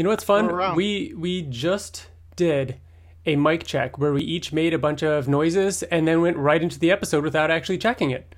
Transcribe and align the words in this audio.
You 0.00 0.04
know 0.04 0.10
what's 0.12 0.24
fun? 0.24 0.74
We 0.76 1.12
we 1.14 1.42
just 1.42 2.08
did 2.34 2.80
a 3.26 3.36
mic 3.36 3.64
check 3.64 3.98
where 3.98 4.14
we 4.14 4.22
each 4.22 4.50
made 4.50 4.72
a 4.72 4.78
bunch 4.78 5.02
of 5.02 5.28
noises 5.28 5.82
and 5.82 6.08
then 6.08 6.22
went 6.22 6.38
right 6.38 6.62
into 6.62 6.78
the 6.78 6.90
episode 6.90 7.22
without 7.22 7.50
actually 7.50 7.76
checking 7.76 8.10
it. 8.10 8.34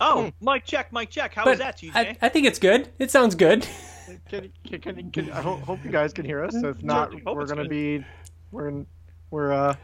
Oh, 0.00 0.30
hmm. 0.40 0.48
mic 0.48 0.64
check, 0.64 0.90
mic 0.90 1.10
check. 1.10 1.34
How 1.34 1.44
but 1.44 1.50
was 1.50 1.58
that, 1.58 1.76
TJ? 1.76 1.90
I, 1.94 2.16
I, 2.22 2.30
think 2.30 2.46
it's 2.46 2.58
good. 2.58 2.88
It 2.98 3.10
sounds 3.10 3.34
good. 3.34 3.68
Can, 4.30 4.50
can, 4.66 4.80
can, 4.80 5.10
can 5.10 5.30
I 5.32 5.42
hope, 5.42 5.60
hope, 5.60 5.84
you 5.84 5.90
guys 5.90 6.14
can 6.14 6.24
hear 6.24 6.42
us. 6.42 6.54
If 6.54 6.82
not, 6.82 7.12
we're 7.26 7.44
gonna 7.44 7.64
good. 7.64 7.68
be 7.68 8.04
we're 8.50 8.68
in, 8.68 8.86
we're 9.30 9.52
uh 9.52 9.74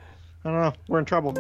I 0.47 0.51
don't 0.51 0.63
know 0.63 0.73
we're 0.89 1.01
in 1.01 1.05
trouble. 1.05 1.35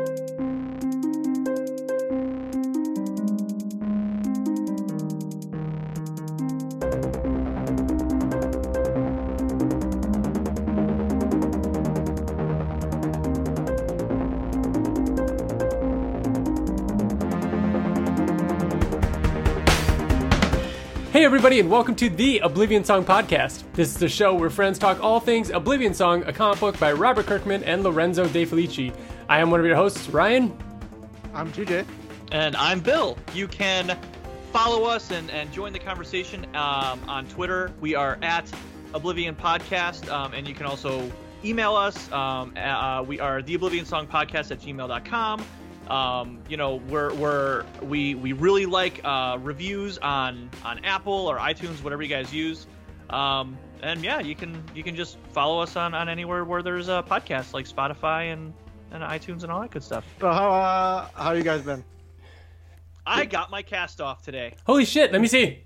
Everybody, 21.26 21.58
and 21.58 21.68
welcome 21.68 21.96
to 21.96 22.08
the 22.08 22.38
Oblivion 22.38 22.84
Song 22.84 23.04
Podcast. 23.04 23.64
This 23.72 23.88
is 23.88 23.96
the 23.96 24.08
show 24.08 24.32
where 24.32 24.48
friends 24.48 24.78
talk 24.78 25.02
all 25.02 25.18
things 25.18 25.50
Oblivion 25.50 25.92
Song, 25.92 26.22
a 26.22 26.32
comic 26.32 26.60
book 26.60 26.78
by 26.78 26.92
Robert 26.92 27.26
Kirkman 27.26 27.64
and 27.64 27.82
Lorenzo 27.82 28.28
De 28.28 28.46
Felici. 28.46 28.94
I 29.28 29.40
am 29.40 29.50
one 29.50 29.58
of 29.58 29.66
your 29.66 29.74
hosts, 29.74 30.08
Ryan. 30.08 30.56
I'm 31.34 31.50
TJ. 31.50 31.84
And 32.30 32.54
I'm 32.54 32.78
Bill. 32.78 33.18
You 33.34 33.48
can 33.48 33.98
follow 34.52 34.84
us 34.84 35.10
and, 35.10 35.28
and 35.32 35.52
join 35.52 35.72
the 35.72 35.80
conversation 35.80 36.44
um, 36.54 37.00
on 37.08 37.26
Twitter. 37.26 37.72
We 37.80 37.96
are 37.96 38.18
at 38.22 38.48
Oblivion 38.94 39.34
Podcast, 39.34 40.08
um, 40.08 40.32
and 40.32 40.46
you 40.46 40.54
can 40.54 40.66
also 40.66 41.10
email 41.44 41.74
us. 41.74 42.08
Um, 42.12 42.56
uh, 42.56 43.02
we 43.02 43.18
are 43.18 43.42
the 43.42 43.54
Oblivion 43.54 43.84
Song 43.84 44.06
Podcast 44.06 44.52
at 44.52 44.60
gmail.com. 44.60 45.44
Um, 45.88 46.40
you 46.48 46.56
know, 46.56 46.76
we're, 46.88 47.14
we're 47.14 47.64
we 47.82 48.14
we 48.14 48.32
really 48.32 48.66
like 48.66 49.00
uh, 49.04 49.38
reviews 49.40 49.98
on 49.98 50.50
on 50.64 50.84
Apple 50.84 51.12
or 51.12 51.38
iTunes, 51.38 51.82
whatever 51.82 52.02
you 52.02 52.08
guys 52.08 52.32
use. 52.32 52.66
Um, 53.10 53.56
and 53.82 54.02
yeah, 54.02 54.20
you 54.20 54.34
can 54.34 54.62
you 54.74 54.82
can 54.82 54.96
just 54.96 55.16
follow 55.32 55.60
us 55.60 55.76
on, 55.76 55.94
on 55.94 56.08
anywhere 56.08 56.44
where 56.44 56.62
there's 56.62 56.88
a 56.88 57.04
podcast 57.08 57.52
like 57.52 57.68
Spotify 57.68 58.32
and, 58.32 58.52
and 58.90 59.02
iTunes 59.02 59.42
and 59.42 59.52
all 59.52 59.60
that 59.60 59.70
good 59.70 59.84
stuff. 59.84 60.04
So 60.20 60.32
how 60.32 60.50
uh, 60.50 61.08
how 61.14 61.32
you 61.32 61.42
guys 61.42 61.62
been? 61.62 61.84
I 63.06 63.24
got 63.24 63.50
my 63.50 63.62
cast 63.62 64.00
off 64.00 64.22
today. 64.22 64.54
Holy 64.66 64.84
shit! 64.84 65.12
Let 65.12 65.20
me 65.20 65.28
see. 65.28 65.62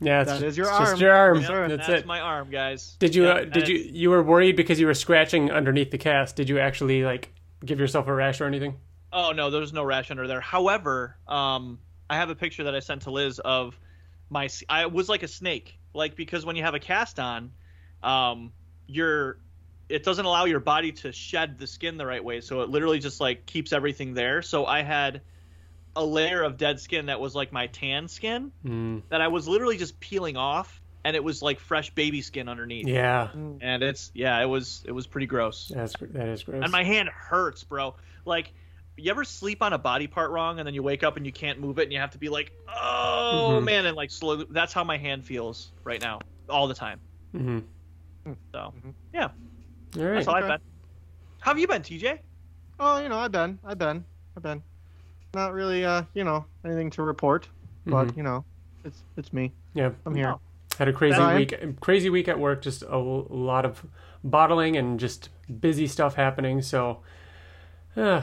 Yeah, 0.00 0.22
it's 0.22 0.30
that 0.30 0.34
just, 0.36 0.44
is 0.44 0.56
your 0.56 0.70
arm. 0.70 0.84
Just 0.84 1.00
your 1.00 1.12
arm. 1.12 1.40
Yep, 1.40 1.68
that's, 1.68 1.86
that's 1.86 2.02
it. 2.02 2.06
my 2.06 2.20
arm, 2.20 2.50
guys. 2.50 2.96
Did 3.00 3.14
you? 3.14 3.24
Yep, 3.24 3.36
uh, 3.36 3.44
did 3.50 3.68
you? 3.68 3.76
You 3.76 4.10
were 4.10 4.22
worried 4.22 4.56
because 4.56 4.78
you 4.78 4.86
were 4.86 4.94
scratching 4.94 5.50
underneath 5.50 5.90
the 5.90 5.98
cast. 5.98 6.36
Did 6.36 6.48
you 6.48 6.58
actually 6.58 7.02
like 7.02 7.34
give 7.64 7.80
yourself 7.80 8.06
a 8.06 8.14
rash 8.14 8.40
or 8.40 8.46
anything? 8.46 8.76
Oh 9.12 9.32
no, 9.32 9.50
there's 9.50 9.72
no 9.72 9.84
rash 9.84 10.10
under 10.10 10.26
there. 10.26 10.40
However, 10.40 11.16
um, 11.26 11.78
I 12.10 12.16
have 12.16 12.30
a 12.30 12.34
picture 12.34 12.64
that 12.64 12.74
I 12.74 12.80
sent 12.80 13.02
to 13.02 13.10
Liz 13.10 13.38
of 13.38 13.78
my. 14.30 14.48
I 14.68 14.86
was 14.86 15.08
like 15.08 15.22
a 15.22 15.28
snake, 15.28 15.78
like 15.94 16.16
because 16.16 16.44
when 16.44 16.56
you 16.56 16.62
have 16.62 16.74
a 16.74 16.80
cast 16.80 17.18
on, 17.18 17.52
um, 18.02 18.52
you're 18.86 19.38
it 19.88 20.04
doesn't 20.04 20.24
allow 20.24 20.44
your 20.44 20.60
body 20.60 20.92
to 20.92 21.12
shed 21.12 21.58
the 21.58 21.66
skin 21.66 21.96
the 21.96 22.06
right 22.06 22.22
way, 22.22 22.40
so 22.40 22.60
it 22.60 22.68
literally 22.68 22.98
just 22.98 23.20
like 23.20 23.46
keeps 23.46 23.72
everything 23.72 24.14
there. 24.14 24.42
So 24.42 24.66
I 24.66 24.82
had 24.82 25.22
a 25.96 26.04
layer 26.04 26.42
of 26.42 26.56
dead 26.56 26.78
skin 26.78 27.06
that 27.06 27.18
was 27.18 27.34
like 27.34 27.52
my 27.52 27.66
tan 27.68 28.08
skin 28.08 28.52
mm. 28.64 29.02
that 29.08 29.20
I 29.20 29.28
was 29.28 29.48
literally 29.48 29.78
just 29.78 29.98
peeling 29.98 30.36
off 30.36 30.80
and 31.04 31.16
it 31.16 31.22
was 31.22 31.42
like 31.42 31.60
fresh 31.60 31.90
baby 31.90 32.22
skin 32.22 32.48
underneath. 32.48 32.86
Yeah. 32.86 33.28
And 33.60 33.82
it's 33.82 34.10
yeah, 34.14 34.40
it 34.40 34.46
was 34.46 34.84
it 34.86 34.92
was 34.92 35.06
pretty 35.06 35.26
gross. 35.26 35.70
That's 35.74 35.94
that 36.00 36.28
is 36.28 36.42
gross. 36.42 36.62
And 36.62 36.72
my 36.72 36.84
hand 36.84 37.08
hurts, 37.08 37.64
bro. 37.64 37.94
Like 38.24 38.52
you 38.96 39.10
ever 39.10 39.24
sleep 39.24 39.62
on 39.62 39.72
a 39.72 39.78
body 39.78 40.06
part 40.06 40.30
wrong 40.30 40.58
and 40.58 40.66
then 40.66 40.74
you 40.74 40.82
wake 40.82 41.02
up 41.02 41.16
and 41.16 41.24
you 41.24 41.32
can't 41.32 41.60
move 41.60 41.78
it 41.78 41.84
and 41.84 41.92
you 41.92 41.98
have 41.98 42.10
to 42.10 42.18
be 42.18 42.28
like, 42.28 42.52
"Oh, 42.68 43.52
mm-hmm. 43.52 43.64
man," 43.64 43.86
and 43.86 43.96
like 43.96 44.10
slowly 44.10 44.46
that's 44.50 44.72
how 44.72 44.84
my 44.84 44.98
hand 44.98 45.24
feels 45.24 45.70
right 45.84 46.00
now 46.00 46.20
all 46.48 46.66
the 46.66 46.74
time. 46.74 47.00
Mm-hmm. 47.34 47.58
So, 48.52 48.58
mm-hmm. 48.58 48.90
yeah. 49.14 49.28
All 49.96 50.02
right. 50.02 50.14
That's 50.14 50.28
all 50.28 50.36
okay. 50.36 50.44
I've 50.44 50.50
been. 50.50 50.60
How 51.40 51.52
have 51.52 51.58
you 51.58 51.68
been, 51.68 51.82
TJ? 51.82 52.18
Oh, 52.80 52.98
you 52.98 53.08
know, 53.08 53.18
I've 53.18 53.32
been. 53.32 53.58
I've 53.64 53.78
been. 53.78 54.04
I've 54.36 54.42
been. 54.42 54.62
Not 55.34 55.52
really 55.52 55.84
uh, 55.84 56.02
you 56.14 56.24
know, 56.24 56.44
anything 56.64 56.90
to 56.90 57.02
report, 57.02 57.48
but, 57.86 58.06
mm-hmm. 58.06 58.18
you 58.18 58.22
know, 58.24 58.44
it's 58.84 59.02
it's 59.16 59.32
me. 59.32 59.52
Yeah. 59.74 59.90
I'm 60.04 60.14
here. 60.14 60.30
Oh. 60.30 60.40
Had 60.78 60.86
a 60.86 60.92
crazy 60.92 61.20
week. 61.34 61.80
Crazy 61.80 62.08
week 62.08 62.28
at 62.28 62.38
work. 62.38 62.62
Just 62.62 62.82
a, 62.82 62.94
a 62.94 62.96
lot 62.96 63.64
of 63.64 63.84
bottling 64.22 64.76
and 64.76 65.00
just 65.00 65.28
busy 65.58 65.88
stuff 65.88 66.14
happening. 66.14 66.62
So, 66.62 67.00
uh, 67.96 68.22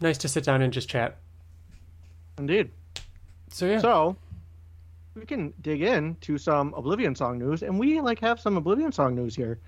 nice 0.00 0.16
to 0.18 0.28
sit 0.28 0.44
down 0.44 0.62
and 0.62 0.72
just 0.72 0.88
chat. 0.88 1.16
Indeed. 2.38 2.70
So 3.50 3.66
yeah. 3.66 3.80
So 3.80 4.16
we 5.16 5.26
can 5.26 5.52
dig 5.60 5.82
in 5.82 6.14
to 6.20 6.38
some 6.38 6.74
Oblivion 6.74 7.16
song 7.16 7.38
news, 7.38 7.64
and 7.64 7.76
we 7.76 8.00
like 8.00 8.20
have 8.20 8.38
some 8.38 8.56
Oblivion 8.56 8.92
song 8.92 9.16
news 9.16 9.34
here. 9.34 9.58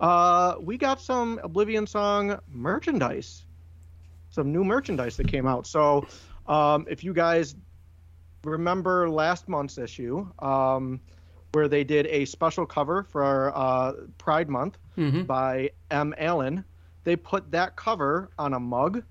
Uh, 0.00 0.56
we 0.60 0.76
got 0.76 1.00
some 1.00 1.40
Oblivion 1.42 1.86
song 1.86 2.38
merchandise, 2.52 3.46
some 4.28 4.52
new 4.52 4.64
merchandise 4.64 5.16
that 5.16 5.28
came 5.28 5.46
out. 5.46 5.66
So, 5.66 6.06
um, 6.46 6.84
if 6.90 7.02
you 7.02 7.14
guys 7.14 7.54
remember 8.44 9.08
last 9.08 9.48
month's 9.48 9.78
issue, 9.78 10.28
um, 10.40 11.00
where 11.52 11.68
they 11.68 11.84
did 11.84 12.06
a 12.06 12.24
special 12.24 12.66
cover 12.66 13.04
for 13.04 13.52
uh, 13.54 13.92
Pride 14.18 14.48
Month 14.48 14.78
mm-hmm. 14.96 15.22
by 15.22 15.70
M. 15.90 16.14
Allen. 16.18 16.64
They 17.04 17.16
put 17.16 17.50
that 17.50 17.76
cover 17.76 18.30
on 18.38 18.54
a 18.54 18.60
mug 18.60 19.02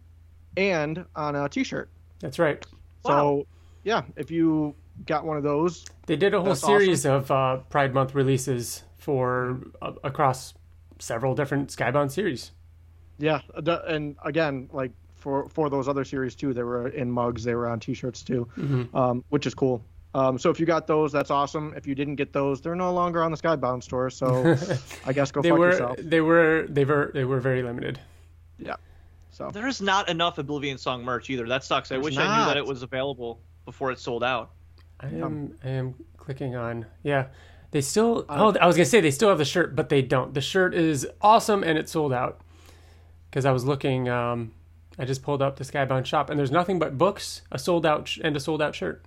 and 0.56 1.06
on 1.16 1.36
a 1.36 1.50
T-shirt. 1.50 1.90
That's 2.20 2.40
right. 2.40 2.66
So, 3.06 3.34
wow. 3.34 3.46
yeah, 3.84 4.04
if 4.16 4.30
you 4.30 4.76
got 5.06 5.26
one 5.26 5.38
of 5.38 5.44
those, 5.44 5.86
they 6.06 6.16
did 6.16 6.34
a 6.34 6.42
whole 6.42 6.56
series 6.56 7.06
awesome. 7.06 7.16
of 7.16 7.32
uh, 7.32 7.58
Pride 7.70 7.94
Month 7.94 8.16
releases 8.16 8.84
for 8.98 9.60
uh, 9.82 9.94
across 10.04 10.54
several 11.00 11.34
different 11.36 11.70
Skybound 11.70 12.12
series. 12.12 12.52
Yeah, 13.18 13.42
and 13.56 14.16
again, 14.24 14.70
like 14.72 14.92
for 15.16 15.50
for 15.50 15.70
those 15.70 15.88
other 15.88 16.06
series 16.06 16.36
too, 16.36 16.54
they 16.54 16.64
were 16.64 16.88
in 16.90 17.12
mugs, 17.12 17.44
they 17.44 17.56
were 17.56 17.68
on 17.68 17.80
T-shirts 17.80 18.24
too, 18.24 18.48
mm-hmm. 18.58 18.96
um, 18.96 19.24
which 19.30 19.46
is 19.46 19.54
cool. 19.54 19.84
Um, 20.16 20.40
so 20.40 20.50
if 20.50 20.60
you 20.60 20.66
got 20.66 20.88
those, 20.88 21.12
that's 21.12 21.30
awesome. 21.30 21.74
If 21.78 21.86
you 21.86 21.94
didn't 21.94 22.16
get 22.16 22.34
those, 22.34 22.62
they're 22.62 22.76
no 22.76 22.92
longer 22.92 23.24
on 23.24 23.32
the 23.32 23.38
Skybound 23.38 23.84
store. 23.84 24.10
So 24.10 24.56
I 25.06 25.14
guess 25.14 25.32
go 25.32 25.42
they 25.42 25.50
fuck 25.50 25.60
were, 25.60 25.72
yourself. 25.72 25.98
They 26.00 26.22
were 26.22 26.66
they 26.68 26.86
were 26.86 27.12
they 27.14 27.26
were 27.26 27.40
very 27.40 27.62
limited. 27.62 28.00
Yeah. 28.58 28.76
So 29.30 29.52
there's 29.54 29.82
not 29.82 30.10
enough 30.10 30.38
Oblivion 30.38 30.78
song 30.78 31.04
merch 31.04 31.30
either. 31.30 31.48
That 31.48 31.64
sucks. 31.64 31.92
I 31.92 31.98
wish 31.98 32.16
not. 32.16 32.28
I 32.28 32.40
knew 32.40 32.46
that 32.46 32.58
it 32.58 32.66
was 32.66 32.82
available 32.82 33.40
before 33.66 33.92
it 33.92 34.00
sold 34.00 34.24
out. 34.24 34.52
I 35.00 35.08
am 35.08 35.56
I 35.64 35.70
am 35.70 35.96
clicking 36.18 36.56
on 36.56 36.86
yeah. 37.04 37.28
They 37.72 37.82
still 37.82 38.26
oh 38.30 38.56
I 38.60 38.66
was 38.66 38.76
gonna 38.76 38.86
say 38.86 39.02
they 39.02 39.12
still 39.12 39.30
have 39.30 39.38
the 39.38 39.46
shirt, 39.46 39.76
but 39.76 39.90
they 39.90 40.02
don't. 40.02 40.34
The 40.34 40.42
shirt 40.42 40.74
is 40.74 41.08
awesome 41.22 41.64
and 41.64 41.78
it 41.78 41.88
sold 41.88 42.14
out. 42.14 42.42
Because 43.30 43.46
I 43.46 43.52
was 43.52 43.64
looking, 43.64 44.10
um, 44.10 44.54
I 44.98 45.06
just 45.06 45.22
pulled 45.22 45.44
up 45.44 45.58
the 45.58 45.64
Skybound 45.64 46.08
shop 46.08 46.32
and 46.32 46.40
there's 46.40 46.50
nothing 46.50 46.80
but 46.80 46.98
books, 46.98 47.44
a 47.52 47.60
sold 47.60 47.86
out 47.86 48.08
sh- 48.08 48.20
and 48.24 48.36
a 48.36 48.40
sold 48.40 48.60
out 48.60 48.74
shirt. 48.74 49.06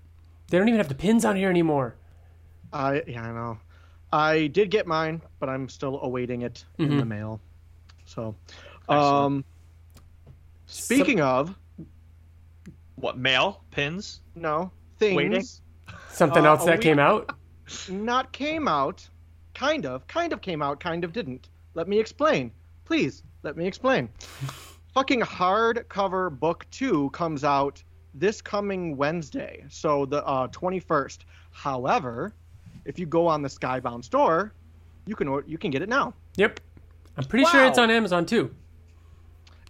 They 0.52 0.58
don't 0.58 0.68
even 0.68 0.80
have 0.80 0.88
the 0.88 0.94
pins 0.94 1.24
on 1.24 1.34
here 1.34 1.48
anymore. 1.48 1.94
I 2.74 3.02
yeah, 3.06 3.22
I 3.22 3.32
know. 3.32 3.58
I 4.12 4.48
did 4.48 4.70
get 4.70 4.86
mine, 4.86 5.22
but 5.40 5.48
I'm 5.48 5.66
still 5.66 5.98
awaiting 6.02 6.42
it 6.42 6.66
mm-hmm. 6.78 6.92
in 6.92 6.98
the 6.98 7.06
mail. 7.06 7.40
So, 8.04 8.34
um, 8.86 9.46
speaking 10.66 11.18
so, 11.18 11.24
of 11.24 11.58
what 12.96 13.16
mail 13.16 13.62
pins? 13.70 14.20
No 14.34 14.70
things. 14.98 15.16
Waiting? 15.16 15.42
Something 16.10 16.44
uh, 16.44 16.50
else 16.50 16.66
that 16.66 16.82
came 16.82 16.98
out. 16.98 17.34
Not 17.88 18.30
came 18.32 18.68
out. 18.68 19.08
Kind 19.54 19.86
of. 19.86 20.06
Kind 20.06 20.34
of 20.34 20.42
came 20.42 20.60
out. 20.60 20.80
Kind 20.80 21.02
of 21.02 21.14
didn't. 21.14 21.48
Let 21.72 21.88
me 21.88 21.98
explain. 21.98 22.52
Please 22.84 23.22
let 23.42 23.56
me 23.56 23.66
explain. 23.66 24.10
Fucking 24.92 25.22
hardcover 25.22 26.38
book 26.38 26.66
two 26.70 27.08
comes 27.08 27.42
out 27.42 27.82
this 28.14 28.42
coming 28.42 28.96
Wednesday, 28.96 29.64
so 29.68 30.06
the 30.06 30.24
uh, 30.26 30.48
21st. 30.48 31.18
However, 31.50 32.34
if 32.84 32.98
you 32.98 33.06
go 33.06 33.26
on 33.26 33.42
the 33.42 33.48
Skybound 33.48 34.04
store, 34.04 34.52
you 35.06 35.16
can 35.16 35.42
you 35.46 35.58
can 35.58 35.70
get 35.70 35.82
it 35.82 35.88
now. 35.88 36.14
Yep, 36.36 36.60
I'm 37.16 37.24
pretty 37.24 37.44
wow. 37.44 37.50
sure 37.50 37.64
it's 37.66 37.78
on 37.78 37.90
Amazon 37.90 38.26
too. 38.26 38.54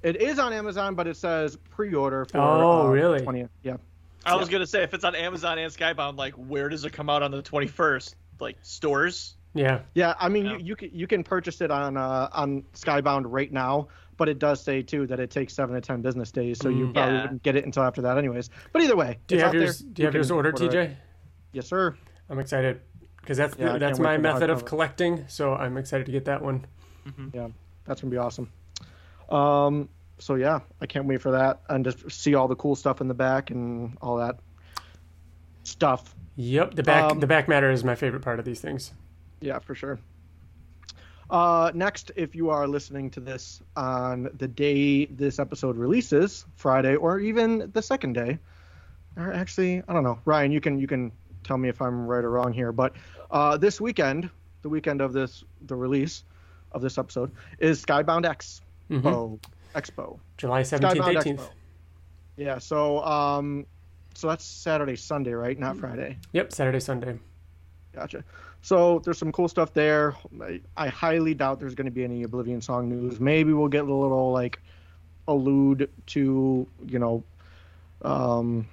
It 0.02 0.20
is 0.20 0.38
on 0.38 0.52
Amazon, 0.52 0.94
but 0.94 1.06
it 1.06 1.16
says 1.16 1.56
pre-order 1.70 2.24
for. 2.24 2.38
Oh, 2.38 2.86
uh, 2.86 2.88
really? 2.88 3.20
20th. 3.20 3.48
Yeah. 3.62 3.76
I 4.24 4.36
was 4.36 4.48
gonna 4.48 4.66
say 4.66 4.82
if 4.82 4.94
it's 4.94 5.04
on 5.04 5.14
Amazon 5.14 5.58
and 5.58 5.72
Skybound, 5.72 6.16
like 6.16 6.34
where 6.34 6.68
does 6.68 6.84
it 6.84 6.92
come 6.92 7.10
out 7.10 7.22
on 7.22 7.30
the 7.30 7.42
21st? 7.42 8.14
Like 8.40 8.56
stores. 8.62 9.34
Yeah. 9.54 9.80
Yeah, 9.94 10.14
I 10.18 10.28
mean, 10.28 10.46
yeah. 10.46 10.52
You, 10.52 10.64
you 10.64 10.76
can 10.76 10.90
you 10.92 11.06
can 11.06 11.24
purchase 11.24 11.60
it 11.60 11.70
on 11.70 11.96
uh, 11.96 12.28
on 12.32 12.62
Skybound 12.74 13.24
right 13.26 13.52
now, 13.52 13.88
but 14.22 14.28
it 14.28 14.38
does 14.38 14.62
say 14.62 14.82
too 14.82 15.04
that 15.08 15.19
it 15.19 15.32
takes 15.32 15.52
seven 15.52 15.74
to 15.74 15.80
ten 15.80 16.00
business 16.00 16.30
days, 16.30 16.56
so 16.60 16.69
you 16.69 16.86
mm, 16.86 16.94
probably 16.94 17.16
yeah. 17.16 17.22
wouldn't 17.22 17.42
get 17.42 17.56
it 17.56 17.64
until 17.64 17.82
after 17.82 18.02
that, 18.02 18.19
anyways. 18.19 18.50
But 18.72 18.82
either 18.82 18.94
way, 18.94 19.19
do 19.26 19.34
you 19.34 19.40
have 19.40 19.52
yours? 19.52 19.80
There. 19.80 19.90
Do 19.90 20.02
you 20.02 20.06
have 20.06 20.14
yours 20.14 20.30
ordered, 20.30 20.54
TJ? 20.54 20.94
Yes, 21.50 21.66
sir. 21.66 21.96
I'm 22.30 22.38
excited. 22.38 22.80
because 23.16 23.36
that's 23.36 23.58
Yeah, 23.58 23.74
I 23.74 23.78
that's 23.78 23.98
my 23.98 24.19
method 24.19 24.48
of 24.48 24.64
collecting. 24.64 25.24
So 25.26 25.54
I'm 25.54 25.76
excited 25.76 26.06
to 26.06 26.12
get 26.12 26.26
that 26.26 26.40
one. 26.40 26.64
Yeah, 27.34 27.48
that's 27.84 28.00
gonna 28.00 28.12
be 28.12 28.16
awesome. 28.16 28.48
Um, 29.28 29.88
so 30.20 30.36
yeah, 30.36 30.60
I 30.80 30.86
can't 30.86 31.06
wait 31.06 31.20
for 31.20 31.32
that 31.32 31.62
and 31.69 31.84
just 31.84 32.08
see 32.12 32.36
all 32.36 32.46
the 32.46 32.54
cool 32.54 32.76
stuff 32.76 33.00
in 33.00 33.08
the 33.08 33.14
back 33.14 33.50
and 33.50 33.98
all 34.00 34.19
that 34.19 34.38
stuff. 35.64 36.14
Yep, 36.36 36.76
the 36.76 36.84
back 36.84 37.10
Um, 37.10 37.19
the 37.19 37.26
back 37.26 37.48
matter 37.48 37.72
is 37.72 37.82
my 37.82 37.96
favorite 37.96 38.22
part 38.22 38.38
of 38.38 38.44
these 38.44 38.60
things. 38.60 38.92
Yeah, 39.40 39.58
for 39.58 39.74
sure. 39.74 39.98
Uh, 41.32 41.70
next, 41.75 42.12
if 42.14 42.34
you 42.34 42.50
are 42.50 42.69
listening 42.69 43.08
to 43.11 43.19
this 43.19 43.62
on 43.75 44.29
the 44.37 44.46
day 44.46 45.06
this 45.06 45.38
episode 45.38 45.79
releases, 45.79 46.44
Friday, 46.56 46.94
or 46.94 47.19
even 47.20 47.70
the 47.73 47.81
second 47.81 48.12
day, 48.12 48.38
or 49.17 49.32
actually, 49.32 49.82
I 49.88 49.93
don't 49.94 50.05
know, 50.05 50.19
Ryan, 50.26 50.52
you 50.52 50.61
can 50.61 50.79
you 50.79 50.87
can 50.87 51.11
tell 51.43 51.56
me 51.56 51.70
if 51.70 51.81
I'm 51.81 52.06
right 52.06 52.23
or 52.23 52.31
wrong 52.31 52.52
here, 52.52 52.70
but 52.70 52.93
uh, 53.31 53.56
this 53.56 53.81
weekend, 53.81 54.29
the 54.61 54.69
weekend 54.69 55.00
of 55.00 55.14
this 55.14 55.43
the 55.67 55.75
release 55.75 56.25
of 56.73 56.82
this 56.82 56.99
episode 56.99 57.32
is 57.58 57.82
Skybound 57.82 58.26
X 58.26 58.61
Mhm. 58.90 59.00
Expo. 59.02 59.40
Expo. 59.75 60.19
July 60.37 60.62
seventeenth, 60.62 61.02
Skybound 61.02 61.17
eighteenth. 61.17 61.40
Expo. 61.40 61.50
Yeah, 62.37 62.58
so 62.58 63.02
um, 63.05 63.64
so 64.12 64.29
that's 64.29 64.44
Saturday, 64.44 64.96
Sunday, 64.96 65.32
right? 65.32 65.58
Not 65.58 65.79
Friday. 65.79 66.19
Yep, 66.34 66.52
Saturday, 66.52 66.81
Sunday. 66.81 67.19
Gotcha. 67.94 68.23
So 68.62 69.00
there's 69.00 69.18
some 69.18 69.32
cool 69.32 69.48
stuff 69.48 69.74
there. 69.74 70.14
I, 70.40 70.60
I 70.76 70.88
highly 70.88 71.34
doubt 71.34 71.58
there's 71.58 71.74
going 71.74 71.86
to 71.86 71.90
be 71.90 72.04
any 72.04 72.22
Oblivion 72.22 72.60
song 72.60 72.88
news. 72.88 73.18
Maybe 73.20 73.52
we'll 73.52 73.68
get 73.68 73.82
a 73.84 73.92
little 73.92 74.30
like 74.32 74.60
allude 75.28 75.90
to 76.06 76.66
you 76.86 76.98
know 76.98 77.24
um, 78.02 78.66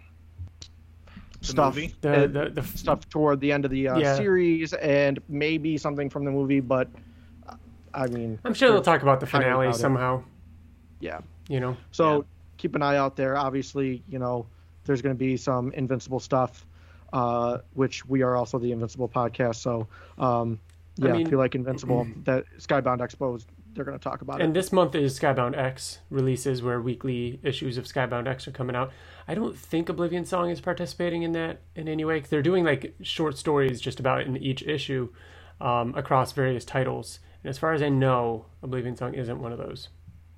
stuff 1.41 1.75
movie? 1.75 1.95
The 2.01 2.27
the, 2.31 2.61
the 2.61 2.63
stuff 2.77 3.09
toward 3.09 3.39
the 3.39 3.51
end 3.51 3.65
of 3.65 3.71
the 3.71 3.87
uh, 3.89 3.97
Yeah. 3.99 4.15
series 4.15 4.73
and 4.73 5.19
maybe 5.27 5.77
something 5.77 6.09
from 6.09 6.23
the 6.23 6.31
movie. 6.31 6.59
But 6.59 6.89
uh, 7.47 7.55
I 7.93 8.07
mean, 8.07 8.39
I'm 8.45 8.53
sure 8.53 8.71
they'll 8.71 8.81
talk 8.81 9.01
about 9.01 9.19
the 9.19 9.25
highly 9.25 9.45
finale 9.45 9.67
doubt 9.67 9.75
it. 9.75 9.79
somehow. 9.79 10.23
yeah. 10.99 11.19
You 11.47 11.59
know. 11.59 11.77
So 11.91 12.17
Yeah. 12.17 12.21
keep 12.57 12.75
an 12.75 12.83
eye 12.83 12.97
out 12.97 13.15
there. 13.15 13.35
Obviously, 13.37 14.03
you 14.07 14.19
know, 14.19 14.45
there's 14.85 15.01
going 15.01 15.15
to 15.15 15.19
be 15.19 15.35
some 15.35 15.71
Invincible 15.71 16.19
stuff, 16.19 16.65
uh, 17.13 17.59
which 17.73 18.05
we 18.05 18.21
are 18.21 18.35
also 18.35 18.59
the 18.59 18.71
Invincible 18.71 19.09
podcast. 19.09 19.55
So, 19.55 19.87
um, 20.17 20.59
I 21.01 21.07
yeah, 21.07 21.13
mean- 21.13 21.25
if 21.25 21.31
you 21.31 21.37
like 21.37 21.55
Invincible, 21.55 22.07
that 22.23 22.45
Skybound 22.57 22.99
Expo, 22.99 23.43
they're 23.73 23.85
going 23.85 23.97
to 23.97 24.03
talk 24.03 24.21
about 24.21 24.39
it. 24.39 24.43
And 24.43 24.55
it. 24.55 24.59
this 24.59 24.71
month 24.71 24.95
is 24.95 25.17
Skybound 25.17 25.57
X 25.57 25.99
releases, 26.09 26.61
where 26.61 26.81
weekly 26.81 27.39
issues 27.43 27.77
of 27.77 27.85
Skybound 27.85 28.27
X 28.27 28.47
are 28.47 28.51
coming 28.51 28.75
out. 28.75 28.91
I 29.27 29.35
don't 29.35 29.57
think 29.57 29.89
Oblivion 29.89 30.25
Song 30.25 30.49
is 30.49 30.59
participating 30.59 31.23
in 31.23 31.33
that 31.33 31.61
in 31.75 31.87
any 31.87 32.03
way. 32.03 32.19
they're 32.21 32.41
doing 32.41 32.63
like 32.63 32.95
short 33.01 33.37
stories 33.37 33.79
just 33.79 33.99
about 33.99 34.21
in 34.21 34.37
each 34.37 34.63
issue 34.63 35.09
um, 35.61 35.93
across 35.95 36.31
various 36.31 36.65
titles. 36.65 37.19
And 37.43 37.49
as 37.49 37.57
far 37.57 37.73
as 37.73 37.81
I 37.81 37.89
know, 37.89 38.45
Oblivion 38.63 38.95
Song 38.95 39.13
isn't 39.13 39.39
one 39.39 39.51
of 39.51 39.57
those. 39.57 39.89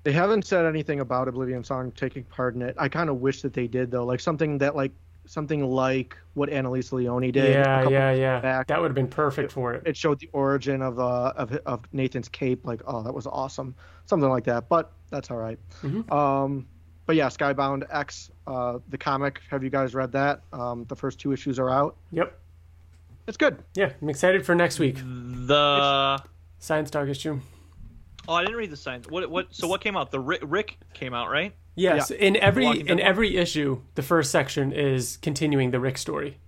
They 0.04 0.12
haven't 0.12 0.46
said 0.46 0.66
anything 0.66 1.00
about 1.00 1.28
Oblivion 1.28 1.64
Song 1.64 1.92
taking 1.92 2.24
part 2.24 2.54
in 2.54 2.62
it. 2.62 2.74
I 2.76 2.88
kind 2.88 3.08
of 3.08 3.20
wish 3.20 3.42
that 3.42 3.52
they 3.54 3.66
did 3.66 3.90
though, 3.90 4.04
like 4.04 4.20
something 4.20 4.58
that 4.58 4.74
like 4.74 4.92
something 5.26 5.64
like 5.64 6.16
what 6.34 6.48
Annalisa 6.50 6.92
Leone 6.92 7.30
did. 7.30 7.54
yeah, 7.54 7.88
yeah, 7.88 8.12
yeah. 8.12 8.40
back. 8.40 8.66
That 8.68 8.80
would 8.80 8.88
have 8.88 8.94
been 8.94 9.08
perfect 9.08 9.52
for 9.52 9.74
it. 9.74 9.82
it 9.86 9.96
showed 9.96 10.18
the 10.18 10.28
origin 10.32 10.82
of 10.82 10.98
uh 10.98 11.32
of, 11.36 11.52
of 11.66 11.80
Nathan's 11.92 12.28
cape. 12.28 12.64
Like, 12.66 12.82
oh, 12.86 13.02
that 13.02 13.12
was 13.14 13.26
awesome, 13.26 13.74
something 14.06 14.28
like 14.28 14.44
that. 14.44 14.68
But 14.68 14.92
that's 15.10 15.30
all 15.30 15.36
right. 15.38 15.58
Mhm. 15.82 16.10
Um, 16.12 16.66
but 17.06 17.16
yeah, 17.16 17.26
Skybound 17.28 17.84
X, 17.90 18.30
uh, 18.46 18.78
the 18.88 18.98
comic. 18.98 19.40
Have 19.50 19.62
you 19.64 19.70
guys 19.70 19.94
read 19.94 20.12
that? 20.12 20.42
Um, 20.52 20.84
the 20.88 20.96
first 20.96 21.18
two 21.18 21.32
issues 21.32 21.58
are 21.58 21.68
out. 21.70 21.96
Yep. 22.12 22.38
It's 23.26 23.36
good. 23.36 23.62
Yeah, 23.74 23.92
I'm 24.00 24.08
excited 24.08 24.44
for 24.46 24.54
next 24.54 24.78
week. 24.78 24.96
The 24.96 26.20
Science 26.58 26.90
Dog 26.90 27.08
issue. 27.08 27.40
oh, 28.28 28.34
I 28.34 28.42
didn't 28.42 28.56
read 28.56 28.70
the 28.70 28.76
science. 28.76 29.08
What 29.08 29.28
what? 29.30 29.54
So 29.54 29.66
what 29.68 29.80
came 29.80 29.96
out? 29.96 30.10
The 30.10 30.20
Rick, 30.20 30.42
Rick 30.44 30.78
came 30.94 31.12
out, 31.14 31.28
right? 31.30 31.54
Yes, 31.74 32.10
in 32.10 32.36
every 32.36 32.66
in 32.66 33.00
every 33.00 33.36
issue, 33.36 33.80
the 33.94 34.02
first 34.02 34.30
section 34.30 34.72
is 34.72 35.16
continuing 35.16 35.70
the 35.70 35.80
Rick 35.80 35.98
story. 35.98 36.38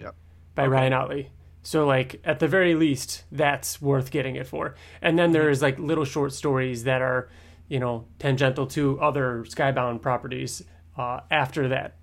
Yep. 0.00 0.14
By 0.54 0.66
Ryan 0.66 0.92
Ottley. 0.92 1.30
So 1.62 1.86
like 1.86 2.20
at 2.24 2.38
the 2.38 2.48
very 2.48 2.74
least, 2.74 3.24
that's 3.30 3.80
worth 3.82 4.10
getting 4.10 4.36
it 4.36 4.46
for. 4.46 4.74
And 5.02 5.18
then 5.18 5.32
there's 5.32 5.62
like 5.62 5.78
little 5.78 6.04
short 6.04 6.32
stories 6.32 6.84
that 6.84 7.02
are, 7.02 7.28
you 7.68 7.80
know, 7.80 8.06
tangential 8.18 8.66
to 8.68 9.00
other 9.00 9.44
Skybound 9.48 10.00
properties 10.00 10.62
uh, 10.96 11.20
after 11.30 11.68
that. 11.68 11.96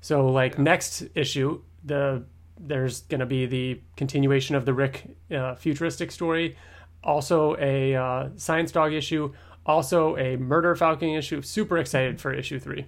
So 0.00 0.28
like 0.28 0.58
next 0.58 1.04
issue, 1.14 1.62
the 1.84 2.24
there's 2.58 3.02
going 3.02 3.20
to 3.20 3.26
be 3.26 3.46
the 3.46 3.80
continuation 3.96 4.54
of 4.54 4.64
the 4.64 4.72
Rick 4.72 5.16
uh, 5.30 5.54
futuristic 5.54 6.10
story, 6.10 6.56
also 7.02 7.56
a 7.58 7.94
uh, 7.94 8.28
Science 8.36 8.72
Dog 8.72 8.92
issue, 8.92 9.32
also 9.66 10.16
a 10.16 10.36
Murder 10.36 10.74
Falcon 10.76 11.10
issue. 11.10 11.42
Super 11.42 11.78
excited 11.78 12.20
for 12.20 12.32
issue 12.32 12.58
three. 12.58 12.86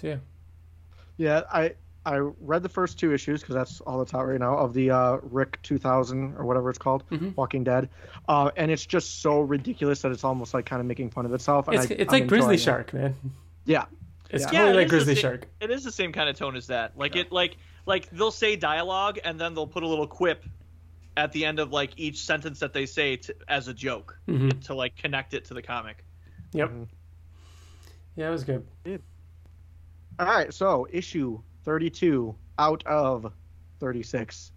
So 0.00 0.06
yeah, 0.08 0.16
Yeah, 1.16 1.42
I 1.52 1.74
I 2.06 2.18
read 2.18 2.62
the 2.62 2.68
first 2.68 2.98
two 2.98 3.14
issues 3.14 3.40
because 3.40 3.54
that's 3.54 3.80
all 3.80 3.98
that's 3.98 4.12
out 4.12 4.26
right 4.26 4.38
now 4.38 4.58
of 4.58 4.74
the 4.74 4.90
uh, 4.90 5.16
Rick 5.22 5.58
2000 5.62 6.34
or 6.36 6.44
whatever 6.44 6.68
it's 6.68 6.78
called, 6.78 7.02
Mm-hmm. 7.10 7.30
Walking 7.34 7.64
Dead, 7.64 7.88
uh, 8.28 8.50
and 8.56 8.70
it's 8.70 8.84
just 8.84 9.22
so 9.22 9.40
ridiculous 9.40 10.02
that 10.02 10.12
it's 10.12 10.24
almost 10.24 10.52
like 10.52 10.66
kind 10.66 10.80
of 10.80 10.86
making 10.86 11.10
fun 11.10 11.24
of 11.24 11.32
itself. 11.32 11.66
And 11.68 11.76
it's 11.76 11.90
I, 11.90 11.94
it's 11.94 12.12
like 12.12 12.26
Grizzly 12.26 12.56
it. 12.56 12.60
Shark, 12.60 12.92
man. 12.92 13.14
Yeah, 13.64 13.86
It's 14.28 14.44
Yeah. 14.44 14.50
totally 14.50 14.70
it 14.72 14.76
like 14.82 14.88
Grizzly 14.88 15.14
same- 15.14 15.22
Shark. 15.22 15.46
It 15.60 15.70
is 15.70 15.82
the 15.84 15.92
same 15.92 16.12
kind 16.12 16.28
of 16.28 16.36
tone 16.36 16.56
as 16.56 16.66
that. 16.66 16.98
Like 16.98 17.16
it, 17.16 17.32
like 17.32 17.56
like 17.86 18.10
they'll 18.10 18.30
say 18.30 18.56
dialogue 18.56 19.18
and 19.24 19.40
then 19.40 19.54
they'll 19.54 19.66
put 19.66 19.82
a 19.82 19.86
little 19.88 20.06
quip 20.06 20.44
at 21.16 21.32
the 21.32 21.44
end 21.44 21.58
of 21.58 21.72
like 21.72 21.92
each 21.96 22.24
sentence 22.24 22.60
that 22.60 22.72
they 22.72 22.86
say 22.86 23.16
to, 23.16 23.34
as 23.48 23.68
a 23.68 23.74
joke 23.74 24.18
Mhm. 24.26 24.64
to 24.66 24.74
like 24.74 24.96
connect 24.96 25.34
it 25.34 25.46
to 25.46 25.54
the 25.54 25.62
comic. 25.62 26.04
Yep. 26.52 26.68
Mm-hmm. 26.68 26.84
Yeah, 28.16 28.28
it 28.28 28.30
was 28.30 28.44
good. 28.44 28.66
All 30.18 30.26
right, 30.26 30.52
so 30.54 30.86
issue 30.90 31.40
32 31.64 32.36
out 32.58 32.86
of 32.86 33.32
36. 33.80 34.52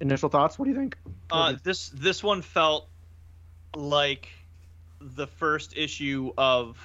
Initial 0.00 0.28
thoughts? 0.28 0.58
What 0.58 0.64
do 0.66 0.70
you 0.70 0.76
think? 0.76 0.96
Uh, 1.30 1.54
this 1.62 1.88
this 1.90 2.22
one 2.22 2.40
felt 2.42 2.88
like 3.76 4.28
the 5.00 5.26
first 5.26 5.76
issue 5.76 6.32
of 6.38 6.78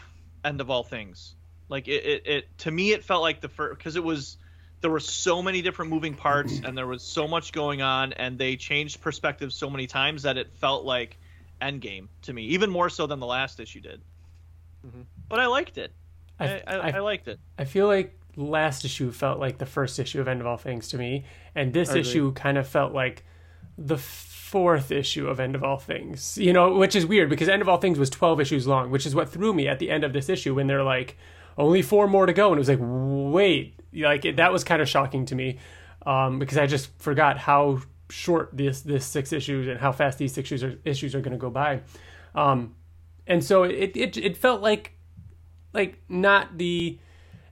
End 0.43 0.59
of 0.61 0.69
All 0.69 0.83
Things. 0.83 1.35
Like 1.69 1.87
it, 1.87 2.05
it, 2.05 2.27
it 2.27 2.57
to 2.59 2.71
me, 2.71 2.91
it 2.91 3.03
felt 3.03 3.21
like 3.21 3.41
the 3.41 3.49
first 3.49 3.77
because 3.77 3.95
it 3.95 4.03
was 4.03 4.37
there 4.85 4.91
were 4.91 4.99
so 4.99 5.41
many 5.41 5.63
different 5.63 5.89
moving 5.89 6.13
parts 6.27 6.61
and 6.63 6.77
there 6.77 6.85
was 6.85 7.01
so 7.01 7.27
much 7.27 7.51
going 7.51 7.81
on 7.81 8.13
and 8.13 8.37
they 8.37 8.55
changed 8.55 9.01
perspectives 9.01 9.55
so 9.55 9.67
many 9.67 9.87
times 9.87 10.21
that 10.21 10.37
it 10.37 10.53
felt 10.53 10.85
like 10.85 11.17
Endgame 11.59 12.07
to 12.21 12.31
me, 12.31 12.43
even 12.43 12.69
more 12.69 12.87
so 12.87 13.07
than 13.07 13.19
the 13.19 13.25
last 13.25 13.59
issue 13.59 13.79
did. 13.81 13.99
Mhm. 14.85 15.05
But 15.27 15.39
I 15.39 15.47
liked 15.47 15.79
it. 15.79 15.91
I, 16.39 16.45
I, 16.45 16.61
I, 16.67 16.75
I, 16.75 16.89
I 16.89 16.99
liked 16.99 17.27
it. 17.27 17.39
I 17.57 17.65
feel 17.65 17.87
like 17.87 18.15
last 18.35 18.85
issue 18.85 19.11
felt 19.11 19.39
like 19.39 19.57
the 19.57 19.65
first 19.65 19.97
issue 19.97 20.21
of 20.21 20.27
End 20.27 20.39
of 20.39 20.45
All 20.45 20.57
Things 20.57 20.87
to 20.89 20.99
me, 20.99 21.25
and 21.55 21.73
this 21.73 21.89
I 21.89 21.93
agree. 21.93 22.01
issue 22.01 22.31
kind 22.33 22.59
of 22.59 22.67
felt 22.67 22.93
like 22.93 23.23
the 23.79 23.97
fourth 23.97 24.91
issue 24.91 25.27
of 25.27 25.39
End 25.39 25.55
of 25.55 25.63
All 25.63 25.79
Things. 25.79 26.37
You 26.37 26.53
know, 26.53 26.75
which 26.75 26.95
is 26.95 27.07
weird 27.07 27.31
because 27.31 27.49
End 27.49 27.63
of 27.63 27.69
All 27.69 27.77
Things 27.77 27.97
was 27.97 28.11
12 28.11 28.39
issues 28.39 28.67
long, 28.67 28.91
which 28.91 29.07
is 29.07 29.15
what 29.15 29.29
threw 29.29 29.51
me 29.51 29.67
at 29.67 29.79
the 29.79 29.89
end 29.89 30.03
of 30.03 30.13
this 30.13 30.29
issue 30.29 30.53
when 30.53 30.67
they're 30.67 30.83
like, 30.83 31.17
only 31.57 31.81
four 31.81 32.07
more 32.07 32.25
to 32.25 32.33
go, 32.33 32.49
and 32.49 32.57
it 32.57 32.59
was 32.59 32.69
like, 32.69 32.79
wait, 32.81 33.79
like 33.93 34.25
it, 34.25 34.37
that 34.37 34.51
was 34.51 34.63
kind 34.63 34.81
of 34.81 34.89
shocking 34.89 35.25
to 35.27 35.35
me 35.35 35.57
um, 36.05 36.39
because 36.39 36.57
I 36.57 36.67
just 36.67 36.89
forgot 36.99 37.37
how 37.37 37.81
short 38.09 38.51
this 38.53 38.81
this 38.81 39.05
six 39.05 39.33
issues 39.33 39.67
and 39.67 39.79
how 39.79 39.91
fast 39.91 40.17
these 40.17 40.33
six 40.33 40.47
issues 40.51 40.63
are, 40.63 40.79
issues 40.85 41.15
are 41.15 41.21
going 41.21 41.31
to 41.31 41.37
go 41.37 41.49
by. 41.49 41.81
Um, 42.33 42.75
and 43.27 43.43
so 43.43 43.63
it, 43.63 43.95
it 43.95 44.17
it 44.17 44.37
felt 44.37 44.61
like 44.61 44.93
like 45.73 46.01
not 46.07 46.57
the 46.57 46.99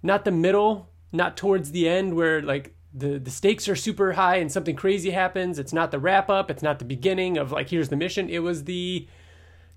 not 0.02 0.26
the 0.26 0.32
middle, 0.32 0.90
not 1.12 1.38
towards 1.38 1.72
the 1.72 1.88
end 1.88 2.16
where 2.16 2.42
like 2.42 2.76
the 2.94 3.18
the 3.18 3.32
stakes 3.32 3.68
are 3.68 3.76
super 3.76 4.14
high 4.14 4.38
and 4.38 4.52
something 4.52 4.76
crazy 4.76 5.12
happens. 5.12 5.58
It's 5.58 5.74
not 5.74 5.92
the 5.92 6.00
wrap 6.00 6.30
up. 6.30 6.52
It's 6.52 6.64
not 6.64 6.80
the 6.80 6.86
beginning 6.86 7.38
of 7.38 7.52
like 7.52 7.70
here's 7.70 7.90
the 7.90 7.96
mission. 7.96 8.30
It 8.30 8.40
was 8.40 8.66
the 8.66 9.08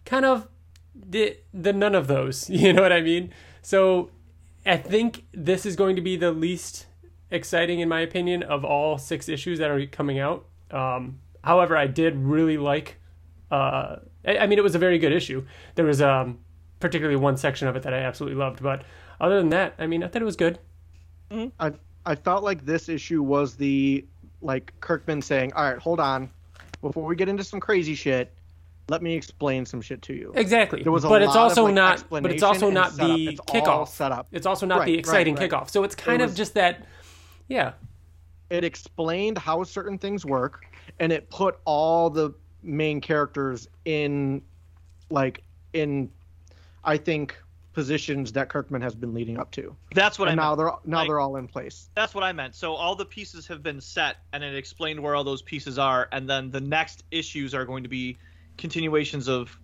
kind 0.04 0.24
of 0.24 0.48
the 0.94 1.38
the 1.54 1.72
none 1.72 1.94
of 1.94 2.06
those. 2.06 2.50
You 2.56 2.72
know 2.72 2.82
what 2.82 2.92
I 2.92 3.00
mean? 3.00 3.32
So 3.62 4.10
I 4.66 4.76
think 4.76 5.24
this 5.32 5.64
is 5.64 5.76
going 5.76 5.96
to 5.96 6.02
be 6.02 6.16
the 6.16 6.32
least 6.32 6.86
exciting 7.30 7.80
in 7.80 7.88
my 7.88 8.00
opinion 8.00 8.42
of 8.42 8.64
all 8.64 8.98
six 8.98 9.28
issues 9.28 9.58
that 9.58 9.70
are 9.70 9.86
coming 9.86 10.18
out. 10.18 10.46
Um, 10.70 11.20
however, 11.42 11.76
I 11.76 11.86
did 11.86 12.16
really 12.16 12.58
like. 12.58 12.98
Uh, 13.50 13.96
I, 14.26 14.38
I 14.38 14.46
mean, 14.46 14.58
it 14.58 14.62
was 14.62 14.74
a 14.74 14.78
very 14.78 14.98
good 14.98 15.12
issue. 15.12 15.46
There 15.76 15.84
was 15.84 16.02
um, 16.02 16.40
particularly 16.80 17.16
one 17.16 17.36
section 17.36 17.68
of 17.68 17.76
it 17.76 17.82
that 17.84 17.94
I 17.94 17.98
absolutely 17.98 18.38
loved, 18.38 18.62
but 18.62 18.84
other 19.20 19.38
than 19.38 19.50
that, 19.50 19.74
I 19.78 19.86
mean, 19.86 20.02
I 20.02 20.08
thought 20.08 20.22
it 20.22 20.26
was 20.26 20.36
good. 20.36 20.58
I 21.60 21.72
I 22.04 22.14
felt 22.14 22.44
like 22.44 22.64
this 22.64 22.88
issue 22.88 23.22
was 23.22 23.56
the 23.56 24.04
like 24.42 24.72
Kirkman 24.80 25.22
saying, 25.22 25.52
"All 25.54 25.64
right, 25.64 25.78
hold 25.78 26.00
on, 26.00 26.30
before 26.82 27.04
we 27.04 27.16
get 27.16 27.28
into 27.28 27.44
some 27.44 27.60
crazy 27.60 27.94
shit, 27.94 28.32
let 28.88 29.02
me 29.02 29.14
explain 29.14 29.66
some 29.66 29.80
shit 29.80 30.02
to 30.02 30.14
you." 30.14 30.32
Exactly. 30.34 30.82
There 30.82 30.92
was 30.92 31.04
a 31.04 31.08
but 31.08 31.22
it's 31.22 31.34
lot 31.34 31.38
also 31.38 31.62
of, 31.62 31.66
like, 31.68 31.74
not. 31.74 32.04
But 32.22 32.30
it's 32.32 32.42
also 32.42 32.70
not 32.70 32.92
setup. 32.92 33.16
the 33.16 33.28
It's 33.28 33.40
kickoff. 33.42 33.88
setup. 33.88 34.28
It's 34.32 34.46
also 34.46 34.66
not 34.66 34.80
Right, 34.80 34.86
the 34.86 34.98
exciting 34.98 35.34
right. 35.36 35.50
kickoff. 35.50 35.70
So 35.70 35.82
it's 35.84 35.94
kind 35.94 36.22
of 36.22 36.30
was- 36.30 36.36
just 36.36 36.54
that. 36.54 36.86
Yeah. 37.48 37.72
it 38.48 38.62
explained 38.62 39.38
how 39.38 39.64
certain 39.64 39.98
things 39.98 40.24
work, 40.24 40.64
and 41.00 41.10
it 41.12 41.28
put 41.30 41.58
all 41.64 42.10
the 42.10 42.32
main 42.62 43.00
characters 43.00 43.66
in, 43.84 44.40
like, 45.10 45.42
in, 45.72 46.08
I 46.84 46.96
think 46.96 47.36
positions 47.72 48.30
that 48.32 48.48
Kirkman 48.48 48.82
has 48.82 48.94
been 48.94 49.12
leading 49.14 49.36
up 49.36 49.50
to. 49.50 49.74
That's 49.96 50.16
what 50.18 50.28
and 50.28 50.40
I 50.40 50.44
now 50.44 50.50
meant. 50.50 50.58
they're 50.58 50.90
now 50.92 50.98
Like- 50.98 51.08
they're 51.08 51.18
all 51.20 51.36
in 51.36 51.48
place. 51.48 51.90
That's 51.96 52.14
what 52.14 52.22
I 52.22 52.32
meant. 52.32 52.54
So 52.54 52.74
all 52.74 52.94
the 52.94 53.04
pieces 53.04 53.48
have 53.48 53.62
been 53.64 53.80
set, 53.80 54.18
and 54.32 54.44
it 54.44 54.54
explained 54.54 55.00
where 55.00 55.16
all 55.16 55.24
those 55.24 55.42
pieces 55.42 55.76
are, 55.76 56.08
and 56.12 56.30
then 56.30 56.50
the 56.52 56.60
next 56.60 57.02
issues 57.10 57.52
are 57.52 57.64
going 57.64 57.82
to 57.82 57.88
be 57.88 58.16
continuations 58.56 59.28
of. 59.28 59.56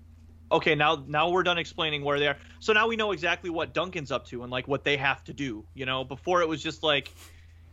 Okay, 0.50 0.74
now 0.74 1.02
now 1.06 1.30
we're 1.30 1.42
done 1.42 1.58
explaining 1.58 2.04
where 2.04 2.18
they 2.18 2.28
are. 2.28 2.36
So 2.60 2.72
now 2.72 2.86
we 2.86 2.96
know 2.96 3.12
exactly 3.12 3.48
what 3.48 3.72
Duncan's 3.72 4.12
up 4.12 4.26
to 4.26 4.42
and 4.42 4.52
like 4.52 4.68
what 4.68 4.84
they 4.84 4.96
have 4.98 5.24
to 5.24 5.32
do. 5.32 5.64
You 5.74 5.86
know, 5.86 6.04
before 6.04 6.42
it 6.42 6.48
was 6.48 6.62
just 6.62 6.82
like 6.82 7.10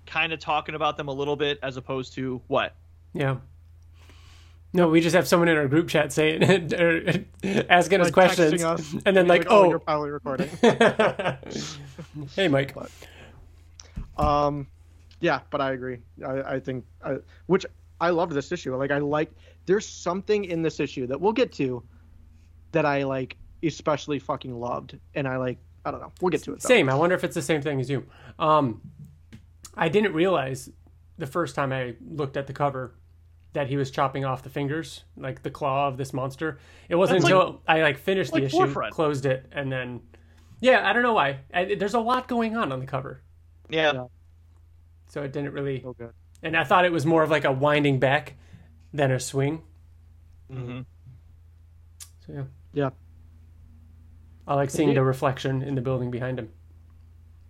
kind 0.05 0.33
of 0.33 0.39
talking 0.39 0.75
about 0.75 0.97
them 0.97 1.07
a 1.07 1.13
little 1.13 1.35
bit 1.35 1.59
as 1.61 1.77
opposed 1.77 2.13
to 2.13 2.41
what. 2.47 2.75
Yeah. 3.13 3.37
No, 4.71 4.87
we 4.87 5.01
just 5.01 5.15
have 5.15 5.27
someone 5.27 5.47
in 5.47 5.57
our 5.57 5.67
group 5.67 5.87
chat 5.87 6.13
saying 6.13 6.73
or 6.79 7.25
asking 7.69 8.01
us 8.01 8.11
questions, 8.11 8.63
us, 8.63 8.95
and 9.05 9.17
then 9.17 9.27
like, 9.27 9.47
oh, 9.49 9.63
oh, 9.65 9.69
you're 9.69 9.79
probably 9.79 10.11
recording. 10.11 10.47
hey, 12.35 12.47
Mike. 12.47 12.75
Um, 14.17 14.67
yeah, 15.21 15.39
but 15.49 15.59
I 15.59 15.71
agree. 15.71 15.99
I, 16.23 16.41
I 16.41 16.59
think, 16.59 16.85
I, 17.03 17.17
which 17.47 17.65
I 17.99 18.11
loved 18.11 18.33
this 18.33 18.51
issue. 18.51 18.75
Like, 18.75 18.91
I 18.91 18.99
like. 18.99 19.31
There's 19.69 19.87
something 19.87 20.45
in 20.45 20.63
this 20.63 20.79
issue 20.79 21.05
that 21.07 21.21
we'll 21.21 21.31
get 21.31 21.51
to 21.53 21.83
that 22.71 22.85
I 22.87 23.03
like, 23.03 23.37
especially 23.61 24.17
fucking 24.17 24.59
loved, 24.59 24.97
and 25.13 25.27
I 25.27 25.37
like. 25.37 25.59
I 25.85 25.91
don't 25.91 26.01
know. 26.01 26.11
We'll 26.21 26.31
get 26.31 26.41
to 26.43 26.53
it. 26.53 26.61
Though. 26.61 26.67
Same. 26.67 26.89
I 26.89 26.95
wonder 26.95 27.15
if 27.15 27.23
it's 27.23 27.35
the 27.35 27.41
same 27.43 27.61
thing 27.61 27.79
as 27.79 27.87
you. 27.87 28.03
Um, 28.39 28.81
I 29.75 29.87
didn't 29.89 30.13
realize 30.13 30.69
the 31.19 31.27
first 31.27 31.53
time 31.53 31.71
I 31.71 31.93
looked 32.03 32.35
at 32.35 32.47
the 32.47 32.53
cover 32.53 32.95
that 33.53 33.67
he 33.67 33.77
was 33.77 33.91
chopping 33.91 34.25
off 34.25 34.41
the 34.41 34.49
fingers, 34.49 35.03
like 35.15 35.43
the 35.43 35.51
claw 35.51 35.87
of 35.87 35.97
this 35.97 36.13
monster. 36.13 36.59
It 36.89 36.95
wasn't 36.95 37.21
That's 37.21 37.31
like- 37.31 37.41
until 37.43 37.61
I 37.67 37.81
like 37.83 37.97
finished 37.99 38.33
the 38.33 38.43
issue, 38.43 38.57
Warfront. 38.57 38.89
closed 38.89 39.25
it, 39.27 39.45
and 39.51 39.71
then 39.71 40.01
yeah, 40.61 40.87
I 40.89 40.93
don't 40.93 41.03
know 41.03 41.13
why. 41.13 41.41
I, 41.53 41.75
there's 41.75 41.93
a 41.93 41.99
lot 41.99 42.27
going 42.27 42.57
on 42.57 42.71
on 42.71 42.79
the 42.79 42.85
cover, 42.87 43.21
Yeah. 43.69 43.93
Yeah. 43.93 44.03
so 45.09 45.21
it 45.21 45.31
didn't 45.31 45.53
really. 45.53 45.81
So 45.81 45.93
good. 45.93 46.11
And 46.41 46.57
I 46.57 46.63
thought 46.63 46.85
it 46.85 46.91
was 46.91 47.05
more 47.05 47.21
of 47.23 47.29
like 47.29 47.45
a 47.45 47.51
winding 47.51 47.99
back 47.99 48.35
than 48.93 49.11
a 49.11 49.19
swing. 49.19 49.61
hmm 50.51 50.81
So 52.25 52.33
yeah, 52.33 52.43
Yeah. 52.73 52.89
I 54.47 54.55
like 54.55 54.69
seeing 54.71 54.93
the 54.95 55.03
reflection 55.03 55.61
in 55.61 55.75
the 55.75 55.81
building 55.81 56.09
behind 56.09 56.39
him. 56.39 56.49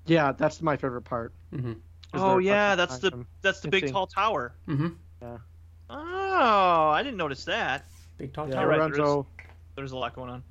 Yeah, 0.05 0.34
that's 0.34 0.62
my 0.62 0.75
favorite 0.75 1.03
part. 1.03 1.34
hmm 1.51 1.74
Oh 2.13 2.39
yeah, 2.39 2.75
that's 2.75 2.98
the 2.98 3.25
that's 3.41 3.60
the 3.62 3.67
big 3.69 3.86
thing. 3.86 3.93
tall 3.93 4.08
tower. 4.08 4.53
hmm 4.65 4.89
Oh, 5.91 6.89
I 6.89 7.01
didn't 7.03 7.17
notice 7.17 7.46
that. 7.46 7.86
Big 8.17 8.34
tall 8.34 8.48
Yeah, 8.48 8.55
tower. 8.55 8.67
right, 8.67 8.77
Lorenzo. 8.79 9.25
There's 9.75 9.91
a 9.91 9.98
lot 9.98 10.13
going 10.13 10.29
on. 10.29 10.43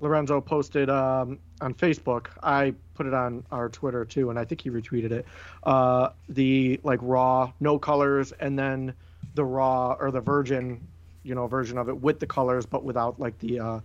Lorenzo 0.00 0.40
posted 0.40 0.90
um, 0.90 1.38
on 1.60 1.74
Facebook. 1.74 2.26
I 2.42 2.74
put 2.94 3.06
it 3.06 3.14
on 3.14 3.44
our 3.50 3.68
Twitter 3.68 4.04
too, 4.04 4.30
and 4.30 4.38
I 4.38 4.44
think 4.44 4.60
he 4.60 4.70
retweeted 4.70 5.10
it. 5.10 5.26
Uh, 5.62 6.10
the 6.28 6.78
like 6.82 7.00
raw, 7.02 7.52
no 7.60 7.78
colors, 7.78 8.32
and 8.32 8.58
then 8.58 8.94
the 9.36 9.44
raw 9.44 9.96
or 10.00 10.10
the 10.10 10.20
virgin, 10.20 10.80
you 11.22 11.34
know, 11.36 11.46
version 11.46 11.78
of 11.78 11.88
it 11.88 11.96
with 12.00 12.18
the 12.18 12.26
colors, 12.26 12.66
but 12.66 12.82
without 12.82 13.20
like 13.20 13.38
the 13.38 13.60
uh, 13.60 13.80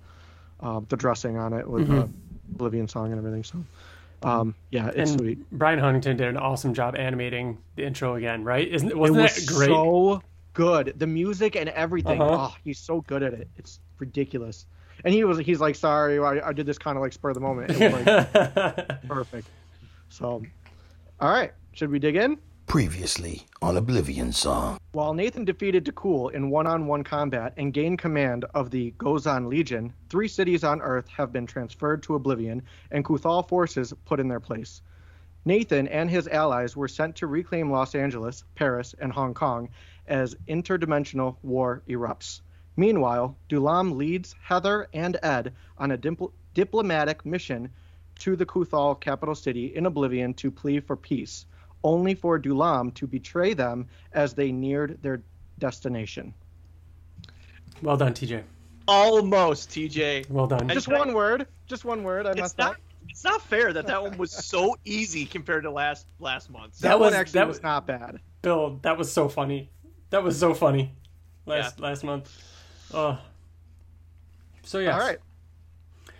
uh, 0.61 0.81
the 0.89 0.97
dressing 0.97 1.37
on 1.37 1.53
it 1.53 1.67
with 1.69 1.87
Mhm. 1.87 2.03
uh, 2.03 2.07
Oblivion 2.55 2.87
song 2.87 3.11
and 3.11 3.17
everything. 3.19 3.43
So, 3.43 3.63
um, 4.27 4.55
yeah, 4.71 4.87
it's 4.89 5.11
and 5.11 5.19
sweet. 5.21 5.51
Brian 5.51 5.79
Huntington 5.79 6.17
did 6.17 6.27
an 6.27 6.37
awesome 6.37 6.73
job 6.73 6.95
animating 6.97 7.57
the 7.75 7.83
intro 7.85 8.15
again, 8.15 8.43
right? 8.43 8.67
Isn't 8.67 8.89
It 8.89 8.97
wasn't 8.97 9.21
was 9.21 9.35
that 9.45 9.53
great? 9.53 9.67
so 9.69 10.21
good. 10.53 10.93
The 10.97 11.07
music 11.07 11.55
and 11.55 11.69
everything. 11.69 12.21
Uh-huh. 12.21 12.49
Oh, 12.51 12.55
he's 12.63 12.77
so 12.79 13.01
good 13.01 13.23
at 13.23 13.33
it. 13.33 13.47
It's 13.57 13.79
ridiculous. 13.99 14.65
And 15.03 15.13
he 15.13 15.23
was 15.23 15.39
he's 15.39 15.59
like, 15.61 15.75
sorry, 15.75 16.19
I, 16.19 16.49
I 16.49 16.53
did 16.53 16.65
this 16.67 16.77
kind 16.77 16.97
of 16.97 17.01
like 17.01 17.13
spur 17.13 17.29
of 17.29 17.35
the 17.35 17.41
moment. 17.41 17.71
It 17.71 17.91
was 17.93 18.05
like, 18.05 19.01
Perfect. 19.07 19.47
So, 20.09 20.43
all 21.19 21.29
right. 21.31 21.51
Should 21.73 21.89
we 21.89 21.97
dig 21.99 22.17
in? 22.17 22.37
Previously 22.71 23.47
on 23.61 23.75
Oblivion 23.75 24.31
Song. 24.31 24.79
While 24.93 25.13
Nathan 25.13 25.43
defeated 25.43 25.83
Dakul 25.83 26.31
in 26.31 26.49
one-on-one 26.49 27.03
combat 27.03 27.53
and 27.57 27.73
gained 27.73 27.99
command 27.99 28.45
of 28.53 28.71
the 28.71 28.91
Gozan 28.91 29.49
Legion, 29.49 29.91
three 30.07 30.29
cities 30.29 30.63
on 30.63 30.79
Earth 30.81 31.09
have 31.09 31.33
been 31.33 31.45
transferred 31.45 32.01
to 32.03 32.15
Oblivion 32.15 32.61
and 32.91 33.03
Kuthal 33.03 33.45
forces 33.45 33.93
put 34.05 34.21
in 34.21 34.29
their 34.29 34.39
place. 34.39 34.81
Nathan 35.43 35.89
and 35.89 36.09
his 36.09 36.29
allies 36.29 36.77
were 36.77 36.87
sent 36.87 37.17
to 37.17 37.27
reclaim 37.27 37.69
Los 37.69 37.93
Angeles, 37.93 38.45
Paris, 38.55 38.95
and 39.01 39.11
Hong 39.11 39.33
Kong 39.33 39.67
as 40.07 40.37
interdimensional 40.47 41.35
war 41.43 41.83
erupts. 41.89 42.39
Meanwhile, 42.77 43.35
Dulam 43.49 43.97
leads 43.97 44.33
Heather 44.41 44.87
and 44.93 45.19
Ed 45.21 45.53
on 45.77 45.91
a 45.91 45.97
dipl- 45.97 46.31
diplomatic 46.53 47.25
mission 47.25 47.69
to 48.19 48.37
the 48.37 48.45
Kuthal 48.45 48.97
capital 48.97 49.35
city 49.35 49.75
in 49.75 49.85
Oblivion 49.87 50.33
to 50.35 50.49
plead 50.49 50.85
for 50.85 50.95
peace, 50.95 51.45
only 51.83 52.13
for 52.13 52.39
Dulam 52.39 52.93
to 52.95 53.07
betray 53.07 53.53
them 53.53 53.87
as 54.13 54.33
they 54.33 54.51
neared 54.51 55.01
their 55.01 55.21
destination. 55.59 56.33
well 57.81 57.97
done, 57.97 58.13
TJ. 58.13 58.43
Almost, 58.87 59.69
TJ. 59.69 60.29
Well 60.29 60.47
done. 60.47 60.61
And 60.61 60.71
Just 60.71 60.89
I- 60.89 60.97
one 60.97 61.13
word. 61.13 61.47
Just 61.67 61.85
one 61.85 62.03
word. 62.03 62.25
I 62.25 62.31
It's 62.31 62.39
messed 62.41 62.57
not. 62.57 62.71
up. 62.71 62.77
It's 63.09 63.23
not 63.23 63.41
fair 63.41 63.73
that 63.73 63.87
that 63.87 64.01
one 64.01 64.17
was 64.17 64.31
so 64.31 64.75
easy 64.85 65.25
compared 65.25 65.63
to 65.63 65.71
last 65.71 66.07
last 66.19 66.49
month. 66.49 66.79
That, 66.79 66.89
That 66.89 66.99
one 66.99 67.07
was- 67.07 67.15
actually 67.15 67.39
that 67.39 67.47
was 67.47 67.57
was- 67.57 67.63
not 67.63 67.87
bad. 67.87 68.19
Bill, 68.41 68.79
that 68.81 68.97
was 68.97 69.11
so 69.11 69.27
funny. 69.29 69.69
That 70.09 70.23
was 70.23 70.37
so 70.39 70.53
funny. 70.53 70.93
Last 71.45 71.79
last 71.79 72.03
month. 72.03 72.29
Oh. 72.93 73.17
So 74.63 74.79
yeah. 74.79 74.93
All 74.93 74.99
right. 74.99 75.17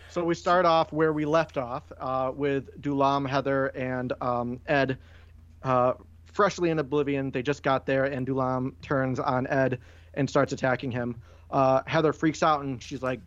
So 0.09 0.23
we 0.23 0.35
start 0.35 0.65
off 0.65 0.91
where 0.91 1.13
we 1.13 1.25
left 1.25 1.57
off 1.57 1.83
uh, 1.99 2.31
with 2.35 2.81
Dulam, 2.81 3.27
Heather, 3.27 3.67
and 3.67 4.11
um, 4.21 4.59
Ed, 4.67 4.97
uh, 5.63 5.93
freshly 6.25 6.69
in 6.69 6.79
Oblivion. 6.79 7.31
They 7.31 7.41
just 7.41 7.63
got 7.63 7.85
there, 7.85 8.05
and 8.05 8.25
Dulam 8.27 8.73
turns 8.81 9.19
on 9.19 9.47
Ed 9.47 9.79
and 10.13 10.29
starts 10.29 10.53
attacking 10.53 10.91
him. 10.91 11.15
Uh, 11.49 11.81
Heather 11.85 12.13
freaks 12.13 12.43
out 12.43 12.61
and 12.63 12.81
she's 12.81 13.01
like, 13.01 13.19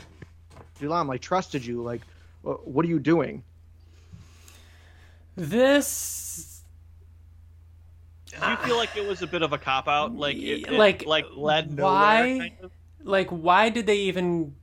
"Dulam, 0.81 1.13
I 1.13 1.17
trusted 1.19 1.65
you. 1.65 1.83
Like, 1.83 2.03
what 2.43 2.85
are 2.85 2.89
you 2.89 2.99
doing?" 2.99 3.43
This 5.37 6.63
Do 8.41 8.49
you 8.49 8.57
feel 8.59 8.77
like 8.77 8.97
it 8.97 9.07
was 9.07 9.23
a 9.23 9.27
bit 9.27 9.43
of 9.43 9.53
a 9.53 9.59
cop 9.59 9.89
out? 9.89 10.15
Like 10.15 10.37
it, 10.37 10.69
it- 10.69 10.73
Like, 10.73 11.07
like 11.07 11.27
led 11.37 11.73
nowhere. 11.73 11.93
why- 11.93 12.39
kind 12.41 12.53
of? 12.63 12.71
like 13.03 13.29
why 13.29 13.69
did 13.69 13.85
they 13.87 13.99
even 13.99 14.55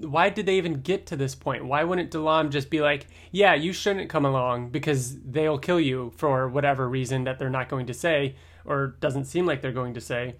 why 0.00 0.30
did 0.30 0.46
they 0.46 0.56
even 0.56 0.80
get 0.80 1.06
to 1.06 1.16
this 1.16 1.34
point? 1.34 1.66
Why 1.66 1.84
wouldn't 1.84 2.10
Delam 2.10 2.50
just 2.50 2.70
be 2.70 2.80
like, 2.80 3.06
"Yeah, 3.30 3.54
you 3.54 3.72
shouldn't 3.72 4.08
come 4.08 4.24
along 4.24 4.70
because 4.70 5.20
they'll 5.22 5.58
kill 5.58 5.78
you 5.80 6.12
for 6.16 6.48
whatever 6.48 6.88
reason 6.88 7.24
that 7.24 7.38
they're 7.38 7.50
not 7.50 7.68
going 7.68 7.86
to 7.86 7.94
say 7.94 8.36
or 8.64 8.96
doesn't 9.00 9.26
seem 9.26 9.44
like 9.46 9.60
they're 9.60 9.72
going 9.72 9.94
to 9.94 10.00
say." 10.00 10.36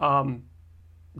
Um 0.00 0.44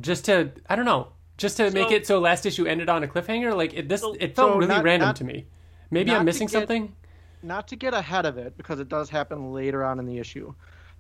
just 0.00 0.26
to 0.26 0.52
I 0.68 0.76
don't 0.76 0.84
know, 0.84 1.12
just 1.38 1.56
to 1.56 1.70
make 1.70 1.90
it 1.90 2.06
so 2.06 2.18
last 2.20 2.44
issue 2.44 2.66
ended 2.66 2.88
on 2.90 3.02
a 3.02 3.06
cliffhanger, 3.08 3.56
like 3.56 3.72
it 3.72 3.88
this 3.88 4.02
So- 4.02 4.14
it 4.20 4.36
felt 4.36 4.52
so 4.52 4.58
really 4.58 4.68
not- 4.68 4.84
random 4.84 5.08
not- 5.08 5.16
to 5.16 5.25
me. 5.25 5.46
Maybe 5.90 6.10
I'm 6.10 6.25
missing 6.25 6.46
get- 6.48 6.52
something. 6.52 6.94
not 7.42 7.68
to 7.68 7.76
get 7.76 7.94
ahead 7.94 8.26
of 8.26 8.36
it 8.38 8.56
because 8.56 8.80
it 8.80 8.88
does 8.88 9.08
happen 9.08 9.52
later 9.52 9.84
on 9.84 9.98
in 9.98 10.04
the 10.06 10.18
issue. 10.18 10.52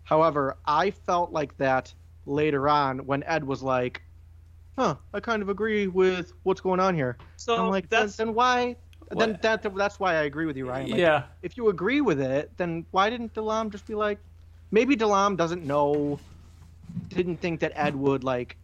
However, 0.04 0.56
I 0.64 0.92
felt 0.92 1.32
like 1.32 1.56
that 1.58 1.92
later 2.24 2.68
on 2.68 3.00
when 3.00 3.24
Ed 3.24 3.42
was 3.44 3.62
like, 3.62 4.00
"Huh, 4.76 4.96
I 5.12 5.20
kind 5.20 5.42
of 5.42 5.48
agree 5.48 5.86
with 5.86 6.32
what's 6.42 6.60
going 6.60 6.80
on 6.80 6.94
here." 6.94 7.16
So 7.36 7.56
I'm 7.56 7.70
like, 7.70 7.88
then, 7.88 8.02
that's 8.02 8.16
then 8.16 8.34
why? 8.34 8.76
Then 9.10 9.38
that 9.42 9.62
that's 9.74 10.00
why 10.00 10.12
I 10.16 10.22
agree 10.24 10.46
with 10.46 10.56
you, 10.56 10.68
Ryan. 10.68 10.90
Like, 10.90 11.00
yeah. 11.00 11.24
If 11.42 11.56
you 11.56 11.68
agree 11.68 12.00
with 12.00 12.20
it, 12.20 12.50
then 12.56 12.84
why 12.90 13.08
didn't 13.10 13.34
Delam 13.34 13.70
just 13.70 13.86
be 13.86 13.94
like, 13.94 14.18
maybe 14.72 14.96
Delam 14.96 15.36
doesn't 15.36 15.64
know, 15.64 16.18
didn't 17.08 17.36
think 17.38 17.60
that 17.60 17.72
Ed 17.76 17.94
would 17.94 18.24
like 18.24 18.56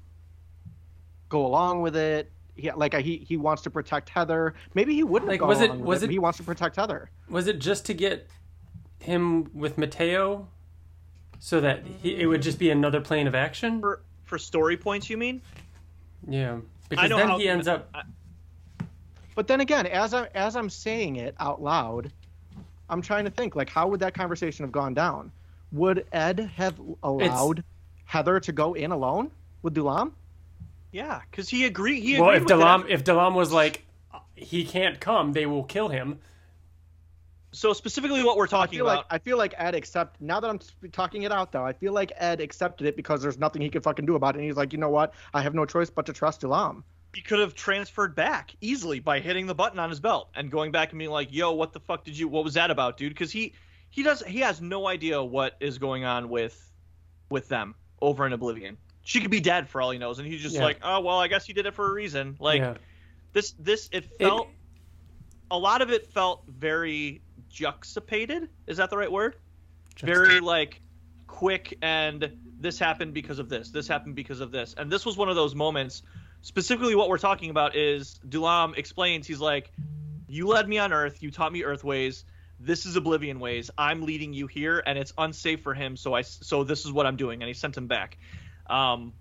go 1.29 1.47
along 1.47 1.83
with 1.83 1.97
it. 1.97 2.31
He 2.57 2.71
like 2.73 2.93
he 2.95 3.19
he 3.19 3.37
wants 3.37 3.63
to 3.63 3.71
protect 3.71 4.09
Heather. 4.11 4.55
Maybe 4.75 4.95
he 4.95 5.05
wouldn't 5.05 5.29
Like, 5.31 5.41
have 5.41 5.49
gone 5.49 5.49
was 5.49 5.61
it- 5.61 5.71
with 5.71 5.81
was 5.81 6.03
it. 6.03 6.07
it- 6.07 6.13
He 6.13 6.19
wants 6.19 6.39
to 6.39 6.45
protect 6.45 6.77
Heather. 6.77 7.09
Was 7.31 7.47
it 7.47 7.59
just 7.61 7.87
to 7.87 7.95
get 7.95 8.29
him 8.99 9.49
with 9.55 9.79
Mateo 9.79 10.49
so 11.39 11.61
that 11.61 11.85
he, 12.03 12.21
it 12.21 12.27
would 12.27 12.43
just 12.43 12.59
be 12.59 12.71
another 12.71 13.01
plane 13.01 13.27
of 13.27 13.35
action? 13.35 13.81
for 13.81 14.03
for 14.25 14.39
story 14.39 14.77
points. 14.77 15.09
You 15.09 15.17
mean? 15.19 15.41
Yeah. 16.29 16.59
Because 16.89 17.09
know 17.11 17.17
then 17.19 17.29
how- 17.29 17.39
he 17.39 17.49
ends 17.49 17.69
up 17.69 17.89
I- 17.95 18.03
But 19.35 19.47
then 19.47 19.61
again, 19.61 19.87
as 19.87 20.13
I 20.15 20.29
as 20.35 20.57
I'm 20.57 20.69
saying 20.71 21.17
it 21.17 21.35
out 21.41 21.63
loud, 21.63 22.13
I'm 22.89 23.01
trying 23.03 23.25
to 23.25 23.31
think 23.31 23.57
like 23.57 23.71
how 23.71 23.89
would 23.89 24.01
that 24.01 24.15
conversation 24.15 24.65
have 24.65 24.73
gone 24.73 24.95
down? 24.95 25.33
Would 25.73 26.07
Ed 26.13 26.51
have 26.57 26.79
allowed 27.03 27.65
Heather 28.05 28.41
to 28.41 28.53
go 28.53 28.75
in 28.75 28.93
alone 28.93 29.31
with 29.63 29.75
Dulam? 29.75 30.13
Yeah, 30.93 31.23
because 31.31 31.49
he 31.49 31.65
agreed. 31.65 32.03
He 32.03 32.21
Well, 32.21 32.31
if 32.31 32.43
with 32.45 32.53
Delam 32.53 32.87
if 32.89 33.05
Delam 33.05 33.35
was 33.35 33.51
like 33.53 33.87
uh, 34.13 34.19
he 34.35 34.65
can't 34.67 35.01
come, 35.01 35.33
they 35.33 35.47
will 35.47 35.65
kill 35.65 35.89
him. 35.89 36.19
So 37.53 37.73
specifically, 37.73 38.23
what 38.25 38.37
we're 38.37 38.45
I 38.45 38.49
talking 38.49 38.79
feel 38.79 38.87
about. 38.87 38.97
like 38.99 39.07
I 39.11 39.19
feel 39.19 39.37
like 39.39 39.55
Ed 39.59 39.75
accept 39.75 40.21
now 40.21 40.41
that 40.41 40.49
I'm 40.51 40.59
talking 40.91 41.23
it 41.23 41.33
out 41.33 41.53
though. 41.53 41.65
I 41.65 41.73
feel 41.73 41.93
like 41.93 42.13
Ed 42.17 42.41
accepted 42.41 42.87
it 42.87 42.97
because 42.97 43.23
there's 43.23 43.39
nothing 43.39 43.63
he 43.63 43.69
can 43.69 43.83
fucking 43.83 44.07
do 44.07 44.15
about 44.17 44.35
it. 44.35 44.39
And 44.39 44.47
he's 44.47 44.57
like, 44.57 44.73
you 44.73 44.79
know 44.79 44.89
what? 44.91 45.15
I 45.35 45.43
have 45.43 45.55
no 45.55 45.65
choice 45.67 45.91
but 45.91 46.07
to 46.07 46.13
trust 46.13 46.41
Ilam. 46.43 46.83
he 47.15 47.21
could 47.21 47.39
have 47.41 47.55
transferred 47.55 48.15
back 48.15 48.55
easily 48.63 48.99
by 49.01 49.21
hitting 49.21 49.47
the 49.47 49.55
button 49.55 49.79
on 49.79 49.91
his 49.91 50.01
belt 50.01 50.31
and 50.35 50.51
going 50.51 50.73
back 50.73 50.91
and 50.91 50.99
being 50.99 51.11
like, 51.11 51.29
"Yo, 51.31 51.53
what 51.53 51.73
the 51.75 51.81
fuck 51.81 52.05
did 52.05 52.19
you? 52.19 52.27
What 52.27 52.43
was 52.45 52.55
that 52.55 52.71
about, 52.71 52.97
dude?" 52.97 53.13
Because 53.13 53.31
he 53.31 53.53
he 53.91 54.03
does 54.03 54.23
he 54.23 54.39
has 54.41 54.61
no 54.63 54.87
idea 54.89 55.23
what 55.23 55.55
is 55.61 55.77
going 55.79 56.05
on 56.05 56.31
with 56.31 56.59
with 57.29 57.49
them 57.49 57.75
over 58.01 58.27
in 58.27 58.33
Oblivion. 58.33 58.79
She 59.05 59.21
could 59.21 59.31
be 59.31 59.41
dead 59.41 59.69
for 59.69 59.83
all 59.83 59.91
he 59.91 59.99
knows, 59.99 60.19
and 60.21 60.27
he's 60.27 60.41
just 60.41 60.55
Yeah. 60.55 60.65
like, 60.65 60.79
"Oh 60.83 61.01
well, 61.01 61.19
I 61.19 61.29
guess 61.29 61.45
he 61.45 61.53
did 61.53 61.67
it 61.67 61.75
for 61.75 61.87
a 61.87 61.93
reason." 61.93 62.37
Like 62.41 62.61
yeah. 62.61 62.75
this 63.35 63.53
this 63.59 63.91
it 63.93 64.07
felt 64.19 64.49
a 65.51 65.59
lot 65.59 65.83
of 65.83 65.91
it 65.91 66.07
felt 66.07 66.45
very 66.49 67.21
juxtapated. 67.53 68.49
Is 68.67 68.79
that 68.79 68.91
the 68.91 68.97
right 68.97 69.13
word? 69.13 69.37
very 70.01 70.41
like 70.41 70.81
quick 71.27 71.77
and 71.83 72.33
this 72.59 72.79
happened 72.79 73.15
because 73.15 73.39
of 73.39 73.49
this 73.49 73.71
this 73.71 73.89
happened 73.89 74.15
because 74.15 74.41
of 74.41 74.51
this. 74.51 74.75
And 74.77 74.91
this 74.91 75.05
was 75.05 75.17
one 75.17 75.29
of 75.29 75.37
those 75.37 75.55
moments. 75.55 76.03
Specifically 76.43 76.95
what 76.95 77.09
we're 77.09 77.19
talking 77.19 77.51
about 77.51 77.77
is 77.77 78.21
dulam 78.29 78.77
explains 78.77 79.27
he's 79.27 79.41
like 79.41 79.73
you 80.29 80.47
led 80.49 80.69
me 80.69 80.79
on 80.79 80.93
earth 80.93 81.23
you 81.23 81.31
taught 81.31 81.53
me 81.53 81.65
earth 81.65 81.85
ways. 81.85 82.25
This 82.61 82.87
is 82.87 82.97
oblivion 82.97 83.41
ways. 83.41 83.71
I'm 83.77 84.03
leading 84.03 84.33
you 84.33 84.47
here 84.47 84.83
and 84.87 84.99
it's 84.99 85.13
unsafe 85.19 85.63
for 85.63 85.75
him 85.75 85.97
so 85.97 86.15
i 86.15 86.23
so 86.23 86.65
this 86.65 86.85
is 86.85 86.93
what 86.93 87.07
i'm 87.07 87.17
doing. 87.17 87.43
And 87.43 87.49
he 87.49 87.55
sent 87.55 87.77
him 87.77 87.87
back. 87.87 88.19
Um 88.69 89.13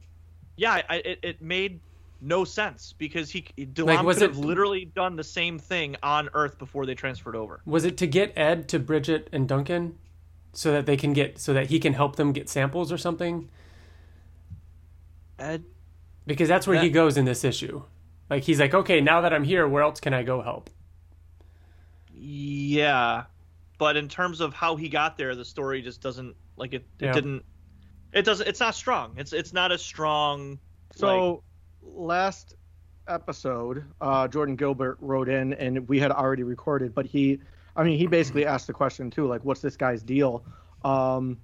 yeah 0.57 0.81
I, 0.89 0.95
it, 0.97 1.19
it 1.23 1.41
made 1.41 1.81
no 2.21 2.43
sense 2.43 2.93
because 2.97 3.29
he 3.31 3.41
dulam 3.57 3.85
Like, 3.87 4.03
was 4.03 4.17
could 4.19 4.29
have 4.29 4.37
literally 4.37 4.85
done 4.85 5.15
the 5.15 5.23
same 5.23 5.57
thing 5.59 5.95
on 6.03 6.29
earth 6.33 6.57
before 6.59 6.85
they 6.85 6.95
transferred 6.95 7.35
over 7.35 7.61
Was 7.65 7.83
it 7.83 7.97
to 7.97 8.07
get 8.07 8.37
Ed 8.37 8.69
to 8.69 8.79
Bridget 8.79 9.27
and 9.31 9.47
Duncan 9.47 9.97
so 10.53 10.71
that 10.71 10.85
they 10.85 10.97
can 10.97 11.13
get 11.13 11.39
so 11.39 11.53
that 11.53 11.67
he 11.67 11.79
can 11.79 11.93
help 11.93 12.15
them 12.15 12.31
get 12.31 12.47
samples 12.47 12.91
or 12.91 12.97
something? 12.97 13.49
Ed 15.39 15.63
Because 16.27 16.47
that's 16.47 16.67
where 16.67 16.81
he 16.81 16.89
goes 16.89 17.17
in 17.17 17.25
this 17.25 17.43
issue. 17.43 17.83
Like 18.29 18.43
he's 18.43 18.59
like, 18.59 18.73
okay, 18.73 19.01
now 19.01 19.21
that 19.21 19.33
I'm 19.33 19.43
here, 19.43 19.67
where 19.67 19.83
else 19.83 19.99
can 19.99 20.13
I 20.13 20.23
go 20.23 20.41
help? 20.41 20.69
Yeah, 22.13 23.23
but 23.77 23.97
in 23.97 24.07
terms 24.07 24.41
of 24.41 24.53
how 24.53 24.75
he 24.75 24.89
got 24.89 25.17
there, 25.17 25.35
the 25.35 25.43
story 25.43 25.81
just 25.81 26.01
doesn't 26.01 26.35
like 26.55 26.73
it. 26.73 26.85
It 26.99 27.05
Yeah. 27.05 27.11
didn't. 27.13 27.43
It 28.13 28.23
doesn't. 28.23 28.47
It's 28.47 28.59
not 28.59 28.75
strong. 28.75 29.15
It's 29.17 29.33
it's 29.33 29.53
not 29.53 29.71
a 29.71 29.77
strong. 29.77 30.59
So 30.95 31.43
last 31.81 32.55
episode, 33.07 33.85
uh, 34.00 34.27
Jordan 34.27 34.55
Gilbert 34.55 34.97
wrote 35.01 35.29
in, 35.29 35.53
and 35.53 35.88
we 35.88 36.00
had 36.00 36.11
already 36.11 36.43
recorded, 36.43 36.93
but 36.93 37.05
he, 37.05 37.39
I 37.75 37.83
mean, 37.83 37.97
he 37.97 38.07
basically 38.07 38.45
asked 38.45 38.67
the 38.67 38.73
question 38.73 39.09
too, 39.09 39.27
like, 39.27 39.43
what's 39.43 39.61
this 39.61 39.75
guy's 39.75 40.03
deal? 40.03 40.43
Um, 40.83 41.39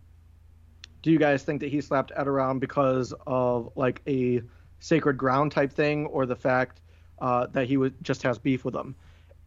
do 1.02 1.12
you 1.12 1.20
guys 1.20 1.44
think 1.44 1.62
that 1.62 1.70
he 1.70 1.82
slapped 1.82 2.12
Ed 2.16 2.28
around 2.28 2.60
because 2.60 3.14
of 3.26 3.72
like 3.76 4.02
a 4.08 4.42
sacred 4.80 5.18
ground 5.18 5.52
type 5.52 5.72
thing, 5.74 6.06
or 6.08 6.26
the 6.26 6.36
fact 6.36 6.82
uh, 7.20 7.48
that 7.48 7.68
he 7.68 7.78
was 7.78 7.92
just 8.02 8.24
has 8.24 8.38
beef 8.38 8.66
with 8.66 8.76
him? 8.76 8.96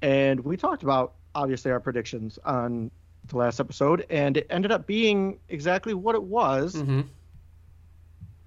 And 0.03 0.41
we 0.41 0.57
talked 0.57 0.83
about 0.83 1.15
obviously 1.35 1.71
our 1.71 1.81
predictions 1.81 2.39
on 2.45 2.91
the 3.27 3.37
last 3.37 3.61
episode, 3.61 4.07
and 4.11 4.37
it 4.37 4.47
ended 4.51 4.73
up 4.73 4.87
being 4.87 5.39
exactly 5.49 5.95
what 5.95 6.15
it 6.15 6.23
was. 6.23 6.75
hmm 6.77 7.03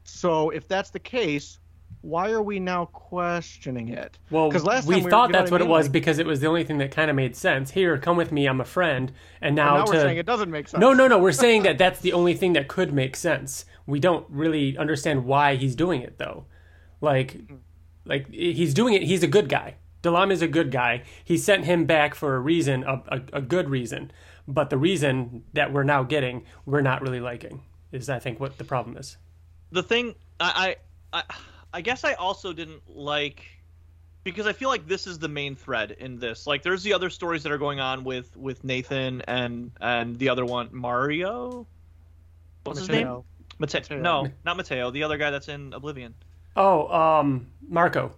So 0.03 0.50
if 0.50 0.67
that's 0.67 0.89
the 0.89 1.00
case, 1.00 1.59
why 2.03 2.29
are 2.31 2.41
we 2.41 2.60
now 2.60 2.86
questioning 2.86 3.88
it? 3.88 4.19
Well, 4.29 4.51
'Cause 4.51 4.63
last 4.65 4.86
we 4.88 4.95
time 4.95 5.03
we- 5.05 5.10
thought 5.10 5.29
you 5.29 5.33
know 5.33 5.39
that's 5.39 5.51
what 5.51 5.62
what 5.62 5.65
I 5.67 5.69
it 5.69 5.69
was 5.77 5.86
Like- 5.86 5.91
because 5.93 6.19
it 6.19 6.25
was 6.25 6.39
the 6.41 6.48
only 6.48 6.63
thing 6.65 6.77
that 6.79 6.91
kind 6.91 7.10
of 7.10 7.15
made 7.15 7.36
sense. 7.36 7.72
Here, 7.72 7.98
come 7.98 8.17
with 8.17 8.31
me. 8.31 8.45
I'm 8.45 8.60
a 8.62 8.65
friend. 8.65 9.10
And 9.41 9.48
And 9.50 9.55
now, 9.55 9.77
now 9.77 9.86
to 9.86 9.91
we're 9.93 10.01
saying 10.01 10.17
it 10.17 10.25
doesn't 10.25 10.51
make 10.51 10.67
sense. 10.67 10.81
no, 10.81 10.93
no, 10.93 11.07
no. 11.07 11.17
We're 11.17 11.31
saying 11.31 11.63
that 11.63 11.77
that's 11.83 12.00
the 12.01 12.12
only 12.13 12.33
thing 12.33 12.53
that 12.53 12.67
could 12.67 12.93
make 12.93 13.15
sense. 13.15 13.65
We 13.88 14.00
don't 14.00 14.25
really 14.29 14.77
understand 14.77 15.25
why 15.25 15.55
he's 15.55 15.75
doing 15.75 16.01
it 16.01 16.17
though. 16.17 16.45
Like, 17.01 17.38
like 18.05 18.29
he's 18.31 18.74
doing 18.74 18.93
it. 18.95 19.03
He's 19.03 19.24
a 19.24 19.27
good 19.27 19.48
guy. 19.50 19.75
Dalam 20.01 20.31
is 20.31 20.41
a 20.41 20.48
good 20.50 20.69
guy. 20.72 21.04
He 21.23 21.38
sent 21.38 21.63
him 21.63 21.86
back 21.86 22.13
for 22.15 22.36
a 22.36 22.39
reason, 22.39 22.84
a, 22.84 23.01
a, 23.08 23.21
a 23.34 23.41
good 23.41 23.69
reason. 23.69 24.12
But 24.45 24.69
the 24.69 24.77
reason 24.77 25.43
that 25.54 25.71
we're 25.71 25.84
now 25.84 26.04
getting, 26.04 26.43
we're 26.65 26.82
not 26.82 27.01
really 27.01 27.21
liking. 27.21 27.62
Is 27.93 28.10
I 28.10 28.19
think 28.19 28.39
what 28.41 28.58
the 28.58 28.65
problem 28.65 28.97
is. 28.97 29.15
the 29.71 29.84
thing 29.84 30.15
I, 30.41 30.75
I 31.13 31.19
I 31.21 31.36
I 31.73 31.81
guess 31.81 32.03
I 32.03 32.13
also 32.13 32.53
didn't 32.53 32.81
like 32.88 33.43
because 34.23 34.47
I 34.47 34.53
feel 34.53 34.69
like 34.69 34.88
this 34.88 35.07
is 35.07 35.19
the 35.19 35.27
main 35.27 35.55
thread 35.55 35.91
in 35.91 36.19
this. 36.19 36.45
Like 36.47 36.62
there's 36.63 36.83
the 36.83 36.93
other 36.93 37.09
stories 37.09 37.43
that 37.43 37.51
are 37.51 37.57
going 37.57 37.79
on 37.79 38.03
with 38.03 38.36
with 38.38 38.63
Nathan 38.63 39.21
and 39.27 39.71
and 39.81 40.17
the 40.17 40.29
other 40.29 40.45
one 40.45 40.69
Mario. 40.71 41.65
What's 42.63 42.79
his 42.79 42.89
name? 42.89 43.07
Mateo. 43.07 43.25
Mateo. 43.59 43.99
No, 43.99 44.27
not 44.45 44.55
Mateo. 44.57 44.91
The 44.91 45.03
other 45.03 45.17
guy 45.17 45.31
that's 45.31 45.49
in 45.49 45.73
Oblivion. 45.73 46.13
Oh, 46.55 46.88
um, 46.88 47.47
Marco. 47.67 48.12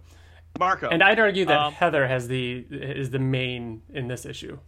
Marco. 0.58 0.88
And 0.88 1.02
I'd 1.02 1.18
argue 1.18 1.44
that 1.46 1.58
Um, 1.58 1.72
Heather 1.72 2.06
has 2.06 2.28
the 2.28 2.64
is 2.70 3.10
the 3.10 3.18
main 3.18 3.82
in 3.92 4.08
this 4.08 4.24
issue. 4.26 4.58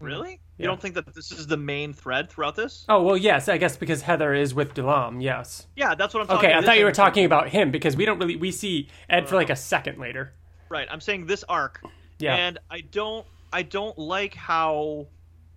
really? 0.00 0.40
Yeah. 0.62 0.66
You 0.66 0.70
don't 0.70 0.80
think 0.80 0.94
that 0.94 1.12
this 1.12 1.32
is 1.32 1.48
the 1.48 1.56
main 1.56 1.92
thread 1.92 2.30
throughout 2.30 2.54
this? 2.54 2.84
Oh 2.88 3.02
well, 3.02 3.16
yes, 3.16 3.48
I 3.48 3.58
guess 3.58 3.76
because 3.76 4.00
Heather 4.02 4.32
is 4.32 4.54
with 4.54 4.74
Delam. 4.74 5.20
Yes. 5.20 5.66
Yeah, 5.74 5.96
that's 5.96 6.14
what 6.14 6.20
I'm 6.20 6.28
talking. 6.28 6.50
Okay, 6.50 6.56
I 6.56 6.62
thought 6.62 6.78
you 6.78 6.84
were 6.84 6.92
talking 6.92 7.24
about 7.24 7.48
him 7.48 7.72
because 7.72 7.96
we 7.96 8.04
don't 8.04 8.20
really 8.20 8.36
we 8.36 8.52
see 8.52 8.88
Ed 9.10 9.28
for 9.28 9.34
like 9.34 9.50
a 9.50 9.56
second 9.56 9.98
later. 9.98 10.32
Right. 10.68 10.86
I'm 10.88 11.00
saying 11.00 11.26
this 11.26 11.42
arc. 11.48 11.82
Yeah. 12.20 12.36
And 12.36 12.60
I 12.70 12.82
don't 12.82 13.26
I 13.52 13.62
don't 13.62 13.98
like 13.98 14.34
how 14.34 15.08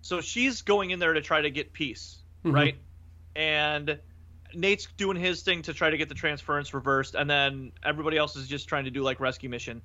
so 0.02 0.22
she's 0.22 0.64
going 0.64 0.90
in 0.90 0.98
there 0.98 1.14
to 1.14 1.22
try 1.22 1.40
to 1.40 1.52
get 1.52 1.72
peace, 1.72 2.24
Mhm. 2.44 2.54
right? 2.54 2.76
And 3.36 4.00
Nate's 4.56 4.88
doing 4.98 5.18
his 5.18 5.44
thing 5.44 5.62
to 5.64 5.74
try 5.74 5.92
to 5.92 5.98
get 5.98 6.10
the 6.10 6.16
transference 6.16 6.74
reversed 6.74 7.14
and 7.14 7.30
then 7.30 7.72
everybody 7.84 8.18
else 8.18 8.36
is 8.36 8.48
just 8.48 8.68
trying 8.68 8.86
to 8.86 8.92
do 8.92 9.04
like 9.04 9.20
rescue 9.20 9.50
mission. 9.50 9.84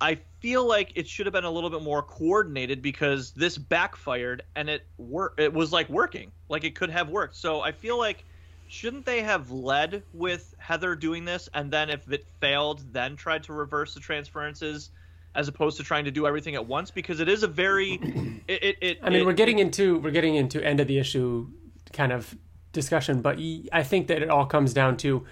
I 0.00 0.18
feel 0.40 0.66
like 0.66 0.92
it 0.94 1.08
should 1.08 1.26
have 1.26 1.32
been 1.32 1.44
a 1.44 1.50
little 1.50 1.70
bit 1.70 1.82
more 1.82 2.02
coordinated 2.02 2.82
because 2.82 3.32
this 3.32 3.56
backfired 3.56 4.42
and 4.54 4.68
it 4.68 4.86
wor- 4.98 5.32
it 5.38 5.52
was 5.52 5.72
like 5.72 5.88
working. 5.88 6.32
Like 6.48 6.64
it 6.64 6.74
could 6.74 6.90
have 6.90 7.08
worked. 7.08 7.36
So 7.36 7.60
I 7.62 7.72
feel 7.72 7.98
like 7.98 8.24
shouldn't 8.68 9.06
they 9.06 9.22
have 9.22 9.50
led 9.50 10.02
with 10.12 10.54
Heather 10.58 10.94
doing 10.96 11.24
this 11.24 11.48
and 11.54 11.70
then 11.70 11.88
if 11.88 12.10
it 12.10 12.26
failed 12.40 12.92
then 12.92 13.16
tried 13.16 13.44
to 13.44 13.52
reverse 13.52 13.94
the 13.94 14.00
transferences 14.00 14.90
as 15.36 15.46
opposed 15.48 15.76
to 15.76 15.84
trying 15.84 16.04
to 16.04 16.10
do 16.10 16.26
everything 16.26 16.56
at 16.56 16.66
once 16.66 16.90
because 16.90 17.20
it 17.20 17.28
is 17.28 17.42
a 17.44 17.46
very 17.46 17.92
it 18.48 18.62
it, 18.64 18.76
it 18.80 18.98
I 19.02 19.10
mean, 19.10 19.20
it- 19.20 19.26
we're 19.26 19.32
getting 19.34 19.60
into 19.60 19.98
we're 20.00 20.10
getting 20.10 20.34
into 20.34 20.62
end 20.64 20.80
of 20.80 20.88
the 20.88 20.98
issue 20.98 21.48
kind 21.92 22.12
of 22.12 22.36
discussion, 22.72 23.22
but 23.22 23.38
I 23.72 23.82
think 23.82 24.08
that 24.08 24.20
it 24.20 24.28
all 24.28 24.44
comes 24.46 24.74
down 24.74 24.96
to 24.98 25.24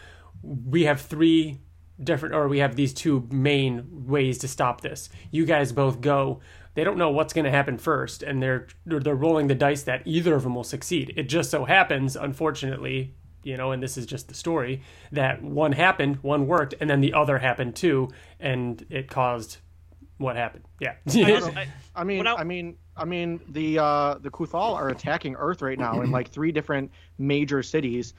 we 0.42 0.84
have 0.84 1.00
three 1.00 1.58
different 2.02 2.34
or 2.34 2.48
we 2.48 2.58
have 2.58 2.76
these 2.76 2.92
two 2.92 3.26
main 3.30 4.06
ways 4.06 4.38
to 4.38 4.48
stop 4.48 4.80
this. 4.80 5.08
You 5.30 5.44
guys 5.46 5.72
both 5.72 6.00
go. 6.00 6.40
They 6.74 6.82
don't 6.82 6.98
know 6.98 7.10
what's 7.10 7.32
going 7.32 7.44
to 7.44 7.50
happen 7.52 7.78
first, 7.78 8.22
and 8.24 8.42
they're 8.42 8.66
they're 8.84 9.00
they're 9.00 9.14
rolling 9.14 9.46
the 9.46 9.54
dice 9.54 9.84
that 9.84 10.02
either 10.04 10.34
of 10.34 10.42
them 10.42 10.54
will 10.56 10.64
succeed. 10.64 11.12
It 11.16 11.24
just 11.28 11.50
so 11.50 11.64
happens, 11.64 12.16
unfortunately, 12.16 13.14
you 13.44 13.56
know, 13.56 13.70
and 13.70 13.80
this 13.82 13.96
is 13.96 14.06
just 14.06 14.26
the 14.28 14.34
story 14.34 14.82
that 15.12 15.40
one 15.42 15.70
happened, 15.72 16.16
one 16.22 16.46
worked, 16.48 16.74
and 16.80 16.90
then 16.90 17.00
the 17.00 17.12
other 17.14 17.38
happened 17.38 17.76
too, 17.76 18.08
and 18.40 18.84
it 18.90 19.08
caused 19.08 19.58
what 20.18 20.34
happened. 20.36 20.64
Yeah. 20.80 20.94
I- 21.14 21.68
I 21.96 22.02
mean, 22.02 22.26
I- 22.26 22.34
I, 22.34 22.44
mean, 22.44 22.76
I 22.96 23.04
mean, 23.04 23.40
the 23.48 23.78
uh, 23.78 24.14
the 24.20 24.30
Kuthal 24.30 24.74
are 24.74 24.88
attacking 24.88 25.36
Earth 25.36 25.62
right 25.62 25.78
now 25.78 26.00
in 26.00 26.10
like 26.18 26.30
three 26.30 26.50
different 26.50 26.90
major 27.18 27.62
cities. 27.62 28.14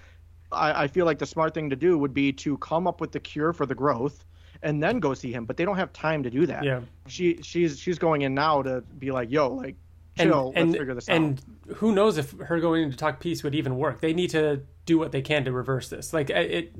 I, 0.52 0.84
I 0.84 0.88
feel 0.88 1.06
like 1.06 1.20
the 1.20 1.26
smart 1.26 1.54
thing 1.54 1.70
to 1.70 1.76
do 1.76 1.98
would 1.98 2.14
be 2.14 2.32
to 2.34 2.58
come 2.60 2.88
up 2.88 3.02
with 3.02 3.12
the 3.12 3.20
cure 3.20 3.54
for 3.54 3.66
the 3.66 3.76
growth 3.76 4.26
and 4.62 4.82
then 4.82 5.00
go 5.00 5.14
see 5.14 5.32
him. 5.32 5.46
But 5.46 5.58
they 5.58 5.66
don't 5.66 5.78
have 5.78 5.94
time 5.94 6.24
to 6.24 6.30
do 6.30 6.46
that. 6.46 6.64
Yeah. 6.64 6.82
She 7.08 7.40
she's 7.42 7.80
she's 7.80 8.00
going 8.00 8.24
in 8.24 8.34
now 8.34 8.62
to 8.62 8.82
be 8.82 9.12
like, 9.12 9.32
yo, 9.32 9.50
like, 9.50 9.76
and, 10.18 10.30
chill, 10.30 10.54
and, 10.56 10.70
let's 10.70 10.80
figure 10.80 10.94
this 10.94 11.10
and 11.10 11.38
out. 11.38 11.44
And 11.68 11.76
who 11.78 11.94
knows 11.94 12.18
if 12.18 12.32
her 12.32 12.60
going 12.60 12.84
in 12.84 12.92
to 12.92 12.98
talk 12.98 13.20
peace 13.20 13.44
would 13.44 13.56
even 13.56 13.76
work? 13.78 14.02
They 14.02 14.14
need 14.14 14.30
to 14.32 14.62
do 14.86 14.98
what 14.98 15.12
they 15.12 15.22
can 15.22 15.46
to 15.46 15.52
reverse 15.52 15.90
this. 15.90 16.14
Like 16.14 16.30
it, 16.30 16.74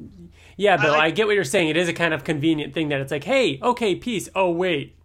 yeah, 0.58 0.78
Bill, 0.78 0.94
I, 0.94 0.98
like- 0.98 1.16
get 1.16 1.28
what 1.28 1.36
you're 1.36 1.44
saying. 1.44 1.70
It 1.70 1.78
is 1.78 1.90
a 1.90 1.94
kind 1.94 2.14
of 2.14 2.24
convenient 2.24 2.74
thing 2.74 2.90
that 2.90 3.02
it's 3.02 3.12
like, 3.12 3.24
hey, 3.24 3.60
okay, 3.62 3.96
peace. 3.96 4.30
Oh 4.36 4.52
wait, 4.52 4.98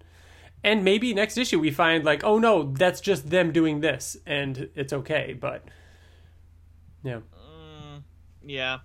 and 0.63 0.85
maybe 0.85 1.13
next 1.13 1.37
issue 1.39 1.59
we 1.59 1.71
find 1.71 2.05
like, 2.05 2.23
oh 2.25 2.39
no, 2.39 2.73
that's 2.73 3.01
just 3.01 3.31
them 3.31 3.53
doing 3.53 3.81
this, 3.81 4.17
and 4.27 4.71
it's 4.75 4.93
okay. 4.93 5.37
But 5.39 5.65
yeah, 7.03 7.21
yeah. 8.45 8.79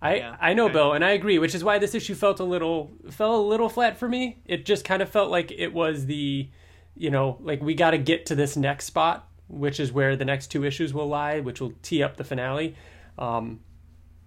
I 0.00 0.16
Yeah, 0.16 0.36
I 0.40 0.52
know, 0.54 0.64
okay. 0.64 0.72
Bill, 0.74 0.92
and 0.94 1.04
I 1.04 1.10
agree. 1.10 1.38
Which 1.38 1.54
is 1.54 1.62
why 1.62 1.78
this 1.78 1.94
issue 1.94 2.14
felt 2.14 2.40
a 2.40 2.44
little 2.44 2.90
fell 3.10 3.36
a 3.36 3.40
little 3.46 3.68
flat 3.68 3.96
for 3.96 4.08
me. 4.08 4.42
It 4.46 4.66
just 4.66 4.84
kind 4.84 5.00
of 5.00 5.08
felt 5.08 5.30
like 5.30 5.52
it 5.52 5.72
was 5.72 6.06
the, 6.06 6.48
you 6.96 7.10
know, 7.10 7.38
like 7.40 7.62
we 7.62 7.74
got 7.74 7.92
to 7.92 7.98
get 7.98 8.26
to 8.26 8.34
this 8.34 8.56
next 8.56 8.86
spot, 8.86 9.28
which 9.48 9.78
is 9.78 9.92
where 9.92 10.16
the 10.16 10.24
next 10.24 10.48
two 10.48 10.64
issues 10.64 10.92
will 10.92 11.06
lie, 11.06 11.38
which 11.40 11.60
will 11.60 11.72
tee 11.82 12.02
up 12.02 12.16
the 12.16 12.24
finale. 12.24 12.74
Um, 13.16 13.60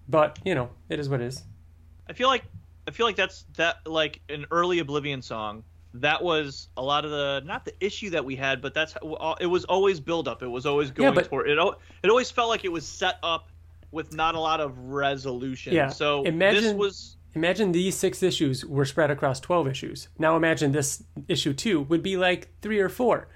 but 0.08 0.38
you 0.44 0.54
know, 0.54 0.70
it 0.88 0.98
is 0.98 1.08
what 1.10 1.20
it 1.20 1.26
is. 1.26 1.42
I 2.08 2.14
feel 2.14 2.28
like 2.28 2.44
I 2.88 2.92
feel 2.92 3.04
like 3.04 3.16
that's 3.16 3.44
that 3.56 3.86
like 3.86 4.22
an 4.30 4.46
early 4.50 4.78
Oblivion 4.78 5.20
song. 5.20 5.62
that 5.92 6.22
was 6.22 6.68
a 6.76 6.82
lot 6.82 7.04
of 7.04 7.10
the 7.10 7.42
not 7.44 7.64
the 7.64 7.74
issue 7.84 8.10
that 8.10 8.24
we 8.24 8.36
had, 8.36 8.62
but 8.62 8.72
that's 8.74 8.94
it 9.40 9.46
was 9.46 9.64
always 9.66 10.00
build 10.00 10.28
up. 10.28 10.42
It 10.42 10.48
was 10.48 10.64
always 10.64 10.90
going 10.90 11.14
but- 11.14 11.28
toward 11.28 11.50
it. 11.50 11.58
It 12.02 12.08
always 12.10 12.30
felt 12.30 12.48
like 12.48 12.64
it 12.64 12.72
was 12.72 12.86
set 12.86 13.18
up 13.22 13.48
with 13.96 14.12
not 14.14 14.34
a 14.36 14.40
lot 14.40 14.60
of 14.60 14.78
resolution. 14.78 15.72
Yeah, 15.72 15.88
So 15.88 16.22
this 16.22 16.28
imagine- 16.32 16.78
was 16.78 17.16
Imagine 17.34 17.72
these 17.72 17.94
six 17.94 18.22
issues 18.22 18.64
were 18.64 18.86
spread 18.86 19.10
across 19.10 19.40
12 19.40 19.68
issues. 19.68 20.08
Now 20.18 20.36
imagine 20.36 20.72
this 20.72 21.02
issue 21.28 21.52
two 21.52 21.82
would 21.82 22.02
be 22.02 22.16
like 22.16 22.48
three 22.62 22.78
or 22.80 22.88
four. 22.88 23.28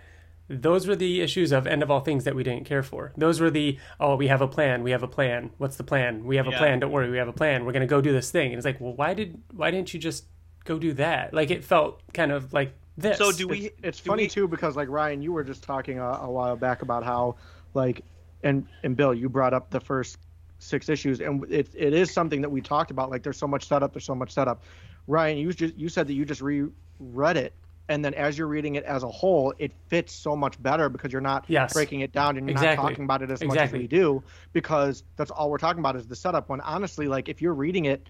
Those 0.48 0.86
were 0.86 0.96
the 0.96 1.20
issues 1.20 1.52
of 1.52 1.66
end 1.66 1.82
of 1.82 1.90
all 1.90 2.00
things 2.00 2.24
that 2.24 2.34
we 2.34 2.42
didn't 2.42 2.64
care 2.64 2.82
for. 2.82 3.12
Those 3.18 3.40
were 3.40 3.50
the, 3.50 3.78
oh, 4.00 4.16
we 4.16 4.28
have 4.28 4.40
a 4.40 4.48
plan. 4.48 4.82
We 4.82 4.92
have 4.92 5.02
a 5.02 5.06
plan. 5.08 5.50
What's 5.58 5.76
the 5.76 5.84
plan? 5.84 6.24
We 6.24 6.36
have 6.36 6.46
a 6.48 6.50
Yeah. 6.50 6.58
plan. 6.58 6.80
Don't 6.80 6.92
worry. 6.92 7.10
We 7.10 7.18
have 7.18 7.28
a 7.28 7.32
plan. 7.34 7.66
We're 7.66 7.72
going 7.72 7.82
to 7.88 7.94
go 7.96 8.00
do 8.00 8.10
this 8.10 8.30
thing. 8.30 8.46
And 8.52 8.56
it's 8.56 8.64
like, 8.64 8.80
well, 8.80 8.94
why 8.96 9.12
did, 9.12 9.38
why 9.52 9.70
didn't 9.70 9.92
you 9.92 10.00
just 10.00 10.24
go 10.64 10.78
do 10.78 10.94
that? 10.94 11.34
Like 11.34 11.50
it 11.50 11.62
felt 11.62 12.00
kind 12.14 12.32
of 12.32 12.54
like 12.54 12.72
this. 12.96 13.18
so. 13.18 13.32
Do 13.32 13.48
we? 13.48 13.66
it's, 13.66 13.76
it's 13.82 14.00
do 14.00 14.08
funny 14.10 14.22
we- 14.24 14.28
too 14.30 14.48
because 14.48 14.76
like 14.76 14.88
Ryan, 14.88 15.20
you 15.20 15.32
were 15.32 15.44
just 15.44 15.62
talking 15.62 15.98
a, 15.98 16.04
a 16.22 16.30
while 16.30 16.56
back 16.56 16.80
about 16.80 17.04
how 17.04 17.36
like 17.74 18.02
and 18.42 18.66
and 18.82 18.96
Bill, 18.96 19.12
you 19.12 19.28
brought 19.28 19.52
up 19.52 19.68
the 19.70 19.80
first 19.80 20.16
six 20.60 20.88
issues, 20.88 21.20
and 21.20 21.44
it 21.50 21.68
it 21.74 21.92
is 21.92 22.12
something 22.12 22.40
that 22.42 22.50
we 22.50 22.60
talked 22.60 22.90
about. 22.92 23.10
Like 23.10 23.22
there's 23.24 23.38
so 23.38 23.48
much 23.48 23.66
setup, 23.66 23.92
there's 23.92 24.04
so 24.04 24.14
much 24.14 24.30
setup. 24.30 24.62
Ryan, 25.08 25.38
you 25.38 25.52
just 25.52 25.76
you 25.76 25.88
said 25.88 26.06
that 26.06 26.12
you 26.14 26.24
just 26.24 26.40
reread 26.40 27.36
it. 27.36 27.52
And 27.88 28.04
then, 28.04 28.14
as 28.14 28.38
you're 28.38 28.46
reading 28.46 28.76
it 28.76 28.84
as 28.84 29.02
a 29.02 29.08
whole, 29.08 29.52
it 29.58 29.72
fits 29.88 30.12
so 30.14 30.36
much 30.36 30.62
better 30.62 30.88
because 30.88 31.10
you're 31.10 31.20
not 31.20 31.44
Yes. 31.48 31.72
breaking 31.72 32.02
it 32.02 32.12
down 32.12 32.36
and 32.36 32.46
you're 32.46 32.52
Exactly. 32.52 32.76
not 32.84 32.88
talking 32.90 33.04
about 33.04 33.22
it 33.22 33.32
as 33.32 33.42
much 33.42 33.56
as 33.56 33.72
we 33.72 33.88
do 33.88 34.22
because 34.52 35.02
that's 35.16 35.32
all 35.32 35.50
we're 35.50 35.58
talking 35.58 35.80
about 35.80 35.96
is 35.96 36.06
the 36.06 36.14
setup. 36.14 36.48
When 36.48 36.60
honestly, 36.60 37.08
like 37.08 37.28
if 37.28 37.42
you're 37.42 37.54
reading 37.54 37.86
it, 37.86 38.06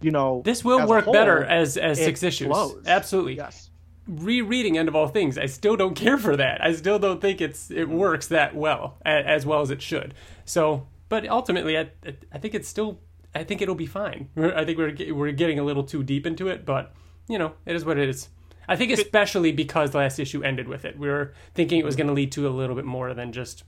you 0.00 0.12
know, 0.12 0.42
this 0.44 0.64
will 0.64 0.86
work 0.86 1.10
better 1.10 1.42
as 1.42 1.76
as 1.76 1.98
six 1.98 2.22
issues. 2.22 2.46
flows. 2.46 2.84
Absolutely. 2.86 3.36
Yes. 3.36 3.70
rereading 4.06 4.76
End 4.78 4.86
of 4.88 4.94
All 4.94 5.08
Things, 5.08 5.36
I 5.38 5.46
still 5.46 5.76
don't 5.76 5.94
care 5.94 6.18
for 6.18 6.36
that. 6.36 6.62
I 6.62 6.72
still 6.74 6.98
don't 7.00 7.20
think 7.20 7.40
it's 7.40 7.72
it 7.72 7.88
works 7.88 8.28
that 8.28 8.54
well, 8.54 8.98
as 9.04 9.44
well 9.46 9.62
as 9.62 9.70
it 9.72 9.82
should. 9.82 10.14
So, 10.44 10.86
but 11.14 11.28
ultimately, 11.28 11.78
I 11.78 11.90
I 12.32 12.38
think 12.38 12.56
it's 12.56 12.66
still 12.66 12.98
I 13.36 13.44
think 13.44 13.62
it'll 13.62 13.76
be 13.76 13.86
fine. 13.86 14.30
I 14.36 14.64
think 14.64 14.78
we're 14.78 15.14
we're 15.14 15.30
getting 15.30 15.60
a 15.60 15.62
little 15.62 15.84
too 15.84 16.02
deep 16.02 16.26
into 16.26 16.48
it, 16.48 16.66
but 16.66 16.92
you 17.28 17.38
know, 17.38 17.52
it 17.66 17.76
is 17.76 17.84
what 17.84 17.98
it 17.98 18.08
is. 18.08 18.30
I 18.66 18.74
think 18.74 18.90
especially 18.90 19.52
because 19.52 19.92
the 19.92 19.98
last 19.98 20.18
issue 20.18 20.42
ended 20.42 20.66
with 20.66 20.84
it. 20.84 20.98
We 20.98 21.06
were 21.06 21.32
thinking 21.54 21.78
it 21.78 21.84
was 21.84 21.94
mm-hmm. 21.94 21.98
going 21.98 22.08
to 22.08 22.14
lead 22.14 22.32
to 22.32 22.48
a 22.48 22.50
little 22.50 22.74
bit 22.74 22.84
more 22.84 23.14
than 23.14 23.30
just, 23.30 23.62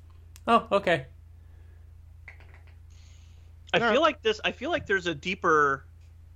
oh, 0.48 0.66
okay, 0.72 1.06
I 3.72 3.78
Yeah. 3.78 3.92
feel 3.92 4.00
like 4.00 4.22
this. 4.22 4.40
I 4.44 4.50
feel 4.50 4.70
like 4.70 4.86
there's 4.86 5.06
a 5.06 5.14
deeper, 5.14 5.86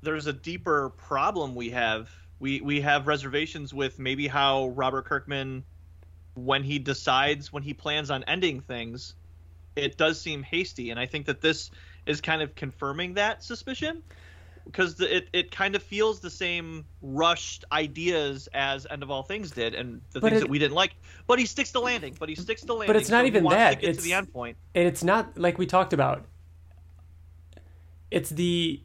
there's 0.02 0.28
a 0.28 0.32
deeper 0.32 0.90
problem 0.90 1.56
we 1.56 1.70
have. 1.70 2.08
We 2.38 2.60
we 2.60 2.80
have 2.82 3.08
reservations 3.08 3.74
with 3.74 3.98
maybe 3.98 4.28
how 4.28 4.68
Robert 4.68 5.06
Kirkman, 5.06 5.64
when 6.34 6.62
he 6.62 6.78
decides, 6.78 7.52
when 7.52 7.64
he 7.64 7.74
plans 7.74 8.12
on 8.12 8.22
ending 8.28 8.60
things, 8.60 9.16
it 9.76 9.96
does 9.96 10.20
seem 10.20 10.42
hasty, 10.42 10.90
and 10.90 10.98
I 10.98 11.06
think 11.06 11.26
that 11.26 11.40
this 11.40 11.70
is 12.06 12.20
kind 12.20 12.42
of 12.42 12.54
confirming 12.54 13.14
that 13.14 13.42
suspicion 13.44 14.02
because 14.64 14.96
the, 14.96 15.16
it 15.16 15.28
it 15.32 15.50
kind 15.50 15.74
of 15.74 15.82
feels 15.82 16.20
the 16.20 16.30
same 16.30 16.84
rushed 17.02 17.64
ideas 17.72 18.48
as 18.52 18.86
End 18.88 19.02
of 19.02 19.10
All 19.10 19.22
Things 19.22 19.50
did, 19.50 19.74
and 19.74 20.00
the 20.12 20.20
But 20.20 20.30
things 20.30 20.42
it- 20.42 20.44
that 20.44 20.50
we 20.50 20.58
didn't 20.58 20.74
like. 20.74 20.94
But 21.26 21.38
he 21.38 21.46
sticks 21.46 21.72
to 21.72 21.80
landing. 21.80 22.16
But 22.18 22.28
he 22.28 22.34
sticks 22.34 22.62
to 22.62 22.72
landing. 22.74 22.88
But 22.88 22.96
it's 22.96 23.10
not 23.10 23.22
so 23.22 23.26
even 23.26 23.44
that, 23.44 23.78
it's- 23.82 23.96
to 23.96 24.02
the 24.02 24.14
end 24.14 24.32
point. 24.32 24.56
and 24.74 24.86
it's 24.86 25.04
not 25.04 25.38
like 25.38 25.58
we 25.58 25.66
talked 25.66 25.92
about 25.92 26.26
it's 28.10 28.30
the 28.30 28.82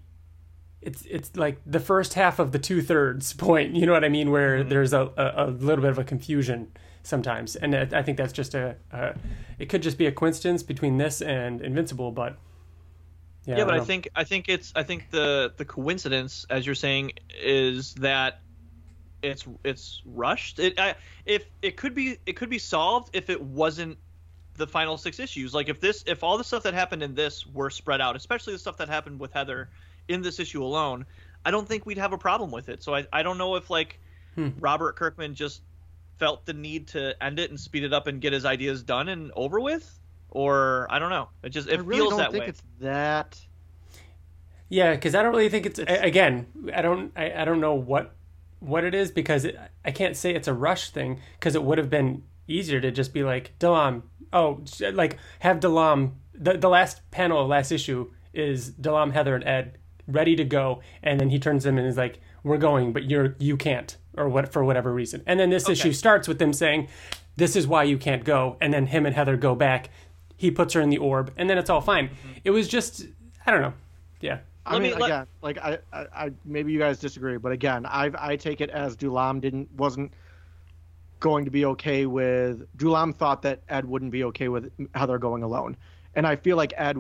it's 0.82 1.04
it's 1.10 1.36
like 1.36 1.60
the 1.66 1.80
first 1.80 2.14
half 2.14 2.40
of 2.40 2.52
the 2.52 2.60
two 2.60 2.82
thirds 2.82 3.34
point 3.48 3.76
you 3.76 3.86
know 3.86 3.92
what 3.92 4.04
i 4.04 4.10
mean 4.10 4.32
where 4.32 4.60
mm-hmm. 4.60 4.70
there's 4.70 4.94
a, 4.94 5.12
a, 5.18 5.46
a 5.46 5.48
little 5.48 5.82
bit 5.82 5.92
of 5.92 5.98
a 5.98 6.04
confusion 6.04 6.72
sometimes 7.06 7.56
and 7.56 7.76
i 7.76 7.88
I 8.00 8.02
think 8.04 8.18
that's 8.18 8.34
just 8.34 8.56
a, 8.56 8.76
it 9.60 9.70
could 9.70 9.84
just 9.84 9.98
be 9.98 10.06
a 10.06 10.12
coincidence 10.12 10.64
between 10.64 10.98
this 10.98 11.22
and 11.22 11.62
invincible 11.62 12.12
but 12.12 12.38
yeah, 13.46 13.58
Yeah, 13.58 13.66
but 13.66 13.72
don't 13.72 13.82
I 13.82 13.86
think 13.86 14.10
I 14.16 14.24
think 14.24 14.50
it's 14.50 14.74
I 14.76 14.84
think 14.84 15.12
the 15.12 15.54
the 15.56 15.66
coincidence, 15.66 16.46
as 16.50 16.66
you're 16.66 16.76
saying, 16.76 17.12
is 17.40 17.94
that 17.96 18.42
it's 19.22 19.46
it's 19.64 20.02
rushed. 20.06 20.60
It 20.60 20.80
I, 20.80 20.96
if 21.26 21.46
it 21.62 21.78
could 21.78 21.94
be 21.94 22.18
it 22.26 22.34
could 22.34 22.50
be 22.50 22.58
solved 22.58 23.12
if 23.14 23.30
it 23.30 23.42
wasn't 23.42 23.98
the 24.56 24.66
final 24.66 24.98
six 24.98 25.20
issues. 25.20 25.54
Like 25.54 25.70
if 25.70 25.80
this 25.80 26.04
if 26.08 26.24
all 26.24 26.38
the 26.38 26.44
stuff 26.44 26.64
that 26.64 26.74
happened 26.74 27.04
in 27.04 27.14
this 27.14 27.46
were 27.46 27.70
spread 27.70 28.02
out, 28.02 28.16
especially 28.16 28.54
the 28.54 28.60
stuff 28.60 28.78
that 28.78 28.90
happened 28.90 29.20
with 29.20 29.32
Heather 29.32 29.70
in 30.08 30.24
this 30.24 30.40
issue 30.40 30.64
alone, 30.64 31.06
I 31.46 31.52
don't 31.52 31.68
think 31.68 31.86
we'd 31.86 32.00
have 32.00 32.14
a 32.14 32.18
problem 32.18 32.50
with 32.50 32.68
it. 32.70 32.82
So 32.82 32.96
I 32.96 33.06
I 33.14 33.22
don't 33.22 33.38
know 33.38 33.56
if 33.56 33.70
like 33.70 34.00
Hmm. 34.36 34.50
Robert 34.60 34.96
Kirkman 34.98 35.34
just 35.34 35.62
felt 36.18 36.46
the 36.46 36.54
need 36.54 36.88
to 36.90 37.22
end 37.24 37.40
it 37.40 37.50
and 37.50 37.60
speed 37.60 37.84
it 37.84 37.94
up 37.94 38.08
and 38.08 38.22
get 38.22 38.34
his 38.34 38.46
ideas 38.46 38.84
done 38.84 39.10
and 39.10 39.32
over 39.36 39.60
with. 39.60 40.00
Or 40.30 40.88
I 40.90 41.00
don't 41.00 41.10
know. 41.10 41.30
It 41.44 41.50
just 41.50 41.70
it 41.70 41.80
I 41.80 41.82
really 41.82 42.02
feels 42.02 42.10
don't 42.12 42.20
that 42.20 42.32
think 42.32 42.44
way. 42.44 42.50
it's 42.50 42.64
that. 42.82 43.40
Yeah, 44.70 44.92
because 44.94 45.16
I 45.16 45.22
don't 45.24 45.32
really 45.32 45.50
think 45.50 45.66
it's, 45.66 45.80
a- 45.80 46.04
again. 46.04 46.48
I 46.74 46.82
don't. 46.82 47.12
I, 47.16 47.32
I 47.42 47.46
don't 47.46 47.62
know 47.62 47.76
what 47.76 48.16
what 48.60 48.84
it 48.84 48.96
is 48.96 49.12
because 49.12 49.46
it, 49.46 49.58
I 49.84 49.92
can't 49.92 50.18
say 50.18 50.34
it's 50.34 50.48
a 50.48 50.54
rush 50.54 50.90
thing 50.90 51.20
because 51.40 51.56
it 51.56 51.64
would 51.64 51.78
have 51.78 51.90
been 51.90 52.24
easier 52.48 52.82
to 52.82 52.92
just 52.92 53.14
be 53.14 53.24
like 53.24 53.54
Delam. 53.60 54.04
Oh, 54.34 54.64
like 54.94 55.18
have 55.40 55.60
Delam. 55.60 56.14
The 56.34 56.58
the 56.58 56.70
last 56.70 57.10
panel 57.12 57.42
of 57.42 57.48
last 57.48 57.72
issue 57.72 58.12
is 58.34 58.72
Delam, 58.72 59.14
Heather, 59.14 59.36
and 59.36 59.44
Ed 59.46 59.78
ready 60.08 60.36
to 60.36 60.44
go, 60.44 60.82
and 61.02 61.20
then 61.20 61.30
he 61.30 61.40
turns 61.40 61.64
them 61.64 61.78
and 61.78 61.88
is 61.88 61.96
like, 61.98 62.20
"We're 62.44 62.58
going, 62.58 62.92
but 62.92 63.10
you're 63.10 63.36
you 63.40 63.56
can't," 63.58 63.96
or 64.18 64.30
what 64.30 64.52
for 64.52 64.64
whatever 64.64 64.94
reason. 64.94 65.22
And 65.26 65.40
then 65.40 65.50
this 65.50 65.68
issue 65.70 65.94
starts 65.94 66.28
with 66.28 66.40
them 66.40 66.54
saying, 66.54 66.88
"This 67.36 67.56
is 67.56 67.68
why 67.68 67.84
you 67.84 67.98
can't 67.98 68.24
go," 68.24 68.58
and 68.62 68.74
then 68.74 68.88
him 68.88 69.06
and 69.06 69.16
Heather 69.16 69.38
go 69.38 69.56
back. 69.56 69.90
He 70.38 70.52
puts 70.52 70.74
her 70.74 70.82
in 70.82 70.90
the 70.90 70.98
orb, 70.98 71.32
and 71.38 71.50
then 71.50 71.58
it's 71.58 71.70
all 71.70 71.82
fine. 71.82 72.10
Mm-hmm. 72.10 72.32
It 72.44 72.52
was 72.52 72.68
just 72.68 73.06
I 73.46 73.52
don't 73.52 73.62
know. 73.62 73.74
Yeah. 74.22 74.40
I 74.66 74.74
Let 74.74 74.82
mean, 74.82 74.92
me- 74.94 74.98
let- 74.98 75.10
again, 75.12 75.28
like 75.44 75.58
I, 75.60 75.78
I, 75.94 76.06
I, 76.16 76.32
maybe 76.44 76.72
you 76.72 76.80
guys 76.80 76.98
disagree, 77.00 77.38
but 77.38 77.52
again, 77.52 77.86
I, 77.86 78.10
I 78.18 78.36
take 78.36 78.62
it 78.62 78.72
as 78.72 78.98
Dulam 78.98 79.40
didn't 79.40 79.72
wasn't 79.74 80.12
going 81.20 81.46
to 81.46 81.52
be 81.52 81.66
okay 81.66 82.06
with. 82.08 82.68
Dulam 82.78 83.16
thought 83.16 83.44
that 83.44 83.62
Ed 83.70 83.86
wouldn't 83.86 84.12
be 84.12 84.24
okay 84.26 84.48
with 84.48 84.72
Heather 84.96 85.20
going 85.20 85.44
alone, 85.44 85.78
and 86.16 86.26
I 86.26 86.36
feel 86.36 86.58
like 86.58 86.74
Ed 86.78 86.98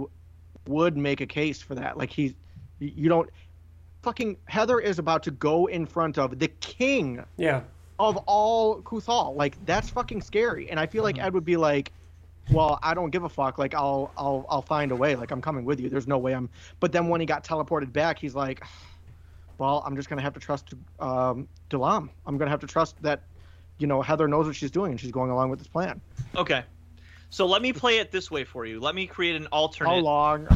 would 0.67 0.95
make 0.95 1.21
a 1.21 1.25
case 1.25 1.59
for 1.61 1.73
that. 1.75 1.97
Like 1.97 2.11
he, 2.11 2.35
you 2.79 3.09
don't, 3.09 3.29
fucking 4.05 4.37
Heather 4.45 4.79
is 4.79 4.99
about 4.99 5.23
to 5.23 5.31
go 5.31 5.65
in 5.65 5.85
front 5.85 6.17
of 6.17 6.37
the 6.39 6.47
king 6.61 7.23
Yeah. 7.37 7.61
of 7.99 8.17
all 8.27 8.81
Kuthal. 8.83 9.35
Like 9.35 9.53
that's 9.65 9.89
fucking 9.89 10.21
scary. 10.21 10.69
And 10.69 10.79
I 10.79 10.85
feel 10.85 11.03
like 11.03 11.17
Ed 11.19 11.33
would 11.33 11.43
be 11.43 11.57
like, 11.57 11.91
"Well, 12.51 12.77
I 12.83 12.93
don't 12.93 13.09
give 13.09 13.23
a 13.23 13.29
fuck. 13.29 13.57
Like 13.57 13.73
I'll 13.73 14.11
I'll 14.15 14.45
I'll 14.47 14.61
find 14.61 14.91
a 14.91 14.95
way. 14.95 15.15
Like 15.15 15.31
I'm 15.31 15.41
coming 15.41 15.65
with 15.65 15.79
you. 15.79 15.89
There's 15.89 16.07
no 16.07 16.17
way 16.19 16.33
I'm." 16.33 16.49
But 16.79 16.91
then 16.91 17.09
when 17.09 17.19
he 17.19 17.25
got 17.25 17.43
teleported 17.43 17.91
back, 17.91 18.19
he's 18.19 18.35
like, 18.35 18.63
"Well, 19.57 19.81
I'm 19.85 19.95
just 19.95 20.07
gonna 20.07 20.21
have 20.21 20.33
to 20.35 20.39
trust 20.39 20.73
um, 20.99 21.47
Delam. 21.71 22.09
I'm 22.27 22.37
gonna 22.37 22.51
have 22.51 22.59
to 22.61 22.67
trust 22.67 23.01
that, 23.01 23.23
you 23.79 23.87
know, 23.87 24.01
Heather 24.03 24.27
knows 24.27 24.45
what 24.45 24.55
she's 24.55 24.71
doing 24.71 24.91
and 24.91 24.99
she's 24.99 25.11
going 25.11 25.31
along 25.31 25.49
with 25.49 25.59
this 25.59 25.67
plan." 25.67 25.99
Okay. 26.35 26.63
So 27.31 27.47
let 27.47 27.61
me 27.63 27.73
play 27.73 27.97
it 27.97 28.11
this 28.11 28.29
way 28.29 28.43
for 28.43 28.65
you. 28.67 28.79
Let 28.79 28.93
me 28.93 29.07
create 29.07 29.35
an 29.35 29.47
alternate. 29.47 29.89
How 29.89 29.95
long? 29.97 30.47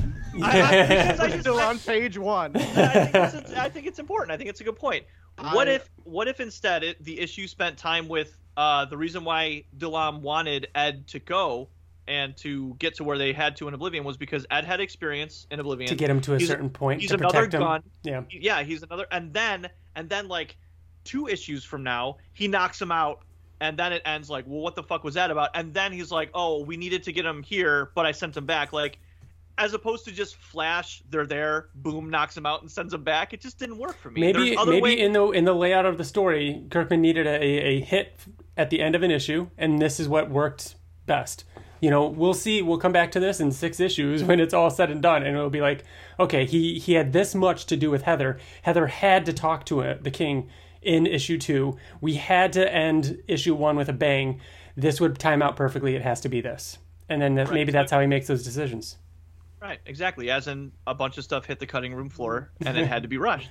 I- 0.42 0.62
I- 0.62 0.82
because 1.12 1.20
I 1.20 1.26
I'm 1.34 1.40
still 1.42 1.60
on 1.60 1.80
page 1.80 2.18
one. 2.18 2.56
I 2.58 2.62
think, 2.62 3.16
it's, 3.36 3.54
I 3.54 3.70
think 3.70 3.88
it's 3.88 4.00
important. 4.00 4.32
I 4.32 4.38
think 4.38 4.50
it's 4.50 4.62
a 4.62 4.64
good 4.64 4.76
point. 4.78 5.06
What 5.54 5.68
I- 5.68 5.74
if 5.74 5.90
what 6.04 6.28
if 6.28 6.40
instead 6.40 6.84
it, 6.84 7.04
the 7.04 7.20
issue 7.20 7.48
spent 7.48 7.78
time 7.78 8.08
with 8.08 8.38
uh, 8.58 8.86
the 8.86 8.98
reason 8.98 9.24
why 9.24 9.64
Delam 9.78 10.22
wanted 10.22 10.68
Ed 10.76 11.08
to 11.08 11.20
go 11.20 11.70
and 12.08 12.36
to 12.38 12.76
get 12.80 12.96
to 12.96 13.04
where 13.04 13.18
they 13.18 13.32
had 13.32 13.56
to 13.58 13.68
in 13.68 13.74
Oblivion 13.74 14.04
was 14.04 14.18
because 14.18 14.46
Ed 14.52 14.66
had 14.66 14.80
experience 14.82 15.46
in 15.52 15.60
Oblivion 15.60 15.88
to 15.90 15.96
get 15.96 16.10
him 16.10 16.20
to 16.22 16.34
a 16.34 16.38
He's- 16.38 16.50
certain 16.50 16.70
point 16.70 17.02
he's 17.02 17.12
to 17.12 17.16
another 17.16 17.34
protect 17.46 17.54
him. 17.54 17.62
gun. 17.62 17.84
Yeah. 18.04 18.22
yeah, 18.32 18.64
he's 18.64 18.84
another, 18.84 19.06
and 19.12 19.32
then 19.34 19.70
and 19.96 20.10
then 20.10 20.28
like 20.28 20.58
two 21.06 21.28
issues 21.28 21.64
from 21.64 21.84
now, 21.84 22.18
he 22.34 22.48
knocks 22.48 22.82
him 22.82 22.92
out, 22.92 23.22
and 23.62 23.78
then 23.78 23.94
it 23.94 24.02
ends 24.06 24.30
like, 24.30 24.46
well, 24.48 24.60
what 24.62 24.76
the 24.76 24.84
fuck 24.84 25.04
was 25.04 25.14
that 25.14 25.32
about? 25.32 25.50
And 25.54 25.74
then 25.74 25.94
he's 25.94 26.12
like, 26.12 26.30
oh, 26.34 26.64
we 26.64 26.76
needed 26.78 27.04
to 27.04 27.12
get 27.14 27.26
him 27.26 27.42
here, 27.44 27.92
but 27.96 28.06
I 28.06 28.12
sent 28.12 28.36
him 28.36 28.46
back. 28.46 28.74
Like, 28.74 28.98
as 29.60 29.74
opposed 29.74 30.06
to 30.06 30.12
just 30.12 30.38
flash, 30.38 31.04
they're 31.10 31.28
there, 31.28 31.68
boom, 31.76 32.10
knocks 32.10 32.36
him 32.36 32.46
out 32.46 32.62
and 32.62 32.72
sends 32.72 32.94
him 32.94 33.04
back. 33.04 33.34
It 33.34 33.42
just 33.42 33.60
didn't 33.60 33.78
work 33.78 33.98
for 33.98 34.10
me. 34.10 34.22
Maybe 34.22 34.56
maybe 34.56 34.82
way- 34.82 35.00
in 35.00 35.12
the 35.12 35.30
in 35.32 35.44
the 35.44 35.54
layout 35.54 35.86
of 35.86 35.98
the 35.98 36.06
story, 36.06 36.64
Kirkman 36.72 37.02
needed 37.02 37.28
a, 37.28 37.44
a 37.44 37.82
hit 37.82 38.20
at 38.56 38.70
the 38.70 38.82
end 38.82 38.96
of 38.96 39.04
an 39.04 39.12
issue, 39.12 39.50
and 39.58 39.82
this 39.82 40.00
is 40.00 40.08
what 40.08 40.32
worked 40.32 40.76
best. 41.06 41.44
You 41.82 41.90
know, 41.90 42.08
we'll 42.08 42.34
see. 42.34 42.62
We'll 42.62 42.78
come 42.78 42.92
back 42.92 43.12
to 43.12 43.20
this 43.20 43.40
in 43.40 43.52
six 43.52 43.80
issues 43.80 44.24
when 44.30 44.40
it's 44.40 44.54
all 44.54 44.72
said 44.72 44.90
and 44.90 45.02
done, 45.02 45.24
and 45.24 45.36
it'll 45.36 45.50
be 45.50 45.62
like, 45.62 45.84
okay, 46.20 46.46
he 46.46 46.80
he 46.80 46.94
had 46.94 47.12
this 47.12 47.36
much 47.36 47.66
to 47.68 47.76
do 47.76 47.92
with 47.92 48.04
Heather. 48.04 48.40
Heather 48.62 48.88
had 48.88 49.26
to 49.26 49.34
talk 49.34 49.66
to 49.66 49.82
uh 49.82 49.98
the 50.02 50.12
king 50.12 50.50
in 50.82 51.06
issue 51.06 51.38
two. 51.38 51.78
We 52.00 52.16
had 52.16 52.54
to 52.54 52.74
end 52.74 53.22
issue 53.28 53.56
one 53.56 53.76
with 53.76 53.90
a 53.90 53.94
bang. 53.94 54.40
This 54.78 55.02
would 55.02 55.20
time 55.20 55.42
out 55.42 55.58
perfectly. 55.58 55.96
It 55.98 56.02
has 56.04 56.22
to 56.22 56.30
be 56.30 56.40
this, 56.40 56.78
and 57.10 57.22
then 57.22 57.36
that, 57.36 57.52
maybe 57.52 57.74
that's 57.74 57.92
how 57.92 58.00
he 58.00 58.08
makes 58.08 58.28
those 58.28 58.44
decisions. 58.44 58.96
Right, 59.62 59.80
exactly. 59.86 60.32
As 60.32 60.48
in, 60.48 60.72
a 60.88 60.96
bunch 60.96 61.18
of 61.18 61.24
stuff 61.24 61.46
hit 61.46 61.60
the 61.60 61.68
cutting 61.68 61.94
room 61.94 62.10
floor, 62.10 62.52
and 62.66 62.78
it 62.78 62.88
had 62.88 63.04
to 63.04 63.10
be 63.10 63.18
rushed. 63.18 63.50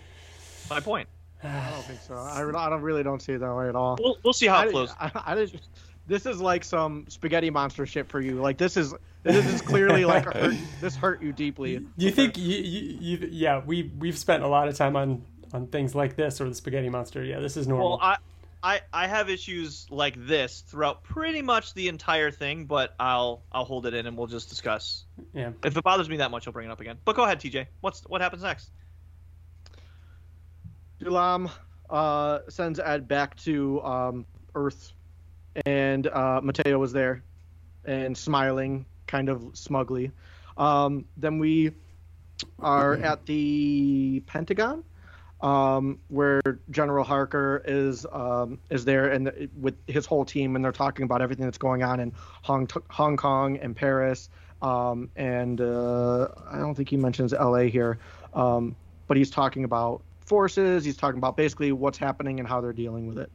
My 0.70 0.80
point. 0.80 1.08
I 1.42 1.70
don't 1.70 1.84
think 1.84 2.00
so. 2.00 2.14
I, 2.14 2.40
I 2.40 2.68
don't 2.70 2.82
really 2.82 3.02
don't 3.02 3.20
see 3.20 3.32
it 3.32 3.40
that 3.40 3.54
way 3.54 3.68
at 3.68 3.76
all. 3.76 3.96
We'll, 4.00 4.18
we'll 4.24 4.32
see 4.32 4.46
how 4.46 4.58
I, 4.58 4.66
it 4.66 4.70
flows. 4.70 4.94
I, 5.00 5.10
I, 5.26 5.44
just- 5.44 5.68
this 6.06 6.26
is 6.26 6.40
like 6.40 6.64
some 6.64 7.04
spaghetti 7.08 7.50
monster 7.50 7.86
shit 7.86 8.08
for 8.08 8.20
you. 8.20 8.40
Like 8.40 8.56
this 8.56 8.76
is 8.76 8.94
this 9.22 9.46
is 9.46 9.60
clearly 9.60 10.04
like 10.04 10.26
a 10.26 10.38
hurt, 10.48 10.56
this 10.80 10.96
hurt 10.96 11.22
you 11.22 11.32
deeply. 11.32 11.86
You 11.96 12.10
think 12.10 12.38
you, 12.38 12.56
you, 12.56 12.98
you 13.00 13.28
yeah, 13.30 13.62
we 13.64 13.92
we've 13.98 14.16
spent 14.18 14.42
a 14.42 14.48
lot 14.48 14.68
of 14.68 14.74
time 14.74 14.96
on 14.96 15.22
on 15.52 15.66
things 15.66 15.94
like 15.94 16.16
this 16.16 16.40
or 16.40 16.48
the 16.48 16.54
spaghetti 16.54 16.88
monster. 16.88 17.22
Yeah, 17.22 17.40
this 17.40 17.56
is 17.56 17.68
normal. 17.68 17.90
Well, 17.90 18.00
I, 18.02 18.16
I 18.62 18.80
I 18.92 19.06
have 19.06 19.30
issues 19.30 19.86
like 19.90 20.14
this 20.26 20.62
throughout 20.62 21.04
pretty 21.04 21.42
much 21.42 21.74
the 21.74 21.88
entire 21.88 22.30
thing, 22.30 22.66
but 22.66 22.94
I'll 22.98 23.42
I'll 23.52 23.64
hold 23.64 23.86
it 23.86 23.94
in 23.94 24.06
and 24.06 24.16
we'll 24.16 24.26
just 24.26 24.48
discuss. 24.48 25.04
yeah. 25.32 25.52
If 25.64 25.76
it 25.76 25.84
bothers 25.84 26.08
me 26.08 26.16
that 26.18 26.30
much, 26.30 26.46
I'll 26.46 26.52
bring 26.52 26.68
it 26.68 26.72
up 26.72 26.80
again. 26.80 26.98
But 27.04 27.16
go 27.16 27.24
ahead, 27.24 27.40
TJ. 27.40 27.66
What's 27.80 28.02
what 28.02 28.20
happens 28.20 28.42
next? 28.42 28.70
Dulam 31.00 31.50
uh, 31.90 32.40
sends 32.48 32.80
Ed 32.80 33.06
back 33.06 33.36
to 33.36 33.80
um, 33.82 34.26
Earth, 34.54 34.92
and 35.64 36.06
uh, 36.06 36.40
Mateo 36.42 36.78
was 36.78 36.92
there 36.92 37.22
and 37.84 38.16
smiling 38.16 38.84
kind 39.06 39.28
of 39.28 39.56
smugly. 39.56 40.10
Um, 40.56 41.04
then 41.16 41.38
we 41.38 41.72
are 42.58 42.94
at 42.94 43.26
the 43.26 44.22
Pentagon, 44.26 44.84
um, 45.40 45.98
where 46.08 46.40
General 46.70 47.04
Harker 47.04 47.62
is 47.64 48.06
um, 48.12 48.58
is 48.70 48.84
there 48.84 49.08
and 49.08 49.48
with 49.60 49.76
his 49.86 50.06
whole 50.06 50.24
team, 50.24 50.56
and 50.56 50.64
they're 50.64 50.72
talking 50.72 51.04
about 51.04 51.22
everything 51.22 51.44
that's 51.44 51.58
going 51.58 51.82
on 51.82 52.00
in 52.00 52.12
Hong 52.42 52.68
Hong 52.90 53.16
Kong 53.16 53.56
and 53.58 53.74
Paris, 53.74 54.30
um, 54.62 55.10
and 55.16 55.60
uh, 55.60 56.28
I 56.50 56.58
don't 56.58 56.74
think 56.74 56.88
he 56.88 56.96
mentions 56.96 57.32
L.A. 57.32 57.68
here, 57.68 57.98
um, 58.34 58.74
but 59.06 59.16
he's 59.16 59.30
talking 59.30 59.64
about 59.64 60.02
forces. 60.20 60.84
He's 60.84 60.96
talking 60.96 61.18
about 61.18 61.36
basically 61.36 61.72
what's 61.72 61.98
happening 61.98 62.38
and 62.38 62.48
how 62.48 62.60
they're 62.60 62.72
dealing 62.72 63.06
with 63.06 63.18
it. 63.18 63.30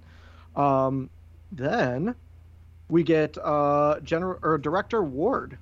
Um, 0.55 1.09
then 1.51 2.15
we 2.89 3.03
get 3.03 3.37
uh, 3.37 3.99
General 4.03 4.39
or 4.43 4.57
Director 4.57 5.03
Ward 5.03 5.57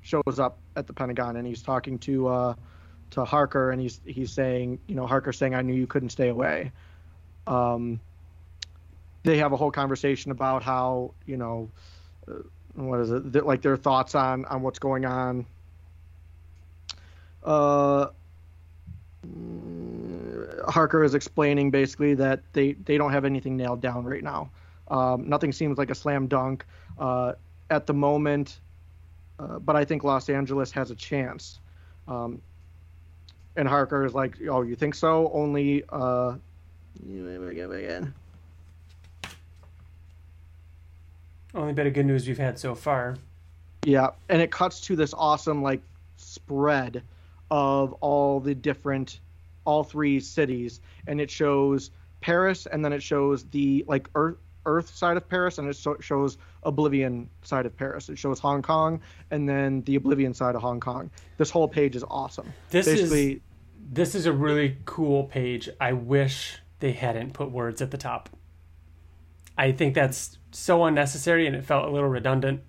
shows 0.00 0.38
up 0.38 0.58
at 0.76 0.86
the 0.86 0.92
Pentagon 0.92 1.36
and 1.36 1.46
he's 1.46 1.62
talking 1.62 1.98
to 1.98 2.28
uh, 2.28 2.54
to 3.10 3.24
Harker 3.24 3.70
and 3.70 3.80
he's 3.80 4.00
he's 4.04 4.32
saying, 4.32 4.78
you 4.86 4.94
know, 4.94 5.06
Harker 5.06 5.32
saying, 5.32 5.54
"I 5.54 5.62
knew 5.62 5.74
you 5.74 5.86
couldn't 5.86 6.10
stay 6.10 6.28
away." 6.28 6.72
Um, 7.46 8.00
they 9.22 9.38
have 9.38 9.52
a 9.52 9.56
whole 9.56 9.70
conversation 9.70 10.30
about 10.30 10.62
how 10.62 11.12
you 11.26 11.36
know, 11.36 11.70
uh, 12.28 12.34
what 12.74 13.00
is 13.00 13.10
it? 13.10 13.44
Like 13.44 13.62
their 13.62 13.76
thoughts 13.76 14.14
on 14.14 14.44
on 14.46 14.62
what's 14.62 14.78
going 14.78 15.04
on. 15.04 15.46
Uh, 17.42 18.08
Harker 20.68 21.04
is 21.04 21.14
explaining 21.14 21.70
basically 21.70 22.14
that 22.14 22.40
they 22.52 22.72
they 22.72 22.98
don't 22.98 23.12
have 23.12 23.24
anything 23.24 23.56
nailed 23.56 23.80
down 23.80 24.04
right 24.04 24.22
now. 24.22 24.50
Um, 24.88 25.28
nothing 25.28 25.52
seems 25.52 25.78
like 25.78 25.90
a 25.90 25.94
slam 25.94 26.26
dunk 26.26 26.64
uh, 26.98 27.32
at 27.70 27.86
the 27.86 27.94
moment, 27.94 28.60
uh, 29.38 29.58
but 29.58 29.76
I 29.76 29.84
think 29.84 30.04
Los 30.04 30.28
Angeles 30.28 30.70
has 30.72 30.90
a 30.90 30.94
chance. 30.94 31.58
Um, 32.06 32.40
and 33.56 33.68
Harker 33.68 34.04
is 34.04 34.14
like, 34.14 34.36
"Oh, 34.48 34.62
you 34.62 34.76
think 34.76 34.94
so? 34.94 35.30
Only 35.32 35.84
uh, 35.88 36.34
again." 37.78 38.14
Only 41.54 41.72
bit 41.72 41.86
of 41.86 41.94
good 41.94 42.06
news 42.06 42.26
we've 42.26 42.36
had 42.36 42.58
so 42.58 42.74
far. 42.74 43.16
Yeah, 43.84 44.10
and 44.28 44.42
it 44.42 44.50
cuts 44.50 44.80
to 44.82 44.96
this 44.96 45.14
awesome 45.14 45.62
like 45.62 45.80
spread 46.16 47.02
of 47.50 47.92
all 47.94 48.40
the 48.40 48.54
different 48.54 49.20
all 49.64 49.84
three 49.84 50.20
cities 50.20 50.80
and 51.06 51.20
it 51.20 51.30
shows 51.30 51.90
Paris 52.20 52.66
and 52.66 52.84
then 52.84 52.92
it 52.92 53.02
shows 53.02 53.44
the 53.46 53.84
like 53.88 54.08
earth 54.14 54.36
earth 54.64 54.94
side 54.94 55.16
of 55.16 55.28
Paris 55.28 55.58
and 55.58 55.68
it 55.68 55.76
so- 55.76 55.96
shows 56.00 56.38
oblivion 56.64 57.30
side 57.42 57.66
of 57.66 57.76
Paris. 57.76 58.08
It 58.08 58.18
shows 58.18 58.40
Hong 58.40 58.62
Kong 58.62 59.00
and 59.30 59.48
then 59.48 59.82
the 59.82 59.94
oblivion 59.94 60.34
side 60.34 60.56
of 60.56 60.60
Hong 60.62 60.80
Kong. 60.80 61.10
This 61.36 61.50
whole 61.50 61.68
page 61.68 61.94
is 61.94 62.04
awesome. 62.08 62.52
This 62.70 62.86
Basically 62.86 63.34
is 63.34 63.40
this 63.80 64.14
is 64.14 64.26
a 64.26 64.32
really 64.32 64.78
cool 64.84 65.24
page. 65.24 65.68
I 65.80 65.92
wish 65.92 66.58
they 66.80 66.92
hadn't 66.92 67.32
put 67.32 67.50
words 67.50 67.80
at 67.80 67.90
the 67.90 67.98
top. 67.98 68.28
I 69.58 69.72
think 69.72 69.94
that's 69.94 70.38
so 70.50 70.84
unnecessary 70.84 71.46
and 71.46 71.56
it 71.56 71.64
felt 71.64 71.86
a 71.88 71.90
little 71.90 72.08
redundant. 72.08 72.62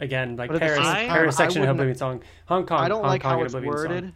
Again, 0.00 0.36
like 0.36 0.48
But 0.48 0.54
at 0.54 0.60
the 0.60 0.66
Paris, 0.82 1.08
Paris 1.10 1.36
section 1.36 1.62
of 1.62 1.68
Oblivion 1.68 1.96
Song, 1.96 2.22
Hong 2.46 2.64
Kong. 2.64 2.80
I 2.80 2.88
don't 2.88 3.02
Hong 3.02 3.10
like 3.10 3.22
Kong 3.22 3.38
how 3.38 3.44
it's 3.44 3.52
Oblivion 3.52 3.72
Song. 3.76 3.82
worded, 3.90 4.12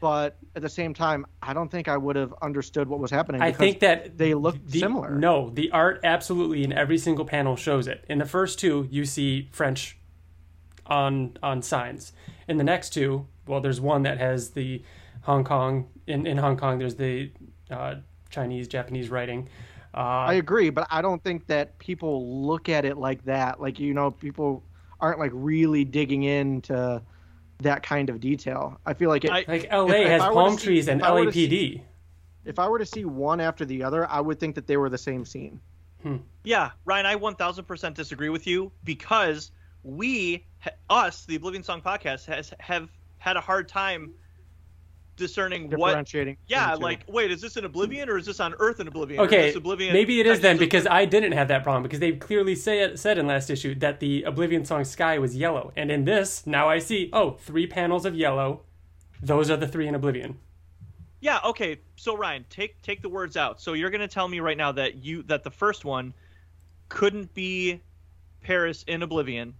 but 0.00 0.36
at 0.54 0.62
the 0.62 0.68
same 0.68 0.94
time, 0.94 1.26
I 1.42 1.52
don't 1.52 1.68
think 1.68 1.88
I 1.88 1.96
would 1.96 2.14
have 2.14 2.32
understood 2.40 2.86
what 2.86 3.00
was 3.00 3.10
happening. 3.10 3.42
I 3.42 3.50
think 3.50 3.80
that 3.80 4.16
they 4.18 4.34
look 4.34 4.56
the- 4.64 4.78
similar. 4.78 5.10
No, 5.18 5.50
the 5.50 5.72
art 5.72 6.00
absolutely 6.04 6.62
in 6.62 6.72
every 6.72 6.96
single 6.96 7.24
panel 7.24 7.56
shows 7.56 7.88
it. 7.88 8.04
In 8.08 8.18
the 8.18 8.24
first 8.24 8.60
two, 8.60 8.86
you 8.88 9.04
see 9.04 9.48
French 9.50 9.98
on 10.86 11.36
on 11.42 11.60
signs. 11.62 12.12
In 12.46 12.56
the 12.56 12.64
next 12.64 12.90
two, 12.90 13.26
well, 13.48 13.60
there's 13.60 13.80
one 13.80 14.02
that 14.04 14.18
has 14.18 14.50
the 14.50 14.84
Hong 15.22 15.44
Kong 15.44 15.88
in 16.06 16.26
in 16.26 16.36
Hong 16.36 16.56
Kong. 16.56 16.78
There's 16.78 16.94
the 16.96 17.30
uh, 17.70 17.96
Chinese 18.30 18.68
Japanese 18.68 19.08
writing. 19.10 19.48
Uh, 19.92 19.98
I 20.28 20.34
agree, 20.34 20.70
but 20.70 20.86
I 20.90 21.02
don't 21.02 21.22
think 21.24 21.46
that 21.48 21.76
people 21.78 22.44
look 22.46 22.68
at 22.68 22.84
it 22.84 22.96
like 22.96 23.24
that. 23.24 23.60
Like 23.60 23.78
you 23.80 23.92
know, 23.94 24.10
people 24.10 24.62
aren't 25.00 25.18
like 25.18 25.32
really 25.34 25.84
digging 25.84 26.22
into 26.24 27.02
that 27.58 27.82
kind 27.82 28.08
of 28.08 28.20
detail. 28.20 28.78
I 28.86 28.94
feel 28.94 29.08
like 29.10 29.24
it, 29.24 29.30
I- 29.30 29.44
like 29.48 29.68
LA 29.72 29.86
if- 29.86 29.94
if 30.02 30.08
has 30.08 30.22
I 30.22 30.28
were 30.28 30.34
to 30.34 30.40
palm 30.40 30.58
see- 30.58 30.64
trees 30.66 30.88
and 30.88 31.00
if 31.00 31.06
I 31.06 31.12
were 31.12 31.26
to 31.26 31.32
see- 31.32 31.48
LAPD. 31.48 31.82
if 32.44 32.58
I 32.58 32.68
were 32.68 32.78
to 32.78 32.86
see 32.86 33.04
one 33.04 33.40
after 33.40 33.64
the 33.64 33.82
other, 33.82 34.08
I 34.08 34.20
would 34.20 34.38
think 34.40 34.54
that 34.54 34.66
they 34.66 34.76
were 34.76 34.88
the 34.88 34.98
same 34.98 35.24
scene. 35.24 35.60
Yeah, 36.44 36.70
Ryan, 36.86 37.04
I 37.04 37.14
1000% 37.16 37.92
disagree 37.94 38.30
with 38.30 38.46
you 38.46 38.72
because 38.84 39.50
we, 39.82 40.46
us, 40.88 41.26
the 41.26 41.36
Oblivion 41.36 41.62
Song 41.62 41.82
podcast, 41.82 42.24
has 42.24 42.54
have 42.58 42.88
had 43.18 43.36
a 43.36 43.40
hard 43.42 43.68
time 43.68 44.14
discerning 45.20 45.70
what. 45.70 45.92
Yeah, 45.92 46.00
between 46.00 46.70
the 46.72 46.76
two. 46.76 46.82
like, 46.82 47.00
wait, 47.06 47.30
is 47.30 47.40
this 47.40 47.56
in 47.56 47.64
Oblivion 47.64 48.08
or 48.08 48.18
is 48.18 48.26
this 48.26 48.40
on 48.40 48.54
Earth 48.58 48.80
in 48.80 48.88
Oblivion? 48.88 49.20
Or 49.20 49.24
is 49.26 49.32
Okay, 49.32 49.46
this 49.48 49.56
Oblivion 49.56 49.92
maybe 49.92 50.18
it 50.18 50.26
is 50.26 50.40
then 50.40 50.56
because 50.56 50.86
I 50.88 51.04
didn't 51.04 51.32
have 51.32 51.46
that 51.48 51.62
problem 51.62 51.84
because 51.84 52.00
they 52.00 52.12
clearly 52.12 52.56
say 52.56 52.96
said 52.96 53.18
in 53.18 53.26
last 53.28 53.50
issue 53.50 53.74
that 53.76 54.00
the 54.00 54.24
Oblivion 54.24 54.64
song 54.64 54.84
sky 54.84 55.18
was 55.18 55.36
yellow, 55.36 55.72
and 55.76 55.92
in 55.92 56.04
this 56.04 56.46
now 56.46 56.68
I 56.68 56.80
see 56.80 57.10
oh 57.12 57.32
three 57.32 57.66
panels 57.68 58.04
of 58.04 58.16
yellow, 58.16 58.62
those 59.22 59.50
are 59.50 59.56
the 59.56 59.68
three 59.68 59.86
in 59.86 59.94
Oblivion. 59.94 60.38
Yeah, 61.20 61.38
okay. 61.44 61.78
So 61.96 62.16
Ryan, 62.16 62.44
take 62.50 62.80
take 62.82 63.02
the 63.02 63.08
words 63.10 63.36
out. 63.36 63.60
So 63.60 63.74
you're 63.74 63.90
gonna 63.90 64.08
tell 64.08 64.26
me 64.26 64.40
right 64.40 64.56
now 64.56 64.72
that 64.72 64.96
you 64.96 65.22
that 65.24 65.44
the 65.44 65.50
first 65.50 65.84
one 65.84 66.14
couldn't 66.88 67.32
be 67.34 67.80
Paris 68.42 68.82
in 68.88 69.02
Oblivion. 69.02 69.54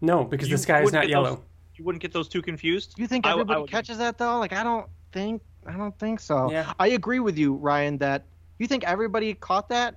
No, 0.00 0.24
because 0.24 0.48
You 0.48 0.56
the 0.56 0.62
sky 0.62 0.80
is 0.80 0.84
wouldn't 0.84 1.08
yellow. 1.08 1.36
those- 1.36 1.44
you 1.78 1.84
wouldn't 1.84 2.02
get 2.02 2.12
those 2.12 2.28
two 2.28 2.42
confused. 2.42 2.94
You 2.98 3.06
think 3.06 3.24
I 3.26 3.30
w- 3.30 3.40
I 3.40 3.42
everybody 3.44 3.60
would- 3.62 3.70
catches 3.70 3.98
that 3.98 4.18
though? 4.18 4.38
Like 4.38 4.52
I 4.52 4.62
don't 4.64 4.86
think 5.12 5.42
I 5.66 5.72
don't 5.76 5.96
think 5.98 6.20
so. 6.20 6.50
Yeah. 6.50 6.72
I 6.78 6.88
agree 6.88 7.20
with 7.20 7.38
you, 7.38 7.54
Ryan. 7.54 7.98
That 7.98 8.24
you 8.58 8.66
think 8.66 8.84
everybody 8.84 9.34
caught 9.34 9.68
that, 9.68 9.96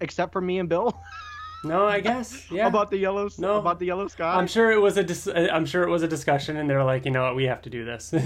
except 0.00 0.32
for 0.32 0.40
me 0.40 0.58
and 0.58 0.68
Bill, 0.68 0.96
No, 1.64 1.86
I 1.86 2.00
guess 2.00 2.50
yeah. 2.50 2.66
about 2.66 2.90
the 2.90 2.98
yellow 2.98 3.28
No. 3.38 3.56
about 3.58 3.78
the 3.78 3.86
yellow 3.86 4.06
sky. 4.08 4.34
I'm 4.36 4.46
sure 4.46 4.70
it 4.70 4.80
was 4.80 4.96
a 4.98 5.02
dis- 5.04 5.26
uh, 5.28 5.48
I'm 5.50 5.64
sure 5.64 5.82
it 5.84 5.90
was 5.90 6.02
a 6.02 6.08
discussion, 6.08 6.58
and 6.58 6.68
they're 6.68 6.84
like, 6.84 7.04
you 7.06 7.10
know 7.10 7.22
what, 7.22 7.36
we 7.36 7.44
have 7.44 7.62
to 7.62 7.70
do 7.70 7.84
this. 7.86 8.12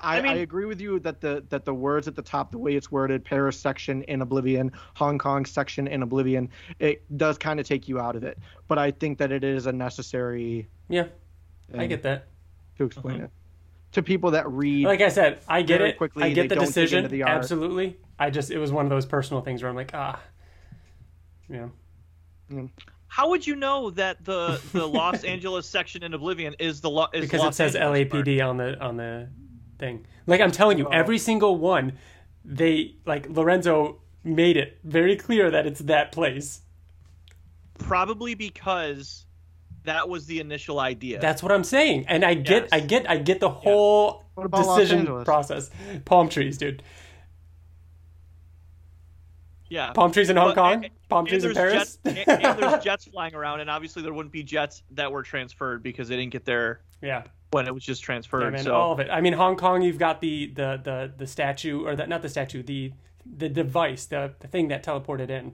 I, 0.00 0.18
I 0.18 0.20
mean- 0.22 0.32
I 0.32 0.36
agree 0.36 0.64
with 0.66 0.80
you 0.80 0.98
that 1.00 1.20
the 1.20 1.44
that 1.50 1.64
the 1.64 1.74
words 1.74 2.08
at 2.08 2.14
the 2.14 2.22
top, 2.22 2.50
the 2.50 2.58
way 2.58 2.74
it's 2.74 2.90
worded, 2.90 3.24
Paris 3.24 3.58
section 3.58 4.02
in 4.04 4.22
Oblivion, 4.22 4.72
Hong 4.94 5.18
Kong 5.18 5.44
section 5.44 5.86
in 5.86 6.02
Oblivion, 6.02 6.48
it 6.78 7.02
does 7.18 7.36
kind 7.38 7.58
of 7.60 7.66
take 7.66 7.88
you 7.88 7.98
out 8.00 8.16
of 8.16 8.22
it. 8.24 8.38
But 8.68 8.78
I 8.78 8.90
think 8.90 9.18
that 9.18 9.30
it 9.32 9.44
is 9.44 9.66
a 9.66 9.72
necessary 9.72 10.68
yeah, 10.88 11.06
I 11.76 11.86
get 11.86 12.02
that. 12.02 12.26
to 12.78 12.84
explain 12.84 13.20
it 13.22 13.30
to 13.92 14.02
people 14.02 14.32
that 14.32 14.50
read. 14.50 14.84
Like 14.86 15.00
I 15.00 15.08
said, 15.08 15.38
I 15.48 15.62
get 15.62 15.80
it. 15.80 15.96
quickly, 15.96 16.24
I 16.24 16.32
get 16.32 16.48
the 16.48 16.56
decision. 16.56 16.98
into 17.04 17.10
the. 17.10 17.22
Absolutely. 17.22 17.96
I 18.18 18.30
just 18.30 18.50
it 18.50 18.58
was 18.58 18.72
one 18.72 18.84
of 18.86 18.90
those 18.90 19.06
personal 19.06 19.40
things 19.42 19.62
where 19.62 19.70
I'm 19.70 19.76
like, 19.76 19.92
ah, 19.94 20.20
yeah. 21.48 21.68
How 23.06 23.30
would 23.30 23.46
you 23.46 23.54
know 23.56 23.90
that 23.90 24.24
the 24.24 24.60
the 24.72 24.86
Los 25.00 25.24
Angeles 25.24 25.68
section 25.68 26.02
in 26.02 26.14
Oblivion 26.14 26.54
is 26.58 26.80
the 26.80 26.90
lo- 26.90 27.06
is 27.12 27.22
because 27.22 27.40
Los 27.40 27.54
it 27.54 27.56
says 27.56 27.76
Angeles 27.76 28.08
part? 28.08 28.24
LAPD 28.26 28.48
on 28.48 28.56
the 28.56 28.80
on 28.84 28.96
the 28.96 29.28
thing. 29.78 30.06
Like 30.26 30.40
I'm 30.40 30.50
telling 30.50 30.78
you, 30.78 30.86
Oh. 30.88 30.90
every 30.92 31.18
single 31.18 31.56
one, 31.56 31.92
they 32.44 32.96
like 33.06 33.28
Lorenzo 33.28 34.00
made 34.24 34.56
it 34.56 34.78
very 34.84 35.16
clear 35.16 35.50
that 35.50 35.66
it's 35.66 35.80
that 35.80 36.10
place. 36.12 36.62
Probably 37.78 38.34
because 38.34 39.26
that 39.84 40.08
was 40.08 40.26
the 40.26 40.40
initial 40.40 40.80
idea. 40.80 41.20
That's 41.20 41.42
what 41.42 41.52
I'm 41.52 41.64
saying, 41.64 42.06
and 42.08 42.24
I 42.24 42.34
get, 42.34 42.62
Yes. 42.64 42.68
I 42.72 42.80
get, 42.80 43.08
I 43.10 43.16
get 43.18 43.40
the 43.40 43.50
whole 43.50 44.24
What 44.34 44.46
about 44.46 44.66
Los 44.66 44.78
decision 44.78 45.24
process. 45.24 45.70
Palm 46.04 46.28
trees, 46.28 46.58
dude. 46.58 46.82
yeah. 49.68 49.92
Palm 49.92 50.12
trees 50.12 50.30
in 50.30 50.36
Hong 50.36 50.48
But- 50.48 50.54
Kong. 50.56 50.84
and- 50.84 50.94
Palm 51.08 51.26
trees 51.26 51.44
in 51.44 51.54
Paris. 51.54 51.98
Jets, 52.04 52.26
and, 52.28 52.42
and 52.44 52.58
there's 52.58 52.82
jets 52.84 53.04
flying 53.06 53.34
around, 53.34 53.60
and 53.60 53.70
obviously 53.70 54.02
there 54.02 54.12
wouldn't 54.12 54.32
be 54.32 54.42
jets 54.42 54.82
that 54.92 55.12
were 55.12 55.22
transferred 55.22 55.82
because 55.82 56.08
they 56.08 56.16
didn't 56.16 56.32
get 56.32 56.44
there 56.44 56.80
yeah. 57.02 57.22
when 57.52 57.66
it 57.68 57.74
was 57.74 57.84
just 57.84 58.02
Yeah, 58.02 58.06
transferred. 58.06 58.52
man, 58.52 58.64
so 58.64 58.74
all 58.74 58.92
of 58.92 59.00
it. 59.00 59.08
I 59.10 59.20
mean, 59.20 59.32
Hong 59.32 59.56
Kong, 59.56 59.82
you've 59.82 59.98
got 59.98 60.20
the 60.20 60.46
the 60.46 60.80
the 60.82 61.12
the 61.18 61.26
statue, 61.26 61.84
or 61.86 61.94
that 61.96 62.08
not 62.08 62.22
the 62.22 62.28
statue, 62.28 62.62
the 62.62 62.92
the 63.26 63.48
device, 63.48 64.06
the, 64.06 64.34
the 64.40 64.48
thing 64.48 64.68
that 64.68 64.82
teleported 64.84 65.30
in. 65.30 65.52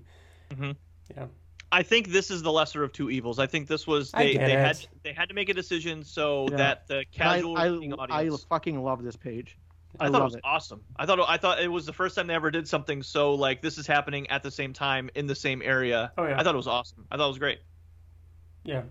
Mhm. 0.51 0.77
Yeah. 1.15 1.27
I 1.73 1.83
think 1.83 2.09
this 2.09 2.31
is 2.31 2.43
the 2.43 2.51
lesser 2.51 2.83
of 2.83 2.93
two 2.93 3.11
evils. 3.11 3.39
I 3.39 3.47
think 3.47 3.69
this 3.69 3.87
was 3.87 4.11
they, 4.11 4.37
they 4.37 4.53
it. 4.53 4.59
had 4.59 4.87
they 5.05 5.13
had 5.13 5.29
to 5.29 5.35
make 5.35 5.49
a 5.49 5.55
decision 5.55 6.03
so 6.05 6.49
Yeah. 6.51 6.57
that 6.57 6.89
the 6.89 7.05
casual 7.13 7.57
I, 7.57 7.67
reading 7.69 7.95
I, 7.95 8.23
I 8.23 8.31
fucking 8.49 8.83
love 8.83 9.03
this 9.03 9.17
page. 9.17 9.57
I, 9.99 10.07
I, 10.07 10.11
thought 10.11 10.21
it 10.21 10.25
was 10.25 10.35
it. 10.37 10.41
awesome. 10.45 10.83
I 10.97 11.07
thought 11.07 11.21
I 11.29 11.37
thought 11.37 11.61
it 11.61 11.69
was 11.71 11.87
the 11.87 11.93
first 11.93 12.17
time 12.17 12.27
they 12.27 12.35
ever 12.35 12.51
did 12.51 12.67
something 12.67 13.03
so 13.03 13.35
like 13.35 13.63
this 13.63 13.79
is 13.79 13.87
happening 13.87 14.29
at 14.31 14.43
the 14.43 14.51
same 14.51 14.73
time 14.73 15.11
in 15.15 15.27
the 15.27 15.35
same 15.35 15.63
area. 15.63 16.13
Oh, 16.19 16.27
yeah. 16.27 16.39
I 16.39 16.43
thought 16.43 16.55
it 16.55 16.59
was 16.59 16.67
awesome. 16.69 17.07
I 17.11 17.17
thought 17.17 17.27
it 17.27 17.29
was 17.29 17.39
great. 17.39 17.61
Yeah. 18.65 18.83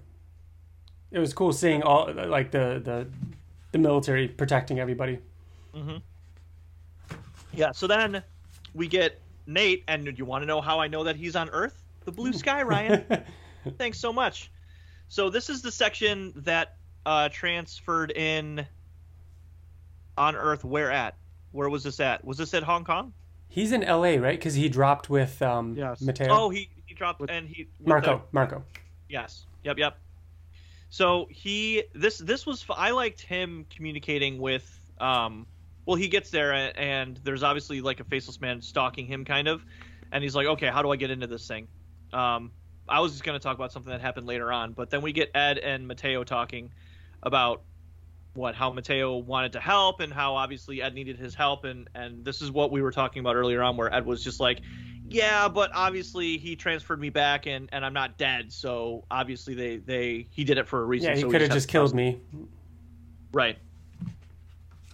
It 1.12 1.20
was 1.20 1.34
cool 1.34 1.52
seeing 1.54 1.84
all 1.84 2.13
like 2.13 2.52
the 2.52 2.82
the 2.84 3.08
the 3.72 3.78
military 3.78 4.28
protecting 4.28 4.80
everybody. 4.80 5.20
Mm-hmm. 5.76 5.98
Yeah. 7.54 7.72
So 7.72 7.88
then 7.88 8.24
we 8.74 8.88
get 8.88 9.20
Nate, 9.48 9.84
and 9.88 10.18
you 10.18 10.26
want 10.26 10.44
to 10.44 10.46
know 10.46 10.62
how 10.62 10.80
I 10.80 10.88
know 10.88 11.04
that 11.04 11.15
he's 11.15 11.36
on 11.36 11.50
Earth? 11.50 11.82
The 12.06 12.12
blue 12.12 12.34
sky, 12.34 12.64
Ryan. 12.64 13.24
Thanks 13.78 14.00
so 14.00 14.12
much. 14.14 14.52
So 15.08 15.30
this 15.30 15.50
is 15.50 15.62
the 15.62 15.72
section 15.72 16.34
that 16.38 16.76
uh, 17.06 17.30
transferred 17.30 18.12
in 18.12 18.66
on 20.18 20.36
Earth. 20.36 20.64
Where 20.64 20.92
at? 20.92 21.16
Where 21.52 21.70
was 21.70 21.84
this 21.84 22.00
at? 22.00 22.24
Was 22.24 22.38
this 22.38 22.54
at 22.54 22.64
Hong 22.64 22.84
Kong? 22.84 23.14
He's 23.48 23.72
in 23.72 23.84
L.A. 23.84 24.20
right? 24.20 24.38
Because 24.38 24.54
he 24.54 24.70
dropped 24.70 25.10
with 25.10 25.42
um, 25.42 25.76
Yes. 25.76 26.02
Mateo. 26.02 26.28
Oh, 26.30 26.50
he, 26.50 26.70
he 26.86 26.94
dropped 26.94 27.20
With- 27.20 27.32
and 27.32 27.48
he 27.48 27.68
with 27.80 27.88
Marco. 27.88 28.18
the- 28.18 28.24
Marco. 28.32 28.64
Yes. 29.10 29.46
Yep. 29.64 29.78
Yep. 29.80 29.98
So 30.92 31.28
he 31.30 31.84
this 31.94 32.18
this 32.18 32.46
was 32.48 32.66
I 32.70 32.92
liked 32.92 33.22
him 33.22 33.66
communicating 33.70 34.40
with 34.40 34.68
um 35.00 35.46
well 35.86 35.96
he 35.96 36.08
gets 36.08 36.32
there 36.32 36.52
and, 36.54 36.78
and 36.78 37.20
there's 37.24 37.44
obviously 37.44 37.80
like 37.82 38.00
a 38.00 38.04
faceless 38.04 38.42
man 38.42 38.60
stalking 38.62 39.06
him 39.06 39.24
kind 39.24 39.48
of 39.48 39.64
and 40.12 40.24
he's 40.24 40.36
like 40.36 40.48
okay 40.48 40.66
how 40.68 40.82
do 40.82 40.90
I 40.92 40.96
get 40.96 41.12
into 41.12 41.28
this 41.28 41.48
thing 41.48 41.68
um 42.13 42.52
I 42.88 43.02
was 43.02 43.12
just 43.12 43.24
going 43.24 43.38
to 43.38 43.43
talk 43.43 43.56
about 43.56 43.72
something 43.72 43.91
that 43.91 44.02
happened 44.02 44.26
later 44.28 44.52
on 44.52 44.74
but 44.74 44.89
then 44.89 45.02
we 45.02 45.12
get 45.13 45.30
Ed 45.36 45.58
and 45.60 45.88
Mateo 45.88 46.24
talking 46.24 46.72
about 47.24 47.62
what 48.34 48.56
how 48.56 48.72
Mateo 48.72 49.17
wanted 49.17 49.54
to 49.54 49.60
help 49.60 50.00
and 50.00 50.12
how 50.13 50.36
obviously 50.36 50.82
Ed 50.82 50.93
needed 50.93 51.17
his 51.17 51.36
help 51.36 51.65
and 51.65 51.88
and 51.95 52.24
this 52.26 52.41
is 52.41 52.52
what 52.52 52.72
we 52.72 52.82
were 52.82 52.91
talking 52.91 53.19
about 53.19 53.36
earlier 53.36 53.62
on 53.62 53.76
where 53.78 53.93
Ed 53.93 54.06
was 54.06 54.24
just 54.24 54.39
like 54.39 54.62
yeah 55.10 55.48
but 55.48 55.72
obviously 55.74 56.38
he 56.38 56.56
transferred 56.56 57.00
me 57.00 57.10
back 57.10 57.48
and 57.48 57.69
and 57.72 57.86
I'm 57.86 57.93
not 57.93 58.17
dead 58.17 58.52
so 58.52 59.04
obviously 59.10 59.56
they 59.56 59.78
they 59.78 60.28
he 60.32 60.43
did 60.43 60.58
it 60.58 60.67
for 60.67 60.82
a 60.82 60.86
reason 60.86 61.10
Yeah, 61.12 61.15
he 61.15 61.22
so 61.22 61.30
could 61.30 61.41
have 61.41 61.50
have 61.50 61.58
just 61.58 61.67
killed 61.67 61.95
me. 61.95 62.19
right 63.34 63.58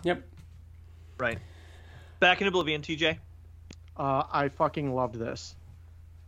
Yep. 0.04 0.24
right 1.20 1.40
back 2.20 2.42
in 2.42 2.48
Oblivion 2.48 2.82
TJ 2.82 3.18
Uh, 3.98 4.24
I 4.32 4.50
fucking 4.50 4.94
loved 4.94 5.16
this. 5.16 5.56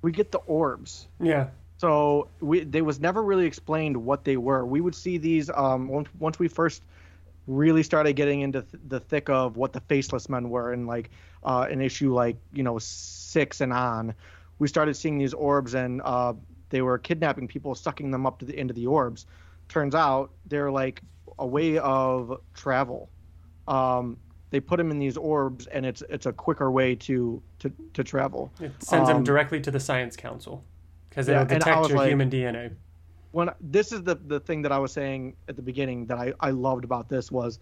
We 0.02 0.12
get 0.12 0.32
the 0.32 0.40
orbs. 0.40 1.08
Yeah. 1.20 1.48
So 1.78 2.30
we 2.40 2.64
they 2.64 2.82
was 2.82 3.00
never 3.00 3.24
really 3.24 3.46
explained 3.46 3.98
what 3.98 4.24
they 4.24 4.38
were. 4.38 4.66
We 4.66 4.82
would 4.82 4.96
see 4.96 5.18
these 5.18 5.50
um, 5.54 5.88
once 5.88 6.10
once 6.20 6.40
we 6.40 6.48
first 6.48 6.82
really 7.46 7.84
started 7.84 8.14
getting 8.14 8.42
into 8.42 8.62
th- 8.62 8.84
the 8.88 9.00
thick 9.00 9.30
of 9.30 9.56
what 9.56 9.74
the 9.74 9.80
faceless 9.82 10.28
men 10.28 10.50
were 10.50 10.74
and 10.74 10.86
like 10.86 11.10
uh, 11.44 11.68
an 11.70 11.82
issue 11.82 12.14
like 12.14 12.38
you 12.52 12.64
know 12.64 12.80
six 12.80 13.62
and 13.62 13.72
on. 13.72 14.14
We 14.60 14.68
started 14.68 14.96
seeing 14.96 15.20
these 15.20 15.34
orbs 15.34 15.76
and 15.76 16.02
uh, 16.04 16.34
they 16.70 16.82
were 16.82 16.98
kidnapping 16.98 17.48
people, 17.48 17.76
sucking 17.76 18.10
them 18.12 18.26
up 18.26 18.40
to 18.40 18.46
the 18.46 18.58
end 18.58 18.72
of 18.72 18.76
the 18.76 18.88
orbs. 18.88 19.26
Turns 19.70 19.94
out 19.94 20.32
they're 20.48 20.72
like 20.72 21.02
a 21.38 21.46
way 21.46 21.78
of 21.78 22.40
travel. 22.54 23.10
Um, 23.68 24.18
they 24.50 24.60
put 24.60 24.78
them 24.78 24.92
in 24.92 25.00
these 25.00 25.18
orbs 25.18 25.68
and 25.68 25.86
it's 25.86 26.02
it's 26.10 26.26
a 26.26 26.34
quicker 26.34 26.72
way 26.72 26.96
to 26.96 27.42
to, 27.60 27.72
to 27.94 28.04
travel. 28.04 28.52
It 28.62 28.72
sends 28.84 29.10
him 29.10 29.18
Um, 29.18 29.24
directly 29.24 29.60
to 29.62 29.72
the 29.72 29.80
Science 29.80 30.16
Council 30.16 30.64
because 31.10 31.28
it'll 31.28 31.42
and 31.44 31.52
I 31.52 31.58
detect 31.58 31.90
your 31.90 31.98
like- 31.98 32.10
human 32.10 32.30
DNA. 32.30 32.74
when 33.32 33.50
this 33.60 33.92
is 33.92 34.04
the 34.04 34.16
the 34.16 34.40
thing 34.40 34.62
that 34.64 34.72
I 34.72 34.80
was 34.80 34.92
saying 34.92 35.36
at 35.50 35.56
the 35.56 35.62
beginning 35.62 36.06
that 36.08 36.18
I 36.18 36.34
I 36.40 36.52
loved 36.52 36.84
about 36.86 37.10
this 37.10 37.32
was 37.32 37.60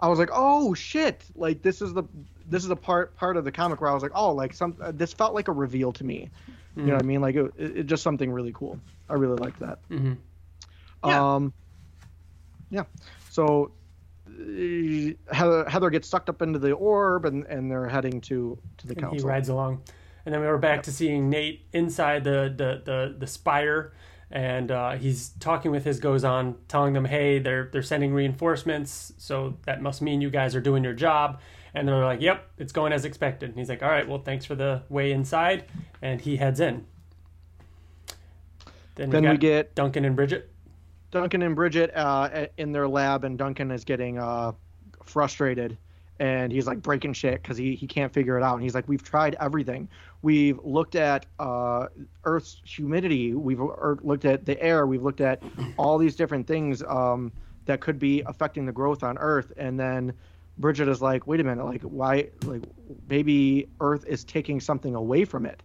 I 0.00 0.08
was 0.08 0.18
like 0.18 0.30
oh 0.32 0.74
shit 0.74 1.24
like 1.36 1.62
this 1.62 1.80
is 1.80 1.94
the 1.94 2.04
this 2.48 2.64
is 2.64 2.70
a 2.70 2.76
part 2.76 3.16
part 3.16 3.36
of 3.36 3.44
the 3.44 3.52
comic 3.52 3.80
where 3.80 3.90
I 3.90 3.94
was 3.94 4.02
like 4.02 4.12
oh 4.14 4.32
like 4.32 4.52
some 4.52 4.76
uh, 4.80 4.92
this 4.92 5.12
felt 5.12 5.32
like 5.34 5.48
a 5.48 5.52
reveal 5.52 5.92
to 5.92 6.04
me. 6.04 6.28
You 6.76 6.82
know 6.82 6.92
what 6.92 7.02
I 7.02 7.06
mean? 7.06 7.22
Like 7.22 7.36
it, 7.36 7.50
it, 7.56 7.76
it 7.78 7.86
just 7.86 8.02
something 8.02 8.30
really 8.30 8.52
cool. 8.52 8.78
I 9.08 9.14
really 9.14 9.36
liked 9.36 9.58
that. 9.60 9.78
Hmm 9.88 10.12
Yeah. 11.04 11.34
um 11.34 11.52
yeah. 12.70 12.84
So 13.30 13.70
Heather, 15.32 15.68
Heather 15.68 15.90
gets 15.90 16.08
sucked 16.08 16.28
up 16.28 16.42
into 16.42 16.58
the 16.58 16.72
orb 16.72 17.24
and 17.24 17.44
and 17.46 17.70
they're 17.70 17.88
heading 17.88 18.20
to 18.22 18.58
to 18.78 18.86
the 18.86 18.94
And 18.94 19.02
council 19.02 19.18
he 19.18 19.24
rides 19.24 19.48
along, 19.48 19.82
and 20.24 20.34
then 20.34 20.40
we 20.40 20.46
were 20.46 20.58
back 20.58 20.82
to 20.84 20.92
seeing 20.92 21.30
Nate 21.30 21.66
inside 21.72 22.24
the 22.24 22.52
the 22.54 22.82
the, 22.84 23.16
the 23.18 23.26
spire, 23.26 23.92
and 24.30 24.70
uh, 24.70 24.92
he's 24.92 25.30
talking 25.40 25.70
with 25.70 25.84
his 25.84 26.00
goes 26.00 26.24
on, 26.24 26.56
telling 26.68 26.92
them, 26.92 27.04
"Hey, 27.04 27.38
they're 27.38 27.68
they're 27.72 27.82
sending 27.82 28.12
reinforcements, 28.12 29.12
so 29.18 29.56
that 29.64 29.80
must 29.82 30.02
mean 30.02 30.20
you 30.20 30.30
guys 30.30 30.54
are 30.54 30.60
doing 30.60 30.84
your 30.84 30.94
job." 30.94 31.40
And 31.74 31.86
they're 31.86 32.04
like, 32.04 32.20
"Yep, 32.20 32.44
it's 32.58 32.72
going 32.72 32.92
as 32.92 33.04
expected." 33.04 33.50
And 33.50 33.58
he's 33.58 33.68
like, 33.68 33.82
"All 33.82 33.90
right, 33.90 34.08
well, 34.08 34.18
thanks 34.18 34.44
for 34.44 34.54
the 34.54 34.82
way 34.88 35.12
inside," 35.12 35.64
and 36.02 36.20
he 36.20 36.36
heads 36.36 36.60
in. 36.60 36.86
Then, 38.96 39.10
then 39.10 39.22
we, 39.24 39.30
we 39.30 39.36
get 39.36 39.74
Duncan 39.74 40.04
and 40.04 40.16
Bridget. 40.16 40.50
Duncan 41.10 41.42
and 41.42 41.54
Bridget 41.54 41.92
uh, 41.94 42.46
in 42.56 42.72
their 42.72 42.88
lab, 42.88 43.24
and 43.24 43.38
Duncan 43.38 43.70
is 43.70 43.84
getting 43.84 44.18
uh, 44.18 44.52
frustrated, 45.04 45.76
and 46.18 46.52
he's 46.52 46.66
like 46.66 46.82
breaking 46.82 47.12
shit 47.12 47.42
because 47.42 47.56
he, 47.56 47.74
he 47.74 47.86
can't 47.86 48.12
figure 48.12 48.36
it 48.36 48.42
out. 48.42 48.54
And 48.54 48.62
he's 48.62 48.74
like, 48.74 48.88
"We've 48.88 49.02
tried 49.02 49.36
everything. 49.40 49.88
We've 50.22 50.58
looked 50.64 50.96
at 50.96 51.26
uh, 51.38 51.86
Earth's 52.24 52.60
humidity. 52.64 53.34
We've 53.34 53.60
er, 53.60 53.98
looked 54.02 54.24
at 54.24 54.44
the 54.44 54.60
air. 54.60 54.86
We've 54.86 55.02
looked 55.02 55.20
at 55.20 55.42
all 55.76 55.98
these 55.98 56.16
different 56.16 56.46
things 56.46 56.82
um, 56.82 57.32
that 57.66 57.80
could 57.80 57.98
be 57.98 58.22
affecting 58.22 58.66
the 58.66 58.72
growth 58.72 59.02
on 59.02 59.16
Earth." 59.18 59.52
And 59.56 59.78
then 59.78 60.12
Bridget 60.58 60.88
is 60.88 61.00
like, 61.00 61.26
"Wait 61.26 61.40
a 61.40 61.44
minute. 61.44 61.64
Like, 61.64 61.82
why? 61.82 62.28
Like, 62.44 62.62
maybe 63.08 63.68
Earth 63.80 64.04
is 64.06 64.24
taking 64.24 64.60
something 64.60 64.94
away 64.94 65.24
from 65.24 65.46
it." 65.46 65.62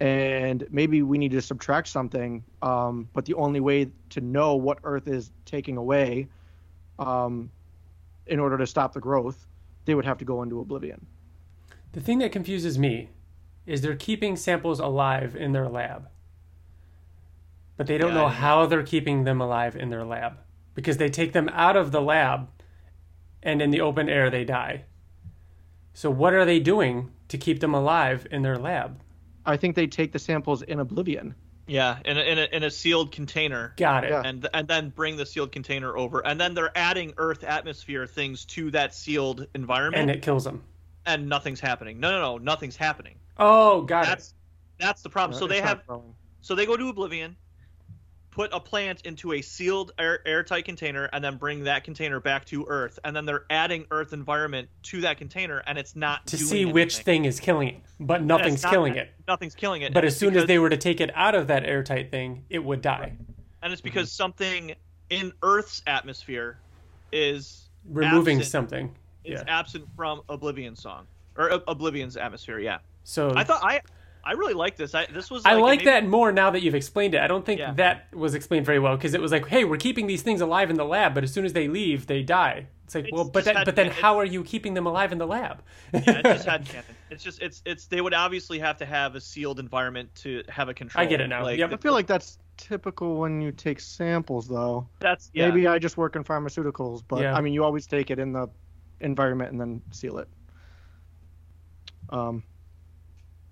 And 0.00 0.66
maybe 0.70 1.02
we 1.02 1.18
need 1.18 1.32
to 1.32 1.42
subtract 1.42 1.88
something. 1.88 2.44
Um, 2.62 3.08
but 3.12 3.24
the 3.24 3.34
only 3.34 3.60
way 3.60 3.90
to 4.10 4.20
know 4.20 4.56
what 4.56 4.78
Earth 4.84 5.08
is 5.08 5.32
taking 5.44 5.76
away, 5.76 6.28
um, 6.98 7.50
in 8.26 8.38
order 8.40 8.58
to 8.58 8.66
stop 8.66 8.92
the 8.92 9.00
growth, 9.00 9.46
they 9.84 9.94
would 9.94 10.04
have 10.04 10.18
to 10.18 10.24
go 10.24 10.42
into 10.42 10.60
oblivion. 10.60 11.06
The 11.92 12.00
thing 12.00 12.18
that 12.18 12.32
confuses 12.32 12.78
me 12.78 13.10
is 13.64 13.80
they're 13.80 13.96
keeping 13.96 14.36
samples 14.36 14.80
alive 14.80 15.34
in 15.34 15.52
their 15.52 15.68
lab. 15.68 16.08
But 17.76 17.86
they 17.86 17.98
don't 17.98 18.10
Yeah, 18.10 18.14
know 18.14 18.28
how 18.28 18.66
they're 18.66 18.82
keeping 18.82 19.24
them 19.24 19.40
alive 19.40 19.76
in 19.76 19.90
their 19.90 20.04
lab 20.04 20.38
because 20.74 20.98
they 20.98 21.08
take 21.08 21.32
them 21.32 21.48
out 21.50 21.76
of 21.76 21.92
the 21.92 22.00
lab 22.02 22.48
and 23.42 23.62
in 23.62 23.70
the 23.70 23.80
open 23.80 24.08
air 24.08 24.30
they 24.30 24.44
die. 24.44 24.84
So 25.94 26.10
what 26.10 26.34
are 26.34 26.44
they 26.44 26.60
doing 26.60 27.10
to 27.28 27.38
keep 27.38 27.60
them 27.60 27.74
alive 27.74 28.26
in 28.30 28.42
their 28.42 28.58
lab? 28.58 29.00
I 29.46 29.56
think 29.56 29.76
they 29.76 29.86
take 29.86 30.12
the 30.12 30.18
samples 30.18 30.62
in 30.62 30.80
oblivion. 30.80 31.34
yeah 31.66 31.98
in 32.04 32.16
a, 32.18 32.20
in 32.20 32.38
a 32.38 32.44
in 32.56 32.62
a 32.62 32.70
sealed 32.70 33.12
container. 33.12 33.72
Got 33.76 34.04
it. 34.04 34.12
And 34.12 34.48
and 34.52 34.68
then 34.68 34.90
bring 34.90 35.16
the 35.16 35.26
sealed 35.26 35.52
container 35.52 35.96
over. 35.96 36.20
And 36.26 36.40
then 36.40 36.54
they're 36.54 36.76
adding 36.76 37.14
earth 37.16 37.44
atmosphere 37.44 38.06
things 38.06 38.44
to 38.46 38.70
that 38.72 38.94
sealed 38.94 39.46
environment. 39.54 40.00
And 40.02 40.10
and, 40.10 40.18
it 40.18 40.22
kills 40.22 40.44
them. 40.44 40.62
And 41.04 41.28
nothing's 41.28 41.60
happening. 41.60 42.00
No 42.00 42.10
no 42.10 42.20
no. 42.20 42.38
Nothing's 42.38 42.76
happening. 42.76 43.16
Oh, 43.38 43.82
got 43.82 44.06
that's 44.06 44.34
that's 44.78 45.02
the 45.02 45.10
problem. 45.10 45.38
So 45.38 45.46
Uh, 45.46 45.48
they 45.48 45.60
have 45.60 45.86
growing. 45.86 46.14
so 46.40 46.54
they 46.54 46.66
go 46.66 46.76
to 46.76 46.88
oblivion 46.88 47.36
put 48.36 48.52
a 48.52 48.60
plant 48.60 49.00
into 49.06 49.32
a 49.32 49.40
sealed 49.40 49.92
air, 49.98 50.20
airtight 50.28 50.66
container 50.66 51.08
and 51.14 51.24
then 51.24 51.38
bring 51.38 51.64
that 51.64 51.84
container 51.84 52.20
back 52.20 52.44
to 52.44 52.66
earth 52.68 52.98
and 53.02 53.16
then 53.16 53.24
they're 53.24 53.46
adding 53.48 53.86
earth 53.90 54.12
environment 54.12 54.68
to 54.82 55.00
that 55.00 55.16
container 55.16 55.62
and 55.66 55.78
it's 55.78 55.96
not. 55.96 56.26
To 56.26 56.36
see 56.36 56.66
which 56.66 56.98
thing 56.98 57.24
is 57.24 57.40
killing 57.40 57.68
it. 57.68 57.76
But 57.98 58.22
nothing's 58.22 58.62
not- 58.62 58.72
killing 58.72 58.94
it. 58.96 59.08
nothing's 59.26 59.54
killing 59.54 59.80
it 59.80 59.94
But 59.94 60.04
And 60.04 60.08
as 60.08 60.18
soon 60.18 60.36
as 60.36 60.44
they 60.44 60.58
were 60.58 60.68
to 60.68 60.76
take 60.76 61.00
it 61.00 61.10
out 61.14 61.34
of 61.34 61.46
that 61.46 61.64
airtight 61.64 62.10
thing, 62.10 62.44
it 62.50 62.58
would 62.62 62.82
die. 62.82 63.16
and 63.62 63.72
it's 63.72 63.80
because 63.80 64.12
something 64.12 64.74
in 65.08 65.32
earth's 65.42 65.80
atmosphere 65.86 66.58
is 67.12 67.70
Removing 67.88 68.36
absent- 68.36 68.52
something. 68.52 68.94
It's 69.24 69.40
Yeah. 69.46 69.58
absent 69.58 69.88
from 69.96 70.20
Oblivion 70.28 70.76
song 70.76 71.06
or 71.38 71.50
uh, 71.52 71.58
Oblivion's 71.66 72.18
atmosphere. 72.18 72.58
Yeah, 72.58 72.78
So 73.02 73.32
I 73.34 73.44
thought 73.44 73.64
I 73.64 73.80
I 74.26 74.32
really 74.32 74.54
like 74.54 74.76
this. 74.76 74.94
I 74.94 75.06
this 75.06 75.30
was 75.30 75.46
I 75.46 75.52
like, 75.54 75.62
like 75.62 75.78
maybe- 75.80 75.90
that 75.90 76.06
more 76.06 76.32
now 76.32 76.50
that 76.50 76.62
you've 76.62 76.74
explained 76.74 77.14
it. 77.14 77.20
I 77.20 77.26
don't 77.28 77.46
think 77.46 77.60
Yeah. 77.60 77.72
that 77.74 78.12
was 78.12 78.34
explained 78.34 78.66
very 78.66 78.78
well 78.80 78.96
because 78.96 79.14
it 79.14 79.20
was 79.20 79.30
like, 79.32 79.46
hey, 79.46 79.64
we're 79.64 79.76
keeping 79.76 80.06
these 80.06 80.22
things 80.22 80.40
alive 80.40 80.68
in 80.70 80.76
the 80.76 80.84
lab, 80.84 81.14
but 81.14 81.22
as 81.24 81.32
soon 81.32 81.44
as 81.44 81.52
they 81.52 81.68
leave, 81.68 82.06
they 82.08 82.22
die. 82.22 82.66
It's 82.84 82.94
like, 82.94 83.04
It's 83.04 83.12
well, 83.12 83.24
but 83.24 83.44
that, 83.44 83.64
but 83.64 83.76
then 83.76 83.90
how 83.90 84.18
are 84.18 84.24
you 84.24 84.42
keeping 84.44 84.74
them 84.74 84.86
alive 84.86 85.10
in 85.12 85.18
the 85.18 85.26
lab? 85.26 85.62
Yeah, 85.92 86.00
it's 86.24 86.44
just 86.44 86.46
headcanon. 86.48 86.82
It's 87.10 87.22
just 87.22 87.40
it's 87.40 87.62
it's 87.64 87.86
they 87.86 88.00
would 88.00 88.14
obviously 88.14 88.58
have 88.58 88.76
to 88.78 88.84
have 88.86 89.14
a 89.14 89.20
sealed 89.20 89.60
environment 89.60 90.12
to 90.16 90.42
have 90.48 90.68
a 90.68 90.74
control. 90.74 91.04
I 91.04 91.06
get 91.06 91.20
it 91.20 91.28
now. 91.28 91.44
Like, 91.44 91.56
Yep. 91.58 91.72
I 91.72 91.76
feel 91.76 91.92
like 91.92 92.08
that's 92.08 92.38
typical 92.56 93.16
when 93.18 93.40
you 93.40 93.52
take 93.52 93.78
samples, 93.78 94.48
though. 94.48 94.88
That's 94.98 95.30
yeah. 95.32 95.48
Maybe 95.48 95.68
I 95.68 95.78
just 95.78 95.96
work 95.96 96.16
in 96.16 96.24
pharmaceuticals, 96.24 97.04
but 97.06 97.22
Yeah. 97.22 97.34
I 97.36 97.40
mean, 97.40 97.52
you 97.52 97.62
always 97.62 97.86
take 97.86 98.10
it 98.10 98.18
in 98.18 98.32
the 98.32 98.48
environment 99.00 99.52
and 99.52 99.60
then 99.60 99.82
seal 99.92 100.18
it. 100.18 100.28
Um, 102.10 102.42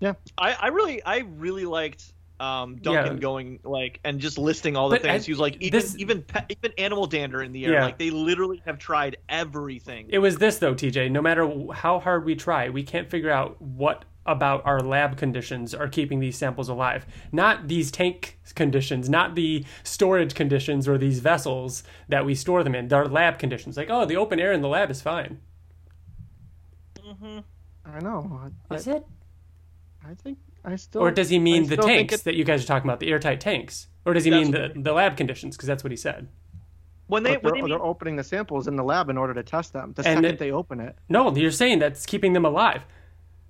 I, 0.01 0.13
I 0.53 0.67
really 0.67 1.03
I 1.03 1.19
really 1.19 1.65
liked 1.65 2.11
um, 2.39 2.75
Duncan 2.77 3.13
Yeah. 3.15 3.21
going 3.21 3.59
like 3.63 3.99
and 4.03 4.19
just 4.19 4.37
listing 4.37 4.75
all 4.75 4.89
the 4.89 4.95
But 4.97 5.03
things. 5.03 5.23
I- 5.23 5.25
he 5.25 5.31
was 5.31 5.39
like 5.39 5.55
even 5.61 5.79
this- 5.79 5.95
even 5.97 6.21
pe- 6.21 6.45
even 6.49 6.73
animal 6.77 7.07
dander 7.07 7.41
in 7.41 7.51
the 7.53 7.65
air. 7.65 7.73
Yeah. 7.73 7.85
Like 7.85 7.97
they 7.97 8.09
literally 8.11 8.61
have 8.65 8.77
tried 8.77 9.17
everything. 9.29 10.07
It 10.09 10.19
was 10.19 10.37
this 10.37 10.57
though, 10.59 10.73
TJ. 10.75 11.09
No 11.11 11.21
matter 11.21 11.49
how 11.73 11.99
hard 11.99 12.25
we 12.25 12.35
try, 12.35 12.69
we 12.69 12.83
can't 12.83 13.09
figure 13.09 13.31
out 13.31 13.61
what 13.61 14.03
about 14.27 14.65
our 14.65 14.79
lab 14.79 15.15
conditions 15.17 15.73
are 15.75 15.87
keeping 15.87 16.19
these 16.19 16.35
samples 16.35 16.67
alive. 16.67 17.05
Not 17.31 17.67
these 17.67 17.91
tank 17.91 18.39
conditions, 18.55 19.07
not 19.07 19.35
the 19.35 19.63
storage 19.83 20.33
conditions 20.33 20.87
or 20.87 20.97
these 20.97 21.19
vessels 21.19 21.83
that 22.09 22.25
we 22.25 22.33
store 22.33 22.63
them 22.63 22.73
in. 22.73 22.87
They're 22.87 23.07
lab 23.07 23.37
conditions. 23.37 23.77
Like, 23.77 23.91
oh, 23.91 24.03
the 24.05 24.17
open 24.17 24.39
air 24.39 24.51
in 24.51 24.61
the 24.61 24.67
lab 24.67 24.89
is 24.89 24.99
fine. 25.01 25.39
hmm 27.01 27.39
I 27.85 27.99
know. 27.99 28.49
I, 28.71 28.75
Is 28.75 28.87
it? 28.87 29.05
I 30.07 30.13
think 30.13 30.37
I 30.63 30.75
still. 30.75 31.01
Or 31.01 31.11
does 31.11 31.29
he 31.29 31.39
mean 31.39 31.63
I 31.65 31.75
the 31.75 31.77
tanks 31.77 32.13
it- 32.15 32.23
that 32.25 32.35
you 32.35 32.43
guys 32.43 32.63
are 32.63 32.67
talking 32.67 32.87
about, 32.89 32.99
the 32.99 33.09
airtight 33.09 33.39
tanks? 33.41 33.87
Or 34.05 34.13
does 34.13 34.23
he 34.23 34.29
That's 34.29 34.43
mean 34.43 34.51
the, 34.51 34.71
the 34.81 34.93
lab 34.93 35.17
conditions? 35.17 35.55
Because 35.57 35.67
that's 35.67 35.83
what 35.83 35.91
he 35.91 35.97
said. 35.97 36.27
When 37.07 37.23
they 37.23 37.35
But 37.35 37.43
when 37.43 37.53
they're, 37.53 37.61
they 37.63 37.69
they're 37.69 37.83
opening 37.83 38.15
the 38.15 38.23
samples 38.23 38.67
in 38.67 38.75
the 38.75 38.83
lab 38.83 39.09
in 39.09 39.17
order 39.17 39.33
to 39.33 39.43
test 39.43 39.73
them. 39.73 39.93
The 39.95 40.01
And 40.07 40.17
second 40.17 40.25
it- 40.25 40.39
they 40.39 40.51
open 40.51 40.79
it, 40.79 40.95
No, 41.09 41.35
you're 41.35 41.51
saying 41.51 41.79
that's 41.79 42.05
keeping 42.05 42.33
them 42.33 42.45
alive. 42.45 42.83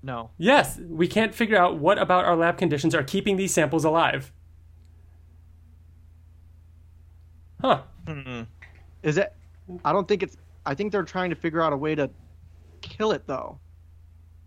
no, 0.04 0.30
Yes, 0.38 0.80
we 0.80 1.08
can't 1.08 1.34
figure 1.34 1.58
out 1.58 1.78
what 1.78 1.98
about 1.98 2.26
our 2.26 2.36
lab 2.36 2.58
conditions 2.58 2.94
are 2.96 3.04
keeping 3.04 3.36
these 3.38 3.54
samples 3.54 3.84
alive. 3.86 4.32
Huh. 7.62 7.82
Hmm. 8.08 8.42
is 9.04 9.18
it? 9.18 9.34
I 9.84 9.92
don't 9.92 10.08
think 10.08 10.22
it's. 10.24 10.38
I 10.66 10.76
think 10.76 10.92
they're 10.92 11.04
trying 11.04 11.30
to 11.32 11.36
figure 11.36 11.62
out 11.62 11.74
a 11.74 11.78
way 11.78 11.96
to 11.96 12.10
kill 12.82 13.12
it, 13.12 13.26
though. 13.26 13.60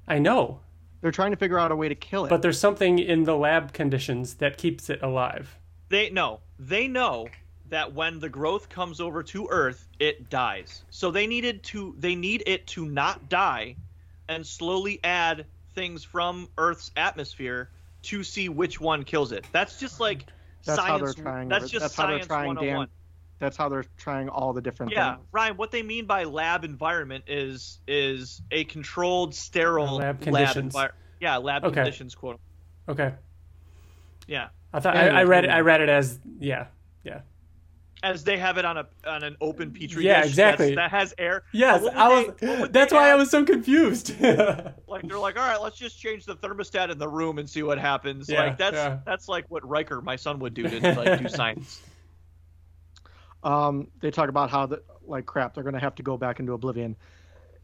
I 0.06 0.18
know. 0.18 0.60
They're 1.00 1.12
trying 1.12 1.30
to 1.30 1.36
figure 1.36 1.58
out 1.58 1.70
a 1.72 1.76
way 1.76 1.88
to 1.88 1.94
kill 1.94 2.24
it. 2.26 2.28
But 2.28 2.42
there's 2.42 2.58
something 2.58 2.98
in 2.98 3.24
the 3.24 3.36
lab 3.36 3.72
conditions 3.72 4.34
that 4.34 4.58
keeps 4.58 4.90
it 4.90 5.02
alive. 5.02 5.56
they 5.88 6.10
no 6.10 6.40
they 6.58 6.88
know 6.88 7.28
that 7.70 7.92
when 7.92 8.18
the 8.18 8.28
growth 8.28 8.68
comes 8.68 9.00
over 9.00 9.22
to 9.22 9.46
Earth, 9.50 9.86
it 9.98 10.30
dies. 10.30 10.82
So 10.90 11.10
they 11.10 11.26
needed 11.26 11.62
to 11.64 11.94
they 11.98 12.14
need 12.14 12.42
it 12.46 12.66
to 12.68 12.86
not 12.86 13.28
die, 13.28 13.76
and 14.28 14.46
slowly 14.46 15.00
add 15.04 15.46
things 15.74 16.02
from 16.02 16.48
Earth's 16.58 16.90
atmosphere 16.96 17.70
to 18.02 18.24
see 18.24 18.48
which 18.48 18.80
one 18.80 19.04
kills 19.04 19.32
it. 19.32 19.44
That's 19.52 19.78
just 19.78 20.00
like 20.00 20.26
That's 20.64 20.80
how 20.80 20.98
they're 20.98 21.08
science. 21.08 21.20
trying 21.22 21.48
that's 21.48 21.70
just 21.70 21.82
that's 21.82 21.94
how 21.94 22.06
they're 22.06 22.22
science 22.22 22.26
trying, 22.26 22.54
Dan. 22.56 22.76
Oh 22.76 22.86
101. 23.40 23.46
That's 23.46 23.56
how 23.56 23.68
they're 23.68 23.84
trying 23.96 24.28
all 24.28 24.52
the 24.52 24.60
different 24.60 24.92
Yeah, 24.92 25.14
things. 25.16 25.26
Ryan. 25.32 25.56
What 25.56 25.70
they 25.70 25.82
mean 25.82 26.06
by 26.06 26.24
lab 26.24 26.64
environment 26.64 27.24
is 27.26 27.80
is 27.86 28.42
a 28.50 28.64
controlled, 28.64 29.34
sterile 29.34 29.96
Lab 29.96 30.20
conditions. 30.20 30.74
envi- 30.74 30.90
yeah, 31.20 31.36
lab 31.36 31.64
Okay. 31.64 31.74
conditions. 31.74 32.14
Quote. 32.14 32.40
Okay. 32.88 33.14
Yeah, 34.26 34.48
I 34.72 34.80
thought 34.80 34.94
Yeah, 34.94 35.16
I, 35.16 35.20
I 35.20 35.24
read 35.24 35.44
it. 35.44 35.50
I 35.50 35.60
read 35.60 35.80
it 35.80 35.88
as 35.88 36.18
yeah, 36.38 36.66
yeah. 37.02 37.20
as 38.02 38.24
they 38.24 38.36
have 38.36 38.58
it 38.58 38.64
on 38.66 38.76
a 38.76 38.86
on 39.06 39.22
an 39.24 39.36
open 39.40 39.72
petri 39.72 40.04
Yeah, 40.04 40.20
dish. 40.22 40.30
exactly. 40.30 40.74
That 40.74 40.90
has 40.90 41.14
air. 41.16 41.44
Yes, 41.52 41.82
What 41.82 41.94
would 41.94 42.02
I 42.02 42.08
was. 42.08 42.26
what 42.40 42.60
would 42.60 42.72
That's 42.72 42.92
they 42.92 42.96
why 42.98 43.10
I 43.10 43.14
was 43.14 43.30
so 43.30 43.44
confused. 43.44 44.14
Like 44.88 45.02
they're 45.08 45.18
like, 45.18 45.38
all 45.38 45.46
right, 45.48 45.60
let's 45.60 45.76
just 45.78 45.98
change 45.98 46.24
the 46.24 46.36
thermostat 46.36 46.90
in 46.90 46.98
the 46.98 47.08
room 47.08 47.38
and 47.38 47.48
see 47.48 47.62
what 47.62 47.78
happens. 47.78 48.28
Yeah, 48.28 48.42
like 48.42 48.58
that's 48.58 48.74
yeah. 48.74 48.98
that's 49.06 49.28
like 49.28 49.46
what 49.48 49.66
Riker, 49.68 50.00
my 50.02 50.16
son, 50.16 50.38
would 50.40 50.54
do 50.54 50.64
to 50.68 50.92
like 50.96 51.18
do 51.20 51.28
science. 51.28 51.80
Um, 53.42 53.88
they 54.00 54.10
talk 54.10 54.28
about 54.28 54.50
how 54.50 54.66
the 54.66 54.82
like 55.06 55.26
crap 55.26 55.54
they're 55.54 55.64
gonna 55.64 55.80
have 55.80 55.94
to 55.96 56.02
go 56.02 56.16
back 56.16 56.40
into 56.40 56.52
oblivion. 56.52 56.96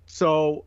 So, 0.07 0.64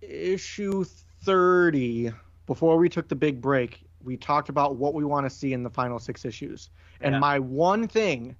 issue 0.00 0.84
thirty. 1.22 2.12
Before 2.46 2.76
we 2.76 2.88
took 2.88 3.08
the 3.08 3.16
big 3.16 3.40
break, 3.40 3.82
we 4.04 4.16
talked 4.16 4.48
about 4.48 4.76
what 4.76 4.94
we 4.94 5.04
want 5.04 5.26
to 5.26 5.30
see 5.30 5.52
in 5.52 5.62
the 5.64 5.70
final 5.70 5.98
six 5.98 6.24
issues, 6.24 6.70
and 7.00 7.14
Yeah. 7.14 7.18
my 7.18 7.38
one 7.40 7.88
thing 7.88 8.36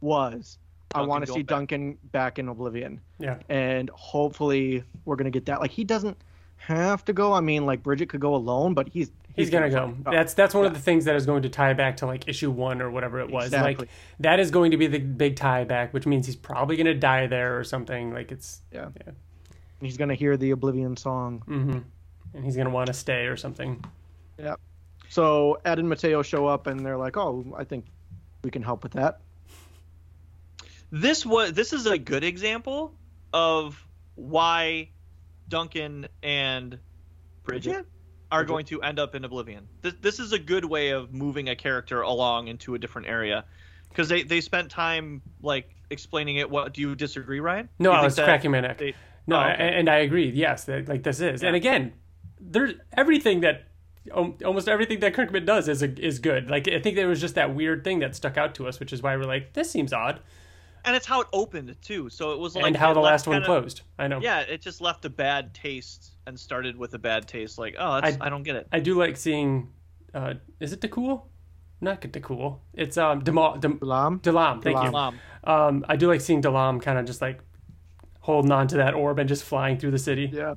was 0.00 0.58
I 0.94 1.02
want 1.02 1.24
to 1.26 1.32
see 1.32 1.42
back. 1.42 1.56
Duncan 1.56 1.98
back 2.12 2.38
in 2.38 2.48
oblivion. 2.48 3.00
yeah. 3.18 3.38
and 3.48 3.90
hopefully 3.90 4.84
we're 5.04 5.16
gonna 5.16 5.30
get 5.30 5.46
that. 5.46 5.60
Like 5.60 5.70
he 5.70 5.84
doesn't 5.84 6.16
have 6.56 7.04
to 7.06 7.12
go. 7.12 7.32
I 7.32 7.40
mean, 7.40 7.64
like 7.66 7.82
Bridget 7.82 8.08
could 8.10 8.20
go 8.20 8.34
alone, 8.34 8.74
but 8.74 8.88
he's 8.88 9.10
He's 9.38 9.50
gonna 9.50 9.70
go. 9.70 9.88
fucking 9.88 10.04
That's 10.04 10.34
that's 10.34 10.54
one 10.54 10.66
of 10.66 10.74
the 10.74 10.80
things 10.80 11.04
that 11.06 11.16
is 11.16 11.26
going 11.26 11.42
to 11.42 11.48
tie 11.48 11.72
back 11.72 11.98
to 11.98 12.06
like 12.06 12.28
issue 12.28 12.50
one 12.50 12.82
or 12.82 12.90
whatever 12.90 13.20
it 13.20 13.30
was. 13.30 13.46
Exactly. 13.46 13.74
Like 13.76 13.88
that 14.20 14.40
is 14.40 14.50
going 14.50 14.72
to 14.72 14.76
be 14.76 14.86
the 14.86 14.98
big 14.98 15.36
tie 15.36 15.64
back, 15.64 15.94
which 15.94 16.06
means 16.06 16.26
he's 16.26 16.36
probably 16.36 16.76
gonna 16.76 16.94
die 16.94 17.26
there 17.26 17.58
or 17.58 17.64
something. 17.64 18.12
Like 18.12 18.32
it's 18.32 18.60
yeah. 18.72 18.88
Yeah. 19.06 19.12
He's 19.80 19.96
gonna 19.96 20.14
hear 20.14 20.36
the 20.36 20.50
Oblivion 20.50 20.96
song. 20.96 21.42
Mm-hmm. 21.46 21.78
and 22.34 22.44
he's 22.44 22.56
gonna 22.56 22.70
want 22.70 22.88
to 22.88 22.92
stay 22.92 23.26
or 23.26 23.36
something. 23.36 23.82
Yeah. 24.38 24.56
So 25.08 25.58
Ed 25.64 25.78
and 25.78 25.88
Mateo 25.88 26.22
show 26.22 26.46
up, 26.46 26.66
and 26.66 26.84
they're 26.84 26.98
like, 26.98 27.16
"Oh, 27.16 27.54
I 27.56 27.64
think 27.64 27.86
we 28.44 28.50
can 28.50 28.62
help 28.62 28.82
with 28.82 28.92
that." 28.92 29.20
This 30.90 31.24
was 31.24 31.52
this 31.52 31.72
is 31.72 31.86
a 31.86 31.98
good 31.98 32.24
example 32.24 32.94
of 33.32 33.82
why 34.14 34.90
Duncan 35.48 36.08
and 36.22 36.78
Bridget 37.44 37.86
are 38.30 38.42
mm-hmm. 38.42 38.48
going 38.48 38.64
to 38.66 38.82
end 38.82 38.98
up 38.98 39.14
in 39.14 39.24
Oblivion. 39.24 39.68
This 39.82 39.94
this 40.00 40.18
is 40.18 40.32
a 40.32 40.38
good 40.38 40.64
way 40.64 40.90
of 40.90 41.12
moving 41.12 41.48
a 41.48 41.56
character 41.56 42.02
along 42.02 42.48
into 42.48 42.74
a 42.74 42.78
different 42.78 43.08
area 43.08 43.44
because 43.88 44.08
they 44.08 44.22
they 44.22 44.40
spent 44.40 44.70
time 44.70 45.22
like 45.42 45.74
explaining 45.90 46.36
it. 46.36 46.50
What 46.50 46.74
do 46.74 46.80
you 46.80 46.94
disagree, 46.94 47.40
Ryan? 47.40 47.68
No, 47.78 47.92
I 47.92 48.02
was 48.02 48.14
cracking 48.14 48.50
my 48.50 48.60
neck. 48.60 48.78
they- 48.78 48.94
No, 49.26 49.36
Oh, 49.36 49.40
okay. 49.40 49.56
and, 49.58 49.74
and 49.74 49.90
I 49.90 49.96
agree. 49.98 50.30
Yes, 50.30 50.64
that, 50.64 50.88
like 50.88 51.02
this 51.02 51.20
is, 51.20 51.42
and 51.42 51.54
again, 51.54 51.92
there's 52.40 52.74
everything 52.96 53.40
that 53.40 53.64
almost 54.14 54.68
everything 54.68 55.00
that 55.00 55.12
Kirkman 55.14 55.44
does 55.44 55.68
is 55.68 55.82
a, 55.82 56.00
is 56.00 56.18
good. 56.18 56.50
Like 56.50 56.68
I 56.68 56.80
think 56.80 56.96
there 56.96 57.08
was 57.08 57.20
just 57.20 57.34
that 57.34 57.54
weird 57.54 57.84
thing 57.84 57.98
that 58.00 58.16
stuck 58.16 58.36
out 58.36 58.54
to 58.56 58.66
us, 58.66 58.80
which 58.80 58.92
is 58.92 59.02
why 59.02 59.16
we're 59.16 59.24
like, 59.24 59.52
this 59.52 59.70
seems 59.70 59.92
odd, 59.92 60.20
and 60.84 60.96
it's 60.96 61.06
how 61.06 61.20
it 61.20 61.28
opened 61.32 61.76
too. 61.82 62.08
So 62.08 62.32
it 62.32 62.38
was 62.38 62.54
like 62.54 62.64
and 62.64 62.76
how 62.76 62.94
the 62.94 63.00
last 63.00 63.26
one 63.26 63.36
kinda- 63.36 63.46
closed. 63.46 63.82
I 63.98 64.08
know. 64.08 64.20
Yeah, 64.20 64.40
it 64.40 64.62
just 64.62 64.80
left 64.80 65.04
a 65.04 65.10
bad 65.10 65.54
taste 65.54 66.12
and 66.28 66.38
started 66.38 66.76
with 66.76 66.94
a 66.94 66.98
bad 66.98 67.26
taste. 67.26 67.58
Like, 67.58 67.74
oh, 67.78 68.00
that's, 68.00 68.18
I- 68.20 68.26
I, 68.26 68.28
don't 68.28 68.44
get 68.44 68.54
it. 68.54 68.68
I 68.70 68.78
do 68.78 68.96
like 68.96 69.16
seeing. 69.16 69.72
Uh, 70.14 70.34
is 70.60 70.72
it 70.72 70.80
Dakul? 70.80 71.22
Not 71.80 72.00
Dakul. 72.00 72.58
It's 72.74 72.96
um 72.96 73.22
Demal, 73.22 73.60
Dem, 73.60 73.78
Lam. 73.80 74.20
Delam. 74.20 74.62
Thank 74.62 74.76
Delam. 74.76 74.94
Um, 74.94 75.14
you. 75.14 75.52
Um, 75.52 75.84
I 75.88 75.96
do 75.96 76.08
like 76.08 76.20
seeing 76.20 76.42
Delam 76.42 76.82
kind 76.82 76.98
of 76.98 77.06
just 77.06 77.22
like 77.22 77.40
holding 78.20 78.52
on 78.52 78.68
to 78.68 78.76
that 78.78 78.94
orb 78.94 79.18
and 79.18 79.28
just 79.28 79.44
flying 79.44 79.78
through 79.78 79.92
the 79.92 79.98
city. 79.98 80.30
Yeah. 80.32 80.54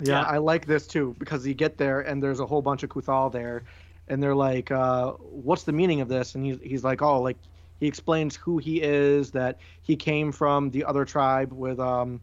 Yeah. 0.00 0.20
Yeah, 0.20 0.22
I 0.22 0.38
like 0.38 0.66
this 0.66 0.86
too 0.86 1.14
because 1.18 1.46
you 1.46 1.54
get 1.54 1.78
there 1.78 2.00
and 2.00 2.22
there's 2.22 2.40
a 2.40 2.46
whole 2.46 2.62
bunch 2.62 2.82
of 2.82 2.90
Kuthal 2.90 3.30
there, 3.30 3.64
and 4.08 4.22
they're 4.22 4.34
like, 4.34 4.70
uh, 4.70 5.12
"What's 5.12 5.64
the 5.64 5.72
meaning 5.72 6.00
of 6.00 6.08
this?" 6.08 6.34
And 6.34 6.44
he's 6.44 6.58
he's 6.62 6.84
like, 6.84 7.02
"Oh, 7.02 7.20
like 7.20 7.36
he 7.80 7.86
explains 7.86 8.36
who 8.36 8.58
he 8.58 8.82
is, 8.82 9.30
that 9.32 9.58
he 9.82 9.96
came 9.96 10.32
from 10.32 10.70
the 10.70 10.84
other 10.84 11.04
tribe 11.04 11.52
with 11.52 11.78
um, 11.80 12.20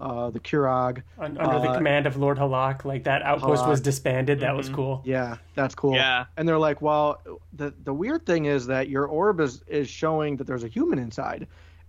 uh, 0.00 0.30
the 0.30 0.40
Kurog. 0.40 1.02
Un- 1.18 1.36
under 1.38 1.58
the 1.60 1.70
Uh, 1.70 1.76
command 1.76 2.06
of 2.06 2.16
Lord 2.16 2.38
Halak, 2.38 2.84
like 2.84 3.04
that 3.04 3.22
outpost 3.22 3.66
was 3.66 3.80
Halak. 3.80 3.84
disbanded. 3.84 4.40
That 4.40 4.56
was 4.56 4.70
Mhm. 4.70 4.74
cool. 4.74 5.02
Yeah, 5.04 5.36
that's 5.54 5.74
cool. 5.74 5.94
yeah, 5.94 6.26
And 6.36 6.48
they're 6.48 6.58
like, 6.58 6.80
"Well, 6.82 7.20
the 7.52 7.74
the 7.84 7.92
weird 7.92 8.24
thing 8.26 8.44
is 8.46 8.66
that 8.66 8.88
your 8.88 9.06
orb 9.06 9.40
is 9.40 9.62
is 9.66 9.88
showing 9.88 10.36
that 10.36 10.46
there's 10.46 10.64
a 10.64 10.68
human 10.68 10.98
inside," 10.98 11.46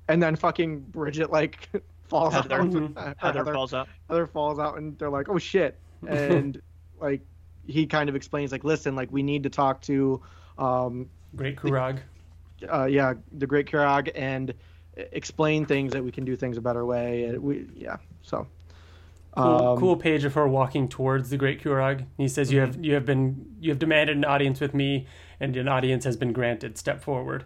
and 0.07 0.22
then 0.22 0.36
fucking 0.36 0.80
Bridget 0.91 1.32
like 1.32 1.70
falls 2.07 2.34
Heather. 2.34 2.62
out. 2.62 2.70
Mhm. 2.70 2.97
Uh, 2.97 3.14
Heather 3.18 3.39
Heather- 3.39 3.53
falls 3.53 3.74
out. 3.74 3.88
Heather 4.10 4.26
falls 4.28 4.57
out 4.60 4.78
and 4.78 4.97
they're 4.97 5.10
like, 5.12 5.30
"Oh 5.30 5.38
shit!" 5.38 5.78
And 6.07 6.62
like 6.99 7.22
he 7.68 7.86
kind 7.86 8.10
of 8.10 8.16
explains 8.16 8.51
like, 8.51 8.64
"Listen, 8.64 8.95
like 8.95 9.12
we 9.12 9.22
need 9.22 9.43
to 9.43 9.49
talk 9.49 9.82
to, 9.84 10.20
um, 10.57 11.07
Great 11.36 11.55
Kurag. 11.57 11.99
uh, 12.68 12.86
yeah, 12.86 13.14
the 13.38 13.45
Great 13.45 13.68
Kurag 13.70 14.10
and 14.16 14.53
explain 15.12 15.66
things 15.66 15.93
that 15.93 16.04
we 16.04 16.12
can 16.12 16.26
do 16.26 16.36
things 16.36 16.58
a 16.58 16.62
better 16.62 16.86
way." 16.86 17.26
And 17.26 17.39
we 17.43 17.66
yeah, 17.76 17.97
so 18.22 18.47
Cool, 19.38 19.45
um, 19.68 19.78
cool 19.80 19.95
page 19.95 20.24
of 20.26 20.34
her 20.34 20.47
walking 20.47 20.88
towards 20.89 21.30
the 21.30 21.38
Great 21.38 21.62
Kurag. 21.62 22.06
He 22.18 22.28
says, 22.28 22.52
"You 22.52 22.62
Mm-hmm. 22.62 22.72
have 22.74 22.86
you 22.86 22.93
have 22.95 23.06
been 23.06 23.45
you 23.62 23.70
have 23.70 23.80
demanded 23.80 24.18
an 24.18 24.26
audience 24.26 24.60
with 24.60 24.74
me, 24.74 25.08
and 25.39 25.56
an 25.56 25.68
audience 25.68 26.04
has 26.06 26.18
been 26.18 26.34
granted. 26.34 26.78
Step 26.78 27.02
forward." 27.02 27.45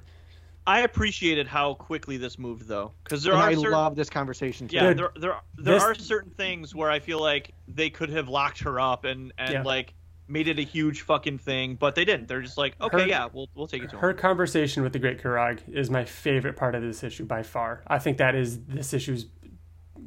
I 0.65 0.79
appreciated 0.79 1.45
how 1.45 1.73
quickly 1.73 2.15
this 2.15 2.39
moved 2.39 2.69
though, 2.69 2.93
because 3.03 3.21
there 3.21 3.33
And 3.33 3.41
are 3.43 3.49
I 3.49 3.53
certain, 3.53 3.71
love 3.71 3.95
this 3.97 4.09
conversation 4.09 4.69
too. 4.69 4.77
yeah, 4.77 4.93
there 4.93 5.11
there 5.17 5.35
there 5.57 5.73
this- 5.73 5.83
are 5.83 5.93
certain 5.93 6.31
things 6.31 6.73
where 6.73 6.89
I 6.89 6.99
feel 6.99 7.19
like 7.19 7.53
they 7.67 7.89
could 7.89 8.09
have 8.09 8.29
locked 8.29 8.59
her 8.59 8.79
up 8.79 9.03
and 9.03 9.33
and 9.37 9.51
Yeah. 9.51 9.63
like 9.63 9.93
made 10.27 10.47
it 10.47 10.57
a 10.59 10.63
huge 10.63 11.01
fucking 11.01 11.37
thing, 11.37 11.75
but 11.75 11.95
they 11.95 12.05
didn't. 12.05 12.27
They're 12.27 12.41
just 12.41 12.57
like, 12.57 12.75
okay, 12.81 13.01
Her- 13.01 13.07
yeah, 13.07 13.27
we'll 13.31 13.49
we'll 13.55 13.67
take 13.67 13.83
it 13.83 13.89
to 13.91 13.97
Her 13.97 14.11
him. 14.11 14.17
conversation 14.17 14.83
with 14.83 14.93
the 14.93 14.99
Great 14.99 15.21
Kurag 15.21 15.59
is 15.71 15.89
my 15.89 16.05
favorite 16.05 16.55
part 16.55 16.75
of 16.75 16.81
this 16.81 17.03
issue 17.03 17.25
by 17.25 17.43
far. 17.43 17.83
I 17.87 17.99
think 17.99 18.17
that 18.17 18.35
is 18.35 18.59
this 18.65 18.93
issue's 18.93 19.27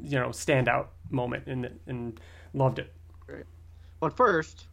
you 0.01 0.19
know 0.19 0.29
standout 0.29 0.87
moment, 1.09 1.45
and 1.47 1.79
and 1.87 2.19
loved 2.53 2.79
it. 2.79 2.93
But 3.99 4.15
first, 4.15 4.67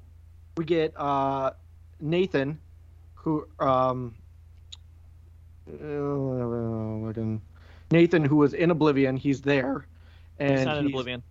we 0.56 0.64
get 0.64 0.92
uh, 0.98 1.52
Nathan, 2.00 2.58
who 3.14 3.46
um, 3.58 4.14
uh, 5.68 7.38
Nathan, 7.90 8.24
who 8.24 8.36
was 8.36 8.54
in 8.54 8.70
Oblivion. 8.70 9.16
He's 9.16 9.40
there, 9.40 9.86
and 10.38 10.56
He's 10.58 10.66
not 10.66 10.78
in 10.78 10.84
he's- 10.84 10.92
Oblivion. 10.92 11.22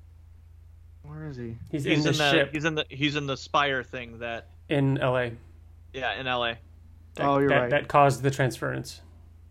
Where 1.03 1.27
is 1.27 1.37
he? 1.37 1.55
He's, 1.71 1.83
He's 1.83 1.85
in 1.85 1.97
in 1.99 2.03
the, 2.03 2.11
the 2.11 2.31
ship 2.31 2.49
he's 2.53 2.65
in 2.65 2.75
the 2.75 2.85
he's 2.89 3.15
in 3.15 3.27
the 3.27 3.37
Spire 3.37 3.83
thing 3.83 4.19
that 4.19 4.47
in 4.69 4.95
LA. 4.95 5.29
yeah 5.93 6.19
in 6.19 6.27
L.A. 6.27 6.57
That, 7.15 7.25
Oh, 7.25 7.37
you're 7.39 7.49
that, 7.49 7.59
right. 7.59 7.69
That 7.69 7.87
caused 7.87 8.23
the 8.23 8.31
transference. 8.31 9.01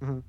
and 0.01 0.23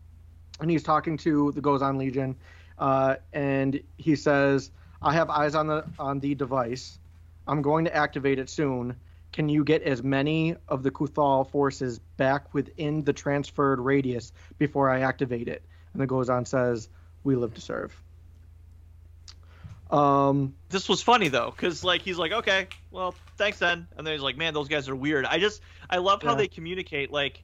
he's 0.67 0.83
talking 0.83 1.17
to 1.17 1.51
the 1.53 1.61
Gozan 1.61 1.97
Legion, 1.97 2.35
uh, 2.77 3.15
and 3.31 3.81
he 3.97 4.15
says, 4.15 4.69
"I 5.01 5.13
have 5.13 5.29
eyes 5.29 5.55
on 5.55 5.67
the 5.67 5.85
on 5.97 6.19
the 6.19 6.35
device. 6.35 6.99
I'm 7.47 7.61
going 7.61 7.85
to 7.85 7.95
activate 7.95 8.37
it 8.39 8.49
soon. 8.49 8.95
Can 9.31 9.49
you 9.49 9.63
get 9.63 9.81
as 9.81 10.03
many 10.03 10.55
of 10.67 10.83
the 10.83 10.91
Kuthal 10.91 11.49
forces 11.49 11.97
back 12.17 12.53
within 12.53 13.03
the 13.03 13.13
transferred 13.13 13.79
radius 13.79 14.31
before 14.59 14.89
I 14.89 14.99
activate 15.01 15.47
it?" 15.47 15.63
And 15.93 16.01
the 16.01 16.07
Gozan 16.07 16.45
says, 16.45 16.89
"We 17.23 17.35
live 17.35 17.53
to 17.55 17.61
serve." 17.61 17.99
Um, 19.93 20.55
this 20.69 20.89
was 20.89 21.01
funny 21.03 21.27
though 21.27 21.51
because 21.51 21.83
like 21.83 22.01
he's 22.01 22.17
like 22.17 22.31
okay 22.31 22.67
well 22.91 23.13
thanks 23.37 23.59
then. 23.59 23.87
And 23.97 24.05
then 24.05 24.13
he's 24.13 24.23
like 24.23 24.37
man 24.37 24.53
those 24.53 24.67
guys 24.67 24.89
are 24.89 24.95
weird. 24.95 25.25
I 25.25 25.37
just 25.39 25.61
i 25.89 25.97
love 25.97 26.23
how 26.23 26.31
Yeah. 26.31 26.37
they 26.37 26.47
communicate 26.47 27.11
like 27.11 27.43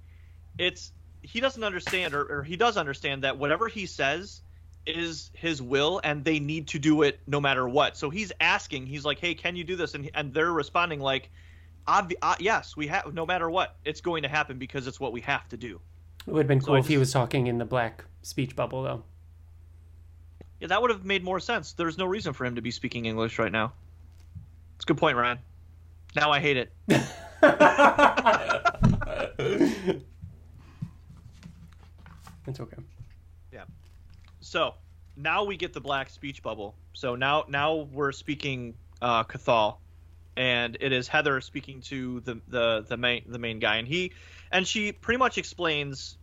it's 0.57 0.91
he 1.21 1.39
doesn't 1.39 1.63
understand 1.63 2.13
or, 2.15 2.23
or 2.39 2.43
he 2.43 2.55
does 2.55 2.75
understand 2.77 3.23
that 3.23 3.37
whatever 3.37 3.67
he 3.67 3.85
says 3.85 4.41
is 4.87 5.29
his 5.33 5.61
will 5.61 6.01
and 6.03 6.23
they 6.25 6.39
need 6.39 6.69
to 6.69 6.79
do 6.79 7.03
it 7.03 7.19
no 7.27 7.39
matter 7.39 7.67
what. 7.69 7.95
So 7.97 8.09
he's 8.09 8.31
asking 8.41 8.87
he's 8.87 9.05
like 9.05 9.19
hey 9.19 9.35
can 9.35 9.55
you 9.55 9.63
do 9.63 9.75
this? 9.75 9.93
And, 9.93 10.09
and 10.15 10.33
they're 10.33 10.51
responding 10.51 10.99
like 11.01 11.29
obvi- 11.87 12.15
uh, 12.21 12.35
yes 12.39 12.75
we 12.75 12.87
have 12.87 13.13
no 13.13 13.25
matter 13.27 13.49
what 13.49 13.75
it's 13.85 14.01
going 14.01 14.23
to 14.23 14.29
happen 14.29 14.57
because 14.57 14.87
it's 14.87 14.99
what 14.99 15.11
we 15.13 15.21
have 15.21 15.47
to 15.49 15.57
do. 15.57 15.79
It 16.25 16.31
would 16.31 16.39
have 16.41 16.47
been 16.47 16.61
So 16.61 16.67
cool 16.67 16.75
I 16.75 16.79
if 16.79 16.87
he 16.87 16.97
was 16.97 17.11
talking 17.13 17.45
in 17.47 17.59
the 17.59 17.65
black 17.65 18.03
speech 18.23 18.55
bubble, 18.55 18.83
though. 18.83 19.03
Yeah 20.59 20.67
that 20.67 20.81
would 20.81 20.91
have 20.91 21.05
made 21.05 21.23
more 21.23 21.39
sense 21.39 21.73
there's 21.73 21.97
no 21.97 22.05
reason 22.05 22.33
for 22.33 22.45
him 22.45 22.55
to 22.55 22.61
be 22.61 22.71
speaking 22.71 23.05
english 23.05 23.39
right 23.39 23.51
now 23.51 23.73
it's 24.75 24.85
a 24.85 24.87
good 24.87 24.97
point 24.97 25.17
ryan 25.17 25.39
now 26.15 26.31
i 26.31 26.39
hate 26.39 26.57
it 26.57 26.73
It's 32.49 32.59
okay. 32.59 32.77
Yeah. 33.53 33.65
So 34.41 34.73
now 35.15 35.43
we 35.43 35.55
get 35.55 35.73
the 35.73 35.81
black 35.81 36.09
speech 36.09 36.41
bubble. 36.41 36.75
So 36.93 37.15
now 37.15 37.45
now 37.47 37.87
we're 37.91 38.11
speaking 38.11 38.73
uh, 39.01 39.23
Cathal, 39.23 39.79
and 40.35 40.75
it 40.81 40.91
is 40.91 41.07
Heather 41.07 41.39
speaking 41.41 41.81
to 41.83 42.19
the 42.21 42.41
the 42.47 42.85
the 42.87 42.97
main 42.97 43.23
the 43.27 43.39
main 43.39 43.59
guy, 43.59 43.77
and 43.77 43.87
he 43.87 44.13
and 44.51 44.67
she 44.67 44.91
pretty 44.91 45.19
much 45.19 45.37
explains 45.37 46.17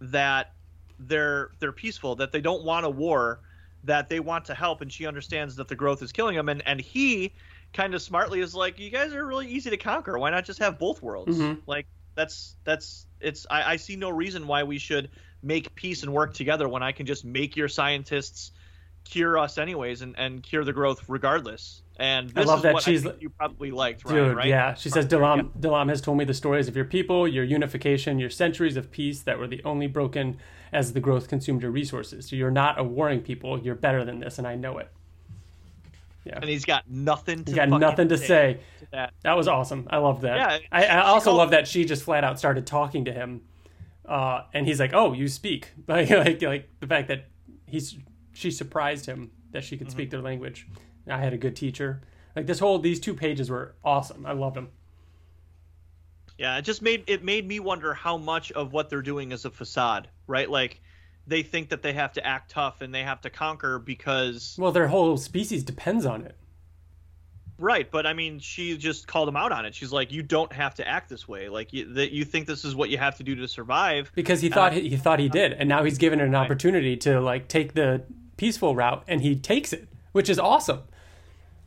that 0.00 0.52
they're 1.00 1.50
they're 1.58 1.72
peaceful, 1.72 2.16
that 2.16 2.30
they 2.30 2.40
don't 2.40 2.62
want 2.62 2.86
a 2.86 2.90
war, 2.90 3.40
that 3.84 4.08
they 4.08 4.20
want 4.20 4.44
to 4.46 4.54
help, 4.54 4.80
and 4.80 4.92
she 4.92 5.06
understands 5.06 5.56
that 5.56 5.68
the 5.68 5.76
growth 5.76 6.02
is 6.02 6.12
killing 6.12 6.36
them, 6.36 6.48
and 6.48 6.62
and 6.66 6.80
he 6.80 7.34
kind 7.72 7.94
of 7.94 8.02
smartly 8.02 8.40
is 8.40 8.54
like, 8.54 8.78
you 8.78 8.90
guys 8.90 9.12
are 9.12 9.26
really 9.26 9.46
easy 9.48 9.70
to 9.70 9.76
conquer. 9.76 10.18
Why 10.18 10.30
not 10.30 10.44
just 10.44 10.58
have 10.58 10.78
both 10.78 11.02
worlds? 11.02 11.36
Mhm. 11.38 11.62
Like 11.66 11.86
that's 12.16 12.56
that's 12.64 13.06
it's 13.20 13.46
I, 13.50 13.72
I 13.72 13.76
see 13.76 13.96
no 13.96 14.10
reason 14.10 14.46
why 14.46 14.64
we 14.64 14.78
should 14.78 15.10
make 15.42 15.74
peace 15.74 16.02
and 16.02 16.12
work 16.12 16.34
together 16.34 16.68
when 16.68 16.82
I 16.82 16.92
can 16.92 17.06
just 17.06 17.24
make 17.24 17.56
your 17.56 17.68
scientists 17.68 18.52
cure 19.10 19.38
us 19.38 19.58
anyways 19.58 20.02
and, 20.02 20.14
and 20.18 20.42
cure 20.42 20.64
the 20.64 20.72
growth 20.72 21.04
regardless. 21.08 21.82
And 22.00 22.30
I 22.36 22.40
this 22.40 22.46
love 22.46 22.58
is 22.58 22.62
that 22.62 22.74
what 22.74 22.82
she's- 22.84 23.06
you 23.20 23.30
probably 23.30 23.70
liked, 23.70 24.04
Ryan, 24.04 24.16
Dude, 24.28 24.36
right? 24.36 24.46
yeah. 24.48 24.74
She 24.74 24.88
says, 24.88 25.06
Dalam, 25.06 25.50
Dalam 25.58 25.88
has 25.88 26.00
told 26.00 26.16
me 26.18 26.24
the 26.24 26.34
stories 26.34 26.68
of 26.68 26.76
your 26.76 26.84
people, 26.84 27.26
your 27.26 27.42
unification, 27.44 28.18
your 28.18 28.30
centuries 28.30 28.76
of 28.76 28.90
peace 28.92 29.22
that 29.22 29.38
were 29.38 29.48
the 29.48 29.60
only 29.64 29.86
broken 29.88 30.38
as 30.72 30.92
the 30.92 31.00
growth 31.00 31.28
consumed 31.28 31.62
your 31.62 31.70
resources. 31.72 32.28
So 32.28 32.36
you're 32.36 32.50
not 32.52 32.78
a 32.78 32.84
warring 32.84 33.20
people. 33.22 33.58
You're 33.58 33.74
better 33.74 34.04
than 34.04 34.20
this, 34.20 34.38
and 34.38 34.46
I 34.46 34.54
know 34.54 34.78
it. 34.78 34.88
Yeah. 36.24 36.36
And 36.40 36.44
he's 36.50 36.64
got 36.66 36.88
nothing 36.88 37.44
to 37.44 37.50
He's 37.50 37.56
got 37.56 37.68
nothing 37.70 38.08
to 38.10 38.18
say. 38.18 38.60
to 38.80 38.86
that. 38.92 39.14
That 39.22 39.36
was 39.36 39.48
awesome. 39.48 39.86
I 39.90 39.96
love 39.96 40.20
that. 40.20 40.36
Yeah, 40.36 40.58
I, 40.70 40.84
I 40.86 41.00
also 41.06 41.26
called- 41.30 41.38
love 41.38 41.50
that 41.52 41.66
she 41.66 41.84
just 41.84 42.02
flat 42.02 42.22
out 42.22 42.38
started 42.38 42.66
talking 42.66 43.06
to 43.06 43.12
him, 43.12 43.40
uh, 44.04 44.42
and 44.52 44.66
he's 44.66 44.78
like, 44.78 44.92
"Oh, 44.92 45.14
you 45.14 45.26
speak." 45.28 45.70
Like, 45.88 46.10
like, 46.10 46.42
like 46.42 46.68
the 46.80 46.86
fact 46.86 47.08
that 47.08 47.24
he's 47.66 47.96
she 48.38 48.50
surprised 48.52 49.06
him 49.06 49.30
that 49.50 49.64
she 49.64 49.76
could 49.76 49.88
Mm-hmm. 49.88 49.92
speak 49.96 50.10
their 50.10 50.20
language. 50.22 50.66
I 51.08 51.18
had 51.18 51.32
a 51.32 51.36
good 51.38 51.56
teacher. 51.56 52.02
Like 52.36 52.46
this 52.46 52.60
whole 52.60 52.78
these 52.78 53.00
two 53.00 53.14
pages 53.14 53.50
were 53.50 53.74
awesome. 53.84 54.24
I 54.26 54.32
loved 54.32 54.54
them. 54.56 54.68
Yeah, 56.38 56.56
it 56.58 56.62
just 56.62 56.82
made 56.82 57.04
it 57.08 57.24
made 57.24 57.46
me 57.48 57.58
wonder 57.58 57.94
how 57.94 58.16
much 58.16 58.52
of 58.52 58.72
what 58.72 58.90
they're 58.90 59.02
doing 59.02 59.32
is 59.32 59.44
a 59.44 59.50
facade, 59.50 60.08
right? 60.28 60.48
Like 60.48 60.80
they 61.26 61.42
think 61.42 61.70
that 61.70 61.82
they 61.82 61.92
have 61.94 62.12
to 62.12 62.24
act 62.24 62.50
tough 62.52 62.80
and 62.80 62.94
they 62.94 63.02
have 63.02 63.20
to 63.22 63.30
conquer 63.30 63.78
because 63.80 64.54
Well, 64.58 64.70
their 64.72 64.86
whole 64.86 65.16
species 65.16 65.64
depends 65.64 66.06
on 66.06 66.22
it. 66.22 66.36
right, 67.58 67.90
but 67.90 68.06
I 68.06 68.12
mean, 68.12 68.38
she 68.38 68.76
just 68.78 69.08
called 69.08 69.28
him 69.28 69.36
out 69.36 69.50
on 69.50 69.66
it. 69.66 69.74
She's 69.74 69.92
like, 69.92 70.12
"You 70.12 70.22
don't 70.22 70.52
have 70.52 70.76
to 70.76 70.86
act 70.86 71.08
this 71.08 71.26
way. 71.26 71.48
Like 71.48 71.72
you, 71.72 71.92
that 71.94 72.12
you 72.12 72.24
think 72.24 72.46
this 72.46 72.64
is 72.64 72.74
what 72.76 72.88
you 72.88 72.98
have 72.98 73.16
to 73.16 73.24
do 73.24 73.34
to 73.34 73.48
survive." 73.48 74.12
because 74.14 74.40
he 74.40 74.48
thought 74.48 74.72
he, 74.74 74.88
he 74.90 74.96
thought 74.96 75.18
he 75.18 75.28
did, 75.28 75.54
and 75.54 75.68
now 75.68 75.82
he's 75.82 75.98
given 75.98 76.20
an 76.20 76.34
opportunity 76.36 76.96
to 76.98 77.20
like 77.20 77.48
take 77.48 77.74
the 77.74 78.04
peaceful 78.38 78.74
route, 78.74 79.04
and 79.06 79.20
he 79.20 79.36
takes 79.36 79.74
it, 79.74 79.86
which 80.12 80.30
is 80.30 80.38
awesome. 80.38 80.80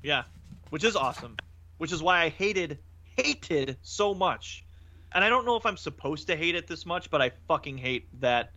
Yeah, 0.01 0.23
which 0.71 0.83
is 0.83 0.95
awesome. 0.95 1.37
Which 1.77 1.91
is 1.91 2.01
why 2.01 2.23
I 2.23 2.29
hated 2.29 2.79
hated 3.15 3.77
so 3.83 4.15
much. 4.15 4.65
And 5.13 5.23
I 5.23 5.29
don't 5.29 5.45
know 5.45 5.57
if 5.57 5.65
I'm 5.65 5.77
supposed 5.77 6.25
to 6.27 6.35
hate 6.35 6.55
it 6.55 6.67
this 6.67 6.85
much, 6.85 7.11
but 7.11 7.21
I 7.21 7.31
fucking 7.47 7.77
hate 7.77 8.07
that 8.21 8.53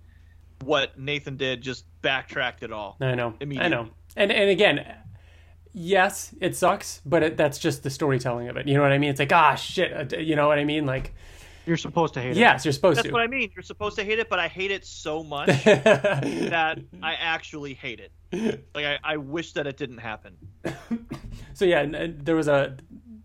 what 0.62 0.99
Nathan 0.99 1.37
did 1.37 1.61
just 1.61 1.85
backtracked 2.01 2.62
it 2.62 2.73
all. 2.73 2.97
I 3.01 3.15
know, 3.15 3.35
I 3.41 3.69
know, 3.69 3.89
and 4.17 4.33
and 4.33 4.49
again, 4.49 4.87
yes, 5.73 6.35
it 6.41 6.57
sucks, 6.57 7.03
but 7.05 7.23
it, 7.23 7.37
that's 7.37 7.59
just 7.59 7.83
the 7.83 7.91
storytelling 7.91 8.49
of 8.49 8.57
it. 8.57 8.69
You 8.69 8.75
know 8.75 8.83
what 8.83 8.93
I 8.93 8.99
mean? 8.99 9.11
It's 9.11 9.19
like 9.19 9.33
ah 9.33 9.57
shit, 9.57 10.12
uh, 10.12 10.17
you 10.17 10.37
know 10.37 10.47
what 10.47 10.59
I 10.59 10.65
mean? 10.65 10.87
Like 10.87 11.12
you're 11.67 11.77
supposed 11.77 12.15
to 12.15 12.21
hate 12.21 12.33
it. 12.33 12.37
yes, 12.37 12.65
you're 12.65 12.73
supposed 12.73 12.99
That's 12.99 13.05
to. 13.05 13.09
That's 13.09 13.12
what 13.12 13.23
I 13.23 13.27
mean. 13.27 13.51
You're 13.55 13.62
supposed 13.62 13.97
to 13.97 14.05
hate 14.05 14.19
it, 14.19 14.29
but 14.29 14.39
I 14.39 14.49
hate 14.49 14.71
it 14.71 14.85
so 14.85 15.23
much 15.23 15.47
that 15.65 16.79
I 17.03 17.15
actually 17.15 17.75
hate 17.75 18.01
it. 18.01 18.65
Like 18.75 18.85
I, 18.85 18.99
I 19.03 19.17
wish 19.17 19.53
that 19.53 19.67
it 19.67 19.77
didn't 19.77 19.99
happen. 19.99 20.37
so 21.55 21.65
yeah, 21.65 21.81
and, 21.81 21.95
and 21.95 22.25
there 22.25 22.37
was 22.37 22.49
a 22.49 22.77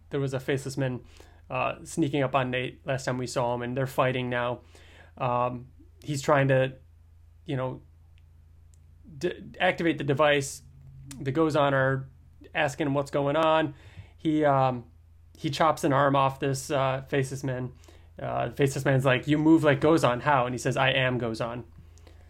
there 0.09 0.19
was 0.19 0.33
a 0.33 0.39
faceless 0.39 0.77
man 0.77 1.01
uh, 1.49 1.75
sneaking 1.83 2.23
up 2.23 2.35
on 2.35 2.51
Nate 2.51 2.85
last 2.85 3.05
time 3.05 3.17
we 3.17 3.27
saw 3.27 3.53
him, 3.55 3.61
and 3.61 3.75
they're 3.75 3.87
fighting 3.87 4.29
now. 4.29 4.61
Um, 5.17 5.67
he's 6.03 6.21
trying 6.21 6.47
to, 6.49 6.73
you 7.45 7.57
know, 7.57 7.81
d- 9.17 9.33
activate 9.59 9.97
the 9.97 10.03
device. 10.03 10.61
The 11.19 11.31
Gozan 11.31 11.73
are 11.73 12.07
asking 12.53 12.87
him 12.87 12.93
what's 12.93 13.11
going 13.11 13.35
on. 13.35 13.73
He 14.17 14.45
um, 14.45 14.85
he 15.37 15.49
chops 15.49 15.83
an 15.83 15.93
arm 15.93 16.15
off 16.15 16.39
this 16.39 16.69
uh, 16.69 17.03
faceless 17.07 17.43
man. 17.43 17.71
Uh, 18.21 18.49
faceless 18.51 18.85
man's 18.85 19.05
like, 19.05 19.27
"You 19.27 19.37
move 19.37 19.63
like 19.63 19.79
Gozan. 19.81 20.21
How?" 20.21 20.45
And 20.45 20.53
he 20.53 20.59
says, 20.59 20.75
"I 20.77 20.89
am 20.91 21.19
Gozan." 21.19 21.63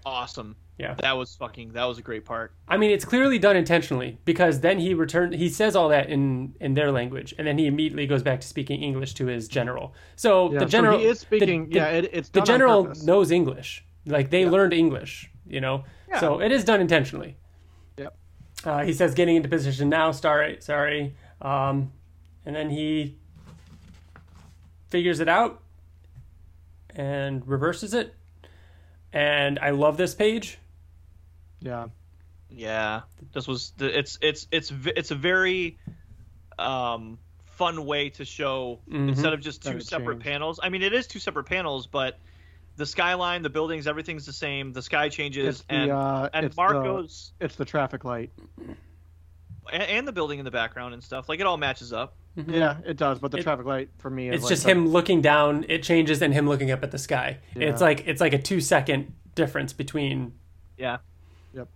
Awesome. 0.06 0.56
Yeah. 0.78 0.94
That 1.02 1.18
was 1.18 1.36
fucking. 1.36 1.74
That 1.74 1.84
was 1.86 1.98
a 1.98 2.02
great 2.02 2.24
part. 2.24 2.54
I 2.68 2.78
mean, 2.78 2.92
it's 2.92 3.04
clearly 3.04 3.38
done 3.38 3.58
intentionally 3.58 4.18
because 4.24 4.62
then 4.62 4.80
he 4.80 4.94
returned. 4.94 5.34
He 5.36 5.50
says 5.50 5.76
all 5.76 5.90
that 5.90 6.10
in 6.10 6.56
in 6.62 6.74
their 6.74 6.92
language, 6.92 7.34
and 7.38 7.46
then 7.46 7.58
he 7.58 7.68
immediately 7.68 8.08
goes 8.08 8.24
back 8.24 8.40
to 8.42 8.48
speaking 8.48 8.82
English 8.82 9.14
to 9.16 9.26
his 9.26 9.48
general. 9.50 9.94
So 10.16 10.54
Yeah, 10.54 10.60
the 10.60 10.66
general 10.68 10.98
so 10.98 11.00
he 11.00 11.06
is 11.06 11.20
speaking. 11.20 11.70
the- 11.70 11.76
yeah, 11.76 11.88
it, 11.88 12.10
it's 12.14 12.30
the 12.30 12.40
done 12.40 12.44
on 12.44 12.48
general 12.48 12.84
purpose. 12.86 13.04
knows 13.04 13.32
English. 13.32 13.84
Like 14.06 14.30
they 14.30 14.46
learned 14.46 14.74
English, 14.74 15.30
you 15.46 15.60
know. 15.60 15.84
Yeah. 16.08 16.20
So 16.22 16.40
it 16.40 16.52
is 16.52 16.64
done 16.64 16.80
intentionally. 16.80 17.36
Yep. 17.98 18.16
Uh, 18.64 18.84
he 18.84 18.94
says, 18.94 19.14
"Getting 19.14 19.36
into 19.36 19.50
position 19.50 19.90
now." 19.90 20.12
Sorry, 20.12 20.58
sorry. 20.62 21.14
Um, 21.42 21.92
and 22.46 22.56
then 22.56 22.70
he 22.70 23.18
figures 24.90 25.20
it 25.20 25.28
out 25.28 25.62
and 26.96 27.48
reverses 27.48 27.94
it. 27.94 28.14
And 29.12 29.60
I 29.60 29.72
love 29.72 29.98
this 29.98 30.14
page. 30.16 30.58
Yeah. 31.62 31.88
Yeah, 32.52 33.02
this 33.34 33.48
was 33.48 33.74
the. 33.78 33.98
it's 34.00 34.18
it's 34.22 34.48
it's 34.52 34.72
it's 34.96 35.12
a 35.12 35.16
very 35.16 35.78
um 36.58 37.20
fun 37.58 37.86
way 37.86 38.10
to 38.10 38.26
show 38.26 38.80
Mhm. 38.90 39.10
instead 39.10 39.34
of 39.34 39.42
just 39.42 39.64
That 39.64 39.74
two 39.74 39.80
separate 39.82 40.16
changed. 40.16 40.26
panels. 40.26 40.60
I 40.64 40.70
mean, 40.70 40.82
it 40.82 40.94
is 40.94 41.06
two 41.08 41.20
separate 41.20 41.44
panels, 41.46 41.86
but 41.86 42.18
the 42.78 42.86
skyline, 42.86 43.42
the 43.44 43.50
buildings, 43.50 43.86
everything's 43.86 44.26
the 44.26 44.34
same. 44.34 44.72
The 44.74 44.82
sky 44.82 45.10
changes, 45.10 45.48
It's 45.48 45.62
the 45.68 45.74
and 45.76 45.92
uh, 45.92 46.30
and 46.34 46.46
it's 46.46 46.56
Marco's 46.58 47.34
the 47.38 47.46
it's 47.46 47.56
the 47.56 47.66
traffic 47.66 48.04
light. 48.06 48.32
and, 49.72 49.84
and 49.84 50.08
the 50.08 50.12
building 50.12 50.40
in 50.40 50.46
the 50.46 50.52
background 50.52 50.94
and 50.96 51.04
stuff. 51.04 51.30
Like 51.30 51.40
it 51.40 51.46
all 51.46 51.58
matches 51.58 51.94
up. 51.94 52.16
Yeah, 52.48 52.78
it 52.86 52.98
does. 52.98 53.20
But 53.20 53.32
the 53.32 53.40
It- 53.40 53.44
traffic 53.44 53.66
light 53.66 53.90
for 53.98 54.10
me 54.10 54.30
is 54.30 54.36
It's 54.36 54.44
like 54.46 54.50
just 54.52 54.64
the- 54.64 54.72
him 54.72 54.88
looking 54.88 55.22
down. 55.22 55.66
It 55.68 55.84
changes, 55.84 56.22
and 56.22 56.34
him 56.34 56.48
looking 56.48 56.72
up 56.72 56.84
at 56.84 56.92
the 56.92 56.98
sky. 56.98 57.40
It's 57.56 57.82
like 57.82 58.08
it's 58.08 58.22
like 58.22 58.34
a 58.34 58.40
two 58.42 58.62
second 58.62 59.14
difference 59.36 59.74
between. 59.74 60.34
Yeah. 60.78 60.98
Yep. 61.54 61.68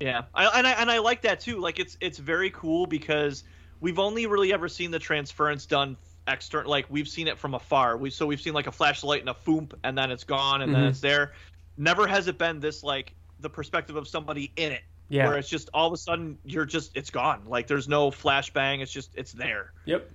Yeah, 0.00 0.22
I, 0.34 0.46
and 0.58 0.66
I 0.66 0.70
and 0.72 0.90
I 0.90 0.98
like 0.98 1.22
that 1.22 1.40
too. 1.40 1.58
Like 1.58 1.78
it's 1.78 1.96
it's 2.00 2.18
very 2.18 2.50
cool 2.50 2.86
because 2.86 3.44
we've 3.80 3.98
only 3.98 4.26
really 4.26 4.52
ever 4.52 4.68
seen 4.68 4.90
the 4.90 4.98
transference 4.98 5.66
done 5.66 5.96
external. 6.26 6.70
Like 6.70 6.86
we've 6.88 7.08
seen 7.08 7.28
it 7.28 7.38
from 7.38 7.54
afar. 7.54 7.96
We 7.96 8.08
so 8.10 8.26
we've 8.26 8.40
seen 8.40 8.54
like 8.54 8.66
a 8.66 8.72
flashlight 8.72 9.20
and 9.20 9.28
a 9.28 9.34
foomp, 9.34 9.74
and 9.84 9.96
then 9.96 10.10
it's 10.10 10.24
gone, 10.24 10.62
and 10.62 10.74
then 10.74 10.84
Mhm. 10.84 10.88
it's 10.90 11.00
there. 11.00 11.32
Never 11.76 12.06
has 12.06 12.28
it 12.28 12.38
been 12.38 12.60
this 12.60 12.82
like 12.82 13.14
the 13.40 13.50
perspective 13.50 13.96
of 13.96 14.08
somebody 14.08 14.52
in 14.56 14.72
it. 14.72 14.82
Yeah. 15.10 15.28
Where 15.28 15.36
it's 15.38 15.48
just 15.48 15.68
all 15.74 15.86
of 15.88 15.92
a 15.92 15.96
sudden 15.98 16.38
you're 16.44 16.64
just 16.64 16.96
it's 16.96 17.10
gone. 17.10 17.42
Like 17.46 17.66
there's 17.66 17.88
no 17.88 18.10
flashbang. 18.10 18.80
It's 18.80 18.92
just 18.92 19.10
it's 19.16 19.32
there. 19.32 19.72
Yep. 19.84 20.10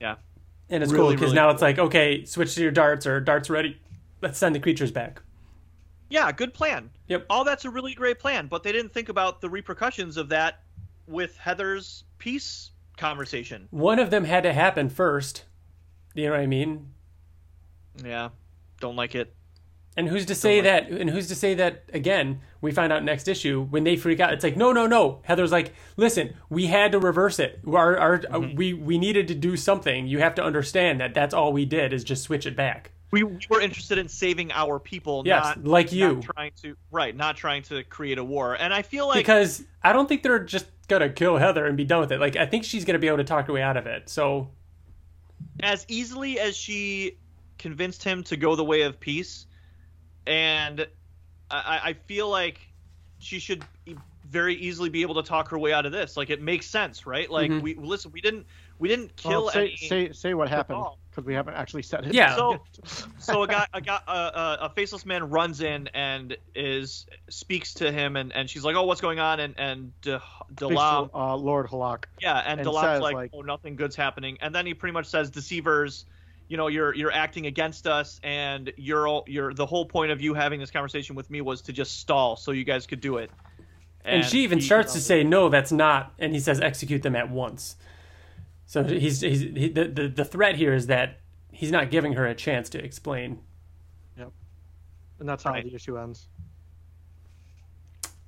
Yeah. 0.00 0.14
And 0.70 0.82
it's 0.82 0.92
Really, 0.92 1.04
cool 1.04 1.10
because 1.12 1.22
really 1.26 1.34
now 1.34 1.46
cool. 1.46 1.52
it's 1.54 1.62
like, 1.62 1.78
okay, 1.78 2.24
switch 2.24 2.54
to 2.54 2.62
your 2.62 2.70
darts 2.70 3.06
or 3.06 3.20
darts 3.20 3.50
ready. 3.50 3.80
Let's 4.22 4.38
send 4.38 4.54
the 4.54 4.60
creatures 4.60 4.90
back. 4.92 5.20
Yeah, 6.08 6.30
good 6.32 6.54
plan. 6.54 6.88
Yep. 7.08 7.26
All 7.28 7.44
that's 7.44 7.64
a 7.66 7.70
really 7.70 7.94
great 7.94 8.18
plan, 8.18 8.46
but 8.46 8.62
they 8.62 8.72
didn't 8.72 8.94
think 8.94 9.08
about 9.10 9.40
the 9.40 9.50
repercussions 9.50 10.16
of 10.16 10.28
that 10.30 10.60
with 11.06 11.36
Heather's 11.36 12.04
peace 12.18 12.70
conversation. 12.96 13.66
One 13.70 13.98
of 13.98 14.10
them 14.10 14.24
had 14.24 14.44
to 14.44 14.52
happen 14.52 14.88
first. 14.88 15.44
You 16.14 16.26
know 16.26 16.30
what 16.32 16.40
I 16.40 16.46
mean? 16.46 16.92
Yeah. 18.04 18.30
Don't 18.80 18.96
like 18.96 19.14
it. 19.14 19.34
And 19.98 20.08
who's 20.08 20.26
to 20.26 20.34
say 20.36 20.60
that? 20.60 20.90
And 20.90 21.10
who's 21.10 21.26
to 21.26 21.34
say 21.34 21.54
that 21.54 21.82
again? 21.92 22.40
We 22.60 22.70
find 22.70 22.92
out 22.92 23.02
next 23.02 23.26
issue 23.26 23.64
when 23.64 23.82
they 23.82 23.96
freak 23.96 24.20
out. 24.20 24.32
It's 24.32 24.44
like, 24.44 24.56
no, 24.56 24.70
no, 24.70 24.86
no. 24.86 25.22
Heather's 25.24 25.50
like, 25.50 25.74
listen, 25.96 26.34
we 26.48 26.66
had 26.66 26.92
to 26.92 27.00
reverse 27.00 27.40
it. 27.40 27.58
Our, 27.66 27.98
our, 27.98 28.22
uh, 28.32 28.38
we 28.38 28.74
we 28.74 28.96
needed 28.96 29.26
to 29.26 29.34
do 29.34 29.56
something. 29.56 30.06
You 30.06 30.20
have 30.20 30.36
to 30.36 30.44
understand 30.44 31.00
that 31.00 31.14
that's 31.14 31.34
all 31.34 31.52
we 31.52 31.64
did 31.64 31.92
is 31.92 32.04
just 32.04 32.22
switch 32.22 32.46
it 32.46 32.54
back. 32.54 32.92
We, 33.10 33.24
we 33.24 33.40
were 33.50 33.60
interested 33.60 33.98
in 33.98 34.08
saving 34.08 34.52
our 34.52 34.78
people, 34.78 35.24
Yes, 35.26 35.56
not 35.56 35.64
like 35.64 35.90
you. 35.90 36.14
not 36.14 36.22
trying 36.22 36.52
to 36.62 36.76
right, 36.92 37.16
not 37.16 37.36
trying 37.36 37.62
to 37.64 37.82
create 37.82 38.18
a 38.18 38.24
war. 38.24 38.54
And 38.54 38.72
I 38.72 38.82
feel 38.82 39.08
like 39.08 39.16
because 39.16 39.64
I 39.82 39.92
don't 39.92 40.08
think 40.08 40.22
they're 40.22 40.44
just 40.44 40.66
gonna 40.86 41.08
kill 41.08 41.38
Heather 41.38 41.66
and 41.66 41.76
be 41.76 41.84
done 41.84 41.98
with 41.98 42.12
it. 42.12 42.20
Like 42.20 42.36
I 42.36 42.46
think 42.46 42.62
she's 42.62 42.84
gonna 42.84 43.00
be 43.00 43.08
able 43.08 43.16
to 43.16 43.24
talk 43.24 43.48
her 43.48 43.52
way 43.52 43.62
out 43.62 43.76
of 43.76 43.88
it. 43.88 44.08
So 44.08 44.48
as 45.58 45.84
easily 45.88 46.38
as 46.38 46.56
she 46.56 47.18
convinced 47.58 48.04
him 48.04 48.22
to 48.24 48.36
go 48.36 48.54
the 48.54 48.64
way 48.64 48.82
of 48.82 49.00
peace, 49.00 49.46
and 50.28 50.86
I, 51.50 51.80
I 51.84 51.92
feel 51.94 52.28
like 52.28 52.60
she 53.18 53.38
should 53.38 53.64
e- 53.86 53.96
very 54.28 54.54
easily 54.54 54.90
be 54.90 55.02
able 55.02 55.14
to 55.16 55.22
talk 55.22 55.48
her 55.48 55.58
way 55.58 55.72
out 55.72 55.86
of 55.86 55.92
this. 55.92 56.16
Like 56.16 56.30
it 56.30 56.42
makes 56.42 56.66
sense, 56.66 57.06
right? 57.06 57.28
Like 57.30 57.50
Mhm. 57.50 57.62
we 57.62 57.74
listen, 57.74 58.12
we 58.12 58.20
didn't 58.20 58.46
we 58.78 58.88
didn't 58.88 59.16
kill 59.16 59.44
Well, 59.44 59.50
say, 59.50 59.68
any. 59.68 59.76
say 59.76 60.12
say 60.12 60.34
what 60.34 60.48
happened 60.48 60.84
because 61.10 61.24
we 61.24 61.34
haven't 61.34 61.54
actually 61.54 61.82
said 61.82 62.06
it. 62.06 62.14
Yeah. 62.14 62.36
So, 62.36 62.62
so 63.18 63.42
a 63.42 63.48
guy, 63.48 63.66
a 63.72 63.80
guy, 63.80 63.98
uh, 64.06 64.10
uh, 64.10 64.56
a 64.60 64.68
faceless 64.68 65.04
man 65.06 65.30
runs 65.30 65.62
in 65.62 65.88
and 65.94 66.36
is 66.54 67.06
speaks 67.28 67.74
to 67.74 67.90
him, 67.90 68.14
and, 68.16 68.32
and 68.36 68.48
she's 68.48 68.62
like, 68.62 68.76
"Oh, 68.76 68.84
what's 68.84 69.00
going 69.00 69.18
on?" 69.18 69.40
And 69.40 69.54
and 69.58 70.00
De, 70.02 70.22
Speaks 70.50 70.74
to, 70.74 71.10
uh, 71.14 71.34
Lord 71.36 71.66
Halak. 71.68 72.04
yeah, 72.20 72.36
and, 72.38 72.60
and 72.60 72.68
Delam's 72.68 73.00
like, 73.00 73.14
like- 73.14 73.30
"Oh, 73.34 73.40
nothing 73.40 73.74
good's 73.74 73.96
happening." 73.96 74.36
And 74.42 74.54
then 74.54 74.64
he 74.66 74.74
pretty 74.74 74.92
much 74.92 75.06
says, 75.06 75.30
"Deceivers, 75.30 76.04
you 76.48 76.56
know, 76.56 76.66
you're 76.68 76.94
you're 76.94 77.12
acting 77.12 77.46
against 77.46 77.86
us, 77.86 78.18
and 78.22 78.72
you're 78.76 79.06
all, 79.06 79.24
you're 79.26 79.52
the 79.54 79.66
whole 79.66 79.84
point 79.86 80.10
of 80.10 80.20
you 80.20 80.34
having 80.34 80.58
this 80.60 80.70
conversation 80.70 81.14
with 81.14 81.30
me 81.30 81.40
was 81.40 81.60
to 81.62 81.72
just 81.72 82.00
stall 82.00 82.36
so 82.36 82.50
you 82.52 82.64
guys 82.64 82.86
could 82.86 83.00
do 83.00 83.18
it." 83.18 83.30
and, 84.04 84.24
she 84.24 84.42
even 84.44 84.58
he- 84.58 84.64
starts 84.64 84.94
to 84.94 85.00
say, 85.00 85.22
no, 85.22 85.50
that's 85.50 85.70
not. 85.70 86.14
And 86.18 86.32
he 86.32 86.40
says, 86.40 86.60
execute 86.60 87.02
them 87.02 87.14
at 87.14 87.28
once. 87.30 87.76
So 88.64 88.82
he's, 88.82 89.20
he's 89.20 89.40
he, 89.40 89.68
the, 89.68 89.84
the 89.88 90.08
the 90.08 90.24
threat 90.24 90.54
here 90.56 90.72
is 90.72 90.86
that 90.86 91.20
he's 91.52 91.70
not 91.70 91.90
giving 91.90 92.14
her 92.14 92.26
a 92.26 92.34
chance 92.34 92.68
to 92.70 92.82
explain. 92.82 93.40
Yep. 94.16 94.30
And 95.20 95.28
that's 95.28 95.42
how 95.42 95.50
Right. 95.50 95.64
the 95.64 95.74
issue 95.74 95.98
ends. 95.98 96.28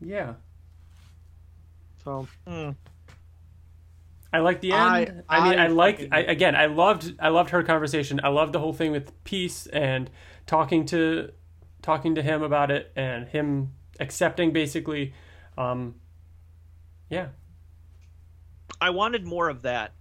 Yeah, 0.03 0.35
So 2.05 2.27
Hmm. 2.47 2.71
I 4.33 4.39
like 4.39 4.61
the 4.61 4.73
end. 4.73 5.25
I, 5.29 5.51
mean, 5.51 5.59
I 5.59 5.65
I, 5.65 5.67
like 5.69 6.09
I, 6.13 6.21
again. 6.21 6.55
I 6.55 6.67
loved 6.67 7.15
I 7.19 7.29
loved 7.31 7.51
her 7.51 7.63
conversation. 7.63 8.21
I 8.23 8.29
loved 8.29 8.53
the 8.53 8.61
whole 8.61 8.73
thing 8.73 8.93
with 8.93 9.25
peace 9.25 9.67
and 9.67 10.09
talking 10.47 10.87
to 10.87 11.33
talking 11.83 12.15
to 12.15 12.23
him 12.23 12.43
about 12.43 12.71
it 12.71 12.93
and 12.95 13.27
him 13.29 13.73
accepting 13.99 14.53
basically. 14.53 15.15
Um, 15.59 15.97
yeah, 17.09 17.29
I 18.81 18.91
wanted 18.91 19.27
more 19.27 19.49
of 19.49 19.63
that. 19.63 19.93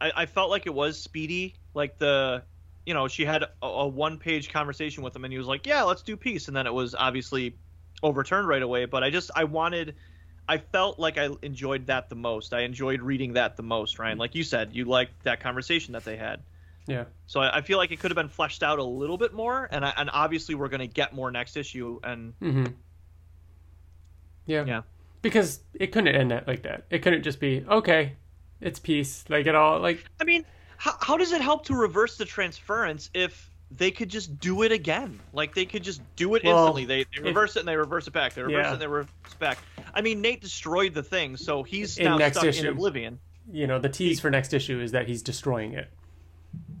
I, 0.00 0.12
I 0.16 0.26
felt 0.26 0.50
like 0.50 0.66
it 0.66 0.74
was 0.74 0.98
speedy, 0.98 1.54
like 1.74 1.98
the, 1.98 2.42
you 2.86 2.94
know, 2.94 3.08
she 3.08 3.24
had 3.24 3.44
a, 3.44 3.66
a 3.66 3.88
one-page 3.88 4.50
conversation 4.50 5.02
with 5.02 5.14
him, 5.14 5.24
and 5.24 5.32
he 5.32 5.38
was 5.38 5.46
like, 5.46 5.66
"Yeah, 5.66 5.82
let's 5.82 6.02
do 6.02 6.16
peace," 6.16 6.48
and 6.48 6.56
then 6.56 6.66
it 6.66 6.74
was 6.74 6.94
obviously 6.94 7.56
overturned 8.02 8.48
right 8.48 8.62
away. 8.62 8.84
But 8.86 9.04
I 9.04 9.10
just, 9.10 9.30
I 9.34 9.44
wanted, 9.44 9.94
I 10.50 10.58
felt 10.58 10.98
like 10.98 11.16
I 11.16 11.28
enjoyed 11.42 11.86
that 11.86 12.08
the 12.08 12.16
most. 12.16 12.52
I 12.52 12.62
enjoyed 12.62 13.00
reading 13.02 13.34
that 13.34 13.56
the 13.56 13.62
most, 13.62 14.00
Ryan. 14.00 14.18
Like 14.18 14.34
you 14.34 14.42
said, 14.42 14.70
you 14.72 14.84
liked 14.84 15.22
that 15.22 15.38
conversation 15.40 15.92
that 15.92 16.04
they 16.04 16.16
had. 16.16 16.42
yeah. 16.88 17.04
So 17.26 17.40
I, 17.40 17.58
I 17.58 17.60
feel 17.60 17.78
like 17.78 17.92
it 17.92 18.00
could 18.00 18.10
have 18.10 18.16
been 18.16 18.28
fleshed 18.28 18.64
out 18.64 18.80
a 18.80 18.84
little 18.84 19.16
bit 19.16 19.32
more, 19.32 19.68
and 19.70 19.84
I, 19.84 19.92
and 19.96 20.10
obviously 20.12 20.56
we're 20.56 20.68
going 20.68 20.80
to 20.80 20.88
get 20.88 21.14
more 21.14 21.30
next 21.30 21.56
issue, 21.56 22.00
and 22.02 22.34
Mm-hmm. 22.40 22.66
Yeah. 24.46 24.64
Yeah. 24.66 24.82
Because 25.22 25.60
it 25.74 25.92
couldn't 25.92 26.14
end 26.14 26.30
that 26.30 26.48
like 26.48 26.62
that. 26.62 26.84
It 26.90 27.00
couldn't 27.02 27.22
just 27.22 27.38
be 27.40 27.64
okay. 27.68 28.16
It's 28.60 28.78
peace. 28.80 29.24
Like 29.28 29.46
it 29.46 29.54
all. 29.54 29.78
Like 29.78 30.04
I 30.20 30.24
mean, 30.24 30.44
how, 30.78 30.96
how 31.00 31.16
does 31.16 31.32
it 31.32 31.40
help 31.40 31.66
to 31.66 31.74
reverse 31.76 32.16
the 32.16 32.24
transference 32.24 33.10
if 33.14 33.49
they 33.76 33.90
could 33.90 34.08
just 34.08 34.38
do 34.40 34.62
it 34.62 34.72
again? 34.72 35.20
Like 35.32 35.54
they 35.54 35.64
could 35.64 35.82
just 35.84 36.00
do 36.16 36.34
it 36.34 36.42
Well, 36.44 36.58
instantly. 36.58 36.84
They, 36.86 37.04
they 37.14 37.22
reverse 37.22 37.56
it 37.56 37.60
and 37.60 37.68
they 37.68 37.76
reverse 37.76 38.06
it 38.06 38.12
back. 38.12 38.34
They 38.34 38.42
reverse 38.42 38.64
Yeah. 38.64 38.70
it 38.70 38.72
and 38.74 38.82
they 38.82 38.86
reverse 38.86 39.10
it 39.30 39.38
back. 39.38 39.58
I 39.94 40.00
mean, 40.00 40.20
Nate 40.20 40.40
destroyed 40.40 40.94
the 40.94 41.02
thing, 41.02 41.36
so 41.36 41.62
he's 41.62 41.98
In 41.98 42.04
now 42.04 42.16
next 42.18 42.36
stuck 42.38 42.48
issue. 42.48 42.66
in 42.66 42.72
oblivion. 42.72 43.18
you 43.50 43.66
know, 43.66 43.78
the 43.78 43.88
tease 43.88 44.20
for 44.20 44.30
next 44.30 44.52
issue 44.52 44.80
is 44.80 44.92
that 44.92 45.06
he's 45.08 45.22
destroying 45.22 45.74
it. 45.74 45.88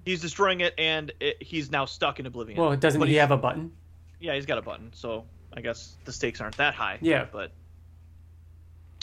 He's 0.04 0.20
destroying 0.20 0.60
it, 0.60 0.74
and 0.78 1.12
it, 1.20 1.42
he's 1.42 1.70
now 1.70 1.84
stuck 1.84 2.18
in 2.20 2.26
oblivion. 2.26 2.58
Well, 2.60 2.72
it 2.72 2.80
doesn't 2.80 2.98
But 3.00 3.08
he 3.08 3.16
have 3.16 3.30
a 3.30 3.36
button? 3.36 3.72
Yeah, 4.18 4.34
he's 4.34 4.46
got 4.46 4.58
a 4.58 4.62
button, 4.62 4.90
so 4.94 5.24
I 5.52 5.60
guess 5.60 5.96
the 6.04 6.12
stakes 6.12 6.40
aren't 6.40 6.56
that 6.56 6.74
high. 6.74 6.98
Yeah. 7.00 7.26
but 7.30 7.52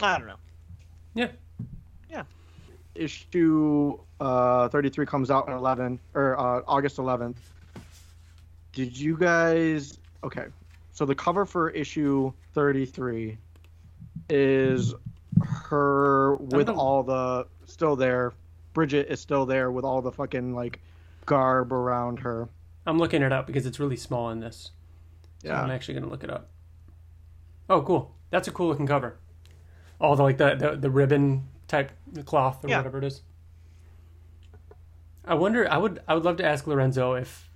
I 0.01 0.17
don't 0.17 0.27
know. 0.27 0.35
Yeah. 1.13 1.27
Yeah. 2.09 2.23
Issue 2.95 3.97
uh, 4.19 4.69
33 4.69 5.05
comes 5.05 5.31
out 5.31 5.47
on 5.47 5.55
11 5.57 5.99
or 6.13 6.38
uh, 6.39 6.61
August 6.67 6.97
11th. 6.97 7.35
Did 8.74 8.97
you 8.97 9.18
guys? 9.18 9.99
Okay, 10.24 10.45
so 10.91 11.05
the 11.05 11.15
cover 11.15 11.45
for 11.45 11.70
issue 11.70 12.32
33 12.53 13.38
is 14.30 14.93
her 15.43 16.36
with 16.36 16.70
oh. 16.70 16.76
all 16.76 17.03
the 17.03 17.47
still 17.65 17.95
there. 17.95 18.34
Bridget 18.74 19.07
is 19.09 19.20
still 19.20 19.45
there 19.45 19.72
with 19.72 19.86
all 19.86 20.01
the 20.01 20.11
fucking 20.11 20.53
like 20.53 20.80
garb 21.26 21.74
around 21.74 22.20
her. 22.20 22.47
I'm 22.86 22.99
looking 22.99 23.22
it 23.22 23.32
up 23.32 23.47
because 23.47 23.65
it's 23.65 23.80
really 23.80 23.97
small 23.97 24.30
in 24.30 24.39
this. 24.39 24.72
So 25.43 25.51
I'm 25.51 25.72
actually 25.72 25.95
gonna 25.95 26.09
look 26.09 26.24
it 26.24 26.30
up. 26.30 26.49
Oh, 27.70 27.82
cool. 27.82 28.15
That's 28.30 28.47
a 28.47 28.51
cool 28.51 28.68
looking 28.68 28.88
cover. 28.88 29.18
All 29.99 30.15
the 30.15 30.24
like 30.24 30.38
the 30.38 30.55
the, 30.55 30.76
the 30.76 30.89
ribbon 30.89 31.47
type 31.68 31.91
cloth 32.26 32.63
or 32.63 32.70
Yeah. 32.70 32.78
whatever 32.78 32.99
it 32.99 33.03
is. 33.03 33.22
I 35.26 35.34
wonder. 35.34 35.70
I 35.70 35.78
would. 35.78 36.01
I 36.07 36.13
would 36.13 36.24
love 36.24 36.38
to 36.38 36.45
ask 36.45 36.65
Lorenzo 36.65 37.13
if, 37.13 37.46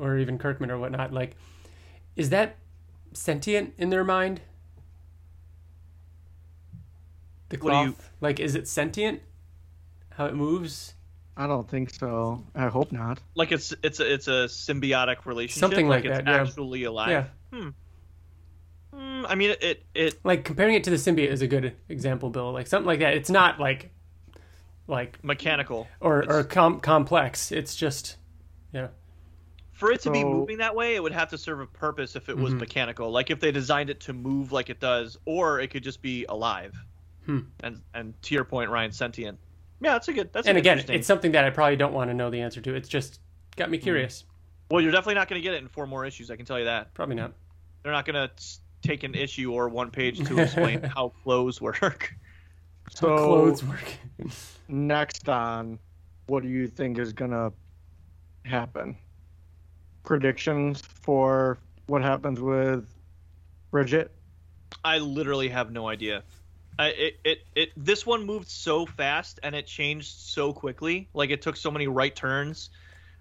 or 0.00 0.18
even 0.18 0.38
Kirkman 0.38 0.70
or 0.70 0.78
whatnot. 0.78 1.12
Like, 1.12 1.36
is 2.16 2.30
that 2.30 2.56
sentient 3.12 3.74
in 3.78 3.90
their 3.90 4.04
mind? 4.04 4.40
The 7.50 7.56
cloth, 7.56 7.86
you- 7.86 7.96
like, 8.20 8.40
is 8.40 8.54
it 8.54 8.68
sentient? 8.68 9.20
How 10.10 10.26
it 10.26 10.34
moves? 10.34 10.94
I 11.36 11.46
don't 11.46 11.68
think 11.68 11.90
so. 11.90 12.44
I 12.54 12.68
hope 12.68 12.92
not. 12.92 13.20
Like 13.34 13.50
it's 13.52 13.72
it's 13.82 13.98
a 14.00 14.12
it's 14.12 14.28
a 14.28 14.44
symbiotic 14.46 15.24
relationship. 15.24 15.60
Something 15.60 15.88
like 15.88 16.04
it's 16.04 16.18
that, 16.18 16.26
yeah. 16.26 16.42
actually 16.42 16.84
alive. 16.84 17.08
Yeah. 17.08 17.24
Hmm. 17.52 17.68
Hmm, 18.92 19.26
I 19.26 19.34
mean, 19.36 19.54
it 19.60 19.84
it 19.94 20.20
Like 20.22 20.44
comparing 20.44 20.74
it 20.74 20.84
to 20.84 20.90
the 20.90 20.96
symbiote 20.96 21.28
is 21.28 21.40
a 21.40 21.46
good 21.46 21.74
example, 21.88 22.28
Bill. 22.28 22.52
Like 22.52 22.66
something 22.66 22.86
like 22.86 22.98
that. 22.98 23.14
It's 23.14 23.30
not 23.30 23.58
like, 23.58 23.90
like 24.86 25.22
mechanical. 25.24 25.88
or 26.00 26.30
or 26.30 26.44
com- 26.44 26.80
complex. 26.80 27.52
It's 27.52 27.74
just, 27.74 28.16
yeah, 28.72 28.88
For 29.80 29.90
it 29.90 30.00
to 30.02 30.10
be 30.10 30.22
moving 30.22 30.58
that 30.58 30.74
way, 30.74 30.94
it 30.94 31.02
would 31.02 31.12
have 31.12 31.30
to 31.30 31.38
serve 31.38 31.60
a 31.60 31.66
purpose 31.66 32.14
if 32.14 32.28
it 32.28 32.36
was 32.36 32.52
Mhm. 32.54 32.60
mechanical. 32.60 33.10
Like 33.10 33.30
if 33.30 33.40
they 33.40 33.50
designed 33.50 33.88
it 33.90 33.98
to 34.00 34.12
move 34.12 34.52
like 34.52 34.68
it 34.70 34.78
does, 34.78 35.16
or 35.24 35.58
it 35.60 35.68
could 35.70 35.82
just 35.82 36.02
be 36.02 36.24
alive. 36.28 36.74
Hmm. 37.26 37.40
And 37.62 37.80
and 37.94 38.22
to 38.22 38.34
your 38.34 38.44
point, 38.44 38.70
Ryan, 38.70 38.92
sentient. 38.92 39.38
Yeah, 39.80 39.92
that's 39.92 40.08
a 40.08 40.12
good. 40.12 40.32
That's 40.32 40.46
and 40.46 40.56
an 40.56 40.60
again, 40.60 40.72
interesting- 40.78 40.96
it's 40.96 41.06
something 41.06 41.32
that 41.32 41.44
I 41.44 41.50
probably 41.50 41.76
don't 41.76 41.94
want 41.94 42.10
to 42.10 42.14
know 42.14 42.28
the 42.30 42.40
answer 42.42 42.60
to. 42.60 42.74
It's 42.74 42.88
just 42.88 43.20
got 43.56 43.70
me 43.70 43.78
curious. 43.78 44.24
well, 44.70 44.80
you're 44.80 44.92
definitely 44.92 45.14
not 45.14 45.28
going 45.28 45.40
to 45.40 45.42
get 45.42 45.54
it 45.54 45.62
in 45.62 45.68
four 45.68 45.86
more 45.86 46.04
issues. 46.04 46.30
I 46.30 46.36
can 46.36 46.44
tell 46.46 46.58
you 46.58 46.66
that. 46.66 46.94
Probably 46.94 47.16
not. 47.16 47.32
They're 47.82 47.90
not 47.92 48.04
going 48.04 48.28
to 48.28 48.30
take 48.82 49.02
an 49.02 49.14
issue 49.14 49.52
or 49.52 49.68
one 49.68 49.90
page 49.90 50.18
to 50.28 50.38
explain 50.38 50.82
how 50.94 51.08
clothes 51.24 51.60
work. 51.60 52.14
So 52.90 53.16
Clothes 53.16 53.64
work. 53.64 53.84
next 54.68 55.28
on, 55.28 55.78
what 56.26 56.42
do 56.42 56.48
you 56.48 56.66
think 56.68 56.98
is 56.98 57.12
gonna 57.12 57.52
happen? 58.44 58.96
Predictions 60.04 60.80
for 60.80 61.58
what 61.86 62.02
happens 62.02 62.40
with 62.40 62.86
Bridget? 63.70 64.10
I 64.84 64.98
literally 64.98 65.48
have 65.48 65.70
no 65.70 65.88
idea. 65.88 66.22
I, 66.78 66.88
it, 66.88 67.20
it, 67.24 67.38
it, 67.54 67.68
this 67.76 68.06
one 68.06 68.24
moved 68.24 68.48
so 68.48 68.86
fast 68.86 69.40
and 69.42 69.54
it 69.54 69.66
changed 69.66 70.08
so 70.08 70.52
quickly. 70.52 71.08
Like 71.12 71.30
it 71.30 71.42
took 71.42 71.56
so 71.56 71.70
many 71.70 71.88
right 71.88 72.14
turns, 72.14 72.70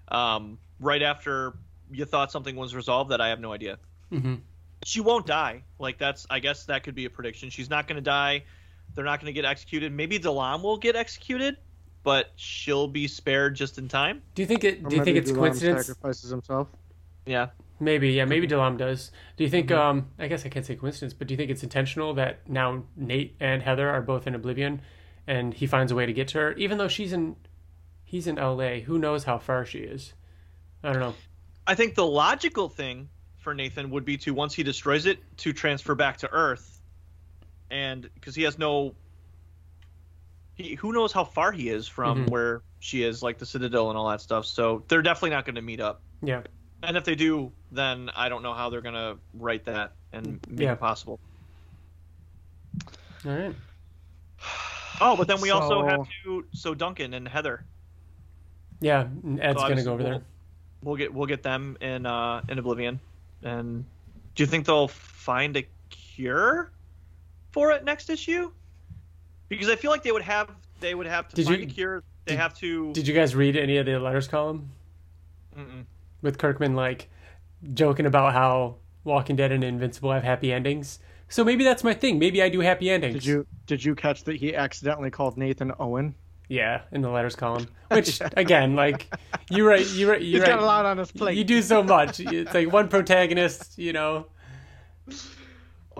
um, 0.07 0.57
right 0.79 1.01
after 1.01 1.53
you 1.91 2.05
thought 2.05 2.31
something 2.31 2.55
was 2.55 2.73
resolved 2.73 3.11
that 3.11 3.21
I 3.21 3.29
have 3.29 3.39
no 3.39 3.51
idea. 3.51 3.77
hmm 4.09 4.35
she 4.85 5.01
won't 5.01 5.25
die. 5.25 5.63
Like 5.77 5.97
that's 5.97 6.25
I 6.29 6.39
guess 6.39 6.65
that 6.65 6.83
could 6.83 6.95
be 6.95 7.05
a 7.05 7.09
prediction. 7.09 7.49
She's 7.49 7.69
not 7.69 7.87
going 7.87 7.97
to 7.97 8.01
die. 8.01 8.45
They're 8.95 9.05
not 9.05 9.19
going 9.19 9.33
to 9.33 9.39
get 9.39 9.45
executed. 9.45 9.91
Maybe 9.91 10.19
Delam 10.19 10.63
will 10.63 10.77
get 10.77 10.95
executed, 10.95 11.57
but 12.03 12.31
she'll 12.35 12.87
be 12.87 13.07
spared 13.07 13.55
just 13.55 13.77
in 13.77 13.87
time. 13.87 14.21
Do 14.35 14.41
you 14.41 14.47
think 14.47 14.63
it? 14.63 14.85
Or 14.85 14.89
Do 14.89 14.95
you 14.95 15.03
think 15.03 15.17
it's 15.17 15.31
Dulam 15.31 15.35
coincidence? 15.35 15.87
Sacrifices 15.87 16.29
himself. 16.29 16.67
Yeah. 17.25 17.47
Maybe, 17.79 18.09
yeah, 18.09 18.25
maybe 18.25 18.47
Delam 18.47 18.77
does. 18.77 19.11
Do 19.37 19.43
you 19.43 19.49
think? 19.49 19.69
Mm-hmm. 19.69 19.79
Um, 19.79 20.07
I 20.19 20.27
guess 20.27 20.45
I 20.45 20.49
can't 20.49 20.65
say 20.65 20.75
coincidence, 20.75 21.13
but 21.13 21.27
do 21.27 21.33
you 21.33 21.37
think 21.37 21.49
it's 21.49 21.63
intentional 21.63 22.13
that 22.15 22.47
now 22.49 22.83
Nate 22.97 23.35
and 23.39 23.61
Heather 23.61 23.89
are 23.89 24.01
both 24.01 24.27
in 24.27 24.35
Oblivion, 24.35 24.81
and 25.27 25.53
he 25.53 25.65
finds 25.65 25.91
a 25.91 25.95
way 25.95 26.05
to 26.05 26.11
get 26.13 26.27
to 26.29 26.39
her, 26.39 26.53
even 26.53 26.77
though 26.77 26.89
she's 26.89 27.13
in, 27.13 27.37
he's 28.03 28.27
in 28.27 28.37
L.A. 28.37 28.81
Who 28.81 28.99
knows 28.99 29.23
how 29.23 29.37
far 29.37 29.65
she 29.65 29.79
is? 29.79 30.13
I 30.83 30.91
don't 30.91 30.99
know. 30.99 31.15
I 31.65 31.75
think 31.75 31.95
the 31.95 32.05
logical 32.05 32.67
thing 32.67 33.09
for 33.37 33.53
Nathan 33.53 33.91
would 33.91 34.03
be 34.03 34.17
to 34.17 34.33
once 34.33 34.53
he 34.53 34.63
destroys 34.63 35.05
it 35.05 35.19
to 35.37 35.53
transfer 35.53 35.95
back 35.95 36.17
to 36.17 36.29
Earth, 36.31 36.81
and 37.71 38.09
because 38.13 38.35
he 38.35 38.43
has 38.43 38.57
no, 38.57 38.93
he 40.59 40.75
who 40.75 40.91
knows 40.91 41.13
how 41.13 41.23
far 41.23 41.51
he 41.53 41.69
is 41.69 41.87
from 41.87 42.25
Mhm. 42.25 42.29
where 42.31 42.61
she 42.79 43.03
is, 43.03 43.23
like 43.23 43.37
the 43.37 43.45
Citadel 43.45 43.89
and 43.89 43.97
all 43.97 44.09
that 44.09 44.19
stuff. 44.21 44.45
So 44.45 44.83
they're 44.89 45.01
definitely 45.01 45.29
not 45.31 45.45
going 45.45 45.55
to 45.55 45.61
meet 45.61 45.79
up. 45.79 46.01
Yeah, 46.21 46.41
And 46.83 46.95
if 46.97 47.03
they 47.05 47.15
do, 47.15 47.51
then 47.71 48.09
I 48.15 48.27
don't 48.29 48.43
know 48.43 48.53
how 48.53 48.69
they're 48.69 48.81
going 48.81 48.93
to 48.95 49.17
write 49.33 49.65
that 49.65 49.93
and 50.13 50.39
make 50.49 50.61
Yeah. 50.65 50.73
it 50.73 50.79
possible. 50.79 51.19
all 53.25 53.31
right. 53.31 53.55
Oh, 55.01 55.15
but 55.15 55.27
then 55.29 55.39
we 55.39 55.49
also 55.51 55.85
have 55.85 56.05
to. 56.25 56.45
So 56.53 56.73
Duncan 56.75 57.13
and 57.13 57.25
Heather. 57.25 57.63
Yeah, 58.81 59.07
Ed's 59.39 59.61
So 59.61 59.69
gonna 59.69 59.81
go 59.83 59.93
over 59.93 60.03
there. 60.03 60.11
we'll- 60.13 60.23
We'll 60.81 60.95
get 60.97 61.13
we'll 61.13 61.25
get 61.27 61.41
them 61.43 61.77
in 61.81 62.05
uh, 62.05 62.41
in 62.49 62.59
Oblivion, 62.59 62.99
and 63.41 63.85
do 64.35 64.43
you 64.43 64.47
think 64.47 64.65
they'll 64.65 64.87
find 64.89 65.55
a 65.57 65.65
cure 65.89 66.69
for 67.51 67.71
it 67.71 67.83
next 67.85 68.09
issue? 68.09 68.51
Because 69.49 69.69
I 69.69 69.75
feel 69.75 69.91
like 69.91 70.03
they 70.03 70.11
would 70.11 70.21
have 70.21 70.49
they 70.79 70.95
would 70.95 71.07
have 71.07 71.27
to 71.29 71.35
Did 71.35 71.45
find 71.47 71.57
you- 71.59 71.63
a 71.67 71.69
cure. 71.69 72.03
They 72.25 72.33
did- 72.33 72.39
have 72.39 72.53
to. 72.59 72.93
Did 72.93 73.07
you 73.07 73.13
guys 73.13 73.35
read 73.35 73.57
any 73.57 73.77
of 73.77 73.85
the 73.85 73.99
letters 73.99 74.27
column 74.27 74.69
Mm-mm. 75.57 75.85
with 76.21 76.37
Kirkman 76.37 76.75
like 76.75 77.09
joking 77.73 78.05
about 78.05 78.33
how 78.33 78.75
Walking 79.03 79.35
Dead 79.35 79.51
and 79.51 79.63
Invincible 79.63 80.11
have 80.11 80.23
happy 80.23 80.53
endings? 80.53 80.99
So 81.27 81.43
maybe 81.43 81.63
that's 81.63 81.83
my 81.83 81.93
thing. 81.93 82.17
Maybe 82.19 82.41
I 82.41 82.49
do 82.49 82.59
happy 82.59 82.89
endings. 82.89 83.15
Did 83.15 83.25
you 83.25 83.47
did 83.65 83.83
you 83.83 83.95
catch 83.95 84.23
that 84.25 84.35
he 84.37 84.55
accidentally 84.55 85.09
called 85.11 85.37
Nathan 85.37 85.71
Owen? 85.79 86.15
Yeah, 86.47 86.81
in 86.91 87.01
the 87.01 87.09
letters 87.09 87.35
column. 87.35 87.67
Which 87.91 88.19
again, 88.37 88.75
like 88.75 89.07
you 89.51 89.67
right, 89.67 89.85
you 89.91 90.09
right, 90.09 90.21
you 90.21 90.37
He's 90.37 90.43
got 90.43 90.55
right. 90.55 90.63
a 90.63 90.65
lot 90.65 90.85
on 90.85 90.97
his 90.97 91.11
plate. 91.11 91.37
You 91.37 91.43
do 91.43 91.61
so 91.61 91.83
much. 91.83 92.19
It's 92.19 92.53
like 92.53 92.71
one 92.73 92.87
protagonist, 92.87 93.77
you 93.77 93.93
know. 93.93 94.25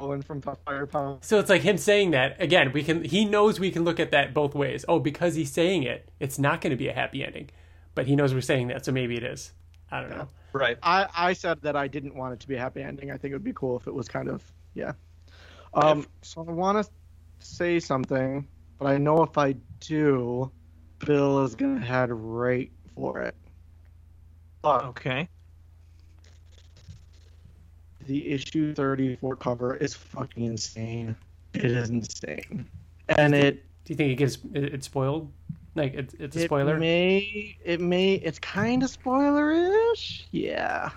Owen 0.02 0.22
from 0.22 0.42
Firepower. 0.42 1.18
So 1.22 1.40
it's 1.40 1.50
like 1.50 1.62
him 1.62 1.78
saying 1.78 2.12
that 2.12 2.42
again. 2.42 2.72
We 2.72 2.84
can. 2.84 3.04
He 3.04 3.26
knows 3.26 3.60
we 3.60 3.72
can 3.72 3.84
look 3.84 4.00
at 4.00 4.12
that 4.12 4.34
both 4.34 4.56
ways. 4.56 4.86
Oh, 4.88 5.00
because 5.00 5.36
he's 5.36 5.52
saying 5.52 5.84
it, 5.84 6.10
it's 6.20 6.40
not 6.40 6.62
going 6.62 6.72
to 6.72 6.78
be 6.78 6.88
a 6.88 6.94
happy 6.94 7.24
ending. 7.24 7.50
But 7.96 8.08
he 8.08 8.16
knows 8.16 8.34
we're 8.34 8.42
saying 8.42 8.68
that, 8.68 8.86
so 8.86 8.92
maybe 8.92 9.18
it 9.18 9.24
is. 9.24 9.54
I 9.92 10.02
don't 10.02 10.12
know. 10.12 10.28
Right. 10.54 10.78
I, 10.82 11.08
I 11.16 11.34
said 11.34 11.62
that 11.62 11.76
I 11.76 11.88
didn't 11.88 12.16
want 12.16 12.34
it 12.34 12.40
to 12.42 12.48
be 12.48 12.56
a 12.56 12.60
happy 12.60 12.82
ending. 12.82 13.12
I 13.12 13.18
think 13.18 13.32
it 13.32 13.36
would 13.36 13.44
be 13.44 13.54
cool 13.54 13.78
if 13.78 13.88
it 13.88 13.94
was 13.94 14.08
kind 14.08 14.30
of 14.30 14.44
yeah. 14.74 14.94
Um, 15.74 16.08
so 16.22 16.46
I 16.48 16.52
want 16.52 16.84
to 16.84 16.92
say 17.40 17.80
something, 17.80 18.48
but 18.78 18.88
I 18.88 18.98
know 18.98 19.24
if 19.24 19.38
I 19.38 19.56
do, 19.80 20.52
Bill 21.06 21.44
is 21.44 21.56
gonna 21.56 21.80
head 21.80 22.10
right 22.12 22.72
for 22.96 23.20
it. 23.20 23.36
But 24.62 24.86
Okay. 24.86 25.30
The 28.10 28.32
issue 28.32 28.74
34 28.74 29.36
cover 29.36 29.76
is 29.76 29.94
fucking 29.94 30.44
insane. 30.44 31.16
It 31.54 31.66
is 31.66 31.90
insane, 31.92 32.68
and 33.08 33.36
it 33.36 33.64
Do 33.86 33.94
you 33.94 33.96
think 33.96 34.12
it 34.12 34.16
gets 34.16 34.40
it, 34.54 34.74
it's 34.74 34.88
spoiled? 34.88 35.32
Like 35.76 35.94
it's 35.94 36.16
it's 36.16 36.36
a 36.36 36.46
spoiler. 36.46 36.76
it 36.76 36.80
may 36.80 37.58
it 37.64 37.80
may 37.80 38.16
it's 38.16 38.40
kind 38.40 38.82
of 38.82 38.90
spoilerish. 38.90 40.24
Yeah. 40.32 40.90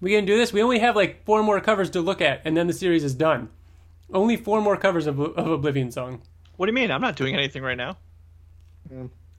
we 0.00 0.12
gonna 0.12 0.24
do 0.24 0.38
this? 0.38 0.52
We 0.52 0.62
only 0.62 0.78
have 0.78 0.94
like 0.94 1.24
four 1.24 1.42
more 1.42 1.60
covers 1.60 1.90
to 1.90 2.00
look 2.00 2.20
at, 2.20 2.42
and 2.44 2.56
then 2.56 2.68
the 2.68 2.72
series 2.72 3.02
is 3.02 3.14
done. 3.14 3.48
Only 4.12 4.36
four 4.36 4.60
more 4.60 4.76
covers 4.76 5.08
of, 5.08 5.18
of 5.18 5.48
Oblivion 5.48 5.90
Song. 5.90 6.22
What 6.56 6.66
do 6.66 6.70
you 6.70 6.74
mean? 6.74 6.92
I'm 6.92 7.00
not 7.00 7.16
doing 7.16 7.34
anything 7.34 7.64
right 7.64 7.76
now. 7.76 7.96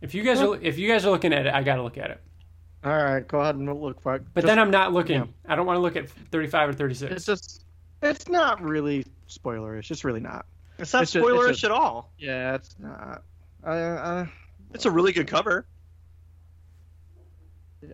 If 0.02 0.14
you 0.14 0.24
guys 0.24 0.42
are 0.42 0.60
if 0.62 0.78
you 0.78 0.90
guys 0.90 1.06
are 1.06 1.12
looking 1.12 1.32
at 1.32 1.46
it, 1.46 1.54
I 1.54 1.64
gotta 1.64 1.84
look 1.84 1.98
at 1.98 2.12
it. 2.12 2.22
All 2.86 2.92
right, 3.04 3.28
go 3.28 3.40
ahead 3.40 3.56
and 3.56 3.82
look 3.82 4.00
for 4.02 4.16
it. 4.16 4.24
But 4.34 4.42
Just- 4.42 4.48
then 4.48 4.60
I'm 4.60 4.70
not 4.70 4.94
looking. 4.94 5.22
yeah. 5.22 5.26
I 5.48 5.56
don't 5.56 5.66
want 5.66 5.78
to 5.78 5.82
look 5.82 5.96
at 5.96 6.08
35 6.10 6.70
or 6.70 6.74
36. 6.74 7.12
It's 7.12 7.26
just, 7.26 7.66
it's 8.04 8.30
not 8.30 8.62
really 8.62 9.06
spoilerish. 9.28 9.90
It's 9.90 10.04
really 10.04 10.20
not. 10.20 10.46
It's 10.78 10.94
not 10.94 11.02
It's 11.04 11.12
just- 11.14 11.26
it's 11.26 11.26
spoilerish 11.36 11.48
just- 11.50 11.64
at 11.64 11.72
all. 11.72 12.12
Yeah, 12.20 12.54
it's 12.56 12.76
not. 12.80 13.24
I, 13.64 13.74
I, 13.76 14.30
It's 14.76 14.86
a 14.86 14.92
really 14.92 15.12
good 15.14 15.28
cover. 15.28 15.66
yeah. 17.82 17.90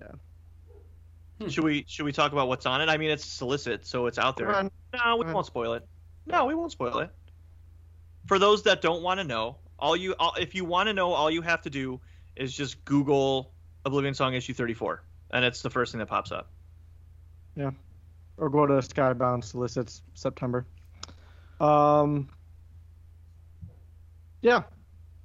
Hmm. 1.39 1.47
Should 1.47 1.63
we 1.63 1.85
should 1.87 2.03
we 2.05 2.11
talk 2.11 2.33
about 2.33 2.47
what's 2.49 2.65
on 2.65 2.81
it? 2.81 2.89
I 2.89 2.97
mean, 2.97 3.09
it's 3.11 3.25
solicit, 3.25 3.85
so 3.85 4.07
it's 4.07 4.17
out 4.17 4.35
there. 4.37 4.69
No, 4.93 5.15
we 5.17 5.31
won't 5.31 5.45
spoil 5.45 5.73
it. 5.73 5.87
No, 6.25 6.45
we 6.45 6.53
won't 6.53 6.71
spoil 6.71 6.99
it. 6.99 7.09
For 8.27 8.37
those 8.39 8.63
that 8.63 8.81
don't 8.81 9.01
want 9.01 9.19
to 9.19 9.23
know, 9.23 9.57
all 9.79 9.95
you 9.95 10.15
all, 10.19 10.33
if 10.39 10.53
you 10.53 10.65
want 10.65 10.87
to 10.87 10.93
know, 10.93 11.13
all 11.13 11.31
you 11.31 11.41
have 11.41 11.61
to 11.63 11.69
do 11.69 11.99
is 12.35 12.53
just 12.53 12.83
Google 12.85 13.51
Oblivion 13.85 14.13
Song 14.13 14.33
issue 14.33 14.53
34, 14.53 15.01
and 15.31 15.45
it's 15.45 15.61
the 15.61 15.69
first 15.69 15.91
thing 15.91 15.99
that 15.99 16.07
pops 16.07 16.31
up. 16.31 16.49
Yeah. 17.55 17.71
Or 18.37 18.49
go 18.49 18.65
to 18.65 18.73
Skybound 18.75 19.43
solicits 19.43 20.01
September. 20.13 20.65
Um. 21.59 22.29
Yeah. 24.41 24.63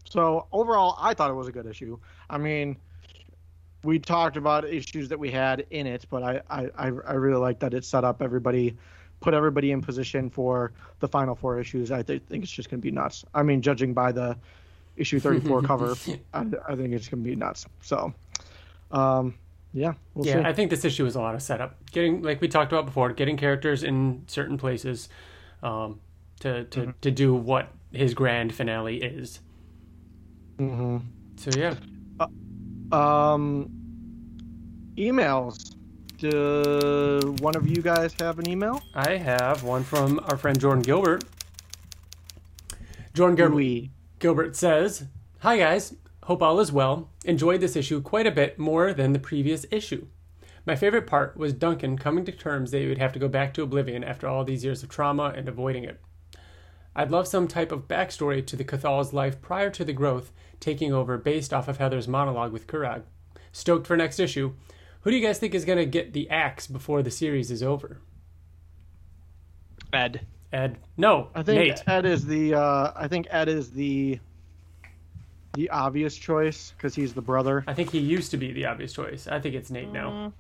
So 0.09 0.47
overall, 0.53 0.97
I 1.01 1.15
thought 1.15 1.31
it 1.31 1.35
was 1.35 1.49
a 1.49 1.53
good 1.53 1.67
issue. 1.67 1.99
I 2.29 2.39
mean, 2.39 2.77
we 3.83 3.99
talked 3.99 4.37
about 4.37 4.65
issues 4.65 5.09
that 5.09 5.19
we 5.19 5.31
had 5.31 5.65
in 5.71 5.87
it, 5.87 6.05
but 6.11 6.23
I 6.23 6.41
I, 6.51 6.69
I 6.77 6.87
I 6.87 7.13
really 7.15 7.41
like 7.41 7.61
that 7.61 7.73
it 7.73 7.85
set 7.85 8.05
up 8.05 8.21
everybody, 8.21 8.77
put 9.21 9.33
everybody 9.33 9.73
in 9.73 9.81
position 9.81 10.29
for 10.29 10.73
the 11.01 11.09
final 11.09 11.35
four 11.35 11.59
issues. 11.59 11.91
I 11.91 12.03
th- 12.03 12.23
think 12.29 12.43
it's 12.45 12.53
just 12.53 12.69
gonna 12.69 12.83
be 12.83 12.91
nuts. 12.91 13.25
I 13.35 13.43
mean, 13.43 13.63
judging 13.63 13.95
by 13.95 14.13
the 14.13 14.37
issue 14.97 15.21
34 15.21 15.63
cover, 15.71 15.95
I, 16.35 16.47
I 16.69 16.77
think 16.77 16.93
it's 16.93 17.09
gonna 17.09 17.23
be 17.23 17.37
nuts. 17.37 17.67
So, 17.81 18.13
um, 18.97 19.35
yeah, 19.73 19.95
we'll 20.15 20.27
yeah, 20.27 20.43
see. 20.43 20.49
I 20.49 20.53
think 20.53 20.71
this 20.71 20.85
issue 20.85 21.05
was 21.05 21.17
a 21.17 21.21
lot 21.21 21.35
of 21.35 21.43
setup. 21.43 21.91
Getting 21.91 22.23
like 22.23 22.41
we 22.41 22.49
talked 22.49 22.73
about 22.73 22.87
before, 22.87 23.13
getting 23.13 23.37
characters 23.37 23.83
in 23.83 24.25
certain 24.27 24.59
places 24.59 25.09
um, 25.63 26.01
to 26.41 26.65
to, 26.65 26.81
Mm-hmm. 26.81 26.91
to 27.03 27.11
do 27.11 27.35
what 27.35 27.73
his 27.93 28.15
grand 28.15 28.55
finale 28.55 29.03
is. 29.03 29.41
hmm 30.59 30.99
So 31.37 31.51
yeah, 31.53 31.77
Um, 32.93 33.71
emails. 34.97 35.75
Do 36.19 37.37
one 37.41 37.57
of 37.57 37.67
you 37.69 37.83
guys 37.83 38.15
have 38.15 38.39
an 38.39 38.49
email? 38.49 38.83
I 38.95 39.17
have 39.19 39.63
one 39.63 39.85
from 39.85 40.21
our 40.25 40.37
friend 40.37 40.59
Jordan 40.59 40.83
Gilbert. 40.83 41.25
Jordan 43.15 43.37
Gilbert, 43.37 43.67
Gilbert 44.19 44.57
says, 44.57 45.05
Hi 45.41 45.57
guys, 45.59 45.95
hope 46.27 46.43
all 46.43 46.61
is 46.61 46.73
well. 46.73 47.09
Enjoyed 47.25 47.61
this 47.61 47.77
issue 47.77 48.01
quite 48.01 48.27
a 48.27 48.33
bit 48.33 48.59
more 48.59 48.93
than 48.93 49.13
the 49.13 49.19
previous 49.19 49.65
issue. 49.71 50.07
My 50.67 50.75
favorite 50.75 51.07
part 51.07 51.37
was 51.37 51.53
Duncan 51.53 51.97
coming 51.97 52.25
to 52.25 52.33
terms 52.33 52.73
that 52.73 52.81
he 52.81 52.89
would 52.89 52.99
have 52.99 53.13
to 53.13 53.21
go 53.21 53.29
back 53.29 53.55
to 53.55 53.63
Oblivion 53.63 54.03
after 54.03 54.27
all 54.27 54.45
these 54.45 54.65
years 54.65 54.83
of 54.83 54.89
trauma 54.89 55.33
and 55.37 55.49
avoiding 55.49 55.85
it. 55.85 56.01
I'd 56.97 57.13
love 57.13 57.29
some 57.29 57.47
type 57.47 57.71
of 57.71 57.87
backstory 57.87 58.45
to 58.47 58.57
the 58.57 58.65
Cathal's 58.65 59.13
life 59.13 59.41
prior 59.41 59.71
to 59.71 59.85
the 59.85 59.93
growth 59.93 60.33
taking 60.59 60.93
over 60.93 61.17
based 61.17 61.55
off 61.55 61.69
of 61.69 61.77
Heather's 61.77 62.09
monologue 62.09 62.53
with 62.53 62.67
Kurag. 62.67 63.03
Stoked 63.53 63.87
for 63.87 63.97
next 63.97 64.19
issue. 64.19 64.55
Who 65.03 65.11
do 65.13 65.17
you 65.17 65.25
guys 65.25 65.39
think 65.39 65.55
is 65.55 65.65
going 65.65 65.79
to 65.79 65.87
get 65.87 66.13
the 66.13 66.29
axe 66.29 66.67
before 66.67 67.03
the 67.03 67.11
series 67.13 67.53
is 67.53 67.63
over? 67.63 68.01
Ed. 69.93 70.27
Ed? 70.53 70.79
No, 70.97 71.29
I 71.35 71.45
think 71.45 71.59
Nate. 71.59 71.89
Ed 71.89 72.07
is 72.07 72.27
the. 72.27 72.55
Uh, 72.55 72.93
I 72.97 73.07
think 73.07 73.29
Ed 73.31 73.49
is 73.49 73.71
the. 73.71 74.19
The 75.57 75.71
obvious 75.71 76.17
choice 76.17 76.73
because 76.77 76.95
he's 76.95 77.13
the 77.13 77.23
brother. 77.23 77.65
I 77.67 77.75
think 77.75 77.91
he 77.91 77.99
used 77.99 78.31
to 78.31 78.37
be 78.37 78.53
the 78.53 78.67
obvious 78.67 78.93
choice. 78.93 79.27
I 79.27 79.41
think 79.41 79.57
it's 79.57 79.71
Nate 79.71 79.91
now. 79.91 80.11
Mm. 80.11 80.33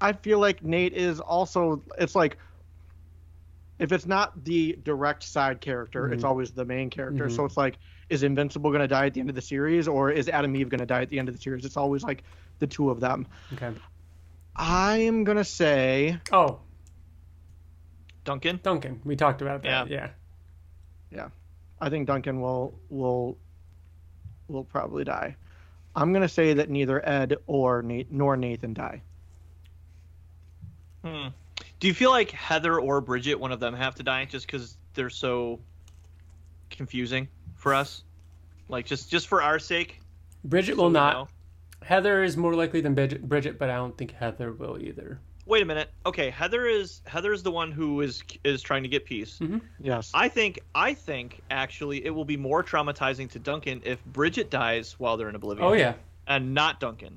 I 0.00 0.12
feel 0.12 0.38
like 0.38 0.62
Nate 0.62 0.92
is 0.92 1.20
also. 1.20 1.82
It's 1.98 2.14
like. 2.14 2.36
If 3.78 3.92
it's 3.92 4.06
not 4.06 4.44
the 4.44 4.78
direct 4.84 5.22
side 5.22 5.60
character, 5.60 6.06
it's 6.06 6.20
mm-hmm. 6.20 6.28
always 6.28 6.50
the 6.50 6.64
main 6.64 6.88
character. 6.88 7.28
So 7.28 7.36
mm-hmm. 7.36 7.46
it's 7.46 7.56
like, 7.58 7.76
is 8.08 8.22
Invincible 8.22 8.70
going 8.70 8.80
to 8.80 8.88
die 8.88 9.04
at 9.04 9.12
the 9.12 9.20
end 9.20 9.28
of 9.28 9.34
the 9.34 9.42
series, 9.42 9.86
or 9.86 10.10
is 10.10 10.28
Atom 10.28 10.56
Eve 10.56 10.70
going 10.70 10.80
to 10.80 10.86
die 10.86 11.02
at 11.02 11.10
the 11.10 11.18
end 11.18 11.28
of 11.28 11.36
the 11.36 11.40
series? 11.42 11.64
It's 11.64 11.76
always 11.76 12.02
like 12.02 12.24
the 12.58 12.66
two 12.66 12.88
of 12.90 13.00
them. 13.00 13.26
Okay. 13.52 13.70
I'm 14.56 15.24
gonna 15.24 15.44
say 15.44 16.18
Oh, 16.32 16.60
Duncan. 18.24 18.60
Duncan. 18.62 19.00
We 19.04 19.14
talked 19.14 19.42
about 19.42 19.62
that. 19.62 19.88
Yeah. 19.88 20.08
Yeah. 21.10 21.28
I 21.80 21.90
think 21.90 22.06
Duncan 22.06 22.40
will 22.40 22.78
will 22.88 23.36
will 24.48 24.64
probably 24.64 25.04
die. 25.04 25.36
I'm 25.94 26.12
gonna 26.12 26.28
say 26.28 26.54
that 26.54 26.68
neither 26.68 27.06
Ed 27.08 27.36
or 27.46 27.82
Nate 27.82 28.12
nor 28.12 28.36
Nathan 28.36 28.74
die. 28.74 29.02
Hmm. 31.02 31.28
Do 31.80 31.88
you 31.88 31.94
feel 31.94 32.10
like 32.10 32.30
Heather 32.30 32.78
or 32.80 33.00
Bridget, 33.00 33.38
one 33.38 33.52
of 33.52 33.60
them, 33.60 33.74
have 33.74 33.94
to 33.96 34.02
die 34.02 34.24
just 34.24 34.46
because 34.46 34.76
they're 34.94 35.10
so 35.10 35.60
confusing 36.70 37.28
for 37.54 37.74
us? 37.74 38.02
Like 38.68 38.86
just 38.86 39.10
just 39.10 39.28
for 39.28 39.42
our 39.42 39.58
sake. 39.58 40.00
Bridget 40.44 40.76
so 40.76 40.82
will 40.82 40.90
not. 40.90 41.14
know? 41.14 41.28
Heather 41.82 42.24
is 42.24 42.36
more 42.36 42.54
likely 42.54 42.80
than 42.80 42.94
Bridget, 42.94 43.28
Bridget, 43.28 43.58
but 43.58 43.70
I 43.70 43.76
don't 43.76 43.96
think 43.96 44.12
Heather 44.12 44.52
will 44.52 44.80
either. 44.80 45.20
Wait 45.46 45.62
a 45.62 45.64
minute. 45.64 45.90
Okay, 46.04 46.28
Heather 46.28 46.66
is 46.66 47.02
Heather 47.06 47.32
is 47.32 47.42
the 47.42 47.52
one 47.52 47.70
who 47.70 48.00
is 48.00 48.22
is 48.42 48.62
trying 48.62 48.82
to 48.82 48.88
get 48.88 49.04
peace. 49.04 49.38
Mm-hmm. 49.40 49.58
Yes. 49.80 50.10
I 50.12 50.28
think 50.28 50.60
I 50.74 50.92
think 50.92 51.40
actually 51.50 52.04
it 52.04 52.10
will 52.10 52.24
be 52.24 52.36
more 52.36 52.64
traumatizing 52.64 53.30
to 53.30 53.38
Duncan 53.38 53.80
if 53.84 54.04
Bridget 54.06 54.50
dies 54.50 54.96
while 54.98 55.16
they're 55.16 55.28
in 55.28 55.36
Oblivion. 55.36 55.66
Oh 55.66 55.72
yeah, 55.72 55.94
and 56.26 56.52
not 56.52 56.80
Duncan. 56.80 57.16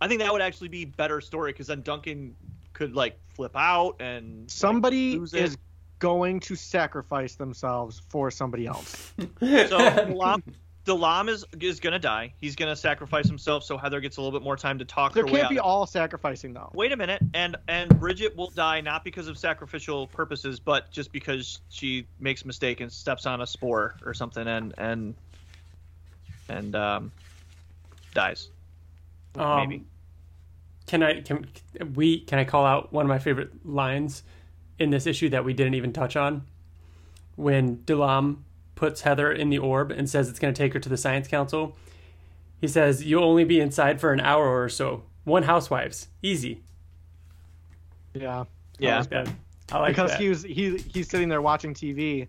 I 0.00 0.08
think 0.08 0.20
that 0.20 0.30
would 0.32 0.42
actually 0.42 0.68
be 0.68 0.84
better 0.84 1.20
story 1.22 1.52
because 1.52 1.66
then 1.66 1.82
Duncan 1.82 2.36
could 2.74 2.94
like 2.94 3.18
flip 3.34 3.56
out 3.56 3.96
and 4.00 4.48
Somebody 4.50 5.18
lose 5.18 5.32
it. 5.34 5.42
is 5.42 5.56
going 5.98 6.38
to 6.40 6.54
sacrifice 6.54 7.34
themselves 7.34 8.02
for 8.08 8.30
somebody 8.30 8.66
else. 8.66 9.12
so 9.18 9.26
Delam, 9.40 10.42
Delam 10.88 11.28
is 11.28 11.44
is 11.60 11.80
gonna 11.80 11.98
die. 11.98 12.32
He's 12.40 12.56
gonna 12.56 12.74
sacrifice 12.74 13.28
himself 13.28 13.62
so 13.62 13.76
Heather 13.76 14.00
gets 14.00 14.16
a 14.16 14.22
little 14.22 14.38
bit 14.38 14.42
more 14.42 14.56
time 14.56 14.78
to 14.78 14.86
talk 14.86 15.12
There 15.12 15.22
her 15.22 15.28
can't 15.28 15.44
out. 15.44 15.50
be 15.50 15.58
all 15.58 15.86
sacrificing 15.86 16.54
though. 16.54 16.70
Wait 16.72 16.92
a 16.92 16.96
minute, 16.96 17.20
and 17.34 17.56
and 17.68 17.90
Bridget 18.00 18.34
will 18.34 18.48
die 18.48 18.80
not 18.80 19.04
because 19.04 19.28
of 19.28 19.36
sacrificial 19.36 20.06
purposes, 20.06 20.58
but 20.58 20.90
just 20.90 21.12
because 21.12 21.60
she 21.68 22.06
makes 22.20 22.42
a 22.42 22.46
mistake 22.46 22.80
and 22.80 22.90
steps 22.90 23.26
on 23.26 23.42
a 23.42 23.46
spore 23.46 23.96
or 24.02 24.14
something 24.14 24.48
and 24.48 24.72
and 24.78 25.14
and 26.48 26.74
um 26.74 27.12
dies. 28.14 28.48
Um, 29.36 29.68
Maybe. 29.68 29.84
Can 30.86 31.02
I 31.02 31.20
can 31.20 31.46
we 31.94 32.20
can 32.20 32.38
I 32.38 32.44
call 32.44 32.64
out 32.64 32.94
one 32.94 33.04
of 33.04 33.08
my 33.10 33.18
favorite 33.18 33.66
lines 33.66 34.22
in 34.78 34.88
this 34.88 35.06
issue 35.06 35.28
that 35.28 35.44
we 35.44 35.52
didn't 35.52 35.74
even 35.74 35.92
touch 35.92 36.16
on? 36.16 36.46
When 37.36 37.76
Delam 37.76 38.38
puts 38.78 39.00
Heather 39.02 39.32
in 39.32 39.50
the 39.50 39.58
orb 39.58 39.90
and 39.90 40.08
says 40.08 40.28
it's 40.28 40.38
going 40.38 40.54
to 40.54 40.56
take 40.58 40.72
her 40.72 40.78
to 40.78 40.88
the 40.88 40.96
science 40.96 41.26
council, 41.26 41.76
he 42.60 42.68
says, 42.68 43.04
"You'll 43.04 43.24
only 43.24 43.42
be 43.44 43.58
inside 43.60 44.00
for 44.00 44.12
an 44.12 44.20
hour 44.20 44.62
or 44.62 44.68
so. 44.68 45.02
One 45.24 45.42
housewives, 45.42 46.06
easy." 46.22 46.62
Yeah. 48.14 48.40
I 48.40 48.44
Yeah. 48.78 48.98
like 49.00 49.10
that. 49.10 49.28
I 49.72 49.78
like 49.80 49.88
because 49.96 50.12
that. 50.12 50.20
he 50.20 50.28
was 50.28 50.42
he 50.44 50.78
he's 50.78 51.08
sitting 51.08 51.28
there 51.28 51.42
watching 51.42 51.74
TV 51.74 52.28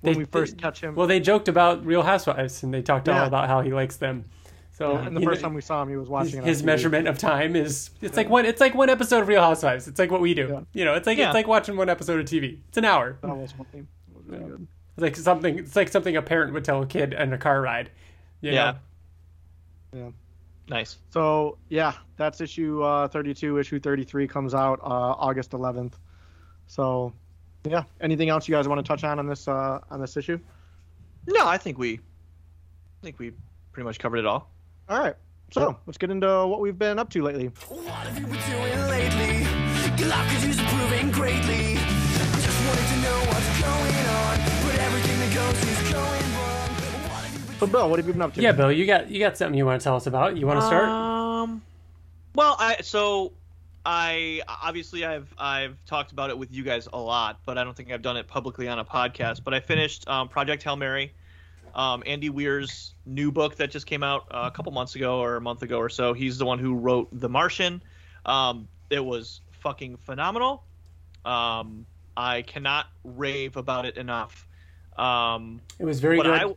when 0.00 0.14
They- 0.14 0.18
we 0.18 0.24
first 0.24 0.56
they- 0.56 0.62
catch 0.62 0.80
him. 0.80 0.94
Well, 0.94 1.06
they 1.06 1.20
joked 1.20 1.48
about 1.48 1.84
Real 1.84 2.02
Housewives 2.02 2.62
and 2.62 2.72
they 2.72 2.82
talked 2.82 3.08
all 3.08 3.24
about 3.26 3.48
how 3.48 3.60
he 3.60 3.72
likes 3.72 3.96
them. 3.96 4.24
So 4.72 4.96
and 4.96 5.14
the 5.14 5.20
first 5.20 5.42
know, 5.42 5.48
time 5.48 5.54
we 5.54 5.60
saw 5.60 5.82
him, 5.82 5.90
he 5.90 5.96
was 5.96 6.08
watching 6.08 6.36
his, 6.36 6.44
it 6.44 6.46
his 6.48 6.62
measurement 6.62 7.06
of 7.06 7.18
time 7.18 7.54
is 7.54 7.90
it's 8.00 8.16
like 8.16 8.30
one 8.30 8.46
it's 8.46 8.60
like 8.60 8.74
one 8.74 8.88
episode 8.88 9.20
of 9.20 9.28
Real 9.28 9.42
Housewives. 9.42 9.86
It's 9.88 9.98
like 9.98 10.10
what 10.10 10.22
we 10.22 10.32
do. 10.32 10.48
Yeah. 10.48 10.60
You 10.72 10.84
know, 10.86 10.94
it's 10.94 11.06
like 11.06 11.18
Yeah. 11.18 11.26
it's 11.28 11.34
like 11.34 11.46
watching 11.46 11.76
one 11.76 11.90
episode 11.90 12.18
of 12.20 12.24
TV. 12.26 12.60
It's 12.68 12.78
an 12.78 12.86
hour. 12.86 13.18
That 13.20 13.36
was 13.36 13.52
funny. 13.52 13.84
That 14.08 14.16
was 14.16 14.26
really 14.28 14.44
good. 14.44 14.66
It's 15.00 15.16
like 15.16 15.16
something. 15.16 15.58
It's 15.58 15.76
like 15.76 15.88
something 15.88 16.16
a 16.16 16.22
parent 16.22 16.52
would 16.52 16.64
tell 16.64 16.82
a 16.82 16.86
kid 16.86 17.14
in 17.14 17.32
a 17.32 17.38
car 17.38 17.62
ride. 17.62 17.90
You 18.42 18.52
Yeah. 18.52 18.74
know? 19.92 19.98
Yeah. 19.98 20.10
Nice. 20.68 20.98
So 21.10 21.56
yeah, 21.70 21.94
that's 22.16 22.40
issue 22.40 22.82
uh, 22.82 23.08
32. 23.08 23.58
Issue 23.58 23.80
33 23.80 24.28
comes 24.28 24.54
out 24.54 24.78
uh, 24.82 24.84
August 25.18 25.52
11th. 25.52 25.94
So 26.66 27.12
yeah, 27.64 27.84
anything 28.00 28.28
else 28.28 28.46
you 28.46 28.54
guys 28.54 28.68
want 28.68 28.78
to 28.84 28.86
touch 28.86 29.02
on 29.04 29.18
on 29.18 29.26
this 29.26 29.48
uh, 29.48 29.80
on 29.90 30.00
this 30.00 30.16
issue? 30.16 30.38
No, 31.26 31.46
I 31.46 31.56
think 31.56 31.78
we 31.78 31.94
I 31.94 33.02
think 33.02 33.18
we 33.18 33.32
pretty 33.72 33.84
much 33.86 33.98
covered 33.98 34.18
it 34.18 34.26
all. 34.26 34.50
All 34.88 34.98
right. 35.00 35.14
So 35.50 35.76
let's 35.86 35.98
get 35.98 36.10
into 36.10 36.46
what 36.46 36.60
we've 36.60 36.78
been 36.78 36.98
up 36.98 37.08
to 37.10 37.22
lately. 37.22 37.46
What 37.68 37.84
have 37.84 38.16
you 38.18 38.26
been 38.26 38.38
doing 38.50 38.88
lately? 38.88 39.38
Your 39.98 40.08
life 40.08 40.30
could 40.34 40.44
use 40.46 40.58
improving 40.60 41.10
greatly. 41.10 41.79
So 47.60 47.66
Bill, 47.66 47.90
what 47.90 47.98
have 47.98 48.06
you 48.06 48.14
been 48.14 48.22
up 48.22 48.32
to? 48.32 48.40
Yeah, 48.40 48.52
Bill, 48.52 48.72
you 48.72 48.86
got 48.86 49.10
you 49.10 49.20
got 49.20 49.36
something 49.36 49.54
you 49.58 49.66
want 49.66 49.82
to 49.82 49.84
tell 49.84 49.94
us 49.94 50.06
about? 50.06 50.34
You 50.34 50.46
want 50.46 50.60
to 50.60 50.66
start? 50.66 50.88
Um, 50.88 51.60
well, 52.34 52.56
I 52.58 52.78
so 52.80 53.32
I 53.84 54.40
obviously 54.48 55.04
I've 55.04 55.28
I've 55.36 55.76
talked 55.84 56.10
about 56.12 56.30
it 56.30 56.38
with 56.38 56.50
you 56.50 56.62
guys 56.62 56.88
a 56.90 56.98
lot, 56.98 57.40
but 57.44 57.58
I 57.58 57.64
don't 57.64 57.76
think 57.76 57.92
I've 57.92 58.00
done 58.00 58.16
it 58.16 58.26
publicly 58.26 58.66
on 58.66 58.78
a 58.78 58.84
podcast. 58.86 59.44
But 59.44 59.52
I 59.52 59.60
finished 59.60 60.08
um, 60.08 60.30
Project 60.30 60.62
Hail 60.62 60.76
Mary, 60.76 61.12
um, 61.74 62.02
Andy 62.06 62.30
Weir's 62.30 62.94
new 63.04 63.30
book 63.30 63.56
that 63.56 63.70
just 63.70 63.84
came 63.84 64.02
out 64.02 64.24
uh, 64.30 64.48
a 64.50 64.56
couple 64.56 64.72
months 64.72 64.94
ago 64.94 65.20
or 65.20 65.36
a 65.36 65.40
month 65.42 65.60
ago 65.62 65.76
or 65.76 65.90
so. 65.90 66.14
He's 66.14 66.38
the 66.38 66.46
one 66.46 66.58
who 66.58 66.74
wrote 66.74 67.08
The 67.12 67.28
Martian. 67.28 67.82
Um, 68.24 68.68
it 68.88 69.04
was 69.04 69.42
fucking 69.50 69.98
phenomenal. 69.98 70.64
Um, 71.26 71.84
I 72.16 72.40
cannot 72.40 72.86
rave 73.04 73.58
about 73.58 73.84
it 73.84 73.98
enough. 73.98 74.46
Um, 74.96 75.60
it 75.78 75.84
was 75.84 76.00
very 76.00 76.16
good. 76.16 76.26
I- 76.26 76.54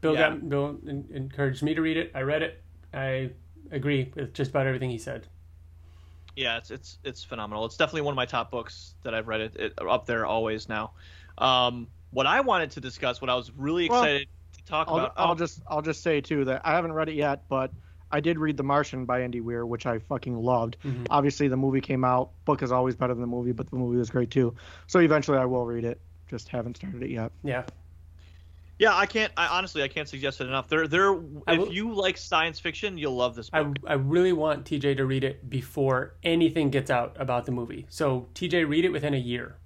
Bill 0.00 0.14
yeah. 0.14 0.30
got 0.30 0.48
Bill 0.48 0.78
en- 0.88 1.08
encouraged 1.12 1.62
me 1.62 1.74
to 1.74 1.80
read 1.82 1.96
it. 1.96 2.12
I 2.14 2.20
read 2.22 2.42
it. 2.42 2.62
I 2.92 3.30
agree 3.70 4.12
with 4.14 4.34
just 4.34 4.50
about 4.50 4.66
everything 4.66 4.90
he 4.90 4.98
said. 4.98 5.26
yeah, 6.36 6.58
it's 6.58 6.70
it's 6.70 6.98
it's 7.02 7.24
phenomenal. 7.24 7.64
It's 7.64 7.76
definitely 7.76 8.02
one 8.02 8.12
of 8.12 8.16
my 8.16 8.26
top 8.26 8.50
books 8.50 8.94
that 9.02 9.14
I've 9.14 9.26
read. 9.28 9.40
It, 9.40 9.56
it 9.56 9.72
up 9.78 10.06
there 10.06 10.26
always 10.26 10.68
now. 10.68 10.92
Um, 11.38 11.88
what 12.10 12.26
I 12.26 12.40
wanted 12.40 12.70
to 12.72 12.80
discuss, 12.80 13.20
what 13.20 13.30
I 13.30 13.34
was 13.34 13.50
really 13.56 13.88
Well, 13.88 14.02
excited 14.02 14.28
to 14.58 14.64
talk 14.64 14.88
I'll, 14.88 14.96
about. 14.96 15.12
I'll 15.16 15.32
oh, 15.32 15.34
just 15.34 15.60
I'll 15.68 15.82
just 15.82 16.02
say 16.02 16.20
too 16.20 16.44
that 16.46 16.62
I 16.64 16.72
haven't 16.74 16.92
read 16.92 17.08
it 17.08 17.14
yet, 17.14 17.48
but 17.48 17.72
I 18.12 18.20
did 18.20 18.38
read 18.38 18.56
The 18.56 18.62
Martian 18.62 19.04
by 19.04 19.22
Andy 19.22 19.40
Weir, 19.40 19.66
which 19.66 19.84
I 19.86 19.98
fucking 19.98 20.36
loved. 20.36 20.76
Mhm. 20.84 21.06
Obviously, 21.10 21.48
the 21.48 21.56
movie 21.56 21.80
came 21.80 22.04
out. 22.04 22.30
Book 22.44 22.62
is 22.62 22.70
always 22.70 22.94
better 22.96 23.14
than 23.14 23.20
the 23.22 23.26
movie, 23.26 23.52
but 23.52 23.68
the 23.70 23.76
movie 23.76 23.98
was 23.98 24.10
great 24.10 24.30
too. 24.30 24.54
So 24.86 25.00
eventually, 25.00 25.38
I 25.38 25.44
will 25.46 25.66
read 25.66 25.84
it. 25.84 26.00
Just 26.28 26.48
haven't 26.48 26.76
started 26.76 27.02
it 27.02 27.10
yet. 27.10 27.32
Yeah. 27.42 27.64
Yeah, 28.78 28.94
I 28.94 29.06
can't. 29.06 29.32
I 29.36 29.46
honestly, 29.46 29.82
I 29.82 29.88
can't 29.88 30.08
suggest 30.08 30.40
it 30.40 30.46
enough. 30.48 30.68
There, 30.68 30.86
there. 30.86 31.14
If 31.14 31.58
will- 31.58 31.72
you 31.72 31.94
like 31.94 32.16
science 32.18 32.60
fiction, 32.60 32.98
you'll 32.98 33.16
love 33.16 33.34
this 33.34 33.48
I, 33.52 33.62
book. 33.62 33.76
I 33.86 33.94
really 33.94 34.32
want 34.32 34.64
TJ 34.64 34.96
to 34.98 35.06
read 35.06 35.24
it 35.24 35.48
before 35.48 36.14
anything 36.22 36.70
gets 36.70 36.90
out 36.90 37.16
about 37.18 37.46
the 37.46 37.52
movie. 37.52 37.86
So 37.88 38.28
TJ, 38.34 38.68
read 38.68 38.84
it 38.84 38.90
within 38.90 39.14
a 39.14 39.18
year, 39.18 39.56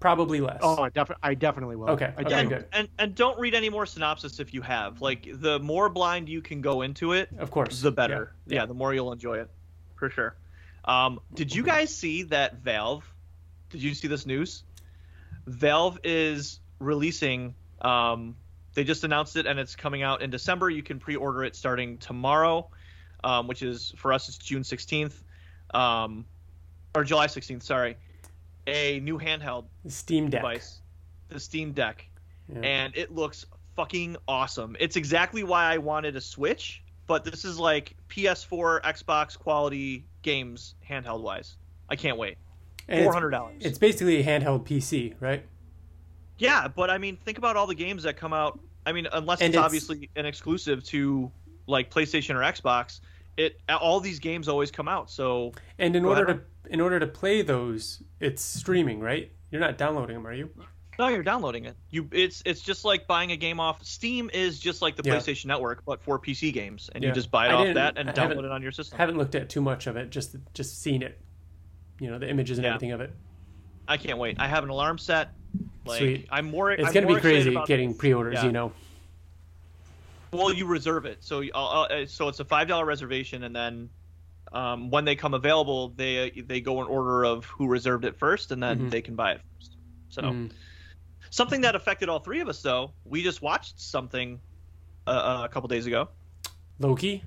probably 0.00 0.40
less. 0.40 0.58
Oh, 0.62 0.82
I, 0.82 0.88
defi- 0.88 1.14
I 1.22 1.34
definitely 1.34 1.76
will. 1.76 1.90
Okay, 1.90 2.06
I 2.16 2.20
okay, 2.20 2.22
definitely- 2.28 2.56
good. 2.56 2.66
and 2.72 2.88
and 2.98 3.14
don't 3.14 3.38
read 3.38 3.54
any 3.54 3.68
more 3.70 3.86
synopsis 3.86 4.40
if 4.40 4.52
you 4.52 4.62
have. 4.62 5.00
Like 5.00 5.28
the 5.32 5.58
more 5.60 5.88
blind 5.88 6.28
you 6.28 6.42
can 6.42 6.60
go 6.60 6.82
into 6.82 7.12
it, 7.12 7.28
of 7.38 7.50
course. 7.50 7.80
the 7.80 7.92
better. 7.92 8.32
Yeah, 8.46 8.56
Yeah, 8.62 8.66
the 8.66 8.74
more 8.74 8.92
you'll 8.92 9.12
enjoy 9.12 9.38
it, 9.38 9.50
for 9.94 10.10
sure. 10.10 10.36
Um, 10.84 11.20
did 11.34 11.54
you 11.54 11.62
guys 11.62 11.94
see 11.94 12.24
that 12.24 12.56
Valve? 12.62 13.04
Did 13.70 13.82
you 13.82 13.94
see 13.94 14.06
this 14.08 14.24
news? 14.26 14.62
Valve 15.46 15.98
is 16.04 16.60
releasing. 16.78 17.54
Um, 17.82 18.36
they 18.74 18.84
just 18.84 19.04
announced 19.04 19.36
it, 19.36 19.46
and 19.46 19.58
it's 19.58 19.74
coming 19.74 20.02
out 20.02 20.22
in 20.22 20.30
December. 20.30 20.70
You 20.70 20.82
can 20.82 20.98
pre-order 20.98 21.44
it 21.44 21.56
starting 21.56 21.98
tomorrow, 21.98 22.68
um, 23.24 23.46
which 23.48 23.62
is 23.62 23.94
for 23.96 24.12
us 24.12 24.28
it's 24.28 24.38
June 24.38 24.62
sixteenth, 24.64 25.22
um, 25.74 26.24
or 26.94 27.04
July 27.04 27.26
sixteenth. 27.26 27.62
Sorry, 27.62 27.96
a 28.66 29.00
new 29.00 29.18
handheld 29.18 29.64
Steam 29.88 30.28
Deck. 30.28 30.42
device, 30.42 30.80
the 31.28 31.40
Steam 31.40 31.72
Deck, 31.72 32.06
Yeah. 32.52 32.60
and 32.60 32.96
it 32.96 33.12
looks 33.12 33.46
fucking 33.74 34.16
awesome. 34.28 34.76
It's 34.78 34.96
exactly 34.96 35.42
why 35.44 35.72
I 35.72 35.78
wanted 35.78 36.16
a 36.16 36.20
Switch, 36.20 36.82
but 37.06 37.24
this 37.24 37.44
is 37.44 37.58
like 37.58 37.94
PS4, 38.08 38.80
Xbox 38.82 39.38
quality 39.38 40.04
games 40.22 40.74
handheld 40.88 41.22
wise. 41.22 41.56
I 41.88 41.96
can't 41.96 42.18
wait. 42.18 42.36
Four 42.90 43.12
hundred 43.12 43.30
dollars. 43.30 43.56
It's 43.64 43.78
basically 43.78 44.18
a 44.20 44.24
handheld 44.24 44.64
PC, 44.66 45.14
right? 45.20 45.44
Yeah, 46.38 46.68
but 46.68 46.90
I 46.90 46.98
mean, 46.98 47.16
think 47.16 47.38
about 47.38 47.56
all 47.56 47.66
the 47.66 47.74
games 47.74 48.02
that 48.04 48.16
come 48.16 48.32
out. 48.32 48.58
I 48.84 48.92
mean, 48.92 49.06
unless 49.12 49.40
it's, 49.40 49.48
it's- 49.50 49.64
obviously 49.64 50.10
an 50.16 50.26
exclusive 50.26 50.84
to 50.86 51.30
like 51.66 51.90
PlayStation 51.90 52.34
or 52.34 52.40
Xbox, 52.40 53.00
it 53.36 53.60
all 53.68 54.00
these 54.00 54.18
games 54.18 54.48
always 54.48 54.70
come 54.70 54.88
out. 54.88 55.10
So 55.10 55.52
And 55.78 55.94
in 55.96 56.04
order 56.04 56.24
ahead. 56.24 56.42
to 56.66 56.72
in 56.72 56.80
order 56.80 56.98
to 57.00 57.06
play 57.06 57.42
those, 57.42 58.02
it's 58.20 58.42
streaming, 58.42 59.00
right? 59.00 59.30
You're 59.50 59.60
not 59.60 59.78
downloading 59.78 60.14
them, 60.16 60.26
are 60.26 60.32
you? 60.32 60.50
no, 60.98 61.08
you're 61.08 61.22
downloading 61.22 61.66
it. 61.66 61.76
You 61.90 62.08
it's 62.12 62.42
it's 62.46 62.62
just 62.62 62.84
like 62.84 63.06
buying 63.06 63.32
a 63.32 63.36
game 63.36 63.60
off 63.60 63.84
Steam 63.84 64.30
is 64.32 64.58
just 64.58 64.80
like 64.80 64.96
the 64.96 65.02
Yeah. 65.04 65.16
PlayStation 65.16 65.46
Network, 65.46 65.84
but 65.84 66.00
for 66.02 66.18
PC 66.18 66.52
games, 66.52 66.88
and 66.94 67.02
Yeah. 67.04 67.10
you 67.10 67.14
just 67.14 67.30
buy 67.30 67.46
it 67.48 67.50
I 67.50 67.54
off 67.68 67.74
that 67.74 67.98
and 67.98 68.08
I 68.08 68.12
download 68.12 68.44
it 68.44 68.50
on 68.50 68.62
your 68.62 68.72
system. 68.72 68.96
Haven't 68.98 69.18
looked 69.18 69.34
at 69.34 69.48
too 69.50 69.60
much 69.60 69.86
of 69.86 69.96
it, 69.96 70.10
just 70.10 70.36
just 70.54 70.80
seen 70.80 71.02
it. 71.02 71.20
You 72.00 72.10
know, 72.10 72.18
the 72.18 72.28
images 72.30 72.56
and 72.58 72.64
Yeah. 72.64 72.70
everything 72.74 72.92
of 72.92 73.00
it. 73.00 73.12
I 73.88 73.96
can't 73.98 74.18
wait. 74.18 74.36
I 74.40 74.46
have 74.48 74.64
an 74.64 74.70
alarm 74.70 74.96
set. 74.98 75.32
Like 75.86 75.98
Sweet. 75.98 76.26
I'm 76.30 76.50
more. 76.50 76.70
It's 76.72 76.84
I'm 76.86 76.92
gonna 76.92 77.06
more 77.06 77.16
be 77.16 77.20
crazy 77.20 77.50
about- 77.50 77.66
getting 77.66 77.94
pre-orders, 77.94 78.34
Yeah. 78.34 78.44
you 78.46 78.52
know. 78.52 78.72
Well, 80.32 80.52
you 80.52 80.66
reserve 80.66 81.06
it, 81.06 81.22
so 81.22 81.42
uh, 81.54 81.82
uh, 81.82 82.06
so 82.06 82.28
it's 82.28 82.40
a 82.40 82.44
five 82.44 82.68
dollar 82.68 82.84
reservation, 82.84 83.44
and 83.44 83.54
then 83.54 83.88
um, 84.52 84.90
when 84.90 85.04
they 85.04 85.14
come 85.16 85.34
available, 85.34 85.90
they 85.90 86.30
they 86.46 86.60
go 86.60 86.82
in 86.82 86.88
order 86.88 87.24
of 87.24 87.44
who 87.46 87.68
reserved 87.68 88.04
it 88.04 88.16
first, 88.16 88.50
and 88.52 88.62
then 88.62 88.78
Mhm. 88.78 88.90
they 88.90 89.00
can 89.02 89.14
buy 89.14 89.32
it 89.32 89.40
first. 89.54 89.76
So 90.08 90.22
Mhm. 90.22 90.50
something 91.30 91.60
that 91.62 91.74
affected 91.76 92.08
all 92.08 92.18
three 92.18 92.40
of 92.40 92.48
us, 92.48 92.60
though, 92.60 92.92
we 93.04 93.22
just 93.22 93.40
watched 93.42 93.80
something 93.80 94.40
uh, 95.06 95.10
uh, 95.10 95.44
a 95.44 95.48
couple 95.48 95.68
days 95.68 95.86
ago. 95.86 96.08
Loki. 96.80 97.22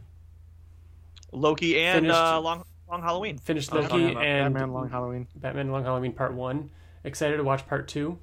Loki 1.32 1.80
and 1.80 2.02
Finished- 2.06 2.16
uh, 2.20 2.40
Long 2.42 2.66
Long 2.90 3.02
Halloween. 3.02 3.38
finished 3.38 3.72
Loki 3.72 4.08
and 4.16 4.54
Batman 4.54 4.74
Long 4.74 4.90
Halloween. 4.90 5.28
Batman 5.36 5.72
Long 5.72 5.84
Halloween 5.86 6.12
Part 6.12 6.34
One. 6.34 6.70
Excited 7.06 7.38
to 7.38 7.44
watch 7.44 7.66
Part 7.68 7.88
Two. 7.88 8.20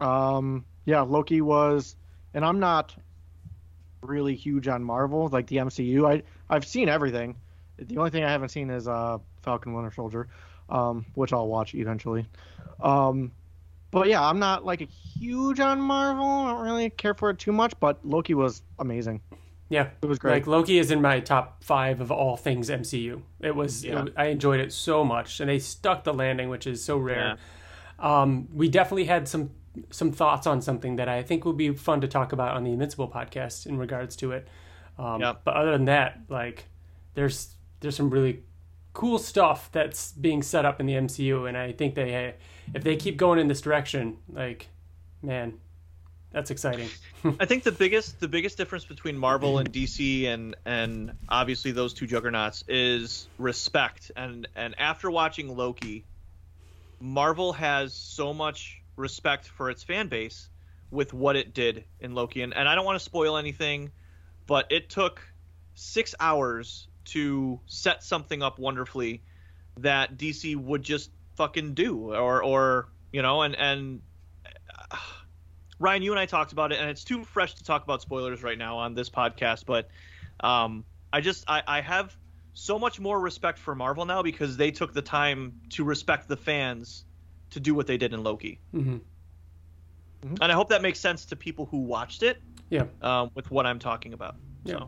Um, 0.00 0.64
yeah, 0.84 1.00
Loki 1.00 1.40
was, 1.40 1.96
and 2.34 2.44
I'm 2.44 2.60
not 2.60 2.94
really 4.02 4.34
huge 4.36 4.68
on 4.68 4.82
Marvel, 4.84 5.28
like 5.28 5.46
the 5.46 5.56
MCU. 5.56 6.06
I 6.08 6.22
I've 6.48 6.64
seen 6.66 6.88
everything. 6.88 7.36
The 7.78 7.98
only 7.98 8.10
thing 8.10 8.24
I 8.24 8.30
haven't 8.30 8.50
seen 8.50 8.70
is 8.70 8.86
uh 8.88 9.18
Falcon 9.42 9.74
Winter 9.74 9.90
Soldier, 9.92 10.28
um, 10.68 11.04
which 11.14 11.32
I'll 11.32 11.48
watch 11.48 11.74
eventually. 11.74 12.26
Um, 12.80 13.32
but 13.90 14.08
yeah, 14.08 14.22
I'm 14.22 14.38
not 14.38 14.64
like 14.64 14.80
a 14.82 14.84
huge 14.86 15.60
on 15.60 15.80
Marvel. 15.80 16.24
I 16.26 16.52
don't 16.52 16.64
really 16.64 16.90
care 16.90 17.14
for 17.14 17.30
it 17.30 17.38
too 17.38 17.52
much. 17.52 17.72
But 17.80 18.04
Loki 18.04 18.34
was 18.34 18.62
amazing. 18.78 19.20
Yeah, 19.68 19.88
It 20.00 20.06
was 20.06 20.20
great. 20.20 20.32
Like 20.32 20.46
Loki 20.46 20.78
is 20.78 20.92
in 20.92 21.02
my 21.02 21.18
top 21.18 21.64
five 21.64 22.00
of 22.00 22.12
all 22.12 22.36
things 22.36 22.70
MCU. 22.70 23.20
It 23.40 23.54
was, 23.56 23.84
Yeah. 23.84 24.02
was- 24.04 24.12
I 24.16 24.26
enjoyed 24.26 24.60
it 24.60 24.72
so 24.72 25.02
much, 25.04 25.40
and 25.40 25.50
they 25.50 25.58
stuck 25.58 26.04
the 26.04 26.14
landing, 26.14 26.48
which 26.50 26.68
is 26.68 26.84
so 26.84 26.98
rare. 26.98 27.36
Yeah. 27.98 28.20
Um, 28.22 28.46
we 28.54 28.68
definitely 28.68 29.06
had 29.06 29.26
some 29.26 29.50
some 29.90 30.12
thoughts 30.12 30.46
on 30.46 30.62
something 30.62 30.96
that 30.96 31.08
I 31.08 31.22
think 31.22 31.44
would 31.44 31.56
be 31.56 31.72
fun 31.74 32.00
to 32.00 32.08
talk 32.08 32.32
about 32.32 32.56
on 32.56 32.64
the 32.64 32.72
Invincible 32.72 33.08
podcast 33.08 33.66
in 33.66 33.78
regards 33.78 34.16
to 34.16 34.32
it. 34.32 34.48
Um, 34.98 35.20
Yep. 35.20 35.42
But 35.44 35.56
other 35.56 35.72
than 35.72 35.86
that, 35.86 36.20
like 36.28 36.66
there's 37.14 37.54
there's 37.80 37.96
some 37.96 38.10
really 38.10 38.42
cool 38.92 39.18
stuff 39.18 39.70
that's 39.72 40.12
being 40.12 40.42
set 40.42 40.64
up 40.64 40.80
in 40.80 40.86
the 40.86 40.94
MCU, 40.94 41.48
and 41.48 41.56
I 41.56 41.72
think 41.72 41.94
they 41.94 42.34
if 42.74 42.82
they 42.82 42.96
keep 42.96 43.16
going 43.16 43.38
in 43.38 43.48
this 43.48 43.60
direction, 43.60 44.16
like 44.32 44.68
man, 45.22 45.54
that's 46.32 46.50
exciting. 46.50 46.88
I 47.40 47.46
think 47.46 47.62
the 47.62 47.72
biggest 47.72 48.20
the 48.20 48.28
biggest 48.28 48.56
difference 48.56 48.84
between 48.84 49.16
Marvel 49.16 49.58
and 49.58 49.72
DC 49.72 50.26
and 50.26 50.56
and 50.64 51.12
obviously 51.28 51.72
those 51.72 51.94
two 51.94 52.06
juggernauts 52.06 52.64
is 52.68 53.28
respect. 53.38 54.10
And 54.16 54.48
and 54.56 54.78
after 54.78 55.10
watching 55.10 55.56
Loki, 55.56 56.04
Marvel 57.00 57.52
has 57.54 57.94
so 57.94 58.32
much 58.32 58.82
respect 58.96 59.46
for 59.46 59.70
its 59.70 59.82
fan 59.82 60.08
base 60.08 60.48
with 60.90 61.12
what 61.12 61.36
it 61.36 61.54
did 61.54 61.84
in 62.00 62.14
Loki. 62.14 62.42
And, 62.42 62.54
and 62.54 62.68
I 62.68 62.74
don't 62.74 62.84
want 62.84 62.98
to 62.98 63.04
spoil 63.04 63.36
anything, 63.36 63.92
but 64.46 64.66
it 64.70 64.90
took 64.90 65.20
six 65.74 66.14
hours 66.18 66.88
to 67.06 67.60
set 67.66 68.02
something 68.02 68.42
up 68.42 68.58
wonderfully 68.58 69.22
that 69.78 70.16
DC 70.16 70.56
would 70.56 70.82
just 70.82 71.10
fucking 71.36 71.74
do 71.74 72.14
or 72.14 72.42
or 72.42 72.88
you 73.12 73.20
know 73.20 73.42
and 73.42 73.54
and 73.54 74.00
uh, 74.90 74.96
Ryan, 75.78 76.02
you 76.02 76.12
and 76.12 76.18
I 76.18 76.26
talked 76.26 76.52
about 76.52 76.72
it, 76.72 76.80
and 76.80 76.88
it's 76.88 77.04
too 77.04 77.24
fresh 77.24 77.54
to 77.56 77.64
talk 77.64 77.84
about 77.84 78.00
spoilers 78.00 78.42
right 78.42 78.56
now 78.56 78.78
on 78.78 78.94
this 78.94 79.10
podcast. 79.10 79.66
But 79.66 79.88
um, 80.40 80.84
I 81.12 81.20
just 81.20 81.44
I, 81.48 81.62
I 81.66 81.80
have 81.82 82.16
so 82.54 82.78
much 82.78 82.98
more 82.98 83.20
respect 83.20 83.58
for 83.58 83.74
Marvel 83.74 84.06
now 84.06 84.22
because 84.22 84.56
they 84.56 84.70
took 84.70 84.94
the 84.94 85.02
time 85.02 85.60
to 85.70 85.84
respect 85.84 86.28
the 86.28 86.36
fans 86.36 87.04
to 87.56 87.60
do 87.60 87.74
what 87.74 87.86
they 87.86 87.96
did 87.96 88.12
in 88.12 88.22
Loki, 88.22 88.60
hmm 88.72 88.98
and 90.40 90.52
I 90.52 90.54
hope 90.54 90.68
that 90.68 90.82
makes 90.82 91.00
sense 91.00 91.24
to 91.26 91.36
people 91.36 91.66
who 91.66 91.78
watched 91.78 92.22
it 92.22 92.42
Yeah. 92.68 92.84
um, 93.00 93.30
with 93.34 93.50
what 93.50 93.64
I'm 93.66 93.78
talking 93.78 94.12
about. 94.12 94.36
Yeah. 94.64 94.80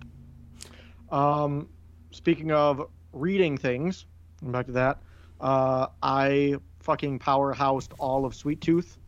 So 1.10 1.16
Um, 1.16 1.68
speaking 2.10 2.52
of 2.52 2.86
reading 3.12 3.56
things, 3.56 4.06
going 4.40 4.52
back 4.52 4.66
to 4.66 4.72
that, 4.72 4.98
uh, 5.40 5.86
I 6.02 6.56
fucking 6.80 7.20
powerhoused 7.20 7.92
all 7.98 8.26
of 8.26 8.34
Sweet 8.34 8.60
Tooth, 8.60 8.98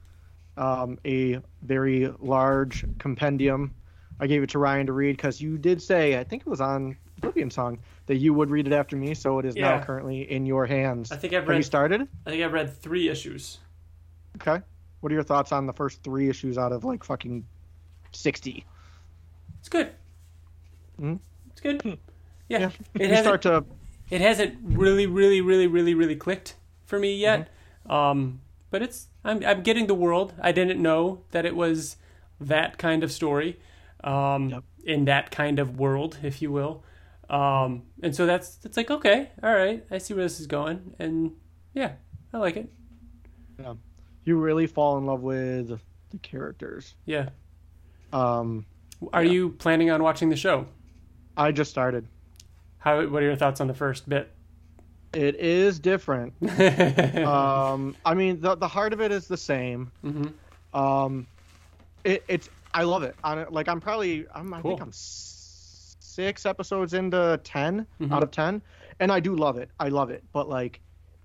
um, 0.56 0.98
a 1.04 1.40
very 1.62 2.10
large 2.20 2.84
compendium. 2.98 3.74
I 4.20 4.26
gave 4.26 4.42
it 4.42 4.50
to 4.50 4.58
Ryan 4.58 4.86
to 4.86 4.92
read 4.92 5.16
because 5.16 5.40
you 5.40 5.58
did 5.58 5.82
say, 5.82 6.18
I 6.18 6.24
think 6.24 6.42
it 6.42 6.48
was 6.48 6.60
on 6.60 6.96
Oblivion 7.20 7.50
Song, 7.50 7.78
that 8.06 8.16
you 8.16 8.32
would 8.34 8.50
read 8.50 8.66
it 8.66 8.72
after 8.72 8.96
me, 8.96 9.14
so 9.14 9.38
it 9.38 9.44
is 9.44 9.54
Yeah. 9.56 9.76
now 9.76 9.84
currently 9.84 10.30
in 10.30 10.46
your 10.46 10.64
hands. 10.66 11.12
I 11.12 11.16
think 11.16 11.34
I've 11.34 11.42
Have 11.42 11.48
you 11.50 11.54
read. 11.56 11.64
started? 11.64 12.08
I 12.26 12.30
think 12.30 12.42
I've 12.42 12.52
read 12.52 12.74
three 12.80 13.08
issues. 13.08 13.58
Okay. 14.36 14.62
What 15.00 15.12
are 15.12 15.14
your 15.14 15.22
thoughts 15.24 15.52
on 15.52 15.66
the 15.66 15.72
first 15.72 16.02
three 16.02 16.28
issues 16.28 16.56
out 16.58 16.72
of 16.72 16.84
like 16.84 17.04
fucking 17.04 17.44
60? 18.12 18.64
It's 19.58 19.68
good. 19.68 19.90
Mhm. 21.00 21.20
It's 21.50 21.60
good. 21.60 21.98
Yeah, 22.48 22.58
Yeah. 22.58 22.70
it 22.94 23.18
start 23.22 23.42
to 23.42 23.64
It 24.10 24.20
hasn't 24.20 24.56
really, 24.62 25.06
really, 25.06 25.40
really, 25.40 25.66
really, 25.66 25.94
really 25.94 26.16
clicked 26.16 26.56
for 26.84 26.98
me 26.98 27.14
yet. 27.14 27.48
Mm-hmm. 27.86 27.92
Um, 27.92 28.40
but 28.70 28.82
it's. 28.82 29.08
I'm. 29.24 29.44
I'm 29.44 29.62
getting 29.62 29.86
the 29.86 29.94
world. 29.94 30.32
I 30.40 30.50
didn't 30.52 30.80
know 30.82 31.20
that 31.30 31.44
it 31.44 31.54
was 31.54 31.96
that 32.40 32.78
kind 32.78 33.04
of 33.04 33.12
story, 33.12 33.58
um, 34.02 34.48
Yep. 34.48 34.64
in 34.84 35.04
that 35.04 35.30
kind 35.30 35.58
of 35.58 35.78
world, 35.78 36.18
if 36.22 36.40
you 36.42 36.50
will. 36.50 36.82
Um, 37.30 37.84
and 38.02 38.14
so 38.14 38.26
that's. 38.26 38.58
It's 38.64 38.76
like 38.76 38.90
okay, 38.90 39.30
all 39.42 39.54
right. 39.54 39.84
I 39.90 39.98
see 39.98 40.14
where 40.14 40.24
this 40.24 40.40
is 40.40 40.46
going, 40.46 40.94
and 40.98 41.32
yeah, 41.74 41.92
I 42.32 42.38
like 42.38 42.56
it. 42.56 42.70
Yeah, 43.58 43.74
you 44.24 44.36
really 44.36 44.66
fall 44.66 44.98
in 44.98 45.06
love 45.06 45.22
with 45.22 45.80
the 46.10 46.18
characters. 46.18 46.94
Yeah. 47.06 47.30
Um, 48.12 48.66
Are 49.12 49.22
you 49.22 49.50
planning 49.50 49.90
on 49.90 50.02
watching 50.02 50.28
the 50.28 50.36
show? 50.36 50.66
I 51.36 51.52
just 51.52 51.70
started. 51.70 52.06
How? 52.78 53.06
What 53.06 53.22
are 53.22 53.26
your 53.26 53.36
thoughts 53.36 53.60
on 53.60 53.68
the 53.68 53.74
first 53.74 54.08
bit? 54.08 54.32
It 55.12 55.36
is 55.36 55.78
different. 55.78 56.34
um, 57.18 57.96
I 58.04 58.14
mean, 58.14 58.40
the 58.40 58.56
the 58.56 58.68
heart 58.68 58.92
of 58.92 59.00
it 59.00 59.12
is 59.12 59.28
the 59.28 59.36
same. 59.36 59.92
Mm-hmm. 60.04 60.78
Um, 60.78 61.26
it, 62.04 62.24
it's 62.28 62.48
I 62.74 62.84
love 62.84 63.02
it. 63.02 63.14
It, 63.24 63.52
like 63.52 63.68
I'm 63.68 63.80
probably 63.80 64.26
I'm 64.34 64.52
I 64.52 64.62
think 64.62 64.80
I'm 64.80 64.92
six 66.10 66.44
episodes 66.46 66.94
into 66.94 67.40
10 67.44 67.86
Mhm. 68.00 68.12
out 68.12 68.22
of 68.22 68.30
ten, 68.30 68.60
and 68.98 69.10
I 69.12 69.20
do 69.20 69.34
love 69.34 69.56
it. 69.56 69.70
I 69.78 69.88
love 69.88 70.10
it, 70.10 70.24
but 70.32 70.48
like, 70.48 70.80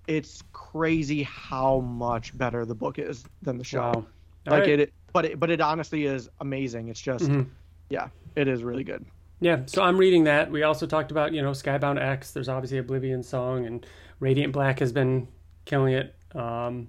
it's 0.06 0.42
crazy 0.52 1.24
how 1.24 1.80
much 1.80 2.36
better 2.38 2.64
the 2.64 2.74
book 2.74 2.98
is 2.98 3.24
than 3.42 3.58
the 3.58 3.64
show. 3.64 3.80
Wow. 3.80 4.06
Like 4.46 4.60
right. 4.60 4.80
it, 4.80 4.92
but 5.12 5.24
it, 5.24 5.40
but 5.40 5.50
it 5.50 5.60
honestly 5.60 6.04
is 6.06 6.28
amazing. 6.40 6.88
It's 6.88 7.00
just, 7.00 7.24
Mhm. 7.24 7.46
yeah, 7.90 8.08
it 8.36 8.46
is 8.46 8.62
really 8.62 8.84
good. 8.84 9.04
Yeah, 9.40 9.62
so 9.66 9.82
I'm 9.82 9.98
reading 9.98 10.24
that. 10.24 10.50
We 10.50 10.62
also 10.62 10.86
talked 10.86 11.10
about, 11.10 11.32
you 11.34 11.42
know, 11.42 11.50
Skybound 11.50 12.00
X. 12.00 12.30
There's 12.32 12.48
obviously 12.48 12.78
Oblivion 12.78 13.22
Song, 13.22 13.66
and 13.66 13.84
Radiant 14.20 14.52
Black 14.52 14.78
has 14.78 14.92
been 14.92 15.28
killing 15.66 15.92
it. 15.94 16.14
Um, 16.34 16.88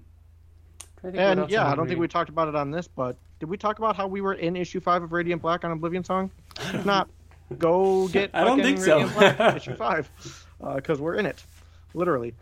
trying 1.02 1.12
to 1.12 1.12
think 1.12 1.16
what 1.16 1.24
And 1.40 1.52
yeah, 1.52 1.68
I'm 1.68 1.76
don't 1.78 1.88
think 1.88 2.00
we 2.00 2.08
talked 2.08 2.30
about 2.30 2.48
it 2.48 2.56
on 2.56 2.72
this, 2.72 2.88
but 2.88 3.18
did 3.40 3.50
we 3.50 3.58
talk 3.58 3.80
about 3.80 3.96
how 3.96 4.08
we 4.08 4.22
were 4.22 4.34
in 4.34 4.56
issue 4.56 4.80
five 4.80 5.04
of 5.04 5.12
Radiant 5.12 5.42
Black 5.42 5.66
on 5.66 5.72
Oblivion 5.72 6.04
Song? 6.04 6.32
If 6.74 6.86
not, 6.86 7.10
go 7.58 8.08
get. 8.12 8.32
I 8.34 8.44
don't 8.44 8.62
think 8.62 8.80
so. 8.80 9.08
Black 9.10 9.56
issue 9.58 9.76
five, 9.76 10.10
because 10.76 11.00
we're 11.00 11.16
in 11.16 11.26
it, 11.26 11.44
literally. 11.94 12.34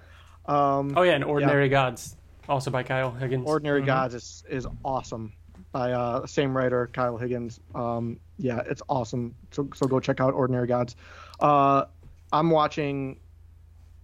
Um, 0.45 0.93
Oh 0.95 1.01
yeah, 1.01 1.13
and 1.13 1.23
Ordinary 1.23 1.69
Gods, 1.69 2.15
also 2.47 2.69
by 2.71 2.83
Kyle 2.83 3.11
Higgins. 3.11 3.47
Ordinary 3.47 3.81
Mhm. 3.81 3.85
Gods 3.87 4.13
is 4.13 4.43
is 4.49 4.67
awesome 4.83 5.33
by 5.71 5.91
uh 5.91 6.25
same 6.27 6.55
writer 6.55 6.89
Kyle 6.93 7.17
Higgins. 7.17 7.59
Um, 7.73 8.19
yeah, 8.37 8.61
it's 8.67 8.81
awesome. 8.89 9.33
So 9.51 9.67
so 9.73 9.87
go 9.87 9.99
check 9.99 10.19
out 10.21 10.33
Ordinary 10.33 10.67
Gods. 10.67 10.95
Uh, 11.39 11.85
I'm 12.31 12.49
watching 12.51 13.19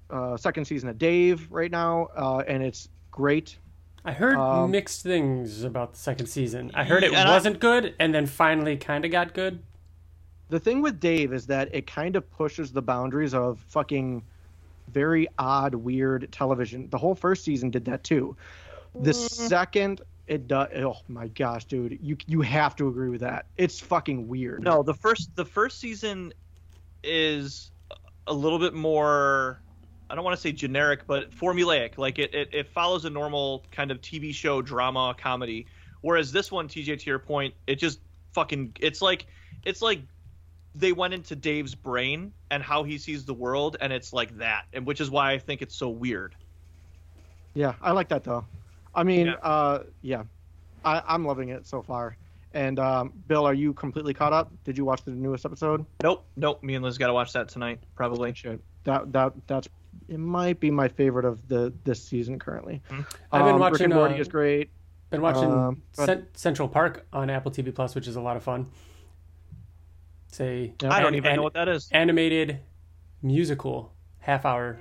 uh 0.10 0.36
second 0.38 0.66
season 0.66 0.90
of 0.90 0.98
Dave 0.98 1.48
right 1.52 1.72
now, 1.72 2.08
uh, 2.16 2.44
and 2.48 2.64
it's 2.64 2.90
great. 3.12 3.58
I 4.04 4.12
heard 4.14 4.36
um, 4.36 4.72
mixed 4.72 5.04
things 5.04 5.64
about 5.64 5.94
the 5.94 6.00
second 6.00 6.26
season. 6.26 6.72
I 6.74 6.84
heard 6.86 7.04
it 7.04 7.12
Yeah, 7.12 7.20
and 7.22 7.30
I- 7.30 7.34
wasn't 7.34 7.60
good, 7.60 7.94
and 8.00 8.14
then 8.16 8.26
finally 8.26 8.76
kind 8.78 9.06
of 9.06 9.12
got 9.12 9.34
good. 9.36 9.62
The 10.52 10.60
thing 10.60 10.82
with 10.82 11.00
Dave 11.00 11.32
is 11.32 11.48
that 11.48 11.74
it 11.74 11.88
kind 11.88 12.18
of 12.18 12.30
pushes 12.30 12.74
the 12.74 12.82
boundaries 12.82 13.34
of 13.34 13.60
fucking 13.70 14.22
very 14.90 15.28
odd, 15.40 15.74
weird 15.74 16.28
television. 16.32 16.90
The 16.90 16.98
whole 16.98 17.16
first 17.16 17.46
season 17.46 17.72
did 17.72 17.86
that 17.86 18.04
too. 18.04 18.36
The 18.94 19.12
mm. 19.12 19.30
second 19.30 20.02
it 20.28 20.50
does, 20.50 20.68
oh 20.76 20.98
my 21.08 21.30
gosh, 21.30 21.66
dude, 21.66 21.98
you 22.02 22.18
you 22.28 22.42
have 22.42 22.76
to 22.76 22.90
agree 22.90 23.10
with 23.10 23.22
that. 23.22 23.46
It's 23.56 23.80
fucking 23.80 24.28
weird. 24.28 24.62
No, 24.62 24.84
the 24.84 24.94
first 24.94 25.34
the 25.38 25.46
first 25.46 25.80
season 25.80 26.34
is 27.02 27.72
a 28.28 28.34
little 28.34 28.60
bit 28.60 28.74
more 28.74 29.62
I 30.10 30.16
don't 30.16 30.26
want 30.26 30.36
to 30.36 30.42
say 30.42 30.52
generic, 30.52 31.08
but 31.08 31.32
formulaic. 31.32 31.98
Like 31.98 32.20
it, 32.20 32.36
it, 32.36 32.50
it 32.52 32.68
follows 32.68 33.06
a 33.06 33.10
normal 33.10 33.64
kind 33.72 33.90
of 33.90 34.02
TV 34.02 34.34
show 34.34 34.62
drama 34.62 35.16
comedy. 35.18 35.66
Whereas 36.02 36.34
this 36.34 36.52
one, 36.52 36.68
TJ, 36.68 37.00
to 37.00 37.06
your 37.10 37.20
point, 37.20 37.54
it 37.68 37.76
just 37.76 38.02
fucking 38.34 38.76
it's 38.82 39.02
like 39.02 39.28
it's 39.64 39.82
like 39.82 40.02
they 40.76 40.92
went 40.92 41.14
into 41.14 41.36
Dave's 41.36 41.76
brain 41.76 42.32
and 42.50 42.64
how 42.64 42.84
he 42.84 42.98
sees 42.98 43.26
the 43.26 43.34
world, 43.34 43.78
and 43.82 43.92
it's 43.92 44.14
like 44.14 44.38
that, 44.38 44.66
and 44.74 44.86
which 44.86 45.02
is 45.02 45.10
why 45.10 45.32
I 45.32 45.38
think 45.40 45.62
it's 45.62 45.76
so 45.76 45.90
weird. 45.90 46.36
Yeah, 47.54 47.74
I 47.82 47.92
like 47.92 48.08
that 48.10 48.24
though. 48.24 48.46
I 48.96 49.04
mean, 49.04 49.28
Yeah. 49.28 49.34
uh, 49.36 49.84
yeah, 50.02 50.24
I, 50.86 51.02
I'm 51.08 51.26
loving 51.26 51.50
it 51.50 51.68
so 51.68 51.82
far. 51.82 52.18
And 52.54 52.80
um, 52.80 53.14
Bill, 53.28 53.46
are 53.46 53.54
you 53.54 53.74
completely 53.74 54.14
caught 54.14 54.34
up? 54.34 54.52
Did 54.66 54.78
you 54.78 54.84
watch 54.84 55.04
the 55.06 55.12
newest 55.12 55.46
episode? 55.46 55.86
Nope, 56.04 56.26
nope. 56.36 56.62
Me 56.64 56.76
and 56.76 56.84
Liz 56.84 56.98
got 56.98 57.08
to 57.08 57.14
watch 57.14 57.32
that 57.34 57.48
tonight, 57.48 57.80
probably. 57.96 58.34
Shit, 58.34 58.60
that 58.84 59.12
that 59.14 59.34
that's 59.48 59.70
it. 60.10 60.18
Might 60.18 60.60
be 60.60 60.70
my 60.72 60.88
favorite 60.90 61.24
of 61.26 61.48
the 61.48 61.74
this 61.86 62.04
season 62.04 62.40
currently. 62.40 62.82
I've 63.32 63.46
been 63.46 63.56
Um, 63.56 63.60
watching, 63.60 63.74
Rick 63.74 63.82
and 63.84 63.94
Morty 63.94 64.16
uh, 64.16 64.18
is 64.20 64.28
great. 64.28 64.70
Been 65.12 65.22
watching 65.22 65.52
Um, 65.52 65.82
but- 65.98 66.26
Central 66.38 66.68
Park 66.68 67.06
on 67.14 67.30
Apple 67.30 67.52
TV 67.52 67.74
Plus, 67.74 67.96
which 67.96 68.08
is 68.08 68.16
a 68.18 68.22
lot 68.22 68.36
of 68.38 68.44
fun. 68.44 68.68
It's 70.32 70.40
a 70.40 70.74
Yeah. 70.82 70.94
I 70.94 71.00
don't 71.02 71.10
an- 71.10 71.16
even 71.16 71.32
an- 71.32 71.36
know 71.38 71.44
what 71.44 71.54
that 71.56 71.68
is. 71.68 71.90
animated 71.92 72.60
musical 73.22 73.92
half 74.20 74.46
hour. 74.46 74.80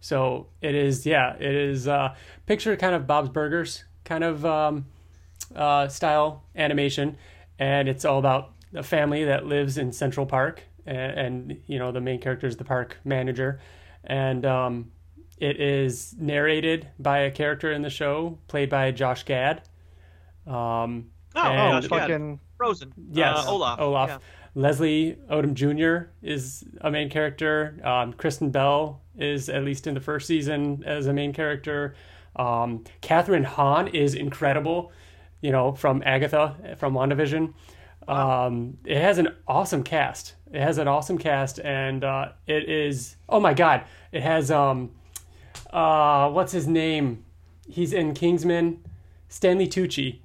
So 0.00 0.46
it 0.60 0.76
is, 0.76 1.04
yeah, 1.04 1.34
it 1.34 1.52
is. 1.54 1.88
Uh, 1.88 2.14
picture 2.46 2.76
kind 2.76 2.94
of 2.94 3.08
Bob's 3.08 3.28
Burgers 3.28 3.82
kind 4.04 4.22
of 4.22 4.46
um, 4.46 4.86
uh, 5.54 5.88
style 5.88 6.44
animation, 6.54 7.16
and 7.58 7.88
it's 7.88 8.04
all 8.04 8.20
about 8.20 8.52
a 8.72 8.84
family 8.84 9.24
that 9.24 9.46
lives 9.46 9.78
in 9.78 9.90
Central 9.90 10.26
Park, 10.26 10.62
and, 10.86 11.18
and 11.50 11.60
you 11.66 11.80
know 11.80 11.90
the 11.90 12.00
main 12.00 12.20
character 12.20 12.46
is 12.46 12.56
the 12.56 12.64
park 12.64 12.98
manager, 13.04 13.58
and 14.04 14.46
um, 14.46 14.92
it 15.38 15.60
is 15.60 16.14
narrated 16.20 16.86
by 17.00 17.18
a 17.20 17.30
character 17.32 17.72
in 17.72 17.82
the 17.82 17.90
show 17.90 18.38
played 18.46 18.70
by 18.70 18.92
Josh 18.92 19.24
Gad. 19.24 19.62
Um, 20.46 21.10
Oh, 21.34 21.42
and- 21.42 21.82
Josh 21.82 21.90
Gad. 21.90 22.00
Fucking 22.02 22.40
Frozen. 22.56 22.92
Yes, 23.10 23.44
Uh, 23.46 23.50
Olaf. 23.52 23.80
Olaf. 23.80 24.08
Yeah. 24.08 24.18
Leslie 24.56 25.18
Odom 25.30 25.52
Jr. 25.52 26.08
is 26.22 26.64
a 26.80 26.90
main 26.90 27.10
character. 27.10 27.78
Um, 27.84 28.14
Kristen 28.14 28.50
Bell 28.50 29.02
is 29.18 29.50
at 29.50 29.64
least 29.64 29.86
in 29.86 29.92
the 29.92 30.00
first 30.00 30.26
season 30.26 30.82
as 30.86 31.06
a 31.06 31.12
main 31.12 31.34
character. 31.34 31.94
Um, 32.36 32.84
Kathryn 33.02 33.44
Hahn 33.44 33.88
is 33.88 34.14
incredible. 34.14 34.92
You 35.42 35.52
know, 35.52 35.72
from 35.72 36.02
Agatha 36.06 36.76
from 36.78 36.94
WandaVision. 36.94 37.52
Um, 38.08 38.78
it 38.86 38.98
has 38.98 39.18
an 39.18 39.28
awesome 39.46 39.82
cast. 39.82 40.34
It 40.50 40.62
has 40.62 40.78
an 40.78 40.88
awesome 40.88 41.18
cast, 41.18 41.60
and 41.60 42.02
uh, 42.02 42.30
it 42.46 42.66
is. 42.66 43.16
Oh 43.28 43.38
my 43.38 43.52
God! 43.52 43.84
It 44.10 44.22
has 44.22 44.50
um, 44.50 44.92
uh, 45.70 46.30
what's 46.30 46.52
his 46.52 46.66
name? 46.66 47.26
He's 47.68 47.92
in 47.92 48.14
Kingsman. 48.14 48.82
Stanley 49.28 49.68
Tucci 49.68 50.20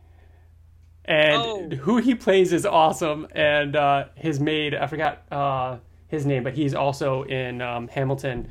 and 1.12 1.74
Oh. 1.74 1.76
who 1.78 1.98
he 1.98 2.16
plays 2.16 2.54
is 2.54 2.66
awesome. 2.66 3.28
And 3.36 3.76
uh, 3.76 4.06
his 4.16 4.40
maid, 4.40 4.74
I 4.76 4.88
forgot 4.88 5.24
uh, 5.32 5.78
his 6.08 6.26
name, 6.26 6.44
but 6.44 6.54
he's 6.54 6.74
also 6.74 7.24
in 7.24 7.62
um, 7.62 7.88
Hamilton. 7.90 8.50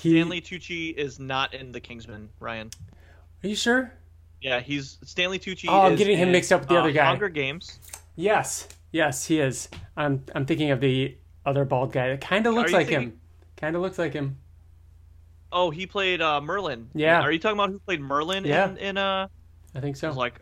He, 0.00 0.12
Stanley 0.12 0.40
Tucci 0.40 0.94
is 0.94 1.18
not 1.18 1.52
in 1.54 1.72
the 1.72 1.80
Kingsman, 1.80 2.28
Ryan. 2.40 2.70
Are 3.44 3.48
you 3.48 3.54
sure? 3.56 3.92
Yeah, 4.40 4.60
he's 4.60 4.98
Stanley 5.04 5.38
Tucci. 5.38 5.66
Oh, 5.68 5.82
I'm 5.82 5.92
is 5.92 5.98
getting 5.98 6.16
him 6.16 6.28
in, 6.28 6.32
mixed 6.32 6.52
up 6.52 6.60
with 6.60 6.68
the 6.68 6.76
uh, 6.76 6.80
other 6.80 6.92
guy. 6.92 7.04
Hunger 7.06 7.28
Games. 7.28 7.78
Yes, 8.16 8.68
yes, 8.92 9.24
he 9.26 9.40
is. 9.40 9.68
I'm 9.96 10.24
I'm 10.34 10.46
thinking 10.46 10.70
of 10.70 10.80
the 10.80 11.16
other 11.44 11.64
bald 11.64 11.92
guy 11.92 12.08
that 12.10 12.20
kind 12.20 12.46
of 12.46 12.54
looks 12.54 12.72
like 12.72 12.86
thinking- 12.88 13.10
him. 13.10 13.20
Kind 13.56 13.74
of 13.74 13.82
looks 13.82 13.98
like 13.98 14.12
him. 14.12 14.36
Oh, 15.50 15.70
he 15.70 15.84
played 15.86 16.20
uh, 16.22 16.40
Merlin. 16.40 16.88
Yeah. 16.94 17.20
Are 17.22 17.32
you 17.32 17.38
talking 17.40 17.58
about 17.58 17.70
who 17.70 17.80
played 17.80 18.00
Merlin 18.00 18.44
Yeah. 18.44 18.68
in, 18.70 18.76
in 18.76 18.98
uh? 18.98 19.26
I 19.74 19.80
think 19.80 19.96
I 19.96 19.98
so. 19.98 20.08
was 20.08 20.16
like, 20.16 20.40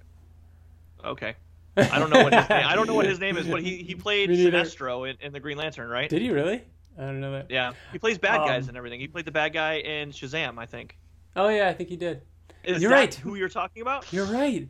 okay. 1.05 1.35
I 1.77 1.99
don't 1.99 2.11
know 2.11 2.23
what 2.25 2.33
his 2.35 2.49
name. 2.49 2.65
I 2.67 2.75
don't 2.75 2.87
know 2.87 2.95
what 2.95 3.07
his 3.07 3.21
name 3.21 3.37
is, 3.37 3.47
but 3.47 3.63
he 3.63 3.77
he 3.83 3.95
played 4.07 4.31
Sinestro 4.31 5.09
in, 5.11 5.17
in 5.21 5.33
the 5.33 5.41
Green 5.41 5.57
Lantern, 5.59 5.89
right? 5.89 6.09
Did 6.09 6.23
he 6.23 6.31
really? 6.31 6.63
I 6.99 7.03
don't 7.03 7.21
know 7.21 7.33
that. 7.33 7.51
Yeah, 7.51 7.73
he 7.93 7.99
plays 7.99 8.17
bad 8.19 8.39
guys 8.39 8.65
Um, 8.65 8.69
and 8.71 8.79
everything. 8.79 9.01
He 9.01 9.07
played 9.09 9.27
the 9.27 9.31
bad 9.33 9.53
guy 9.53 9.75
in 9.75 10.11
Shazam, 10.11 10.59
I 10.59 10.65
think. 10.67 10.97
Oh 11.35 11.49
yeah, 11.49 11.69
I 11.69 11.75
think 11.75 11.89
he 11.91 11.97
did. 11.97 12.23
Is 12.65 12.81
You're 12.81 12.91
that 12.91 12.97
right. 12.97 13.15
Who 13.15 13.35
you're 13.37 13.49
talking 13.51 13.83
about? 13.83 14.11
You're 14.13 14.25
right. 14.27 14.69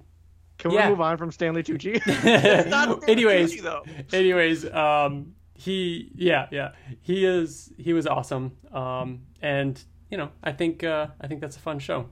Can 0.58 0.70
Yeah. 0.72 0.86
we 0.86 0.90
move 0.90 1.00
on 1.00 1.16
from 1.18 1.30
Stanley 1.30 1.62
Tucci? 1.62 1.94
Not 2.68 3.02
Stanley 3.02 3.08
anyways, 3.12 3.54
Tucci, 3.54 3.62
though. 3.62 3.84
anyways, 4.12 4.64
um, 4.72 5.34
he, 5.54 6.10
yeah, 6.14 6.48
yeah, 6.50 6.72
he 7.02 7.24
is, 7.24 7.72
he 7.78 7.92
was 7.92 8.06
awesome. 8.06 8.56
Um, 8.72 9.20
and 9.40 9.82
you 10.10 10.16
know, 10.18 10.30
I 10.42 10.52
think, 10.52 10.82
uh, 10.82 11.08
I 11.20 11.26
think 11.26 11.40
that's 11.40 11.56
a 11.56 11.60
fun 11.60 11.78
show. 11.78 12.08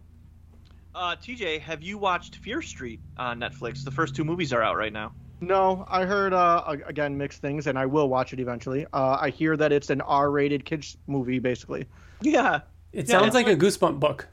Uh, 0.95 1.16
TJ, 1.16 1.61
have 1.61 1.82
you 1.82 1.99
watched 1.99 2.36
Fear 2.36 2.62
Street 2.62 3.01
on 3.16 3.40
Netflix? 3.40 3.84
The 3.84 3.90
first 3.90 4.14
two 4.14 4.24
movies 4.24 4.53
are 4.53 4.62
out 4.62 4.76
right 4.76 4.92
now. 4.92 5.12
no, 5.40 5.84
I 5.90 6.05
heard 6.05 6.32
uh, 6.32 6.62
again 6.86 7.18
mixed 7.18 7.40
things, 7.40 7.66
and 7.66 7.78
I 7.78 7.86
will 7.86 8.09
watch 8.09 8.32
it 8.32 8.40
eventually. 8.40 8.86
Uh, 8.92 9.18
I 9.20 9.30
hear 9.30 9.57
that 9.57 9.72
it's 9.72 9.90
an 9.90 10.01
R-rated 10.03 10.64
kids 10.64 10.97
movie, 11.07 11.38
basically. 11.40 11.86
Yeah, 12.22 12.61
It 12.92 13.09
Yeah, 13.09 13.18
sounds 13.18 13.26
it's 13.28 13.34
like 13.34 13.49
a 13.49 13.57
Goosebump 13.57 13.99
book. 13.99 14.28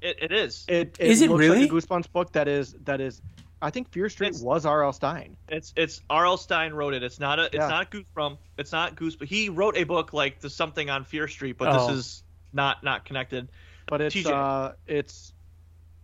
it, 0.00 0.16
it 0.22 0.32
is. 0.32 0.64
It, 0.66 0.96
Is 0.98 1.20
it 1.20 1.28
looks 1.30 1.40
really? 1.40 1.60
like 1.60 1.70
a 1.70 1.74
Goosebumps 1.74 2.10
book 2.10 2.32
that 2.32 2.48
is 2.48 2.74
that 2.84 3.00
is. 3.00 3.20
I 3.60 3.70
think 3.70 3.92
Fear 3.92 4.08
Street 4.08 4.28
It's- 4.28 4.42
was 4.42 4.66
R.L. 4.66 4.92
Stine. 4.94 5.36
It's 5.48 5.72
it's 5.76 6.00
R.L. 6.10 6.36
Stine 6.38 6.72
wrote 6.72 6.94
it. 6.94 7.02
It's 7.04 7.20
not 7.20 7.38
a 7.38 7.44
it's 7.44 7.54
Yeah. 7.54 7.68
not 7.68 7.90
Goosebump. 7.92 8.38
It's 8.58 8.72
not 8.72 8.96
Goosebump. 8.96 9.26
He 9.28 9.50
wrote 9.50 9.76
a 9.76 9.84
book 9.84 10.12
like 10.14 10.40
the 10.40 10.50
something 10.50 10.88
on 10.90 11.04
Fear 11.04 11.28
Street, 11.28 11.58
but 11.58 11.68
Oh. 11.68 11.86
this 11.88 11.96
is 11.98 12.24
not 12.52 12.82
not 12.82 13.04
connected. 13.04 13.48
but 13.86 14.00
it's 14.00 14.14
TJ. 14.16 14.32
uh 14.32 14.72
it's 14.86 15.32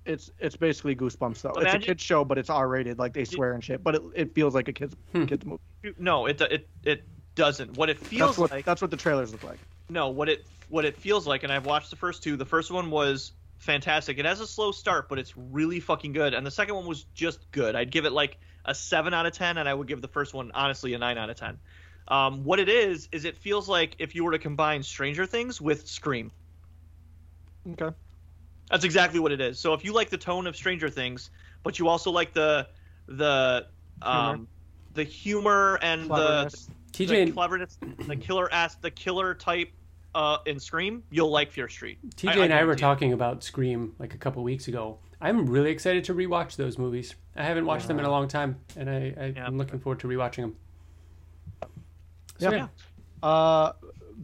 it's 0.08 0.30
it's 0.38 0.56
basically 0.56 0.96
Goosebumps 0.96 1.42
though. 1.42 1.52
it's 1.60 1.74
a 1.74 1.78
kids 1.78 2.02
show, 2.02 2.24
but 2.24 2.38
it's 2.38 2.50
R-rated, 2.50 2.98
like 2.98 3.12
they 3.12 3.24
swear 3.24 3.52
and 3.52 3.62
shit. 3.62 3.84
But 3.84 3.96
it, 3.96 4.02
it 4.14 4.34
feels 4.34 4.54
like 4.54 4.68
a 4.68 4.72
kids 4.72 4.96
Hmm. 5.12 5.26
kids 5.26 5.44
movie. 5.46 5.60
No, 5.98 6.26
it 6.26 6.40
it 6.40 6.68
it 6.84 7.04
doesn't. 7.36 7.74
What 7.74 7.90
it 7.90 7.98
feels 7.98 8.30
That's 8.30 8.38
what 8.38 8.50
like 8.50 8.64
that's 8.64 8.82
what 8.82 8.90
the 8.90 8.96
trailers 8.96 9.32
look 9.32 9.44
like. 9.44 9.60
no, 9.90 10.08
what 10.08 10.28
it 10.28 10.44
what 10.68 10.84
it 10.84 10.96
feels 10.96 11.26
like, 11.26 11.44
and 11.44 11.52
I've 11.52 11.64
watched 11.66 11.90
the 11.90 11.96
first 11.96 12.22
two. 12.22 12.36
The 12.36 12.44
first 12.44 12.70
one 12.70 12.90
was 12.90 13.32
fantastic. 13.58 14.18
It 14.18 14.24
has 14.24 14.40
a 14.40 14.46
slow 14.46 14.72
start, 14.72 15.08
but 15.08 15.18
it's 15.18 15.36
really 15.36 15.80
fucking 15.80 16.12
good. 16.12 16.34
And 16.34 16.44
the 16.46 16.50
second 16.50 16.74
one 16.74 16.86
was 16.86 17.04
just 17.14 17.50
good. 17.52 17.74
I'd 17.76 17.90
give 17.90 18.04
it 18.04 18.12
like 18.12 18.38
a 18.64 18.74
seven 18.74 19.14
out 19.14 19.26
of 19.26 19.32
ten, 19.32 19.56
and 19.58 19.68
I 19.68 19.74
would 19.74 19.86
give 19.88 20.02
the 20.02 20.08
first 20.08 20.34
one 20.34 20.50
honestly 20.54 20.94
a 20.94 20.98
nine 20.98 21.16
out 21.18 21.30
of 21.30 21.36
ten. 21.36 21.58
Um, 22.08 22.44
what 22.44 22.58
it 22.58 22.68
is 22.70 23.08
is 23.12 23.24
it 23.24 23.36
feels 23.36 23.68
like 23.68 23.96
if 23.98 24.14
you 24.14 24.24
were 24.24 24.32
to 24.32 24.38
combine 24.38 24.82
Stranger 24.82 25.26
Things 25.26 25.60
with 25.60 25.86
Scream. 25.86 26.32
Okay. 27.72 27.94
That's 28.70 28.84
exactly 28.84 29.20
what 29.20 29.32
it 29.32 29.40
is. 29.40 29.58
So 29.58 29.72
if 29.74 29.84
you 29.84 29.92
like 29.92 30.10
the 30.10 30.18
tone 30.18 30.46
of 30.46 30.56
Stranger 30.56 30.90
Things, 30.90 31.30
but 31.62 31.78
you 31.78 31.88
also 31.88 32.10
like 32.10 32.32
the 32.32 32.68
the 33.06 33.66
um 34.02 34.46
the 34.94 35.04
humor 35.04 35.78
and 35.82 36.02
the 36.02 36.06
Cleverness. 36.06 36.68
the 36.92 37.04
TJ, 37.06 37.32
cleverness, 37.34 37.78
the 38.06 38.16
killer 38.16 38.52
ass, 38.52 38.74
the 38.76 38.90
killer 38.90 39.34
type 39.34 39.70
uh, 40.14 40.38
in 40.46 40.58
Scream, 40.58 41.02
you'll 41.10 41.30
like 41.30 41.52
Fear 41.52 41.68
Street. 41.68 41.98
TJ 42.16 42.28
I- 42.30 42.40
I 42.40 42.44
and 42.44 42.54
I 42.54 42.64
were 42.64 42.74
talking 42.74 43.12
about 43.12 43.44
Scream 43.44 43.94
like 43.98 44.14
a 44.14 44.18
couple 44.18 44.42
weeks 44.42 44.66
ago. 44.68 44.98
I'm 45.20 45.46
really 45.46 45.70
excited 45.70 46.04
to 46.04 46.14
rewatch 46.14 46.56
those 46.56 46.78
movies. 46.78 47.14
I 47.36 47.42
haven't 47.44 47.66
watched 47.66 47.88
them 47.88 47.98
in 47.98 48.04
a 48.04 48.10
long 48.10 48.26
time, 48.28 48.56
and 48.76 48.88
I, 48.88 49.14
I, 49.18 49.26
Yeah. 49.36 49.46
I'm 49.46 49.58
looking 49.58 49.78
forward 49.80 50.00
to 50.00 50.08
rewatching 50.08 50.36
them. 50.42 50.56
So, 52.38 52.50
Yeah. 52.52 52.68
Uh, 53.22 53.72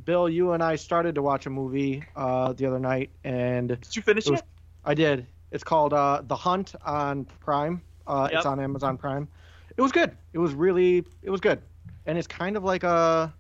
Bill, 0.05 0.29
you 0.29 0.53
and 0.53 0.63
I 0.63 0.77
started 0.77 1.15
to 1.15 1.23
watch 1.23 1.47
a 1.47 1.51
movie 1.51 2.03
uh, 2.17 2.53
the 2.53 2.67
other 2.67 2.79
night, 2.81 3.11
and 3.23 3.69
Did 3.69 3.95
you 3.97 4.03
finish 4.03 4.27
It 4.27 4.33
was- 4.33 4.41
it? 4.41 4.47
I 4.85 4.95
did. 4.95 5.27
It's 5.51 5.65
called 5.65 5.93
uh, 5.95 6.23
The 6.27 6.37
Hunt 6.37 6.75
on 6.85 7.25
Prime. 7.41 7.81
Uh, 8.07 8.29
It's 8.33 8.45
on 8.45 8.59
Amazon 8.61 8.99
Prime. 8.99 9.29
It 9.77 9.81
was 9.83 9.93
good. 9.93 10.17
It 10.33 10.39
was 10.39 10.53
really, 10.53 11.05
it 11.23 11.31
was 11.31 11.41
good, 11.41 11.63
and 12.07 12.19
it's 12.19 12.27
kind 12.27 12.57
of 12.57 12.65
like 12.65 12.83
a, 12.83 13.33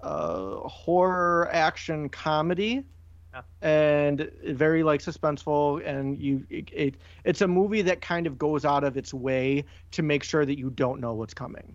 a 0.00 0.68
horror 0.68 1.48
action 1.52 2.08
comedy, 2.08 2.84
Yeah. 3.32 3.42
and 3.62 4.30
very 4.44 4.82
like 4.82 5.00
suspenseful. 5.00 5.84
And 5.86 6.18
you, 6.18 6.44
it, 6.50 6.68
it, 6.72 6.94
it's 7.24 7.40
a 7.40 7.48
movie 7.48 7.82
that 7.82 8.00
kind 8.00 8.26
of 8.26 8.36
goes 8.38 8.64
out 8.64 8.84
of 8.84 8.96
its 8.96 9.14
way 9.14 9.64
to 9.92 10.02
make 10.02 10.24
sure 10.24 10.44
that 10.44 10.58
you 10.58 10.70
don't 10.70 11.00
know 11.00 11.14
what's 11.14 11.34
coming. 11.34 11.74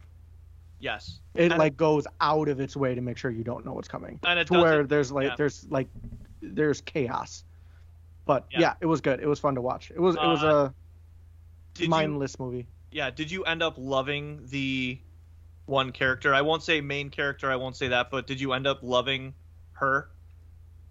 Yes. 0.79 1.19
It 1.35 1.51
And- 1.51 1.59
like 1.59 1.75
goes 1.77 2.07
out 2.21 2.47
of 2.47 2.59
its 2.59 2.75
way 2.75 2.95
to 2.95 3.01
make 3.01 3.17
sure 3.17 3.31
you 3.31 3.43
don't 3.43 3.65
know 3.65 3.73
what's 3.73 3.87
coming. 3.87 4.19
And 4.25 4.39
it 4.39 4.47
to 4.47 4.53
where 4.53 4.83
there's 4.85 5.11
like 5.11 5.27
yeah. 5.29 5.35
there's 5.37 5.67
like 5.69 5.87
there's 6.41 6.81
chaos. 6.81 7.43
But 8.25 8.45
Yeah. 8.51 8.59
yeah. 8.59 8.73
it 8.81 8.85
was 8.85 9.01
good. 9.01 9.19
It 9.19 9.27
was 9.27 9.39
fun 9.39 9.55
to 9.55 9.61
watch. 9.61 9.91
It 9.91 9.99
was 9.99 10.15
it 10.15 10.21
was 10.21 10.43
Uh, 10.43 10.47
a 10.47 10.73
Did 11.73 11.83
you, 11.83 11.89
mindless 11.89 12.39
movie. 12.39 12.67
yeah. 12.91 13.09
Did 13.09 13.29
you 13.31 13.43
end 13.43 13.61
up 13.61 13.75
loving 13.77 14.45
the 14.47 14.99
one 15.65 15.91
character? 15.91 16.33
I 16.33 16.41
won't 16.41 16.63
say 16.63 16.79
main 16.81 17.09
character. 17.09 17.51
I 17.51 17.55
won't 17.57 17.75
say 17.75 17.89
that. 17.89 18.09
But 18.09 18.25
did 18.27 18.39
you 18.39 18.53
end 18.53 18.65
up 18.67 18.79
loving 18.81 19.33
her? 19.73 20.09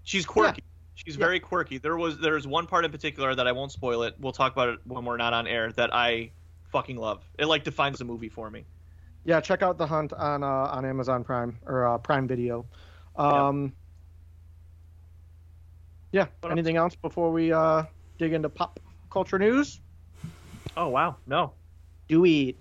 She's 0.05 0.27
quirky. 0.27 0.63
She's 0.95 1.15
Yeah. 1.17 1.25
very 1.27 1.41
quirky. 1.41 1.79
There 1.79 1.97
was 1.97 2.19
there's 2.19 2.47
one 2.47 2.67
part 2.67 2.85
in 2.85 2.91
particular 2.91 3.35
that 3.35 3.47
I 3.47 3.53
won't 3.53 3.73
spoil 3.73 4.03
it. 4.03 4.17
We'll 4.19 4.33
talk 4.33 4.53
about 4.53 4.69
it 4.71 4.81
when 4.85 5.05
we're 5.05 5.17
not 5.17 5.33
on 5.33 5.47
air. 5.47 5.71
That 5.73 5.95
I 5.95 6.33
fucking 6.73 6.97
love. 6.97 7.25
It 7.39 7.47
like 7.47 7.65
defines 7.65 7.99
the 7.99 8.05
movie 8.05 8.29
for 8.29 8.51
me. 8.51 8.65
Yeah, 9.29 9.41
check 9.43 9.61
out 9.61 9.77
The 9.77 9.87
Hunt 9.87 10.15
on 10.15 10.43
uh, 10.43 10.47
on 10.47 10.87
Amazon 10.87 11.23
Prime 11.23 11.59
or 11.67 11.87
uh, 11.87 11.99
Prime 11.99 12.27
Video. 12.27 12.65
Um, 13.15 13.75
yeah. 16.13 16.29
What 16.41 16.49
else? 16.49 16.53
Anything 16.53 16.79
else 16.79 16.97
before 16.97 17.31
we 17.31 17.53
uh, 17.53 17.83
dig 18.17 18.33
into 18.33 18.49
pop 18.49 18.81
culture 19.11 19.39
news? 19.39 19.83
Oh 20.79 20.89
wow. 20.89 21.17
No. 21.27 21.53
Do 22.09 22.23
we? 22.23 22.57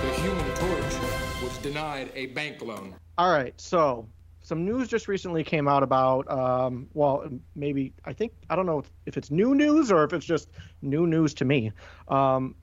The 0.00 0.12
Human 0.22 0.54
Torch 0.54 0.94
was 1.42 1.58
denied 1.58 2.10
a 2.14 2.24
bank 2.28 2.62
loan. 2.62 2.94
All 3.18 3.30
right. 3.30 3.52
So 3.60 4.08
some 4.50 4.64
news 4.64 4.88
just 4.88 5.06
recently 5.06 5.44
came 5.44 5.68
out 5.68 5.84
about 5.84 6.28
um, 6.28 6.88
well 6.92 7.24
maybe 7.54 7.92
i 8.04 8.12
think 8.12 8.32
i 8.50 8.56
don't 8.56 8.66
know 8.66 8.82
if 9.06 9.16
it's 9.16 9.30
new 9.30 9.54
news 9.54 9.92
or 9.92 10.02
if 10.02 10.12
it's 10.12 10.26
just 10.26 10.48
new 10.82 11.06
news 11.06 11.32
to 11.32 11.44
me 11.44 11.70
um, 12.08 12.56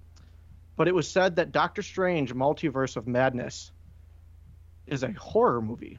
but 0.76 0.89
it 0.89 0.93
was 0.93 1.07
said 1.09 1.34
that 1.38 1.53
doctor 1.53 1.81
strange 1.81 2.35
multiverse 2.35 2.97
of 2.97 3.07
madness 3.07 3.72
is 4.85 5.03
a 5.03 5.14
horror 5.14 5.61
movie 5.61 5.97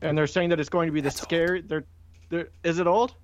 and 0.00 0.16
they're 0.16 0.26
saying 0.26 0.48
that 0.48 0.58
it's 0.58 0.70
going 0.70 0.86
to 0.86 0.92
be 0.92 1.02
the 1.02 1.10
scary 1.10 1.60
they're, 1.60 1.84
they're 2.30 2.48
is 2.64 2.78
it 2.78 2.86
old 2.86 3.14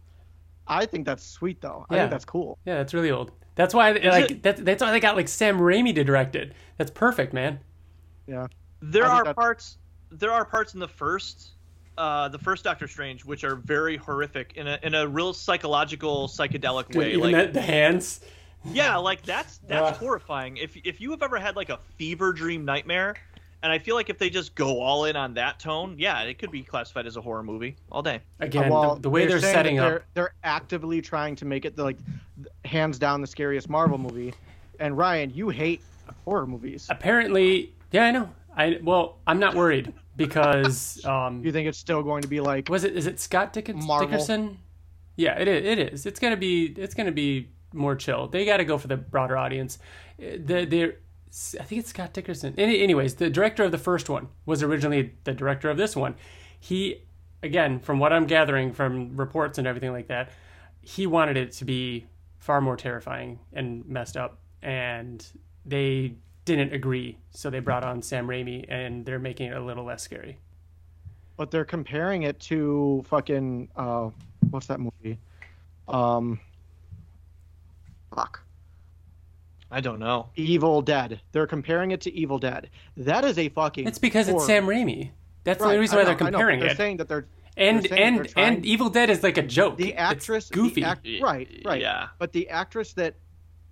i 0.66 0.84
think 0.84 1.06
that's 1.06 1.24
sweet 1.24 1.62
though 1.62 1.86
i 1.88 1.94
Yeah. 1.94 2.00
think 2.02 2.10
that's 2.10 2.26
cool 2.26 2.58
yeah, 2.66 2.74
that's 2.76 2.92
really 2.92 3.10
old. 3.10 3.32
That's 3.56 3.72
why, 3.72 3.92
like, 3.92 4.30
it- 4.32 4.42
that, 4.42 4.64
that's 4.64 4.82
why 4.82 4.90
they 4.90 4.98
got 4.98 5.14
like 5.14 5.28
Sam 5.28 5.60
Raimi 5.60 5.94
to 5.94 6.02
direct 6.02 6.34
it. 6.34 6.54
That's 6.76 6.90
perfect, 6.90 7.32
man. 7.32 7.60
Yeah. 8.26 8.48
There 8.82 9.04
are 9.06 9.22
that- 9.22 9.36
parts. 9.36 9.78
There 10.10 10.30
are 10.32 10.44
parts 10.44 10.74
in 10.74 10.80
the 10.80 10.88
first, 10.88 11.50
uh, 11.98 12.28
the 12.28 12.38
first 12.38 12.64
Doctor 12.64 12.86
Strange, 12.88 13.24
which 13.24 13.44
are 13.44 13.56
very 13.56 13.96
horrific 13.96 14.52
in 14.56 14.66
a 14.66 14.78
in 14.82 14.94
a 14.94 15.06
real 15.08 15.32
psychological 15.34 16.28
psychedelic 16.28 16.88
Dude, 16.88 16.96
way. 16.96 17.08
even 17.10 17.20
Like, 17.20 17.32
that, 17.34 17.52
the 17.52 17.60
hands. 17.62 18.20
yeah, 18.64 18.96
like 18.96 19.22
that's 19.22 19.58
that's 19.66 19.92
Ugh. 19.92 19.96
horrifying. 19.96 20.56
If 20.56 20.76
if 20.84 21.00
you 21.00 21.10
have 21.10 21.22
ever 21.22 21.38
had 21.38 21.56
like 21.56 21.70
a 21.70 21.78
fever 21.96 22.32
dream 22.32 22.64
nightmare, 22.64 23.16
and 23.62 23.72
I 23.72 23.78
feel 23.78 23.94
like 23.96 24.10
if 24.10 24.18
they 24.18 24.30
just 24.30 24.54
go 24.54 24.80
all 24.80 25.06
in 25.06 25.16
on 25.16 25.34
that 25.34 25.58
tone, 25.58 25.96
yeah, 25.98 26.22
it 26.22 26.38
could 26.38 26.50
be 26.50 26.62
classified 26.62 27.06
as 27.06 27.16
a 27.16 27.20
horror 27.20 27.42
movie 27.42 27.76
all 27.90 28.02
day. 28.02 28.20
Again, 28.40 28.70
well, 28.70 28.94
the, 28.96 29.02
the 29.02 29.10
way 29.10 29.26
they're, 29.26 29.40
saying 29.40 29.52
that 29.52 29.58
setting 29.58 29.76
they're, 29.76 29.96
up. 29.96 30.02
they're 30.14 30.34
actively 30.44 31.00
trying 31.00 31.34
to 31.36 31.44
make 31.44 31.64
it 31.64 31.74
the, 31.74 31.82
like 31.82 31.96
hands 32.64 32.98
down 32.98 33.20
the 33.20 33.26
scariest 33.26 33.68
Marvel 33.68 33.98
movie. 33.98 34.34
And 34.80 34.96
Ryan, 34.98 35.32
you 35.34 35.48
hate 35.48 35.80
horror 36.24 36.46
movies. 36.46 36.86
Apparently, 36.90 37.72
yeah, 37.90 38.04
I 38.06 38.10
know. 38.10 38.28
I 38.56 38.78
well, 38.82 39.18
I'm 39.26 39.38
not 39.38 39.54
worried 39.54 39.92
because 40.16 41.04
um, 41.06 41.44
You 41.44 41.52
think 41.52 41.68
it's 41.68 41.78
still 41.78 42.02
going 42.02 42.22
to 42.22 42.28
be 42.28 42.40
like 42.40 42.68
was 42.68 42.84
it 42.84 42.96
is 42.96 43.06
it 43.06 43.20
Scott 43.20 43.52
Dick- 43.52 43.74
Marvel? 43.74 44.08
Dickerson? 44.08 44.58
Yeah, 45.16 45.38
it 45.38 45.46
is. 45.48 45.64
It 45.64 45.78
is. 45.78 46.06
It's 46.06 46.18
gonna 46.18 46.36
be. 46.36 46.66
It's 46.76 46.94
gonna 46.94 47.12
be 47.12 47.50
more 47.72 47.94
chill. 47.94 48.26
They 48.28 48.44
got 48.44 48.56
to 48.58 48.64
go 48.64 48.78
for 48.78 48.88
the 48.88 48.96
broader 48.96 49.36
audience. 49.36 49.78
Uh, 50.18 50.38
The 50.44 50.64
the 50.64 50.94
I 51.60 51.64
think 51.64 51.80
it's 51.80 51.90
Scott 51.90 52.12
Dickerson. 52.12 52.54
Any, 52.58 52.80
anyways, 52.80 53.16
the 53.16 53.28
director 53.30 53.64
of 53.64 53.72
the 53.72 53.78
first 53.78 54.08
one 54.08 54.28
was 54.46 54.62
originally 54.62 55.14
the 55.24 55.32
director 55.32 55.68
of 55.70 55.76
this 55.76 55.96
one. 55.96 56.14
He, 56.60 57.02
again, 57.42 57.80
from 57.80 57.98
what 57.98 58.12
I'm 58.12 58.26
gathering 58.26 58.72
from 58.72 59.16
reports 59.16 59.58
and 59.58 59.66
everything 59.66 59.90
like 59.90 60.06
that, 60.08 60.30
he 60.80 61.06
wanted 61.08 61.36
it 61.36 61.50
to 61.52 61.64
be 61.64 62.06
far 62.38 62.60
more 62.60 62.76
terrifying 62.76 63.40
and 63.52 63.84
messed 63.86 64.16
up, 64.16 64.38
and 64.62 65.26
they 65.66 66.14
didn't 66.44 66.72
agree. 66.72 67.16
So 67.30 67.50
they 67.50 67.60
brought 67.60 67.84
on 67.84 68.02
Sam 68.02 68.26
Raimi, 68.26 68.66
and 68.68 69.04
they're 69.06 69.18
making 69.18 69.50
it 69.50 69.56
a 69.56 69.60
little 69.60 69.84
less 69.84 70.02
scary. 70.02 70.38
but 71.36 71.50
they're 71.50 71.64
comparing 71.64 72.22
it 72.22 72.38
to 72.38 73.02
fucking 73.08 73.68
uh 73.76 74.10
what's 74.50 74.66
that 74.68 74.78
movie? 74.80 75.18
Um 75.88 76.38
fuck. 78.14 78.40
I 79.70 79.80
don't 79.80 79.98
know. 79.98 80.28
Evil 80.36 80.82
Dead. 80.82 81.20
They're 81.32 81.46
comparing 81.48 81.90
it 81.90 82.00
to 82.02 82.12
Evil 82.14 82.38
Dead. 82.38 82.70
That 82.96 83.24
is 83.24 83.38
a 83.38 83.48
fucking 83.48 83.88
It's 83.88 83.98
because 83.98 84.28
it's 84.28 84.46
Sam 84.46 84.66
Raimi. 84.66 85.10
That's 85.42 85.58
the 85.58 85.64
only 85.66 85.78
reason 85.78 85.98
I 85.98 86.02
why 86.02 86.04
they're 86.04 86.14
know, 86.14 86.26
I 86.26 86.30
comparing 86.30 86.60
they're 86.60 86.70
it. 86.70 86.76
saying 86.76 86.98
that 86.98 87.08
they're 87.08 87.26
and 87.56 87.82
they're 87.82 87.98
and 87.98 88.16
they're 88.18 88.24
trying- 88.26 88.54
and 88.56 88.66
Evil 88.66 88.88
Dead 88.90 89.10
is 89.10 89.22
like 89.22 89.36
a 89.38 89.42
joke. 89.42 89.76
the 89.76 89.88
It's 89.90 89.98
actress 89.98 90.48
the 90.48 90.54
goofy. 90.54 90.84
act- 90.84 91.06
right, 91.20 91.48
right. 91.64 91.80
Yeah. 91.80 92.08
But 92.18 92.32
the 92.32 92.48
actress 92.50 92.92
that 92.94 93.14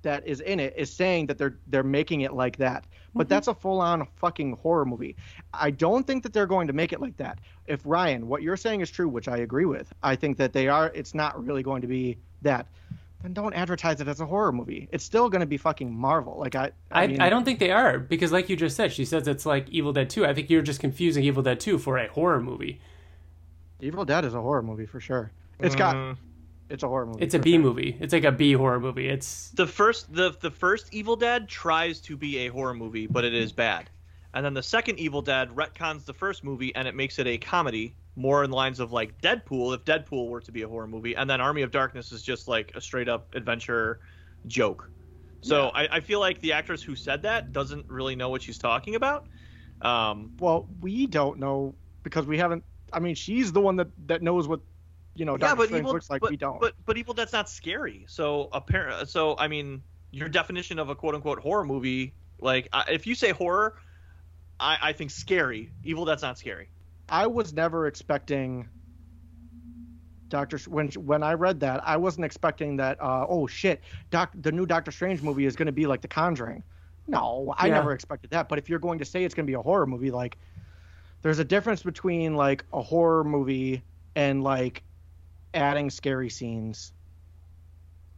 that 0.03 0.27
is 0.27 0.41
in 0.41 0.61
it 0.61 0.74
is 0.77 0.93
saying 0.93 1.27
that 1.27 1.39
they're 1.39 1.57
they're 1.69 1.83
making 1.83 2.23
it 2.23 2.33
like 2.33 2.57
that. 2.59 2.85
Mm-hmm. 2.85 3.19
But 3.19 3.29
that's 3.29 3.49
a 3.49 3.55
full 3.55 3.81
on 3.81 4.07
fucking 4.16 4.57
horror 4.57 4.85
movie. 4.85 5.16
I 5.53 5.70
don't 5.70 6.07
think 6.07 6.23
that 6.23 6.33
they're 6.33 6.47
going 6.47 6.66
to 6.66 6.73
make 6.73 6.93
it 6.93 7.01
like 7.01 7.16
that. 7.19 7.39
If 7.66 7.81
Ryan, 7.85 8.29
what 8.29 8.43
you're 8.43 8.57
saying 8.57 8.81
is 8.81 8.91
true, 8.91 9.09
which 9.09 9.29
I 9.29 9.39
agree 9.39 9.66
with, 9.66 9.93
I 10.03 10.16
think 10.16 10.37
that 10.39 10.53
they 10.53 10.69
are 10.69 10.91
it's 10.95 11.15
not 11.15 11.45
really 11.45 11.62
going 11.62 11.83
to 11.83 11.89
be 11.89 12.19
that. 12.43 12.66
Then 13.23 13.33
don't 13.35 13.55
advertise 13.55 14.01
it 14.01 14.09
as 14.09 14.20
a 14.20 14.27
horror 14.27 14.51
movie. 14.51 14.89
It's 14.91 15.05
still 15.05 15.29
going 15.29 15.41
to 15.41 15.47
be 15.47 15.57
fucking 15.57 15.95
Marvel. 15.95 16.37
Like 16.39 16.57
I 16.57 16.73
I, 16.91 17.05
I, 17.05 17.07
mean, 17.07 17.20
I 17.20 17.31
don't 17.31 17.45
think 17.45 17.61
they 17.61 17.70
are 17.70 17.99
because, 17.99 18.33
like 18.33 18.49
you 18.49 18.57
just 18.57 18.77
said, 18.77 18.93
she 18.93 19.05
says 19.05 19.29
it's 19.29 19.47
like 19.47 19.69
Evil 19.70 19.93
Dead 19.93 20.11
2. 20.11 20.27
I 20.27 20.35
think 20.35 20.51
you're 20.51 20.62
just 20.62 20.81
confusing 20.81 21.23
Evil 21.24 21.43
Dead 21.43 21.61
2 21.61 21.79
for 21.79 21.99
a 21.99 22.09
horror 22.09 22.41
movie. 22.41 22.81
Evil 23.81 24.05
Dead 24.05 24.24
is 24.24 24.35
a 24.35 24.41
horror 24.41 24.62
movie 24.62 24.87
for 24.87 25.01
sure. 25.01 25.31
It's 25.61 25.77
got 25.77 25.95
Mm. 25.95 26.16
It's 26.73 26.82
a 26.82 26.89
horror 26.89 27.07
movie. 27.07 27.23
It's 27.23 27.35
a 27.35 27.39
for 27.39 27.44
B 27.44 27.53
sure. 27.53 27.61
movie. 27.61 27.97
It's 28.01 28.12
like 28.12 28.24
a 28.24 28.32
B 28.32 28.53
horror 28.55 28.81
movie. 28.81 29.09
It's 29.09 29.51
The 29.51 29.66
first 29.66 30.12
the 30.12 30.35
the 30.40 30.51
first 30.51 30.93
Evil 30.93 31.16
Dead 31.16 31.49
tries 31.49 32.01
to 32.01 32.16
be 32.16 32.39
a 32.39 32.49
horror 32.49 32.74
movie, 32.74 33.07
but 33.07 33.24
it 33.24 33.35
is 33.35 33.53
bad. 33.53 33.90
And 34.35 34.44
then 34.44 34.55
the 34.55 34.62
second 34.62 34.99
Evil 34.99 35.20
Dead 35.20 35.51
retcons 35.51 36.07
the 36.07 36.15
first 36.15 36.43
movie 36.43 36.74
and 36.74 36.89
it 36.89 36.94
makes 36.94 37.19
it 37.19 37.27
a 37.27 37.36
comedy, 37.36 37.94
more 38.16 38.43
in 38.44 38.51
lines 38.51 38.81
of 38.81 38.90
like 38.90 39.20
Deadpool, 39.20 39.74
if 39.74 39.85
Deadpool 39.85 40.28
were 40.31 40.40
to 40.40 40.51
be 40.51 40.62
a 40.62 40.69
horror 40.69 40.86
movie, 40.86 41.15
and 41.15 41.28
then 41.28 41.40
Army 41.40 41.62
of 41.62 41.70
Darkness 41.70 42.12
is 42.12 42.23
just 42.23 42.49
like 42.49 42.73
a 42.74 42.81
straight 42.81 43.09
up 43.09 43.35
adventure 43.35 44.01
joke. 44.47 44.89
So 45.43 45.69
I, 45.74 45.97
I 45.97 46.01
feel 46.01 46.20
like 46.20 46.40
the 46.40 46.53
actress 46.53 46.82
who 46.82 46.94
said 46.94 47.23
that 47.23 47.53
doesn't 47.53 47.90
really 47.90 48.15
know 48.15 48.28
what 48.28 48.43
she's 48.43 48.59
talking 48.59 48.94
about. 48.94 49.27
Um, 49.82 50.32
Well, 50.39 50.69
we 50.81 51.07
don't 51.07 51.40
know 51.40 51.74
because 52.05 52.27
we 52.27 52.39
haven't. 52.39 52.65
I 52.93 53.01
mean, 53.01 53.16
she's 53.16 53.53
the 53.53 53.61
one 53.61 53.77
that 53.77 53.89
that 54.07 54.23
knows 54.23 54.47
what 54.47 54.61
you 55.14 55.24
know. 55.24 55.32
yeah, 55.32 55.39
Doctor 55.39 55.56
but 55.56 55.66
Strange 55.66 55.80
evil 55.80 55.93
looks 55.93 56.10
like. 56.10 56.20
but, 56.20 56.30
we 56.30 56.36
don't. 56.36 56.60
But 56.60 56.74
but 56.84 56.97
evil 56.97 57.14
that's 57.14 57.32
not 57.32 57.48
scary. 57.48 58.05
So 58.09 58.48
apparent. 58.52 59.09
So 59.09 59.36
I 59.39 59.48
mean, 59.48 59.82
your 60.10 60.28
definition 60.28 60.78
of 60.78 60.89
a 60.89 60.94
quote 60.94 61.14
unquote 61.14 61.39
horror 61.40 61.64
movie, 61.64 62.14
like 62.40 62.68
if 62.89 63.06
you 63.06 63.14
say 63.14 63.30
horror, 63.30 63.74
I, 64.59 64.78
I 64.80 64.93
think 64.93 65.10
scary. 65.10 65.70
Evil 65.84 66.05
that's 66.05 66.22
not 66.22 66.39
scary. 66.39 66.68
I 67.09 67.26
was 67.26 67.52
never 67.52 67.86
expecting 67.86 68.68
Doctor 70.28 70.59
when 70.70 70.89
when 70.93 71.22
I 71.22 71.34
read 71.34 71.60
that, 71.60 71.86
I 71.86 71.97
wasn't 71.98 72.24
expecting 72.24 72.76
that. 72.78 73.01
Uh, 73.02 73.26
oh 73.28 73.47
shit, 73.47 73.82
Doc, 74.10 74.30
the 74.34 74.51
new 74.51 74.64
Doctor 74.64 74.90
Strange 74.90 75.22
movie 75.22 75.44
is 75.44 75.56
going 75.56 75.66
to 75.66 75.72
be 75.72 75.86
like 75.86 76.01
The 76.01 76.09
Conjuring. 76.09 76.62
No, 77.06 77.55
I 77.59 77.66
Yeah. 77.66 77.74
never 77.74 77.93
expected 77.93 78.30
that. 78.30 78.48
But 78.48 78.59
if 78.59 78.70
you're 78.70 78.78
going 78.78 78.98
to 79.01 79.05
say 79.05 79.24
it's 79.24 79.34
going 79.34 79.44
to 79.47 79.51
be 79.51 79.55
a 79.55 79.60
horror 79.60 79.86
movie, 79.86 80.10
like 80.10 80.39
there's 81.20 81.39
a 81.39 81.44
difference 81.44 81.82
between 81.82 82.34
like 82.34 82.64
a 82.72 82.80
horror 82.80 83.24
movie 83.24 83.82
and 84.16 84.43
like 84.43 84.82
adding 85.55 85.91
scary 85.91 86.31
scenes 86.31 86.93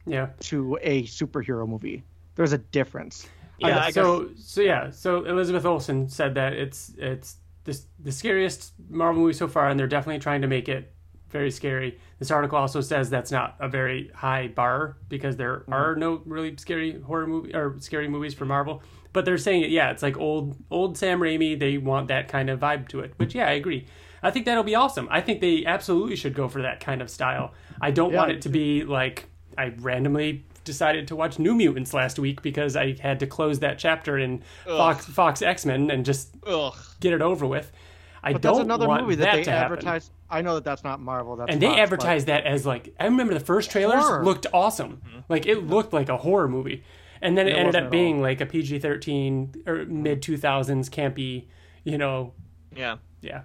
yeah. 0.07 0.29
to 0.41 0.79
a 0.83 1.05
superhero 1.05 1.69
movie. 1.69 2.03
There's 2.35 2.53
a 2.53 2.59
difference. 2.59 3.29
Yeah, 3.59 3.79
Uh, 3.79 3.81
I 3.85 3.91
so 3.91 4.31
so 4.37 4.61
yeah. 4.61 4.91
So 4.91 5.25
Elizabeth 5.25 5.65
Olsen 5.65 6.09
said 6.09 6.35
that 6.35 6.53
it's 6.55 6.93
it's 6.99 7.37
this 7.65 7.87
the 8.01 8.13
scariest 8.13 8.73
Marvel 8.91 9.23
movie 9.23 9.33
so 9.35 9.47
far, 9.49 9.69
and 9.69 9.79
they're 9.79 9.87
definitely 9.87 10.19
trying 10.21 10.43
to 10.43 10.49
make 10.49 10.69
it 10.69 10.93
very 11.31 11.51
scary. 11.51 11.99
This 12.19 12.31
article 12.31 12.59
also 12.59 12.81
says 12.81 13.11
that's 13.11 13.31
not 13.31 13.57
a 13.61 13.69
very 13.69 14.11
high 14.15 14.49
bar 14.49 14.97
because 15.09 15.37
there 15.37 15.61
Mm-hmm. 15.61 15.73
are 15.73 15.97
no 15.97 16.21
really 16.27 16.57
scary 16.57 17.01
horror 17.01 17.27
movie 17.27 17.55
or 17.55 17.77
scary 17.81 18.09
movies 18.09 18.35
for 18.35 18.45
Marvel. 18.45 18.83
But 19.13 19.25
they're 19.25 19.39
saying 19.39 19.63
it, 19.63 19.71
yeah, 19.71 19.91
it's 19.91 20.03
like 20.03 20.17
old 20.19 20.57
old 20.71 20.99
Sam 20.99 21.21
Raimi. 21.21 21.57
They 21.59 21.79
want 21.79 22.09
that 22.09 22.27
kind 22.29 22.51
of 22.51 22.59
vibe 22.61 22.89
to 22.89 23.01
it. 23.01 23.15
Which 23.17 23.35
yeah, 23.37 23.47
I 23.47 23.53
agree. 23.53 23.87
I 24.25 24.31
think 24.33 24.47
that'll 24.47 24.65
be 24.65 24.75
awesome. 24.75 25.07
I 25.11 25.21
think 25.21 25.41
they 25.41 25.65
absolutely 25.67 26.17
should 26.17 26.35
go 26.35 26.49
for 26.49 26.63
that 26.63 26.81
kind 26.81 27.01
of 27.03 27.11
style. 27.11 27.53
I 27.81 27.91
don't 27.93 28.11
Yeah, 28.13 28.19
want 28.19 28.31
it 28.33 28.43
to 28.43 28.49
be 28.49 28.83
like 28.85 29.27
I 29.57 29.73
randomly 29.79 30.45
decided 30.65 31.07
to 31.09 31.17
watch 31.17 31.39
New 31.39 31.55
Mutants 31.55 31.93
last 31.93 32.19
week 32.19 32.41
because 32.43 32.75
I 32.75 32.97
had 33.01 33.21
to 33.21 33.27
close 33.27 33.61
that 33.61 33.79
chapter 33.79 34.19
in 34.19 34.43
Fox 34.67 35.05
Fox 35.07 35.43
X 35.43 35.65
Men 35.67 35.91
and 35.91 36.05
just 36.05 36.35
Ugh. 36.47 36.75
get 37.01 37.13
it 37.13 37.21
over 37.23 37.47
with. 37.47 37.71
I 38.23 38.33
But 38.33 38.41
don't 38.43 38.55
that's 38.55 38.65
another 38.65 38.89
want 38.89 39.03
movie 39.03 39.17
that, 39.17 39.25
that 39.27 39.37
they 39.37 39.43
to 39.45 39.51
happen. 39.51 40.01
I 40.31 40.41
know 40.41 40.55
that 40.55 40.65
that's 40.65 40.83
not 40.83 40.99
Marvel. 41.01 41.37
That's 41.37 41.53
And 41.53 41.61
they 41.61 41.67
Fox, 41.67 41.77
but- 41.77 41.83
advertised 41.83 42.27
that 42.29 42.47
as 42.47 42.65
like 42.65 42.95
I 42.99 43.05
remember 43.05 43.35
the 43.35 43.41
first 43.41 43.71
trailers 43.71 44.03
Horror. 44.03 44.25
looked 44.25 44.47
awesome. 44.55 45.03
Mm-hmm. 45.07 45.19
Like 45.29 45.45
it 45.47 45.67
looked 45.67 45.93
like 45.93 46.09
a 46.09 46.17
horror 46.17 46.49
movie. 46.49 46.83
And 47.21 47.37
then 47.39 47.47
it, 47.47 47.53
It 47.53 47.59
ended 47.59 47.77
up 47.77 47.85
at 47.85 47.91
being 47.91 48.21
like 48.23 48.41
a 48.41 48.47
PG 48.47 48.79
thirteen 48.79 49.55
or 49.67 49.85
mid 49.85 50.23
two 50.23 50.37
thousands 50.39 50.89
campy, 50.89 51.47
you 51.85 51.99
know, 51.99 52.33
Yeah. 52.75 52.97
yeah. 53.21 53.43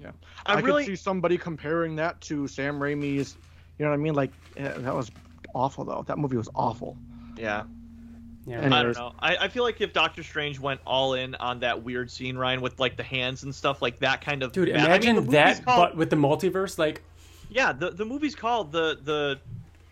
Yeah. 0.00 0.10
I 0.44 0.54
I, 0.54 0.60
really- 0.60 0.84
could 0.84 0.92
see 0.98 1.02
somebody 1.02 1.38
comparing 1.38 1.96
that 1.96 2.20
to 2.22 2.46
Sam 2.48 2.78
Raimi's. 2.78 3.36
You 3.78 3.84
know 3.84 3.90
what 3.90 3.98
I 3.98 4.02
mean? 4.02 4.14
Like 4.14 4.30
eh, 4.56 4.72
that 4.76 4.94
was 4.94 5.10
awful 5.54 5.84
though. 5.84 6.04
That 6.06 6.18
movie 6.18 6.36
was 6.36 6.48
awful. 6.54 6.96
Yeah. 7.36 7.64
Yeah. 8.46 8.60
And- 8.60 8.74
I 8.74 8.82
don't 8.82 8.96
know. 8.96 9.12
I, 9.18 9.36
I 9.36 9.48
feel 9.48 9.64
like 9.64 9.80
if 9.80 9.92
Doctor 9.92 10.22
Strange 10.22 10.58
went 10.60 10.80
all 10.86 11.14
in 11.14 11.34
on 11.36 11.60
that 11.60 11.82
weird 11.82 12.10
scene, 12.10 12.36
Ryan, 12.38 12.60
with 12.60 12.78
like 12.78 12.96
the 12.96 13.02
hands 13.02 13.42
and 13.42 13.54
stuff, 13.54 13.82
like 13.82 13.98
that 14.00 14.20
kind 14.20 14.42
of. 14.42 14.52
Dude, 14.52 14.68
I 14.70 14.72
mean, 14.76 14.84
imagine 14.84 15.14
the 15.16 15.20
movie's 15.22 15.32
that 15.34 15.64
called- 15.64 15.90
but 15.90 15.96
with 15.96 16.10
the 16.10 16.16
multiverse 16.16 16.78
like 16.78 17.02
Yeah, 17.50 17.72
the 17.72 17.90
the 17.90 18.04
movie's 18.04 18.34
called 18.34 18.72
the 18.72 18.98
the 19.02 19.40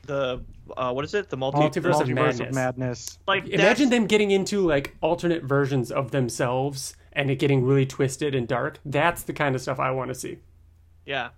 the 0.07 0.41
uh, 0.79 0.93
what 0.93 1.05
is 1.05 1.13
it? 1.15 1.29
The 1.29 1.37
multi. 1.37 1.59
Multiverse 1.59 2.01
of 2.01 2.07
Multiverse 2.09 2.15
Madness. 2.15 2.41
of 2.41 2.55
Madness. 2.55 3.19
Like 3.27 3.45
Imagine 3.47 3.59
that's- 3.61 3.91
them 3.91 4.07
getting 4.07 4.31
into 4.31 4.67
like 4.67 4.97
alternate 5.03 5.43
versions 5.45 5.91
of 5.93 6.11
themselves 6.11 6.97
and 7.15 7.31
it 7.31 7.39
getting 7.39 7.65
really 7.65 7.87
twisted 7.87 8.35
and 8.35 8.47
dark. 8.49 8.79
That's 8.85 9.23
the 9.23 9.33
kind 9.33 9.55
of 9.55 9.61
stuff 9.61 9.79
I 9.79 9.91
want 9.91 10.09
to 10.09 10.15
see. 10.15 10.39
Yeah. 11.07 11.31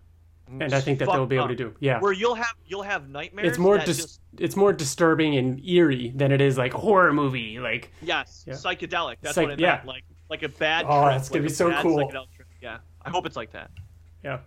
And 0.48 0.72
I 0.72 0.80
think 0.80 1.00
that 1.00 1.06
they'll 1.06 1.14
fucked 1.18 1.30
be 1.30 1.36
able 1.36 1.48
to 1.48 1.56
do. 1.56 1.74
Yeah. 1.80 1.98
Where 1.98 2.12
you'll 2.12 2.36
have 2.36 2.54
you'll 2.66 2.82
have 2.84 3.08
nightmares. 3.08 3.48
It's 3.48 3.58
more 3.58 3.78
dis- 3.78 3.96
just 3.96 4.20
it's 4.38 4.54
more 4.54 4.72
disturbing 4.72 5.36
and 5.36 5.60
eerie 5.66 6.12
than 6.14 6.30
it 6.30 6.40
is 6.40 6.56
like 6.56 6.72
a 6.74 6.78
horror 6.78 7.12
movie. 7.12 7.58
Like 7.58 7.90
yes, 8.00 8.44
Yeah. 8.46 8.54
psychedelic. 8.54 9.16
That's 9.22 9.34
Psych- 9.34 9.44
what 9.48 9.52
it 9.54 9.60
yeah. 9.60 9.76
meant. 9.76 9.86
Like 9.86 10.04
like 10.30 10.42
a 10.44 10.48
bad. 10.48 10.86
Oh, 10.88 11.02
trip, 11.02 11.14
that's 11.16 11.28
gonna 11.28 11.40
like 11.42 11.48
be 11.48 11.54
so 11.54 11.72
cool. 11.82 12.12
Yeah, 12.62 12.78
I 13.04 13.10
hope 13.10 13.26
it's 13.26 13.36
like 13.36 13.50
that. 13.52 13.70
yeah. 14.22 14.38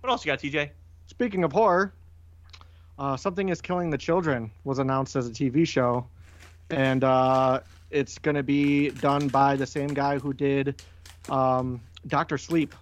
What 0.00 0.10
else 0.10 0.24
you 0.24 0.30
got, 0.32 0.38
TJ? 0.38 0.70
Speaking 1.08 1.42
of 1.44 1.52
horror, 1.52 1.92
uh, 2.98 3.16
something 3.16 3.48
is 3.50 3.60
killing 3.60 3.90
the 3.90 3.98
children 3.98 4.50
was 4.64 4.78
announced 4.78 5.16
as 5.16 5.26
a 5.26 5.30
TV 5.30 5.66
show, 5.66 6.06
and 6.70 7.02
uh, 7.04 7.60
it's 7.90 8.18
going 8.18 8.36
to 8.36 8.42
be 8.42 8.90
done 8.90 9.28
by 9.28 9.56
the 9.56 9.66
same 9.66 9.88
guy 9.88 10.18
who 10.18 10.32
did 10.32 10.82
um, 11.28 11.80
Doctor 12.06 12.38
Sleep. 12.38 12.74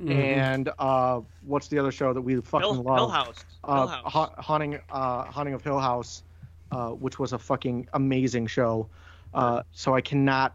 Mm-hmm. 0.00 0.12
And 0.12 0.70
uh, 0.78 1.20
what's 1.44 1.66
the 1.68 1.78
other 1.78 1.90
show 1.90 2.12
that 2.12 2.20
we 2.20 2.40
fucking 2.40 2.72
Hill, 2.72 2.82
love? 2.82 2.98
Hill 2.98 3.08
House. 3.08 3.44
Hill 3.66 3.74
uh, 3.74 3.86
House. 3.86 4.12
Ha- 4.12 4.34
haunting 4.38 4.78
uh, 4.90 5.24
haunting 5.24 5.54
of 5.54 5.64
Hill 5.64 5.80
House 5.80 6.22
uh, 6.70 6.90
which 6.90 7.18
was 7.18 7.32
a 7.32 7.38
fucking 7.38 7.88
amazing 7.94 8.46
show. 8.46 8.88
Uh, 9.34 9.62
so 9.72 9.94
I 9.94 10.00
cannot. 10.00 10.54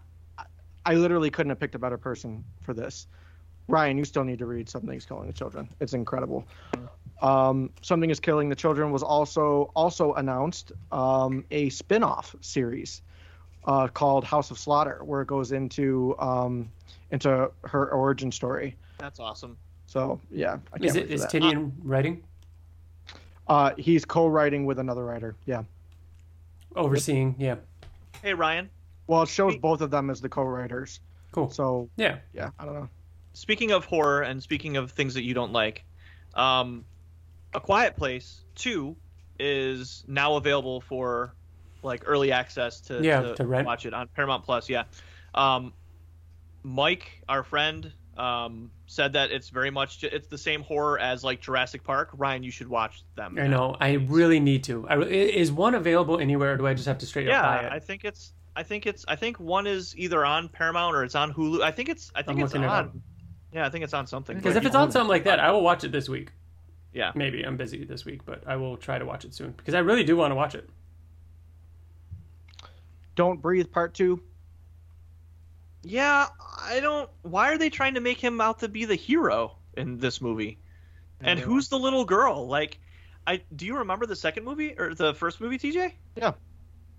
I 0.85 0.95
literally 0.95 1.29
couldn't 1.29 1.49
have 1.49 1.59
picked 1.59 1.75
a 1.75 1.79
better 1.79 1.97
person 1.97 2.43
for 2.61 2.73
this. 2.73 3.07
Ryan, 3.67 3.97
you 3.97 4.03
still 4.03 4.25
need 4.25 4.39
to 4.39 4.45
read 4.45 4.67
Something's 4.67 5.05
Killing 5.05 5.27
the 5.27 5.33
Children. 5.33 5.69
It's 5.79 5.93
incredible. 5.93 6.45
Um, 7.21 7.69
Something 7.81 8.09
is 8.09 8.19
Killing 8.19 8.49
the 8.49 8.55
Children 8.55 8.91
was 8.91 9.01
also 9.01 9.71
also 9.75 10.13
announced 10.13 10.73
um, 10.91 11.45
a 11.51 11.69
spin-off 11.69 12.35
series 12.41 13.01
uh, 13.65 13.87
called 13.87 14.23
House 14.23 14.51
of 14.51 14.57
Slaughter, 14.59 15.01
where 15.03 15.21
it 15.21 15.27
goes 15.27 15.51
into 15.51 16.15
um, 16.19 16.69
into 17.11 17.49
her 17.63 17.89
origin 17.91 18.31
story. 18.31 18.75
That's 18.97 19.19
awesome. 19.19 19.57
So 19.85 20.19
yeah, 20.31 20.57
I 20.73 20.77
can't 20.79 20.85
Is 20.85 20.93
wait 20.95 21.03
it 21.03 21.07
for 21.07 21.13
is 21.13 21.21
that. 21.31 21.71
Writing 21.83 22.23
Uh, 23.47 23.71
he's 23.77 24.05
co-writing 24.05 24.65
with 24.65 24.79
another 24.79 25.03
writer. 25.05 25.35
Yeah. 25.45 25.63
overseeing? 26.75 27.35
Yeah, 27.37 27.55
Hey 28.21 28.33
Ryan, 28.33 28.69
Well, 29.07 29.23
it 29.23 29.29
shows 29.29 29.55
both 29.57 29.81
of 29.81 29.91
them 29.91 30.09
as 30.09 30.21
the 30.21 30.29
co-writers. 30.29 30.99
cool. 31.31 31.49
So 31.49 31.89
Yeah, 31.97 32.17
yeah, 32.33 32.49
I 32.57 32.65
don't 32.65 32.73
know. 32.73 32.89
speaking 33.33 33.71
of 33.71 33.85
horror 33.85 34.21
and 34.21 34.41
speaking 34.41 34.77
of 34.77 34.91
things 34.91 35.13
that 35.15 35.23
you 35.23 35.33
don't 35.33 35.51
like, 35.51 35.83
um, 36.35 36.85
A 37.53 37.59
Quiet 37.59 37.95
Place 37.97 38.41
Two 38.55 38.95
is 39.39 40.03
now 40.07 40.35
available 40.37 40.79
for 40.81 41.33
like 41.83 42.03
early 42.05 42.31
access 42.31 42.79
to, 42.81 43.01
Yeah, 43.01 43.21
to, 43.21 43.35
to 43.35 43.45
watch 43.45 43.85
it 43.85 43.93
on 43.93 44.07
Paramount 44.15 44.43
Plus. 44.45 44.69
Yeah, 44.69 44.83
um, 45.35 45.73
Mike, 46.63 47.21
our 47.27 47.43
friend, 47.43 47.91
um, 48.17 48.71
said 48.85 49.13
that 49.13 49.31
it's 49.31 49.49
very 49.49 49.71
much 49.71 50.03
it's 50.03 50.27
the 50.27 50.37
same 50.37 50.61
horror 50.61 50.99
as 50.99 51.23
like 51.23 51.41
Jurassic 51.41 51.83
Park. 51.83 52.09
Ryan, 52.13 52.43
you 52.43 52.51
should 52.51 52.67
watch 52.67 53.03
them. 53.15 53.37
I 53.39 53.47
know. 53.47 53.75
I 53.79 53.93
really 53.93 54.39
need 54.39 54.63
to. 54.65 54.87
I, 54.87 54.97
is 55.01 55.51
one 55.51 55.75
available 55.75 56.19
anywhere? 56.19 56.53
Or 56.53 56.57
do 56.57 56.67
I 56.67 56.73
just 56.73 56.87
have 56.87 56.99
to 56.99 57.05
straight 57.05 57.27
up 57.29 57.41
buy 57.43 57.61
Yeah, 57.61 57.67
it? 57.67 57.73
I 57.73 57.79
think 57.79 58.05
it's. 58.05 58.33
I 58.55 58.61
think 58.63 58.85
it's. 58.85 59.03
I 59.07 59.15
think 59.15 59.39
one 59.39 59.65
is 59.65 59.97
either 59.97 60.23
on 60.23 60.47
Paramount 60.47 60.95
or 60.95 61.03
it's 61.03 61.15
on 61.15 61.33
Hulu. 61.33 61.61
I 61.63 61.71
think 61.71 61.89
it's. 61.89 62.11
I 62.13 62.21
think 62.21 62.37
I'm 62.37 62.43
it's 62.45 62.53
looking 62.53 62.65
it 62.65 62.69
on. 62.71 63.01
Yeah, 63.51 63.65
I 63.65 63.69
think 63.69 63.83
it's 63.83 63.93
on 63.93 64.05
something. 64.07 64.37
Because 64.37 64.55
if 64.55 64.65
it's 64.65 64.75
on 64.75 64.91
something 64.91 65.09
like 65.09 65.23
that, 65.25 65.39
I 65.39 65.51
will 65.51 65.61
watch 65.63 65.83
it 65.83 65.91
this 65.91 66.07
week. 66.07 66.31
yeah, 66.93 67.11
Maybe 67.15 67.43
I'm 67.43 67.57
busy 67.57 67.83
this 67.83 68.05
week, 68.05 68.25
but 68.25 68.43
I 68.47 68.55
will 68.57 68.77
try 68.77 68.97
to 68.99 69.05
watch 69.05 69.25
it 69.25 69.33
soon 69.33 69.51
because 69.51 69.73
I 69.73 69.79
really 69.79 70.03
do 70.03 70.15
want 70.15 70.31
to 70.31 70.35
watch 70.35 70.53
it. 70.55 70.69
Don't 73.15 73.41
breathe. 73.41 73.71
Part 73.71 73.93
two. 73.93 74.21
yeah, 75.83 76.27
I 76.61 76.79
don't. 76.79 77.09
Why 77.23 77.51
are 77.51 77.57
they 77.57 77.69
trying 77.69 77.93
to 77.95 78.01
make 78.01 78.19
him 78.19 78.39
out 78.41 78.59
to 78.59 78.69
be 78.69 78.85
the 78.85 78.95
hero 78.95 79.57
in 79.75 79.97
this 79.97 80.21
movie? 80.21 80.59
And 81.21 81.39
Yeah. 81.39 81.45
who's 81.45 81.69
the 81.69 81.77
little 81.79 82.05
girl? 82.05 82.47
Like, 82.47 82.79
I 83.27 83.41
do 83.55 83.65
you 83.65 83.77
remember 83.77 84.05
the 84.05 84.15
second 84.15 84.43
movie 84.45 84.73
or 84.77 84.93
the 84.95 85.13
first 85.13 85.39
movie, 85.41 85.57
TJ? 85.57 85.93
Yeah. 86.15 86.33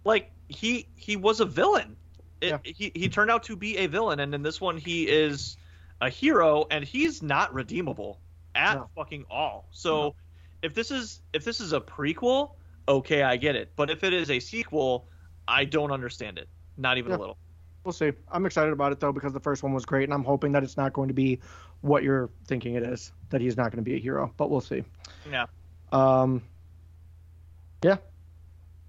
Like 0.04 0.30
he 0.48 0.86
he 0.96 1.16
was 1.16 1.40
a 1.40 1.44
villain. 1.46 1.96
It, 2.40 2.48
Yeah. 2.50 2.58
He 2.64 2.92
he 2.94 3.08
turned 3.08 3.30
out 3.30 3.42
to 3.44 3.56
be 3.56 3.78
a 3.78 3.86
villain, 3.86 4.20
and 4.20 4.34
in 4.34 4.42
this 4.42 4.60
one 4.60 4.76
he 4.76 5.08
is 5.08 5.56
a 6.00 6.08
hero, 6.10 6.66
and 6.70 6.84
he's 6.84 7.22
not 7.22 7.52
redeemable 7.54 8.20
at 8.54 8.74
No. 8.74 8.90
fucking 8.94 9.24
all. 9.30 9.68
So 9.70 10.14
if 10.62 10.74
this 10.74 10.90
is 10.90 11.20
if 11.32 11.44
this 11.44 11.60
is 11.60 11.72
a 11.72 11.80
prequel, 11.80 12.52
okay, 12.86 13.22
I 13.22 13.36
get 13.36 13.56
it. 13.56 13.72
But 13.76 13.88
if 13.90 14.04
it 14.04 14.12
is 14.12 14.30
a 14.30 14.40
sequel, 14.40 15.08
I 15.48 15.64
don't 15.64 15.90
understand 15.90 16.38
it. 16.38 16.48
Not 16.76 16.98
even 16.98 17.10
Yeah. 17.12 17.18
a 17.18 17.18
little. 17.18 17.38
We'll 17.84 17.92
see. 17.92 18.12
I'm 18.32 18.46
excited 18.46 18.72
about 18.72 18.92
it 18.92 19.00
though 19.00 19.12
because 19.12 19.32
the 19.32 19.40
first 19.40 19.62
one 19.62 19.72
was 19.74 19.84
great, 19.84 20.04
and 20.04 20.14
I'm 20.14 20.24
hoping 20.24 20.52
that 20.52 20.62
it's 20.62 20.76
not 20.76 20.92
going 20.94 21.08
to 21.08 21.14
be 21.14 21.40
what 21.82 22.02
you're 22.02 22.30
thinking 22.46 22.74
it 22.74 22.82
is. 22.82 23.12
That 23.30 23.40
he's 23.42 23.56
not 23.56 23.70
going 23.70 23.84
to 23.84 23.88
be 23.88 23.94
a 23.94 24.00
hero, 24.00 24.32
but 24.36 24.50
we'll 24.50 24.62
see. 24.62 24.84
Yeah. 25.30 25.46
Um. 25.92 26.42
Yeah. 27.82 27.96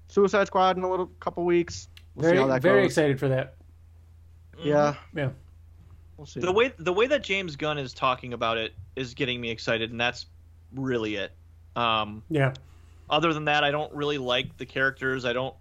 Suicide 0.08 0.48
Squad 0.48 0.78
in 0.78 0.84
a 0.84 0.90
little 0.90 1.08
couple 1.20 1.44
weeks. 1.44 1.90
We'll 2.16 2.24
see 2.24 2.28
Very 2.30 2.42
how 2.42 2.48
that 2.48 2.62
very 2.62 2.82
goes. 2.84 2.92
excited 2.92 3.20
for 3.20 3.28
that. 3.30 3.56
Yeah. 4.58 4.96
Yeah. 5.14 5.32
We'll 6.16 6.26
see. 6.28 6.40
The 6.40 6.52
way 6.54 6.72
the 6.78 6.94
way 6.94 7.08
that 7.08 7.22
James 7.24 7.58
Gunn 7.58 7.78
is 7.78 7.94
talking 7.94 8.32
about 8.32 8.58
it 8.58 8.74
is 8.96 9.14
getting 9.14 9.42
me 9.42 9.50
excited, 9.50 9.92
and 9.92 10.00
that's 10.00 10.28
really 10.74 11.16
it. 11.18 11.34
Um, 11.76 12.24
Yeah. 12.30 12.54
other 13.10 13.34
than 13.34 13.46
that, 13.46 13.66
I 13.66 13.72
don't 13.72 13.94
really 13.94 14.18
like 14.18 14.56
the 14.58 14.66
characters. 14.66 15.26
I 15.26 15.34
don't. 15.34 15.54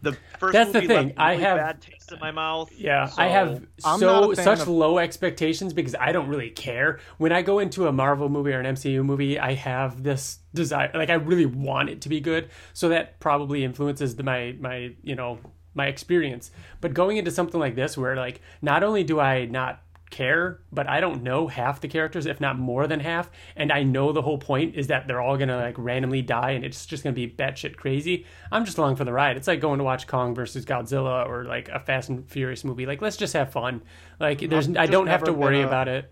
The 0.00 0.16
first 0.38 0.52
That's 0.52 0.72
the 0.72 0.82
thing. 0.82 1.08
left 1.08 1.18
a 1.18 1.20
I 1.20 1.30
really 1.32 1.42
have- 1.42 1.56
bad 1.58 1.80
taste 1.80 2.12
in 2.12 2.20
my 2.20 2.30
mouth. 2.30 2.70
Yeah, 2.76 3.10
I 3.16 3.28
have 3.28 3.66
I'm 3.84 3.98
so 3.98 4.06
not 4.06 4.32
a 4.32 4.36
fan 4.36 4.44
such 4.44 4.60
of- 4.60 4.68
low 4.68 4.98
expectations 4.98 5.72
because 5.72 5.94
I 5.98 6.12
don't 6.12 6.28
really 6.28 6.50
care. 6.50 7.00
When 7.16 7.32
I 7.32 7.42
go 7.42 7.58
into 7.58 7.88
a 7.88 7.92
Marvel 7.92 8.28
movie 8.28 8.52
or 8.52 8.60
an 8.60 8.66
MCU 8.66 9.02
movie, 9.04 9.38
I 9.40 9.54
have 9.54 10.02
this 10.04 10.38
desire 10.54 10.90
like 10.94 11.10
I 11.10 11.14
really 11.14 11.46
want 11.46 11.88
it 11.90 12.00
to 12.02 12.08
be 12.08 12.20
good. 12.20 12.48
So 12.74 12.88
that 12.90 13.18
probably 13.18 13.64
influences 13.64 14.14
the, 14.16 14.22
my 14.22 14.54
my, 14.60 14.94
you 15.02 15.16
know, 15.16 15.38
my 15.74 15.86
experience. 15.86 16.50
But 16.80 16.94
going 16.94 17.16
into 17.16 17.30
something 17.30 17.58
like 17.58 17.74
this 17.74 17.98
where 17.98 18.14
like 18.16 18.40
not 18.62 18.82
only 18.84 19.02
do 19.04 19.18
I 19.20 19.46
not 19.46 19.82
care, 20.10 20.60
but 20.72 20.88
I 20.88 21.00
don't 21.00 21.22
know 21.22 21.46
half 21.48 21.80
the 21.80 21.88
characters, 21.88 22.26
if 22.26 22.40
not 22.40 22.58
more 22.58 22.86
than 22.86 23.00
half, 23.00 23.30
and 23.56 23.70
I 23.72 23.82
know 23.82 24.12
the 24.12 24.22
whole 24.22 24.38
point 24.38 24.74
is 24.74 24.86
that 24.88 25.06
they're 25.06 25.20
all 25.20 25.36
gonna 25.36 25.56
like 25.56 25.76
randomly 25.78 26.22
die 26.22 26.50
and 26.52 26.64
it's 26.64 26.86
just 26.86 27.04
gonna 27.04 27.14
be 27.14 27.28
batshit 27.28 27.76
crazy. 27.76 28.24
I'm 28.50 28.64
just 28.64 28.78
along 28.78 28.96
for 28.96 29.04
the 29.04 29.12
ride. 29.12 29.36
It's 29.36 29.46
like 29.48 29.60
going 29.60 29.78
to 29.78 29.84
watch 29.84 30.06
Kong 30.06 30.34
versus 30.34 30.64
Godzilla 30.64 31.26
or 31.26 31.44
like 31.44 31.68
a 31.68 31.78
Fast 31.80 32.08
and 32.08 32.28
Furious 32.30 32.64
movie. 32.64 32.86
Like 32.86 33.02
let's 33.02 33.16
just 33.16 33.32
have 33.34 33.52
fun. 33.52 33.82
Like 34.20 34.40
there's 34.40 34.68
I 34.76 34.86
don't 34.86 35.06
have 35.08 35.24
to 35.24 35.32
worry 35.32 35.60
a- 35.62 35.66
about 35.66 35.88
it. 35.88 36.10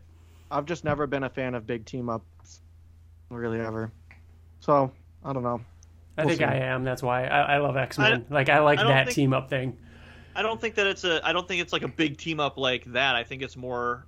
I've 0.51 0.67
just 0.67 0.85
never 0.85 1.07
been 1.07 1.25
a 1.25 1.31
fan 1.31 1.55
of 1.55 1.67
big 1.67 1.85
team 1.87 2.09
ups, 2.09 2.61
really 3.31 3.61
ever. 3.61 3.93
So 4.61 4.93
I 5.25 5.33
don't 5.33 5.43
know. 5.43 5.61
I 6.19 6.23
we'll 6.23 6.29
think 6.37 6.39
see. 6.39 6.45
I 6.45 6.57
am. 6.59 6.85
That's 6.85 7.03
why 7.03 7.27
I, 7.27 7.57
I 7.57 7.59
love 7.59 7.77
X 7.77 7.99
Men. 7.99 8.25
Like 8.31 8.49
I 8.49 8.61
like 8.61 8.79
I 8.79 8.85
that 8.89 9.07
think- 9.07 9.15
team 9.15 9.33
up 9.35 9.51
thing. 9.51 9.77
I 10.37 10.43
don't 10.43 10.61
think 10.61 10.75
that 10.75 10.87
it's 10.87 11.05
a. 11.05 11.27
I 11.27 11.33
don't 11.33 11.49
think 11.49 11.63
it's 11.63 11.73
like 11.73 11.83
a 11.83 11.89
big 11.89 12.19
team 12.19 12.41
up 12.41 12.59
like 12.59 12.85
that. 12.93 13.15
I 13.15 13.25
think 13.25 13.43
it's 13.43 13.57
more 13.57 14.07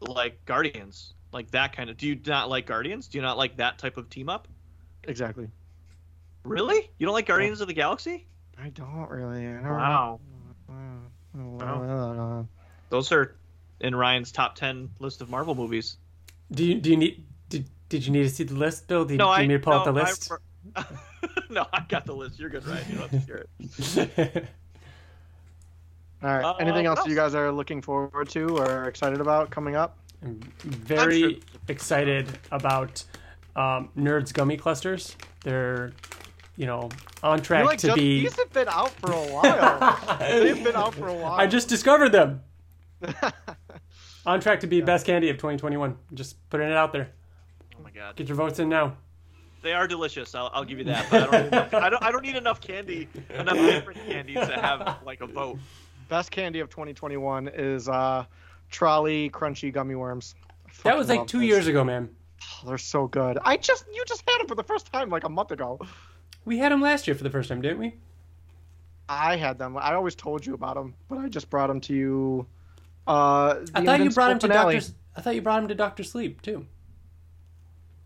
like 0.00 0.42
Guardians, 0.46 1.12
like 1.32 1.50
that 1.50 1.76
kind 1.76 1.90
of. 1.90 1.96
Do 1.98 2.06
you 2.06 2.18
not 2.26 2.48
like 2.48 2.66
Guardians? 2.66 3.06
Do 3.06 3.18
you 3.18 3.22
not 3.22 3.36
like 3.36 3.58
that 3.58 3.78
type 3.78 3.98
of 3.98 4.08
team 4.08 4.28
up? 4.28 4.48
Exactly. 5.04 5.48
Really? 6.44 6.90
You 6.98 7.06
don't 7.06 7.14
like 7.14 7.26
Guardians 7.26 7.60
of 7.60 7.68
the 7.68 7.74
Galaxy? 7.74 8.26
I 8.58 8.70
don't 8.70 9.10
really. 9.10 9.46
I 9.46 9.52
don't 9.52 9.64
Wow. 9.64 10.20
Wow. 11.34 12.46
Those 12.88 13.12
are 13.12 13.36
in 13.80 13.94
Ryan's 13.94 14.32
top 14.32 14.54
ten 14.54 14.90
list 15.00 15.20
of 15.20 15.28
Marvel 15.28 15.54
movies. 15.54 15.98
Do 16.50 16.64
you 16.64 16.80
do 16.80 16.90
you 16.90 16.96
need 16.96 17.24
did, 17.48 17.68
did 17.88 18.06
you 18.06 18.12
need 18.12 18.22
to 18.22 18.30
see 18.30 18.44
the 18.44 18.54
list, 18.54 18.88
Bill? 18.88 19.04
Did, 19.04 19.18
No, 19.18 19.26
do 19.26 19.30
I 19.30 19.40
you 19.40 19.48
need 19.48 19.54
me 19.54 19.58
to 19.58 19.64
pull 19.64 19.74
no, 19.74 19.78
out 19.80 19.84
the 19.84 19.92
list? 19.92 20.30
re- 20.30 20.84
no, 21.50 21.66
I 21.72 21.84
got 21.88 22.06
the 22.06 22.14
list. 22.14 22.38
You're 22.38 22.48
good, 22.48 22.66
Ryan. 22.66 22.84
You 22.90 22.98
don't 22.98 23.10
have 23.10 23.26
to 23.26 23.26
hear 23.26 23.46
it. 23.58 24.48
All 26.22 26.30
right. 26.30 26.44
Uh, 26.44 26.54
Anything 26.54 26.86
else 26.86 27.00
what 27.00 27.08
you 27.08 27.16
guys 27.16 27.34
are 27.34 27.50
looking 27.50 27.82
forward 27.82 28.28
to 28.30 28.58
or 28.58 28.84
excited 28.84 29.20
about 29.20 29.50
coming 29.50 29.74
up? 29.76 29.98
I'm 30.22 30.40
very 30.62 31.24
I'm 31.24 31.30
sure- 31.30 31.40
excited 31.68 32.38
about 32.52 33.02
um, 33.56 33.90
Nerds 33.98 34.32
Gummy 34.32 34.56
Clusters. 34.56 35.16
They're, 35.42 35.92
you 36.56 36.66
know, 36.66 36.90
on 37.22 37.42
track 37.42 37.64
like, 37.64 37.78
to 37.80 37.88
just, 37.88 37.96
be. 37.98 38.20
These 38.22 38.36
have 38.36 38.52
been 38.52 38.68
out 38.68 38.90
for 38.90 39.10
a 39.10 39.16
while. 39.16 40.18
They've 40.20 40.62
been 40.62 40.76
out 40.76 40.94
for 40.94 41.08
a 41.08 41.14
while. 41.14 41.32
I 41.32 41.46
just 41.46 41.68
discovered 41.68 42.10
them. 42.10 42.42
on 44.26 44.40
track 44.40 44.60
to 44.60 44.66
be 44.68 44.80
best 44.80 45.04
candy 45.06 45.28
of 45.28 45.36
2021. 45.36 45.96
Just 46.14 46.36
putting 46.50 46.68
it 46.68 46.76
out 46.76 46.92
there. 46.92 47.10
Oh 47.76 47.82
my 47.82 47.90
god, 47.90 48.14
Get 48.14 48.28
your 48.28 48.36
votes 48.36 48.60
in 48.60 48.68
now. 48.68 48.96
they 49.62 49.72
are 49.72 49.88
delicious. 49.88 50.34
I'll, 50.36 50.50
I'll 50.54 50.64
give 50.64 50.78
you 50.78 50.84
that. 50.84 51.06
But 51.10 51.22
I 51.22 51.26
don't, 51.26 51.46
enough, 51.46 51.74
I 51.74 51.90
don't. 51.90 52.02
I 52.04 52.12
don't 52.12 52.22
need 52.22 52.36
enough 52.36 52.60
candy, 52.60 53.08
enough 53.30 53.56
different 53.56 54.06
candies 54.06 54.36
to 54.38 54.60
have 54.60 54.98
like 55.04 55.20
a 55.20 55.26
vote. 55.26 55.58
Best 56.12 56.30
candy 56.30 56.60
of 56.60 56.68
2021 56.68 57.48
is 57.48 57.88
uh, 57.88 58.26
Trolli 58.70 59.30
Crunchy 59.30 59.72
Gummy 59.72 59.94
Worms. 59.94 60.34
That 60.84 60.94
was 60.94 61.08
like 61.08 61.26
two 61.26 61.38
those. 61.38 61.46
years 61.46 61.66
ago, 61.68 61.82
man. 61.84 62.10
They're 62.66 62.76
so 62.76 63.06
good. 63.06 63.38
I 63.42 63.56
just 63.56 63.86
you 63.90 64.04
just 64.06 64.22
had 64.28 64.40
them 64.40 64.46
for 64.46 64.54
the 64.54 64.62
first 64.62 64.92
time 64.92 65.08
like 65.08 65.24
a 65.24 65.30
month 65.30 65.52
ago. 65.52 65.80
We 66.44 66.58
had 66.58 66.70
them 66.70 66.82
last 66.82 67.06
year 67.06 67.14
for 67.14 67.24
the 67.24 67.30
first 67.30 67.48
time, 67.48 67.62
didn't 67.62 67.78
we? 67.78 67.94
I 69.08 69.36
had 69.36 69.58
them. 69.58 69.78
I 69.78 69.94
always 69.94 70.14
told 70.14 70.44
you 70.44 70.52
about 70.52 70.74
them, 70.74 70.92
but 71.08 71.16
I 71.16 71.30
just 71.30 71.48
brought 71.48 71.68
them 71.68 71.80
to 71.80 71.94
you. 71.94 72.46
Uh, 73.06 73.60
I 73.74 73.82
thought 73.82 74.00
you 74.00 74.10
brought 74.10 74.32
him 74.32 74.38
to. 74.40 74.48
Doctor. 74.48 74.80
I 75.16 75.20
thought 75.22 75.34
you 75.34 75.40
brought 75.40 75.62
him 75.62 75.68
to 75.68 75.74
Doctor 75.74 76.04
Sleep 76.04 76.42
too. 76.42 76.66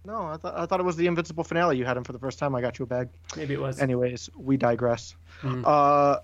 No, 0.04 0.26
I 0.26 0.36
thought 0.36 0.56
I 0.56 0.64
thought 0.66 0.78
it 0.78 0.84
was 0.84 0.94
the 0.94 1.08
Invincible 1.08 1.42
finale. 1.42 1.76
You 1.76 1.84
had 1.84 1.96
him 1.96 2.04
for 2.04 2.12
the 2.12 2.20
first 2.20 2.38
time. 2.38 2.54
I 2.54 2.60
got 2.60 2.78
you 2.78 2.84
a 2.84 2.86
bag. 2.86 3.08
Maybe 3.36 3.54
it 3.54 3.60
was. 3.60 3.80
Anyways, 3.80 4.30
we 4.36 4.56
digress. 4.56 5.16
Mhm. 5.42 5.64
Uh, 5.66 6.20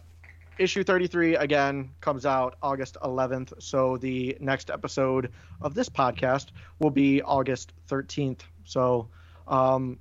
issue 0.59 0.85
33 0.85 1.37
again 1.37 1.91
comes 2.01 2.27
out 2.27 2.57
August 2.63 2.97
11th. 3.03 3.63
So 3.63 3.97
the 3.97 4.37
next 4.41 4.71
episode 4.71 5.33
of 5.61 5.75
this 5.75 5.89
podcast 5.89 6.49
will 6.79 6.91
be 6.91 7.23
August 7.23 7.73
13th. 7.89 8.41
So, 8.65 9.09
um, 9.49 9.99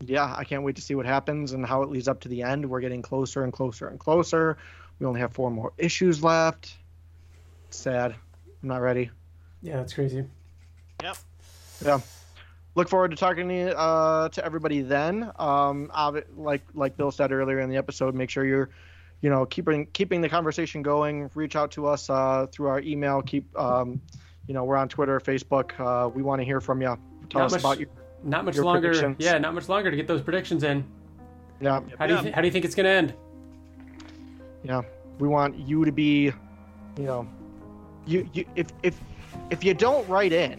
yeah, 0.00 0.34
I 0.36 0.44
can't 0.44 0.62
wait 0.62 0.76
to 0.76 0.82
see 0.82 0.94
what 0.94 1.06
happens 1.06 1.52
and 1.52 1.66
how 1.66 1.82
it 1.82 1.90
leads 1.90 2.08
up 2.08 2.20
to 2.20 2.28
the 2.28 2.42
end. 2.42 2.68
We're 2.68 2.80
getting 2.80 3.02
closer 3.02 3.44
and 3.44 3.52
closer 3.52 3.88
and 3.88 3.98
closer. 3.98 4.56
We 4.98 5.06
only 5.06 5.20
have 5.20 5.32
four 5.32 5.50
more 5.50 5.72
issues 5.78 6.22
left. 6.22 6.76
Sad. 7.70 8.14
I'm 8.62 8.68
not 8.68 8.80
ready. 8.80 9.10
Yeah, 9.62 9.76
that's 9.76 9.94
crazy. 9.94 10.24
Yep. 11.02 11.16
Yeah. 11.84 12.00
look 12.74 12.88
forward 12.88 13.10
to 13.12 13.16
talking 13.16 13.48
to, 13.48 13.78
uh, 13.78 14.28
to 14.30 14.44
everybody 14.44 14.82
then. 14.82 15.30
Um, 15.38 15.90
like 16.36 16.64
like 16.74 16.96
Bill 16.96 17.10
said 17.10 17.32
earlier 17.32 17.60
in 17.60 17.70
the 17.70 17.76
episode, 17.76 18.14
make 18.14 18.30
sure 18.30 18.44
you're, 18.44 18.70
you 19.20 19.30
know, 19.30 19.44
keeping 19.46 19.86
keeping 19.92 20.20
the 20.20 20.28
conversation 20.28 20.82
going. 20.82 21.30
Reach 21.34 21.56
out 21.56 21.70
to 21.72 21.86
us 21.86 22.08
uh, 22.10 22.46
through 22.52 22.68
our 22.68 22.80
email. 22.80 23.20
Keep, 23.22 23.58
um, 23.58 24.00
you 24.46 24.54
know, 24.54 24.64
we're 24.64 24.76
on 24.76 24.88
Twitter, 24.88 25.18
Facebook. 25.20 25.72
Uh, 25.78 26.08
we 26.08 26.22
want 26.22 26.40
to 26.40 26.44
hear 26.44 26.60
from 26.60 26.80
you. 26.80 26.96
Tell 27.30 27.40
Not 27.40 27.46
us 27.46 27.52
much- 27.52 27.60
about 27.62 27.78
your 27.80 27.88
Not 28.22 28.44
much 28.44 28.56
Your 28.56 28.64
longer. 28.64 29.16
Yeah, 29.18 29.38
not 29.38 29.54
much 29.54 29.68
longer 29.68 29.90
to 29.90 29.96
get 29.96 30.06
those 30.06 30.22
predictions 30.22 30.62
in. 30.64 30.84
yeah 31.60 31.80
How 31.98 32.06
do 32.06 32.14
you 32.14 32.22
th- 32.22 32.34
how 32.34 32.40
do 32.40 32.46
you 32.46 32.52
think 32.52 32.64
it's 32.64 32.74
gonna 32.74 32.88
end? 32.88 33.14
yeah. 34.62 34.82
We 35.18 35.26
want 35.28 35.56
you 35.58 35.84
to 35.84 35.90
be, 35.92 36.32
you 36.96 37.04
know, 37.04 37.28
you 38.06 38.28
you 38.32 38.44
if 38.56 38.68
if 38.82 38.98
if 39.50 39.64
you 39.64 39.74
don't 39.74 40.08
write 40.08 40.32
in 40.32 40.58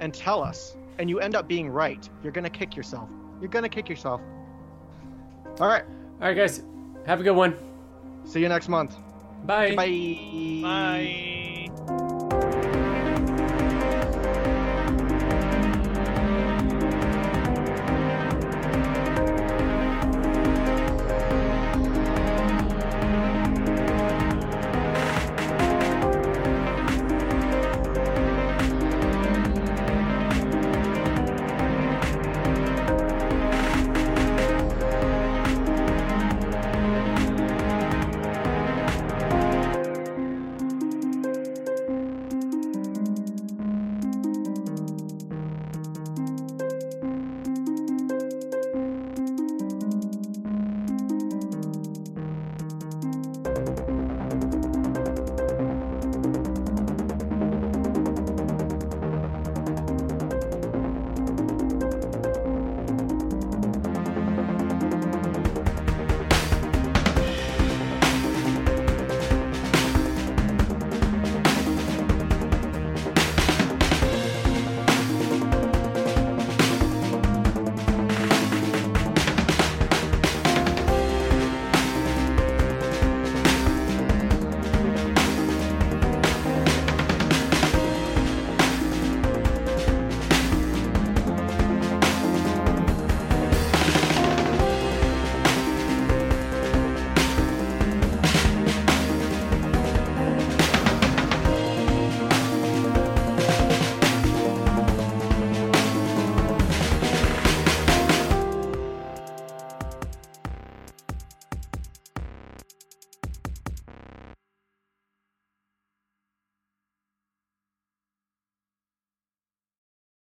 and 0.00 0.12
tell 0.12 0.42
us 0.42 0.76
and 0.98 1.08
you 1.08 1.20
end 1.20 1.34
up 1.36 1.46
being 1.48 1.68
right, 1.70 2.08
you're 2.22 2.32
gonna 2.32 2.50
kick 2.50 2.76
yourself. 2.76 3.08
You're 3.40 3.48
gonna 3.50 3.68
kick 3.68 3.88
yourself. 3.88 4.20
All 5.60 5.68
right. 5.68 5.84
All 6.20 6.28
right, 6.28 6.36
guys, 6.36 6.62
have 7.06 7.20
a 7.20 7.22
good 7.22 7.36
one. 7.36 7.56
See 8.24 8.40
you 8.40 8.48
next 8.48 8.68
month. 8.68 8.96
Bye. 9.44 9.74
Bye. 9.74 10.60
Bye. 10.62 11.48